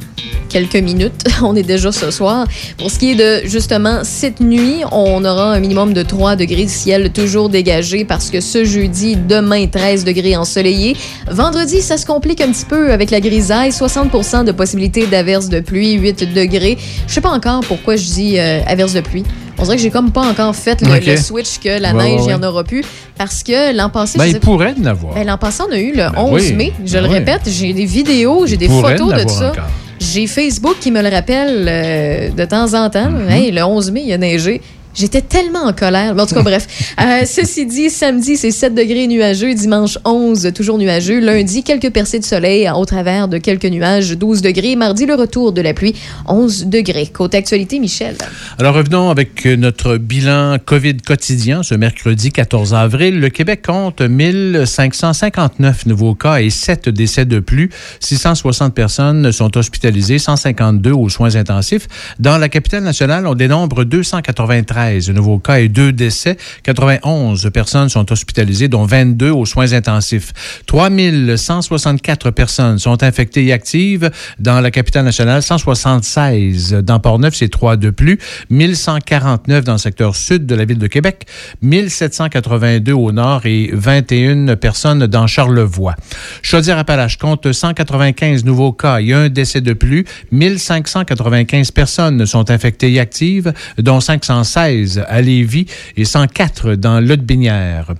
quelques 0.54 0.76
minutes. 0.76 1.24
On 1.42 1.56
est 1.56 1.64
déjà 1.64 1.90
ce 1.90 2.10
soir. 2.10 2.46
Pour 2.78 2.90
ce 2.90 2.98
qui 2.98 3.12
est 3.12 3.14
de, 3.14 3.48
justement, 3.48 4.04
cette 4.04 4.40
nuit, 4.40 4.84
on 4.92 5.24
aura 5.24 5.52
un 5.52 5.58
minimum 5.58 5.92
de 5.92 6.02
3 6.02 6.36
degrés 6.36 6.66
de 6.66 6.70
ciel 6.70 7.10
toujours 7.10 7.48
dégagé 7.48 8.04
parce 8.04 8.30
que 8.30 8.40
ce 8.40 8.64
jeudi, 8.64 9.16
demain, 9.16 9.66
13 9.66 10.04
degrés 10.04 10.36
ensoleillé. 10.36 10.96
Vendredi, 11.28 11.80
ça 11.80 11.96
se 11.96 12.06
complique 12.06 12.40
un 12.40 12.52
petit 12.52 12.66
peu 12.66 12.92
avec 12.92 13.10
la 13.10 13.20
grisaille. 13.20 13.70
60% 13.70 14.44
de 14.44 14.52
possibilité 14.52 15.06
d'averse 15.06 15.48
de 15.48 15.58
pluie, 15.58 15.94
8 15.94 16.32
degrés. 16.32 16.78
Je 17.08 17.14
sais 17.14 17.20
pas 17.20 17.32
encore 17.32 17.62
pourquoi 17.66 17.96
je 17.96 18.04
dis 18.04 18.38
euh, 18.38 18.60
averse 18.66 18.92
de 18.92 19.00
pluie. 19.00 19.24
On 19.58 19.62
dirait 19.62 19.76
que 19.76 19.82
j'ai 19.82 19.90
comme 19.90 20.10
pas 20.10 20.22
encore 20.22 20.54
fait 20.54 20.80
le, 20.82 21.16
switch 21.16 21.58
que 21.58 21.80
la 21.80 21.94
Ouais, 21.94 22.02
neige, 22.02 22.20
il 22.22 22.26
ouais, 22.26 22.32
y 22.32 22.34
en 22.34 22.42
aura 22.42 22.64
plus. 22.64 22.82
Parce 23.16 23.42
que 23.42 23.74
l'an 23.76 23.88
passé... 23.88 24.18
Ben, 24.18 24.24
je 24.24 24.30
il 24.30 24.32
sais- 24.34 24.40
pourrait 24.40 24.74
en 24.80 24.84
avoir. 24.86 25.14
ben, 25.14 25.26
L'an 25.26 25.38
passé, 25.38 25.62
on 25.68 25.72
a 25.72 25.78
eu 25.78 25.90
le 25.92 25.96
Ben 26.10 26.12
11 26.16 26.32
oui, 26.32 26.52
mai. 26.54 26.72
Je 26.84 26.92
ben 26.94 27.02
le 27.02 27.08
oui. 27.08 27.14
répète, 27.14 27.42
j'ai 27.46 27.72
des 27.72 27.84
vidéos, 27.86 28.46
j'ai 28.46 28.56
des 28.56 28.68
photos 28.68 29.12
de 29.14 29.28
ça. 29.28 29.52
J'ai 30.00 30.26
Facebook 30.26 30.76
qui 30.80 30.90
me 30.90 31.00
le 31.02 31.08
rappelle 31.08 31.66
euh, 31.68 32.30
de 32.30 32.44
temps 32.44 32.74
en 32.74 32.90
temps. 32.90 33.08
Mhm. 33.10 33.30
Hey, 33.30 33.50
le 33.52 33.62
11 33.62 33.90
mai, 33.92 34.02
il 34.06 34.12
a 34.12 34.18
neigé. 34.18 34.60
J'étais 34.94 35.22
tellement 35.22 35.64
en 35.64 35.72
colère. 35.72 36.14
Mais 36.14 36.22
en 36.22 36.26
tout 36.26 36.34
cas, 36.34 36.42
bref. 36.42 36.66
Euh, 37.00 37.24
ceci 37.26 37.66
dit, 37.66 37.90
samedi, 37.90 38.36
c'est 38.36 38.52
7 38.52 38.72
degrés 38.74 39.08
nuageux. 39.08 39.52
Dimanche, 39.52 39.98
11, 40.04 40.52
toujours 40.54 40.78
nuageux. 40.78 41.18
Lundi, 41.18 41.64
quelques 41.64 41.90
percées 41.90 42.20
de 42.20 42.24
soleil 42.24 42.70
au 42.70 42.84
travers 42.84 43.26
de 43.26 43.38
quelques 43.38 43.64
nuages, 43.64 44.16
12 44.16 44.42
degrés. 44.42 44.76
Mardi, 44.76 45.04
le 45.04 45.14
retour 45.14 45.52
de 45.52 45.60
la 45.60 45.74
pluie, 45.74 45.94
11 46.28 46.66
degrés. 46.66 47.08
Côté 47.12 47.38
actualité, 47.38 47.80
Michel. 47.80 48.16
Alors 48.58 48.74
revenons 48.74 49.10
avec 49.10 49.44
notre 49.44 49.96
bilan 49.96 50.58
COVID 50.64 50.98
quotidien 50.98 51.64
ce 51.64 51.74
mercredi 51.74 52.30
14 52.30 52.74
avril. 52.74 53.18
Le 53.18 53.28
Québec 53.28 53.62
compte 53.66 54.00
1559 54.00 55.86
nouveaux 55.86 56.14
cas 56.14 56.36
et 56.36 56.50
7 56.50 56.88
décès 56.88 57.24
de 57.24 57.40
plus. 57.40 57.70
660 58.00 58.72
personnes 58.72 59.32
sont 59.32 59.56
hospitalisées, 59.56 60.20
152 60.20 60.92
aux 60.92 61.08
soins 61.08 61.34
intensifs. 61.34 61.88
Dans 62.20 62.38
la 62.38 62.48
capitale 62.48 62.84
nationale, 62.84 63.26
on 63.26 63.34
dénombre 63.34 63.84
293 63.84 64.83
nouveaux 65.12 65.38
cas 65.38 65.60
et 65.60 65.68
2 65.68 65.92
décès. 65.92 66.36
91 66.62 67.50
personnes 67.52 67.88
sont 67.88 68.10
hospitalisées, 68.12 68.68
dont 68.68 68.84
22 68.84 69.30
aux 69.30 69.46
soins 69.46 69.72
intensifs. 69.72 70.32
3164 70.66 72.30
personnes 72.30 72.78
sont 72.78 73.02
infectées 73.02 73.46
et 73.46 73.52
actives 73.52 74.10
dans 74.38 74.60
la 74.60 74.70
capitale 74.70 75.04
nationale, 75.04 75.42
176 75.42 76.74
dans 76.82 77.00
Port-Neuf, 77.00 77.34
c'est 77.34 77.48
3 77.48 77.76
de 77.76 77.90
plus, 77.90 78.18
1149 78.50 79.64
dans 79.64 79.72
le 79.72 79.78
secteur 79.78 80.16
sud 80.16 80.46
de 80.46 80.54
la 80.54 80.64
ville 80.64 80.78
de 80.78 80.86
Québec, 80.86 81.26
1782 81.62 82.92
au 82.92 83.12
nord 83.12 83.42
et 83.44 83.70
21 83.72 84.56
personnes 84.56 85.06
dans 85.06 85.26
Charlevoix. 85.26 85.94
Chaudière-Appalaches 86.42 87.18
compte 87.18 87.50
195 87.52 88.44
nouveaux 88.44 88.72
cas 88.72 89.00
et 89.00 89.12
un 89.12 89.28
décès 89.28 89.60
de 89.60 89.72
plus, 89.72 90.04
1595 90.30 91.70
personnes 91.70 92.26
sont 92.26 92.50
infectées 92.50 92.92
et 92.92 93.00
actives, 93.00 93.52
dont 93.78 94.00
516 94.00 94.73
à 95.08 95.20
Lévis 95.20 95.66
et 95.96 96.04
104 96.04 96.74
dans 96.74 97.00
Lot-Binière. 97.00 97.94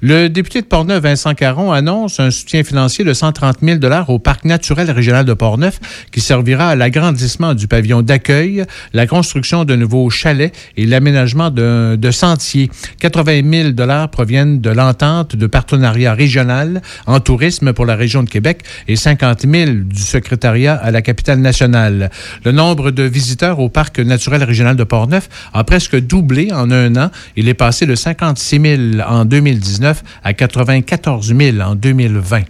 Le 0.00 0.28
député 0.28 0.60
de 0.60 0.66
Portneuf, 0.66 1.02
Vincent 1.02 1.34
Caron, 1.34 1.72
annonce 1.72 2.20
un 2.20 2.30
soutien 2.30 2.64
financier 2.64 3.04
de 3.04 3.12
130 3.12 3.58
000 3.62 3.78
au 4.08 4.18
parc 4.18 4.44
naturel 4.44 4.90
régional 4.90 5.24
de 5.24 5.34
Portneuf 5.34 5.80
qui 6.12 6.20
servira 6.20 6.70
à 6.70 6.76
l'agrandissement 6.76 7.54
du 7.54 7.68
pavillon 7.68 8.02
d'accueil, 8.02 8.64
la 8.92 9.06
construction 9.06 9.64
de 9.64 9.76
nouveaux 9.76 10.10
chalets 10.10 10.54
et 10.76 10.86
l'aménagement 10.86 11.50
de 11.50 12.10
sentiers. 12.10 12.70
80 13.00 13.74
000 13.76 14.08
proviennent 14.08 14.60
de 14.60 14.70
l'entente 14.70 15.36
de 15.36 15.46
partenariat 15.46 16.14
régional 16.14 16.82
en 17.06 17.20
tourisme 17.20 17.72
pour 17.72 17.86
la 17.86 17.96
région 17.96 18.22
de 18.22 18.30
Québec 18.30 18.62
et 18.88 18.96
50 18.96 19.42
000 19.42 19.70
du 19.84 20.02
secrétariat 20.02 20.74
à 20.74 20.90
la 20.90 21.02
capitale 21.02 21.38
nationale. 21.38 22.10
Le 22.44 22.52
nombre 22.52 22.90
de 22.90 23.02
visiteurs 23.02 23.60
au 23.60 23.68
parc 23.68 23.98
naturel 23.98 24.42
régional 24.42 24.76
de 24.76 24.84
Portneuf 24.84 25.28
a 25.52 25.64
presque 25.64 25.96
doublé 25.96 26.13
en 26.52 26.70
un 26.70 26.96
an. 26.96 27.10
Il 27.36 27.48
est 27.48 27.54
passé 27.54 27.86
de 27.86 27.94
56 27.94 28.60
000 28.96 29.08
en 29.08 29.24
2019 29.24 30.02
à 30.22 30.32
94 30.32 31.34
000 31.34 31.60
en 31.60 31.74
2020. 31.74 32.42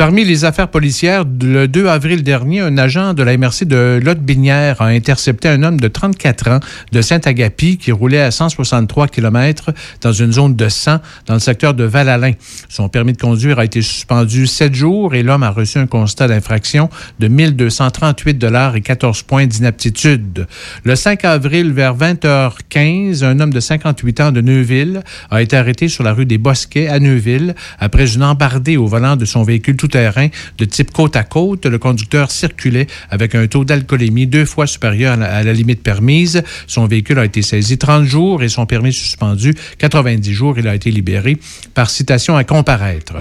Parmi 0.00 0.24
les 0.24 0.46
affaires 0.46 0.68
policières, 0.68 1.24
le 1.42 1.68
2 1.68 1.86
avril 1.86 2.22
dernier, 2.22 2.60
un 2.60 2.78
agent 2.78 3.12
de 3.12 3.22
la 3.22 3.36
MRC 3.36 3.66
de 3.66 4.00
Lotte-Binière 4.02 4.80
a 4.80 4.86
intercepté 4.86 5.46
un 5.46 5.62
homme 5.62 5.78
de 5.78 5.88
34 5.88 6.48
ans 6.48 6.60
de 6.90 7.02
Saint-Agapi 7.02 7.76
qui 7.76 7.92
roulait 7.92 8.22
à 8.22 8.30
163 8.30 9.08
km 9.08 9.72
dans 10.00 10.12
une 10.14 10.32
zone 10.32 10.56
de 10.56 10.70
100 10.70 11.00
dans 11.26 11.34
le 11.34 11.38
secteur 11.38 11.74
de 11.74 11.84
Val-Alain. 11.84 12.32
Son 12.70 12.88
permis 12.88 13.12
de 13.12 13.18
conduire 13.18 13.58
a 13.58 13.66
été 13.66 13.82
suspendu 13.82 14.46
sept 14.46 14.74
jours 14.74 15.14
et 15.14 15.22
l'homme 15.22 15.42
a 15.42 15.50
reçu 15.50 15.76
un 15.76 15.86
constat 15.86 16.28
d'infraction 16.28 16.88
de 17.18 17.28
1238 17.28 18.38
dollars 18.38 18.76
et 18.76 18.80
14 18.80 19.22
points 19.24 19.44
d'inaptitude. 19.44 20.46
Le 20.82 20.96
5 20.96 21.26
avril, 21.26 21.74
vers 21.74 21.94
20h15, 21.94 23.22
un 23.22 23.38
homme 23.38 23.52
de 23.52 23.60
58 23.60 24.20
ans 24.20 24.32
de 24.32 24.40
Neuville 24.40 25.02
a 25.30 25.42
été 25.42 25.58
arrêté 25.58 25.88
sur 25.88 26.04
la 26.04 26.14
rue 26.14 26.24
des 26.24 26.38
Bosquets 26.38 26.88
à 26.88 26.98
Neuville 27.00 27.54
après 27.78 28.14
une 28.14 28.22
embardée 28.22 28.78
au 28.78 28.86
volant 28.86 29.16
de 29.16 29.26
son 29.26 29.42
véhicule 29.42 29.76
de 29.96 30.64
type 30.64 30.90
côte 30.92 31.16
à 31.16 31.22
côte. 31.22 31.66
Le 31.66 31.78
conducteur 31.78 32.30
circulait 32.30 32.86
avec 33.10 33.34
un 33.34 33.46
taux 33.46 33.64
d'alcoolémie 33.64 34.26
deux 34.26 34.44
fois 34.44 34.66
supérieur 34.66 35.14
à 35.14 35.16
la, 35.16 35.34
à 35.36 35.42
la 35.42 35.52
limite 35.52 35.82
permise. 35.82 36.42
Son 36.66 36.86
véhicule 36.86 37.18
a 37.18 37.24
été 37.24 37.42
saisi 37.42 37.78
30 37.78 38.04
jours 38.04 38.42
et 38.42 38.48
son 38.48 38.66
permis 38.66 38.92
suspendu 38.92 39.54
90 39.78 40.32
jours. 40.32 40.58
Il 40.58 40.68
a 40.68 40.74
été 40.74 40.90
libéré 40.90 41.36
par 41.74 41.90
citation 41.90 42.36
à 42.36 42.44
comparaître. 42.44 43.14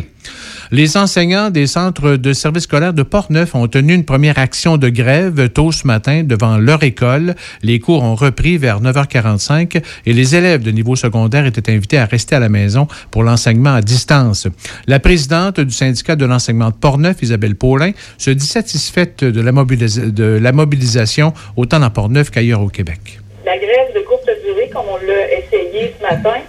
Les 0.72 0.98
enseignants 0.98 1.50
des 1.50 1.66
centres 1.66 2.12
de 2.12 2.32
services 2.32 2.66
scolaires 2.66 2.94
de 2.94 3.02
Portneuf 3.02 3.56
ont 3.56 3.68
tenu 3.68 3.96
une 3.96 4.06
première 4.06 4.38
action 4.38 4.78
de 4.78 4.90
grève 4.90 5.50
tôt 5.50 5.72
ce 5.72 5.88
matin 5.88 6.22
devant 6.24 6.60
leur 6.60 6.84
école. 6.84 7.34
Les 7.64 7.80
cours 7.80 8.04
ont 8.04 8.14
repris 8.14 8.60
vers 8.60 8.80
9h45 8.80 9.82
et 10.06 10.14
les 10.14 10.36
élèves 10.36 10.62
de 10.62 10.70
niveau 10.70 10.96
secondaire 10.96 11.48
étaient 11.48 11.72
invités 11.72 11.98
à 11.98 12.06
rester 12.06 12.36
à 12.36 12.40
la 12.40 12.50
maison 12.50 12.88
pour 13.10 13.24
l'enseignement 13.24 13.74
à 13.74 13.82
distance. 13.82 14.48
La 14.86 15.00
présidente 15.00 15.60
du 15.60 15.74
syndicat 15.74 16.16
de 16.16 16.26
l'enseignement 16.26 16.70
de 16.70 16.76
Portneuf, 16.76 17.24
Isabelle 17.24 17.56
Paulin, 17.56 17.94
se 18.20 18.30
dit 18.30 18.46
satisfaite 18.46 19.24
de 19.24 19.42
la, 19.42 20.52
mobilisation 20.52 21.34
autant 21.58 21.80
dans 21.80 21.90
Portneuf 21.90 22.30
qu'ailleurs 22.30 22.62
au 22.62 22.70
Québec. 22.70 23.20
La 23.44 23.58
grève 23.58 23.96
de 23.96 24.02
courte 24.02 24.30
durée, 24.46 24.70
comme 24.72 24.86
on 24.88 24.98
l'a 24.98 25.34
essayé 25.34 25.96
ce 25.98 26.04
matin, 26.04 26.42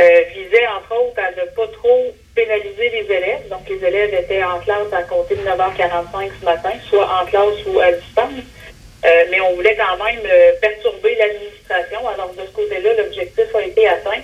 euh, 0.00 0.02
visait 0.34 0.66
entre 0.76 1.00
autres 1.00 1.20
à 1.20 1.30
ne 1.30 1.46
pas 1.54 1.70
trop 1.78 2.12
pénaliser 2.34 2.88
les 2.90 3.14
élèves. 3.14 3.48
Donc, 3.48 3.68
les 3.68 3.84
élèves 3.84 4.14
étaient 4.14 4.42
en 4.44 4.58
classe 4.60 4.92
à 4.92 5.02
compter 5.02 5.36
de 5.36 5.42
9h45 5.42 6.30
ce 6.40 6.44
matin, 6.44 6.70
soit 6.88 7.08
en 7.08 7.26
classe 7.26 7.64
ou 7.66 7.80
à 7.80 7.92
distance. 7.92 8.44
Euh, 9.04 9.24
mais 9.30 9.40
on 9.40 9.54
voulait 9.54 9.76
quand 9.76 10.04
même 10.04 10.20
euh, 10.24 10.52
perturber 10.60 11.14
l'administration. 11.16 12.08
Alors, 12.08 12.32
de 12.34 12.46
ce 12.46 12.52
côté-là, 12.52 12.94
l'objectif 12.94 13.54
a 13.54 13.62
été 13.62 13.88
atteint. 13.88 14.22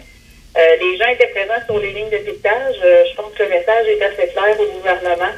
Euh, 0.56 0.76
les 0.80 0.96
gens 0.96 1.08
étaient 1.08 1.28
présents 1.28 1.64
sur 1.66 1.78
les 1.78 1.92
lignes 1.92 2.10
de 2.10 2.18
piquetage. 2.18 2.76
Euh, 2.84 3.04
je 3.10 3.16
pense 3.16 3.32
que 3.34 3.42
le 3.42 3.50
message 3.50 3.86
est 3.88 4.02
assez 4.02 4.28
clair 4.28 4.58
au 4.58 4.66
gouvernement. 4.66 5.32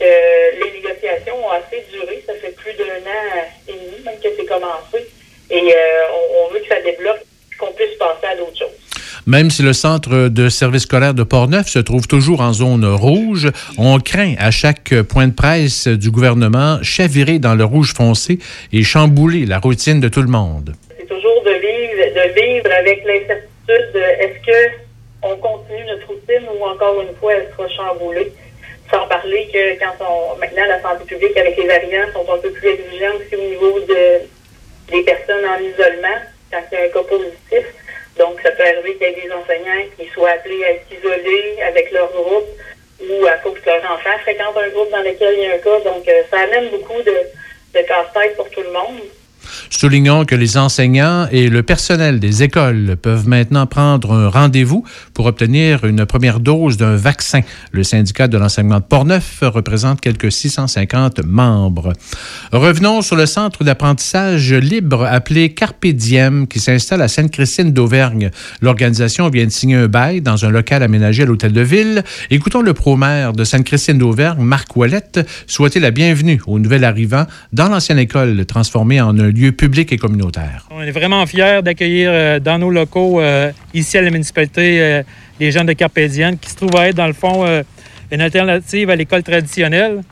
les 0.00 0.70
négociations 0.72 1.46
ont 1.46 1.50
assez 1.50 1.84
duré. 1.90 2.22
Ça 2.26 2.34
fait 2.34 2.54
plus 2.54 2.72
d'un 2.74 2.84
an 2.84 3.44
et 3.68 3.72
demi 3.72 4.04
même 4.04 4.20
que 4.20 4.28
c'est 4.36 4.46
commencé. 4.46 5.06
Et 5.50 5.74
euh, 5.74 6.02
on, 6.12 6.44
on 6.44 6.48
veut 6.48 6.60
que 6.60 6.68
ça 6.68 6.80
débloque, 6.80 7.20
qu'on 7.58 7.72
puisse 7.72 7.94
passer 7.98 8.26
à 8.26 8.36
d'autres 8.36 8.58
choses. 8.58 8.91
Même 9.26 9.50
si 9.50 9.62
le 9.62 9.72
centre 9.72 10.28
de 10.28 10.48
service 10.48 10.82
scolaire 10.82 11.14
de 11.14 11.22
Portneuf 11.22 11.68
se 11.68 11.78
trouve 11.78 12.08
toujours 12.08 12.40
en 12.40 12.52
zone 12.52 12.84
rouge, 12.84 13.48
on 13.78 14.00
craint 14.00 14.34
à 14.36 14.50
chaque 14.50 14.92
point 15.02 15.28
de 15.28 15.32
presse 15.32 15.86
du 15.86 16.10
gouvernement 16.10 16.82
chavirer 16.82 17.38
dans 17.38 17.54
le 17.54 17.64
rouge 17.64 17.94
foncé 17.94 18.40
et 18.72 18.82
chambouler 18.82 19.46
la 19.46 19.60
routine 19.60 20.00
de 20.00 20.08
tout 20.08 20.22
le 20.22 20.28
monde. 20.28 20.74
C'est 20.98 21.06
toujours 21.06 21.40
de 21.44 21.52
vivre, 21.52 22.02
de 22.16 22.34
vivre 22.34 22.70
avec 22.80 23.04
l'incertitude 23.04 23.94
de 23.94 24.00
est-ce 24.24 24.44
que 24.44 24.72
on 25.22 25.36
continue 25.36 25.84
notre 25.86 26.08
routine 26.08 26.48
ou 26.58 26.64
encore 26.64 27.00
une 27.00 27.14
fois 27.20 27.34
elle 27.34 27.46
sera 27.56 27.68
chamboulée. 27.68 28.32
Sans 28.90 29.06
parler 29.06 29.48
que 29.52 29.78
quand 29.78 30.04
on 30.04 30.36
maintenant 30.40 30.66
la 30.66 30.82
santé 30.82 31.04
publique 31.06 31.36
avec 31.36 31.56
les 31.56 31.68
variants 31.68 32.10
sont 32.12 32.26
un 32.28 32.38
peu 32.38 32.50
plus 32.50 32.70
exigeants 32.70 33.14
aussi 33.20 33.36
au 33.36 33.48
niveau 33.48 33.78
de 33.86 34.26
des 34.90 35.02
personnes 35.04 35.44
en 35.46 35.62
isolement 35.62 36.18
quand 36.50 36.58
il 36.72 36.74
y 36.74 36.80
a 36.80 36.84
un 36.86 36.88
cas 36.88 37.02
positif. 37.08 37.66
Donc 38.18 38.40
ça 38.42 38.50
peut 38.52 38.62
arriver 38.62 38.94
qu'il 38.94 39.06
y 39.06 39.10
ait 39.10 39.22
des 39.22 39.32
enseignants 39.32 39.86
qui 39.96 40.06
soient 40.08 40.30
appelés 40.30 40.64
à 40.64 40.70
être 40.72 40.86
isolés 40.90 41.56
avec 41.62 41.90
leur 41.92 42.10
groupe 42.12 42.48
ou 43.00 43.26
à 43.26 43.32
cause 43.38 43.58
que 43.60 43.70
leur 43.70 43.92
enfant 43.92 44.18
fréquente 44.20 44.56
un 44.56 44.68
groupe 44.68 44.90
dans 44.90 45.02
lequel 45.02 45.34
il 45.34 45.44
y 45.44 45.46
a 45.46 45.54
un 45.54 45.58
cas. 45.58 45.80
Donc 45.80 46.06
euh, 46.08 46.22
ça 46.30 46.40
amène 46.40 46.68
beaucoup 46.68 47.00
de, 47.02 47.16
de 47.74 47.86
casse-tête 47.86 48.36
pour 48.36 48.48
tout 48.50 48.62
le 48.62 48.70
monde. 48.70 49.00
Soulignons 49.70 50.24
que 50.24 50.34
les 50.34 50.56
enseignants 50.56 51.26
et 51.30 51.48
le 51.48 51.62
personnel 51.62 52.20
des 52.20 52.42
écoles 52.42 52.96
peuvent 53.00 53.28
maintenant 53.28 53.66
prendre 53.66 54.12
un 54.12 54.28
rendez-vous 54.28 54.84
pour 55.14 55.26
obtenir 55.26 55.84
une 55.84 56.06
première 56.06 56.40
dose 56.40 56.76
d'un 56.76 56.96
vaccin. 56.96 57.40
Le 57.72 57.82
syndicat 57.82 58.28
de 58.28 58.38
l'enseignement 58.38 58.78
de 58.78 58.84
Portneuf 58.84 59.40
représente 59.42 60.00
quelques 60.00 60.32
650 60.32 61.24
membres. 61.24 61.92
Revenons 62.52 63.02
sur 63.02 63.16
le 63.16 63.26
centre 63.26 63.64
d'apprentissage 63.64 64.52
libre 64.52 65.04
appelé 65.04 65.54
Carpe 65.54 65.86
Diem 65.86 66.46
qui 66.46 66.60
s'installe 66.60 67.02
à 67.02 67.08
Sainte-Christine 67.08 67.72
d'Auvergne. 67.72 68.30
L'organisation 68.60 69.28
vient 69.28 69.46
de 69.46 69.50
signer 69.50 69.76
un 69.76 69.88
bail 69.88 70.20
dans 70.20 70.44
un 70.44 70.50
local 70.50 70.82
aménagé 70.82 71.22
à 71.24 71.26
l'hôtel 71.26 71.52
de 71.52 71.60
ville. 71.60 72.04
Écoutons 72.30 72.62
le 72.62 72.74
pro-maire 72.74 73.32
de 73.32 73.44
Sainte-Christine 73.44 73.98
d'Auvergne, 73.98 74.42
Marc 74.42 74.76
Ouellette, 74.76 75.26
souhaiter 75.46 75.80
la 75.80 75.90
bienvenue 75.90 76.40
aux 76.46 76.58
nouvel 76.58 76.84
arrivants 76.84 77.26
dans 77.52 77.68
l'ancienne 77.68 77.98
école 77.98 78.44
transformée 78.46 79.00
en 79.00 79.18
un 79.18 79.30
lieu 79.30 79.41
public 79.50 79.92
et 79.92 79.96
communautaire. 79.96 80.68
On 80.70 80.82
est 80.82 80.92
vraiment 80.92 81.26
fiers 81.26 81.60
d'accueillir 81.62 82.10
euh, 82.12 82.38
dans 82.38 82.58
nos 82.58 82.70
locaux, 82.70 83.20
euh, 83.20 83.50
ici 83.74 83.98
à 83.98 84.02
la 84.02 84.10
municipalité, 84.10 84.80
euh, 84.80 85.02
les 85.40 85.50
gens 85.50 85.64
de 85.64 85.72
Carpédienne 85.72 86.38
qui 86.38 86.50
se 86.50 86.56
trouvent 86.56 86.76
à 86.76 86.88
être, 86.88 86.96
dans 86.96 87.08
le 87.08 87.12
fond, 87.12 87.44
une 88.12 88.20
alternative 88.20 88.90
à 88.90 88.96
l'école 88.96 89.24
traditionnelle. 89.24 90.02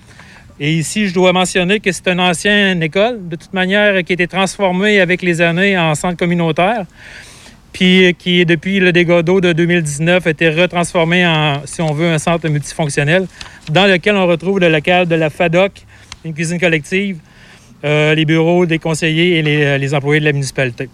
Et 0.58 0.72
ici, 0.72 1.06
je 1.06 1.14
dois 1.14 1.32
mentionner 1.32 1.78
que 1.78 1.92
c'est 1.92 2.08
une 2.08 2.20
ancienne 2.20 2.82
école, 2.82 3.28
de 3.28 3.36
toute 3.36 3.52
manière, 3.52 4.02
qui 4.02 4.12
a 4.12 4.14
été 4.14 4.26
transformée 4.26 5.00
avec 5.00 5.22
les 5.22 5.40
années 5.40 5.78
en 5.78 5.94
centre 5.94 6.16
communautaire, 6.16 6.84
puis 7.72 8.12
qui, 8.18 8.44
depuis 8.44 8.80
le 8.80 8.90
dégât 8.90 9.22
d'eau 9.22 9.40
de 9.40 9.52
2019, 9.52 10.26
a 10.26 10.30
été 10.30 10.50
retransformée 10.50 11.24
en, 11.24 11.62
si 11.64 11.80
on 11.80 11.92
veut, 11.92 12.08
un 12.08 12.18
centre 12.18 12.48
multifonctionnel, 12.48 13.26
dans 13.70 13.86
lequel 13.86 14.16
on 14.16 14.26
retrouve 14.26 14.58
le 14.58 14.68
local 14.68 15.06
de 15.06 15.14
la 15.14 15.30
FADOC, 15.30 15.72
une 16.24 16.34
cuisine 16.34 16.58
collective, 16.58 17.18
euh, 17.84 18.14
les 18.14 18.24
bureaux 18.24 18.66
des 18.66 18.78
conseillers 18.78 19.38
et 19.38 19.42
les, 19.42 19.78
les 19.78 19.94
employés 19.94 20.20
de 20.20 20.24
la 20.26 20.32
municipalité. 20.32 20.88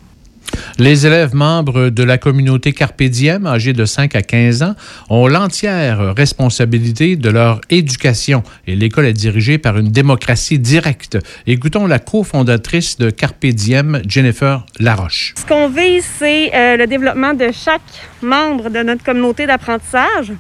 Les 0.79 1.07
élèves 1.07 1.35
membres 1.35 1.89
de 1.89 2.03
la 2.03 2.19
communauté 2.19 2.73
Carpe 2.73 3.03
Diem, 3.03 3.47
âgés 3.47 3.73
de 3.73 3.85
5 3.85 4.15
à 4.15 4.23
15 4.23 4.63
ans, 4.63 4.75
ont 5.09 5.27
l'entière 5.27 6.15
responsabilité 6.15 7.17
de 7.17 7.31
leur 7.31 7.61
éducation 7.71 8.43
et 8.67 8.77
l'école 8.77 9.07
est 9.07 9.15
dirigée 9.15 9.59
par 9.59 9.79
une 9.79 9.89
démocratie 9.89 10.59
directe. 10.59 11.19
Écoutons 11.47 11.87
la 11.87 11.99
cofondatrice 11.99 12.99
de 12.99 13.11
Carpe 13.11 13.47
Diem, 13.47 14.03
Jennifer 14.07 14.67
Laroche. 14.79 15.35
Ce 15.39 15.47
qu'on 15.47 15.69
vise, 15.69 16.05
c'est 16.19 16.55
euh, 16.55 16.77
le 16.77 16.87
développement 16.87 17.33
de 17.33 17.51
chaque 17.53 17.81
membre 18.21 18.69
de 18.69 18.83
notre 18.83 19.03
communauté 19.03 19.47
d'apprentissage 19.47 20.33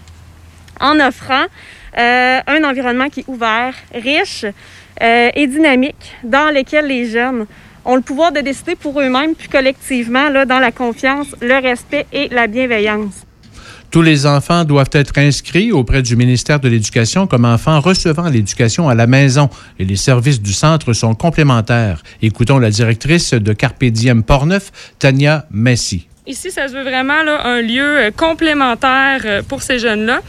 en 0.80 1.00
offrant 1.00 1.46
euh, 1.98 2.40
un 2.46 2.64
environnement 2.64 3.08
qui 3.08 3.20
est 3.20 3.28
ouvert, 3.28 3.74
riche 3.94 4.44
euh, 5.02 5.30
et 5.34 5.46
dynamique, 5.46 6.14
dans 6.24 6.54
lequel 6.54 6.86
les 6.86 7.08
jeunes 7.10 7.46
ont 7.84 7.96
le 7.96 8.02
pouvoir 8.02 8.32
de 8.32 8.40
décider 8.40 8.74
pour 8.74 9.00
eux-mêmes, 9.00 9.34
puis 9.34 9.48
collectivement, 9.48 10.28
là, 10.28 10.44
dans 10.44 10.58
la 10.58 10.72
confiance, 10.72 11.28
le 11.40 11.60
respect 11.60 12.06
et 12.12 12.28
la 12.28 12.46
bienveillance. 12.46 13.26
Tous 13.90 14.02
les 14.02 14.26
enfants 14.26 14.64
doivent 14.64 14.90
être 14.92 15.16
inscrits 15.18 15.72
auprès 15.72 16.02
du 16.02 16.16
ministère 16.16 16.60
de 16.60 16.68
l'Éducation 16.68 17.26
comme 17.26 17.44
enfants 17.44 17.80
recevant 17.80 18.28
l'éducation 18.28 18.88
à 18.88 18.94
la 18.94 19.06
maison 19.06 19.48
et 19.78 19.84
les 19.84 19.96
services 19.96 20.42
du 20.42 20.52
centre 20.52 20.92
sont 20.92 21.14
complémentaires. 21.14 22.02
Écoutons 22.20 22.58
la 22.58 22.70
directrice 22.70 23.32
de 23.32 23.52
Carpe 23.52 23.84
Diem 23.84 24.22
Portneuf, 24.22 24.72
Tania 24.98 25.46
Messi. 25.50 26.08
Ici, 26.26 26.50
ça 26.50 26.66
se 26.66 26.74
veut 26.74 26.82
vraiment 26.82 27.22
là, 27.22 27.46
un 27.46 27.62
lieu 27.62 27.98
euh, 27.98 28.10
complémentaire 28.10 29.20
euh, 29.24 29.42
pour 29.42 29.62
ces 29.62 29.78
jeunes-là 29.78 30.20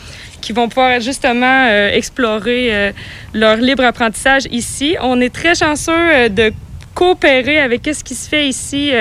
qui 0.42 0.54
vont 0.54 0.70
pouvoir 0.70 1.00
justement 1.00 1.68
euh, 1.68 1.90
explorer 1.92 2.74
euh, 2.74 2.92
leur 3.34 3.58
libre 3.58 3.84
apprentissage 3.84 4.44
ici. 4.52 4.96
On 5.02 5.20
est 5.22 5.34
très 5.34 5.56
chanceux 5.56 5.92
euh, 5.94 6.30
de 6.30 6.54
coopérer 6.94 7.60
avec 7.60 7.88
ce 7.94 8.04
qui 8.04 8.16
se 8.16 8.28
fait 8.28 8.48
ici 8.48 8.92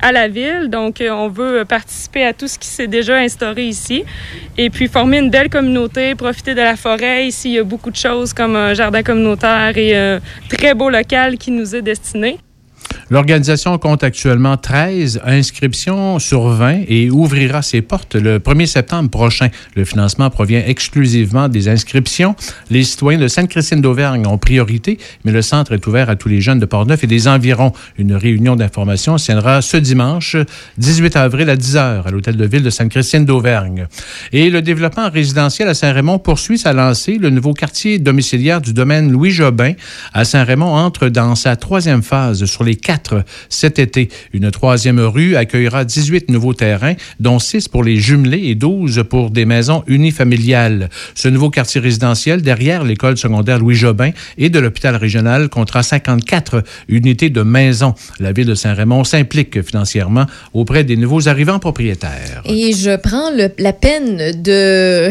à 0.00 0.12
la 0.12 0.28
ville. 0.28 0.68
Donc, 0.70 1.02
on 1.04 1.26
veut 1.26 1.64
participer 1.64 2.24
à 2.24 2.32
tout 2.32 2.46
ce 2.46 2.56
qui 2.56 2.68
s'est 2.68 2.86
déjà 2.86 3.16
instauré 3.16 3.66
ici 3.66 4.04
et 4.56 4.70
puis 4.70 4.86
former 4.86 5.18
une 5.18 5.30
belle 5.30 5.48
communauté, 5.48 6.14
profiter 6.14 6.54
de 6.54 6.60
la 6.60 6.76
forêt. 6.76 7.26
Ici, 7.26 7.48
il 7.48 7.54
y 7.54 7.58
a 7.58 7.64
beaucoup 7.64 7.90
de 7.90 7.96
choses 7.96 8.32
comme 8.32 8.54
un 8.54 8.72
jardin 8.74 9.02
communautaire 9.02 9.76
et 9.76 9.96
un 9.96 10.20
très 10.48 10.74
beau 10.74 10.90
local 10.90 11.38
qui 11.38 11.50
nous 11.50 11.74
est 11.74 11.82
destiné. 11.82 12.38
L'organisation 13.12 13.76
compte 13.76 14.04
actuellement 14.04 14.56
13 14.56 15.22
inscriptions 15.24 16.20
sur 16.20 16.46
20 16.46 16.82
et 16.86 17.10
ouvrira 17.10 17.60
ses 17.60 17.82
portes 17.82 18.14
le 18.14 18.38
1er 18.38 18.66
septembre 18.66 19.10
prochain. 19.10 19.48
Le 19.74 19.84
financement 19.84 20.30
provient 20.30 20.62
exclusivement 20.64 21.48
des 21.48 21.68
inscriptions. 21.68 22.36
Les 22.70 22.84
citoyens 22.84 23.18
de 23.18 23.26
Sainte-Christine 23.26 23.80
d'Auvergne 23.80 24.28
ont 24.28 24.38
priorité, 24.38 24.96
mais 25.24 25.32
le 25.32 25.42
centre 25.42 25.72
est 25.72 25.84
ouvert 25.88 26.08
à 26.08 26.14
tous 26.14 26.28
les 26.28 26.40
jeunes 26.40 26.60
de 26.60 26.66
Portneuf 26.66 27.02
et 27.02 27.08
des 27.08 27.26
environs. 27.26 27.72
Une 27.98 28.14
réunion 28.14 28.54
d'information 28.54 29.18
se 29.18 29.26
tiendra 29.26 29.60
ce 29.60 29.76
dimanche, 29.76 30.36
18 30.78 31.16
avril 31.16 31.50
à 31.50 31.56
10 31.56 31.74
h 31.74 32.02
à 32.06 32.10
l'hôtel 32.12 32.36
de 32.36 32.46
ville 32.46 32.62
de 32.62 32.70
Sainte-Christine 32.70 33.24
d'Auvergne. 33.24 33.88
Et 34.30 34.50
le 34.50 34.62
développement 34.62 35.10
résidentiel 35.10 35.66
à 35.66 35.74
Saint-Raymond 35.74 36.20
poursuit 36.20 36.58
sa 36.58 36.72
lancée. 36.72 37.18
Le 37.18 37.30
nouveau 37.30 37.54
quartier 37.54 37.98
domiciliaire 37.98 38.60
du 38.60 38.72
domaine 38.72 39.10
Louis 39.10 39.32
Jobin 39.32 39.72
à 40.12 40.24
Saint-Raymond 40.24 40.76
entre 40.76 41.08
dans 41.08 41.34
sa 41.34 41.56
troisième 41.56 42.04
phase 42.04 42.44
sur 42.44 42.62
les 42.62 42.76
quatre 42.76 42.99
cet 43.48 43.78
été. 43.78 44.08
Une 44.32 44.50
troisième 44.50 45.00
rue 45.00 45.36
accueillera 45.36 45.84
18 45.84 46.30
nouveaux 46.30 46.54
terrains, 46.54 46.94
dont 47.18 47.38
6 47.38 47.68
pour 47.68 47.84
les 47.84 47.96
jumelés 47.96 48.48
et 48.48 48.54
12 48.54 49.04
pour 49.08 49.30
des 49.30 49.44
maisons 49.44 49.82
unifamiliales. 49.86 50.88
Ce 51.14 51.28
nouveau 51.28 51.50
quartier 51.50 51.80
résidentiel, 51.80 52.42
derrière 52.42 52.84
l'école 52.84 53.16
secondaire 53.16 53.58
Louis 53.58 53.74
Jobin 53.74 54.10
et 54.38 54.50
de 54.50 54.58
l'hôpital 54.58 54.96
régional, 54.96 55.48
comptera 55.48 55.82
54 55.82 56.62
unités 56.88 57.30
de 57.30 57.42
maisons. 57.42 57.94
La 58.18 58.32
ville 58.32 58.46
de 58.46 58.54
Saint-Raymond 58.54 59.04
s'implique 59.04 59.62
financièrement 59.62 60.26
auprès 60.52 60.84
des 60.84 60.96
nouveaux 60.96 61.28
arrivants 61.28 61.58
propriétaires. 61.58 62.42
Et 62.44 62.72
je 62.72 62.96
prends 62.96 63.30
la 63.58 63.72
peine 63.72 64.40
de 64.42 65.10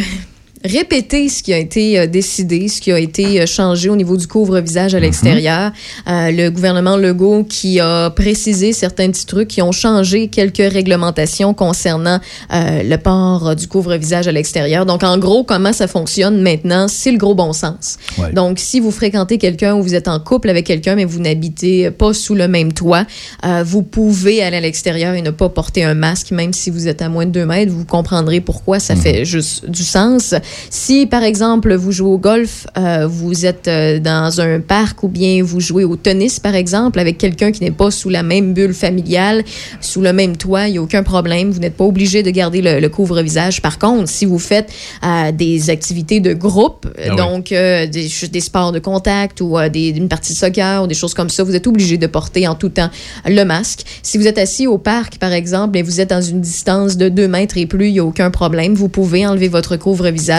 répéter 0.63 1.29
ce 1.29 1.41
qui 1.41 1.53
a 1.53 1.57
été 1.57 1.99
euh, 1.99 2.07
décidé, 2.07 2.67
ce 2.67 2.81
qui 2.81 2.91
a 2.91 2.99
été 2.99 3.41
euh, 3.41 3.45
changé 3.45 3.89
au 3.89 3.95
niveau 3.95 4.17
du 4.17 4.27
couvre-visage 4.27 4.95
à 4.95 4.99
l'extérieur. 4.99 5.71
Euh, 6.07 6.31
le 6.31 6.49
gouvernement 6.49 6.97
Legault 6.97 7.43
qui 7.43 7.79
a 7.79 8.09
précisé 8.09 8.73
certains 8.73 9.09
petits 9.09 9.25
trucs, 9.25 9.47
qui 9.47 9.61
ont 9.61 9.71
changé 9.71 10.27
quelques 10.27 10.57
réglementations 10.57 11.53
concernant 11.53 12.19
euh, 12.53 12.83
le 12.83 12.97
port 12.97 13.55
du 13.55 13.67
couvre-visage 13.67 14.27
à 14.27 14.31
l'extérieur. 14.31 14.85
Donc, 14.85 15.03
en 15.03 15.17
gros, 15.17 15.43
comment 15.43 15.73
ça 15.73 15.87
fonctionne 15.87 16.41
maintenant, 16.41 16.87
c'est 16.87 17.11
le 17.11 17.17
gros 17.17 17.35
bon 17.35 17.53
sens. 17.53 17.97
Ouais. 18.17 18.31
Donc, 18.33 18.59
si 18.59 18.79
vous 18.79 18.91
fréquentez 18.91 19.37
quelqu'un 19.37 19.75
ou 19.75 19.83
vous 19.83 19.95
êtes 19.95 20.07
en 20.07 20.19
couple 20.19 20.49
avec 20.49 20.65
quelqu'un, 20.65 20.95
mais 20.95 21.05
vous 21.05 21.19
n'habitez 21.19 21.91
pas 21.91 22.13
sous 22.13 22.35
le 22.35 22.47
même 22.47 22.73
toit, 22.73 23.05
euh, 23.45 23.63
vous 23.65 23.83
pouvez 23.83 24.43
aller 24.43 24.57
à 24.57 24.61
l'extérieur 24.61 25.13
et 25.13 25.21
ne 25.21 25.31
pas 25.31 25.49
porter 25.49 25.83
un 25.83 25.93
masque, 25.93 26.31
même 26.31 26.53
si 26.53 26.69
vous 26.69 26.87
êtes 26.87 27.01
à 27.01 27.09
moins 27.09 27.25
de 27.25 27.31
2 27.31 27.45
mètres. 27.45 27.71
Vous 27.71 27.85
comprendrez 27.85 28.41
pourquoi 28.41 28.79
ça 28.79 28.95
fait 28.95 29.25
juste 29.25 29.69
du 29.69 29.83
sens. 29.83 30.33
Si, 30.69 31.05
par 31.05 31.23
exemple, 31.23 31.73
vous 31.75 31.91
jouez 31.91 32.09
au 32.09 32.17
golf, 32.17 32.67
euh, 32.77 33.07
vous 33.07 33.45
êtes 33.45 33.67
euh, 33.67 33.99
dans 33.99 34.39
un 34.41 34.59
parc 34.59 35.03
ou 35.03 35.07
bien 35.07 35.43
vous 35.43 35.59
jouez 35.59 35.83
au 35.83 35.95
tennis, 35.95 36.39
par 36.39 36.55
exemple, 36.55 36.99
avec 36.99 37.17
quelqu'un 37.17 37.51
qui 37.51 37.63
n'est 37.63 37.71
pas 37.71 37.91
sous 37.91 38.09
la 38.09 38.23
même 38.23 38.53
bulle 38.53 38.73
familiale, 38.73 39.43
sous 39.81 40.01
le 40.01 40.13
même 40.13 40.37
toit, 40.37 40.67
il 40.67 40.73
n'y 40.73 40.77
a 40.77 40.81
aucun 40.81 41.03
problème. 41.03 41.51
Vous 41.51 41.59
n'êtes 41.59 41.75
pas 41.77 41.85
obligé 41.85 42.23
de 42.23 42.29
garder 42.31 42.61
le, 42.61 42.79
le 42.79 42.89
couvre-visage. 42.89 43.61
Par 43.61 43.79
contre, 43.79 44.09
si 44.09 44.25
vous 44.25 44.39
faites 44.39 44.69
euh, 45.03 45.31
des 45.31 45.69
activités 45.69 46.19
de 46.19 46.33
groupe, 46.33 46.87
Ah 46.97 47.01
oui. 47.11 47.15
donc 47.15 47.51
euh, 47.51 47.85
des, 47.87 48.07
des 48.31 48.39
sports 48.41 48.71
de 48.71 48.79
contact 48.79 49.41
ou 49.41 49.57
des, 49.71 49.89
une 49.89 50.07
partie 50.07 50.33
de 50.33 50.37
soccer 50.37 50.83
ou 50.83 50.87
des 50.87 50.95
choses 50.95 51.13
comme 51.13 51.29
ça, 51.29 51.43
vous 51.43 51.55
êtes 51.55 51.67
obligé 51.67 51.97
de 51.97 52.07
porter 52.07 52.47
en 52.47 52.55
tout 52.55 52.69
temps 52.69 52.89
le 53.25 53.43
masque. 53.43 53.81
Si 54.03 54.17
vous 54.17 54.27
êtes 54.27 54.37
assis 54.37 54.67
au 54.67 54.77
parc, 54.77 55.17
par 55.17 55.31
exemple, 55.33 55.77
et 55.77 55.81
vous 55.81 55.99
êtes 56.01 56.09
dans 56.09 56.21
une 56.21 56.41
distance 56.41 56.97
de 56.97 57.09
2 57.09 57.27
mètres 57.27 57.57
et 57.57 57.65
plus, 57.65 57.87
il 57.87 57.93
n'y 57.93 57.99
a 57.99 58.05
aucun 58.05 58.31
problème. 58.31 58.73
Vous 58.75 58.89
pouvez 58.89 59.25
enlever 59.25 59.47
votre 59.47 59.75
couvre-visage. 59.77 60.38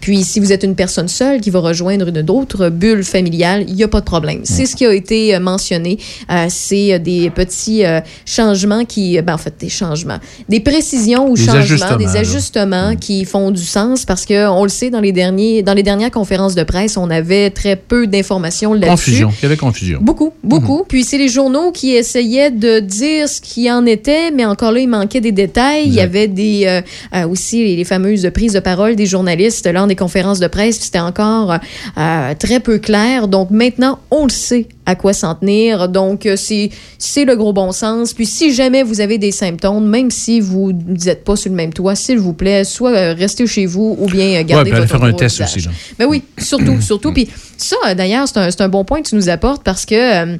Puis, 0.00 0.24
si 0.24 0.40
vous 0.40 0.52
êtes 0.52 0.62
une 0.62 0.74
personne 0.74 1.08
seule 1.08 1.40
qui 1.40 1.50
va 1.50 1.60
rejoindre 1.60 2.08
une 2.08 2.30
autre 2.30 2.68
bulle 2.68 3.04
familiale, 3.04 3.64
il 3.68 3.74
n'y 3.74 3.82
a 3.84 3.88
pas 3.88 4.00
de 4.00 4.04
problème. 4.04 4.40
C'est 4.44 4.66
ce 4.66 4.76
qui 4.76 4.86
a 4.86 4.92
été 4.92 5.34
euh, 5.34 5.40
mentionné. 5.40 5.98
Euh, 6.30 6.46
c'est 6.48 6.94
euh, 6.94 6.98
des 6.98 7.30
petits 7.30 7.84
euh, 7.84 8.00
changements 8.24 8.84
qui, 8.84 9.20
ben, 9.22 9.34
en 9.34 9.38
fait, 9.38 9.54
des 9.58 9.68
changements, 9.68 10.18
des 10.48 10.60
précisions 10.60 11.28
ou 11.30 11.34
Des 11.34 11.42
changements, 11.44 11.60
ajustements, 11.60 11.96
des 11.96 12.04
là. 12.04 12.20
ajustements 12.20 12.96
qui 12.96 13.24
font 13.24 13.50
du 13.50 13.62
sens 13.64 14.04
parce 14.04 14.24
que 14.24 14.48
on 14.48 14.62
le 14.62 14.68
sait 14.68 14.90
dans 14.90 15.00
les 15.00 15.12
derniers, 15.12 15.62
dans 15.62 15.74
les 15.74 15.82
dernières 15.82 16.10
conférences 16.10 16.54
de 16.54 16.62
presse, 16.62 16.96
on 16.96 17.10
avait 17.10 17.50
très 17.50 17.76
peu 17.76 18.06
d'informations 18.06 18.72
là-dessus. 18.74 18.90
Confusion. 18.90 19.30
Il 19.40 19.42
y 19.42 19.46
avait 19.46 19.56
confusion. 19.56 19.98
Beaucoup, 20.02 20.32
beaucoup. 20.42 20.84
Puis 20.88 21.04
c'est 21.04 21.18
les 21.18 21.28
journaux 21.28 21.72
qui 21.72 21.92
essayaient 21.94 22.50
de 22.50 22.80
dire 22.80 23.28
ce 23.28 23.40
qui 23.40 23.70
en 23.70 23.86
était, 23.86 24.30
mais 24.30 24.44
encore 24.44 24.72
là, 24.72 24.80
il 24.80 24.88
manquait 24.88 25.20
des 25.20 25.32
détails. 25.32 25.84
Il 25.86 25.94
y 25.94 26.00
avait 26.00 26.28
des 26.28 26.82
euh, 27.14 27.28
aussi 27.28 27.62
les, 27.64 27.76
les 27.76 27.84
fameuses 27.84 28.28
prises 28.32 28.52
de 28.52 28.60
parole 28.60 28.96
des 28.96 29.06
journalistes 29.06 29.35
lors 29.72 29.86
des 29.86 29.96
conférences 29.96 30.40
de 30.40 30.46
presse. 30.46 30.78
C'était 30.80 30.98
encore 30.98 31.52
euh, 31.52 31.58
euh, 31.98 32.34
très 32.38 32.60
peu 32.60 32.78
clair. 32.78 33.28
Donc 33.28 33.50
maintenant, 33.50 33.98
on 34.10 34.24
le 34.24 34.30
sait 34.30 34.66
à 34.86 34.94
quoi 34.94 35.12
s'en 35.12 35.34
tenir. 35.34 35.88
Donc 35.88 36.26
euh, 36.26 36.36
c'est 36.36 36.70
c'est 36.98 37.24
le 37.24 37.36
gros 37.36 37.52
bon 37.52 37.72
sens. 37.72 38.12
Puis 38.12 38.26
si 38.26 38.52
jamais 38.52 38.82
vous 38.82 39.00
avez 39.00 39.18
des 39.18 39.32
symptômes, 39.32 39.86
même 39.86 40.10
si 40.10 40.40
vous 40.40 40.72
n'êtes 40.72 41.24
pas 41.24 41.36
sur 41.36 41.50
le 41.50 41.56
même 41.56 41.72
toit, 41.72 41.94
s'il 41.94 42.18
vous 42.18 42.32
plaît, 42.32 42.64
soit 42.64 43.14
restez 43.14 43.46
chez 43.46 43.66
vous 43.66 43.96
ou 43.98 44.06
bien 44.06 44.26
Ouais, 44.26 44.44
gardez 44.44 44.70
aller 44.70 44.80
votre 44.80 44.98
faire 44.98 45.04
un 45.04 45.12
test 45.12 45.40
aussi. 45.40 45.60
Là. 45.60 45.70
Ben 45.98 46.06
oui, 46.06 46.22
surtout, 46.38 46.80
surtout. 46.80 47.12
Puis 47.12 47.28
ça, 47.56 47.94
d'ailleurs, 47.94 48.26
c'est 48.28 48.38
un, 48.38 48.66
un 48.66 48.68
bon 48.68 48.84
point 48.84 49.02
que 49.02 49.08
tu 49.08 49.14
nous 49.14 49.28
apportes 49.28 49.62
parce 49.62 49.86
que 49.86 50.36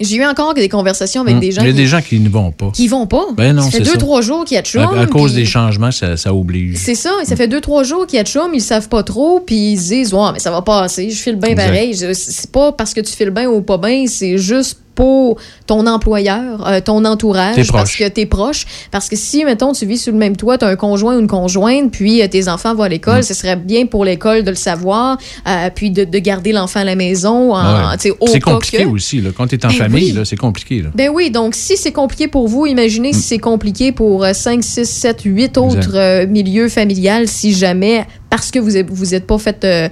j'ai 0.00 0.16
eu 0.16 0.24
encore 0.24 0.54
des 0.54 0.68
conversations 0.68 1.22
avec 1.22 1.34
Hum. 1.34 1.40
des 1.40 1.52
gens 1.52 1.62
Il 1.62 1.66
y 1.66 1.70
a 1.70 1.72
qui, 1.72 1.76
des 1.76 1.86
gens 1.86 2.00
qui 2.02 2.18
ne 2.20 2.28
vont 2.28 2.50
pas. 2.50 2.70
qui 2.72 2.88
vont 2.88 3.06
pas. 3.06 3.26
Ben 3.36 3.52
non, 3.54 3.62
ça 3.62 3.70
fait 3.70 3.76
c'est 3.78 3.84
deux, 3.84 3.90
ça. 3.92 3.96
trois 3.98 4.20
jours 4.22 4.44
qu'il 4.44 4.56
y 4.56 4.58
a 4.58 4.62
de 4.62 4.66
chum. 4.66 4.82
À, 4.82 5.00
à 5.02 5.06
cause 5.06 5.34
des 5.34 5.44
changements, 5.46 5.90
ça, 5.90 6.16
ça 6.16 6.34
oblige. 6.34 6.76
C'est 6.76 6.94
ça, 6.94 7.10
et 7.22 7.24
ça 7.26 7.36
fait 7.36 7.48
deux, 7.48 7.60
trois 7.60 7.82
jours 7.84 8.06
qu'il 8.06 8.16
y 8.16 8.20
a 8.20 8.22
de 8.24 8.28
chum, 8.28 8.50
ils 8.54 8.60
savent 8.60 8.88
pas 8.88 9.02
trop, 9.02 9.40
puis 9.40 9.72
ils 9.72 9.78
se 9.78 9.88
disent, 9.88 10.14
ouais, 10.14 10.32
mais 10.32 10.38
ça 10.40 10.50
va 10.50 10.62
passer, 10.62 11.10
je 11.10 11.16
file 11.22 11.36
bien 11.36 11.54
pareil. 11.54 11.94
C'est 11.94 12.50
pas 12.50 12.72
parce 12.72 12.92
que 12.94 13.00
tu 13.00 13.12
files 13.12 13.30
bien 13.30 13.48
ou 13.48 13.60
pas 13.62 13.78
bien, 13.78 14.06
c'est 14.06 14.36
juste 14.38 14.78
pour 14.94 15.38
ton 15.66 15.86
employeur, 15.86 16.66
euh, 16.66 16.80
ton 16.80 17.04
entourage, 17.04 17.56
T'es 17.56 17.64
parce 17.70 17.96
que 17.96 18.08
t'es 18.08 18.26
proche. 18.26 18.64
Parce 18.90 19.08
que 19.08 19.16
si, 19.16 19.44
mettons, 19.44 19.72
tu 19.72 19.86
vis 19.86 19.98
sur 19.98 20.12
le 20.12 20.18
même 20.18 20.36
toit, 20.36 20.58
t'as 20.58 20.68
un 20.68 20.76
conjoint 20.76 21.16
ou 21.16 21.20
une 21.20 21.26
conjointe, 21.26 21.90
puis 21.90 22.22
euh, 22.22 22.28
tes 22.28 22.48
enfants 22.48 22.74
vont 22.74 22.82
à 22.84 22.88
l'école, 22.88 23.20
Mm. 23.20 23.22
ce 23.22 23.34
serait 23.34 23.56
bien 23.56 23.86
pour 23.86 24.04
l'école 24.04 24.42
de 24.44 24.50
le 24.50 24.56
savoir, 24.56 25.18
euh, 25.48 25.70
puis 25.74 25.90
de, 25.90 26.04
de 26.04 26.18
garder 26.18 26.52
l'enfant 26.52 26.80
à 26.80 26.84
la 26.84 26.94
maison. 26.96 27.54
Ouais. 27.56 27.96
C'est 28.26 28.40
compliqué 28.40 28.84
que- 28.84 28.88
aussi. 28.88 29.20
Là. 29.20 29.30
Quand 29.36 29.46
tu 29.46 29.56
es 29.56 29.64
en 29.64 29.68
Ben 29.68 29.74
famille, 29.74 30.12
oui. 30.16 30.24
c'est 30.24 30.36
compliqué. 30.36 30.82
Là. 30.82 30.90
ben 30.94 31.10
oui, 31.12 31.30
donc 31.30 31.54
si 31.54 31.76
c'est 31.76 31.92
compliqué 31.92 32.28
pour 32.28 32.48
vous, 32.48 32.66
imaginez 32.66 33.10
Mm. 33.10 33.14
si 33.14 33.22
c'est 33.22 33.38
compliqué 33.38 33.92
pour 33.92 34.24
5, 34.32 34.62
6, 34.62 34.84
7, 34.88 35.22
8 35.24 35.58
autres 35.58 36.24
milieux 36.26 36.68
familiales 36.68 37.28
si 37.28 37.52
jamais, 37.54 38.06
parce 38.36 38.50
que 38.50 38.58
vous 38.58 38.72
n'êtes 38.72 38.90
vous 38.90 39.14
êtes 39.14 39.26
pas 39.28 39.38
fait 39.38 39.64
euh, 39.64 39.88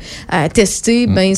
tester, 0.53 1.07
Mm. 1.07 1.15
ben 1.15 1.35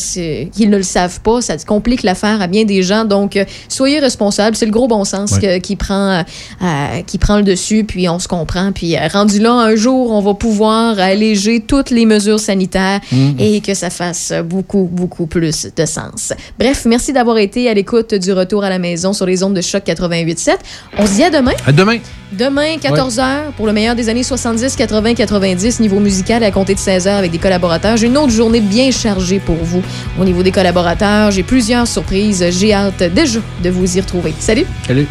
qu'ils 0.53 0.71
ne 0.71 0.77
le 0.79 0.83
savent 0.83 1.21
pas, 1.21 1.43
ça 1.43 1.57
complique 1.59 2.03
l'affaire 2.03 2.41
à 2.41 2.47
bien 2.47 2.65
des 2.65 2.83
gens. 2.83 3.05
Donc, 3.05 3.37
euh, 3.37 3.45
soyez 3.69 3.99
responsables. 4.01 4.57
C'est 4.57 4.65
le 4.65 4.73
gros 4.73 4.89
bon 4.89 5.05
sens 5.05 5.33
Ouais. 5.33 5.41
que- 5.41 5.59
qui, 5.59 5.77
prend, 5.77 6.23
euh, 6.63 7.01
qui 7.07 7.19
prend 7.19 7.37
le 7.37 7.43
dessus, 7.43 7.85
puis 7.85 8.09
on 8.09 8.19
se 8.19 8.27
comprend. 8.29 8.73
Puis 8.73 8.97
rendu 9.09 9.39
là, 9.39 9.53
un 9.53 9.77
jour, 9.77 10.11
on 10.13 10.21
va 10.23 10.33
pouvoir 10.35 10.99
alléger 10.99 11.61
toutes 11.61 11.91
les 11.91 12.07
mesures 12.07 12.41
sanitaires 12.41 13.01
Mm. 13.13 13.33
et 13.39 13.61
que 13.61 13.75
ça 13.75 13.91
fasse 13.91 14.33
beaucoup, 14.45 14.89
beaucoup 14.91 15.27
plus 15.27 15.69
de 15.77 15.85
sens. 15.85 16.33
Bref, 16.59 16.85
merci 16.87 17.13
d'avoir 17.13 17.37
été 17.39 17.69
à 17.69 17.75
l'écoute 17.75 18.15
du 18.15 18.33
retour 18.33 18.65
à 18.65 18.71
la 18.71 18.79
maison 18.79 19.13
sur 19.13 19.27
les 19.27 19.43
ondes 19.43 19.55
de 19.55 19.61
choc 19.61 19.83
88.7. 19.85 20.59
On 20.99 21.07
se 21.07 21.13
dit 21.13 21.23
à 21.25 21.31
demain. 21.31 21.53
À 21.67 21.73
demain. 21.73 21.99
Demain, 22.33 22.79
14h, 22.83 23.53
pour 23.57 23.67
le 23.67 23.73
meilleur 23.73 23.95
des 23.95 24.09
années 24.09 24.25
70, 24.25 24.75
80, 24.75 25.15
90, 25.15 25.79
niveau 25.79 26.01
musical 26.01 26.43
à 26.43 26.51
compter 26.51 26.75
de 26.75 26.81
16h 26.99 27.09
avec 27.09 27.31
des 27.31 27.39
collaborateurs. 27.39 27.97
J'ai 27.97 28.07
une 28.07 28.17
autre 28.17 28.33
journée 28.33 28.61
bien 28.61 28.91
chargée 28.91 29.39
pour 29.39 29.57
vous 29.57 29.83
au 30.19 30.25
niveau 30.25 30.43
des 30.43 30.53
collaborateurs. 30.53 31.31
J'ai 31.31 31.43
plusieurs 31.43 31.87
surprises. 31.87 32.45
J'ai 32.51 32.73
hâte 32.73 33.03
déjà 33.03 33.41
de 33.63 33.71
vous 33.71 33.97
y 33.97 34.01
retrouver. 34.01 34.35
Salut! 34.39 34.67
Salut. 34.87 35.07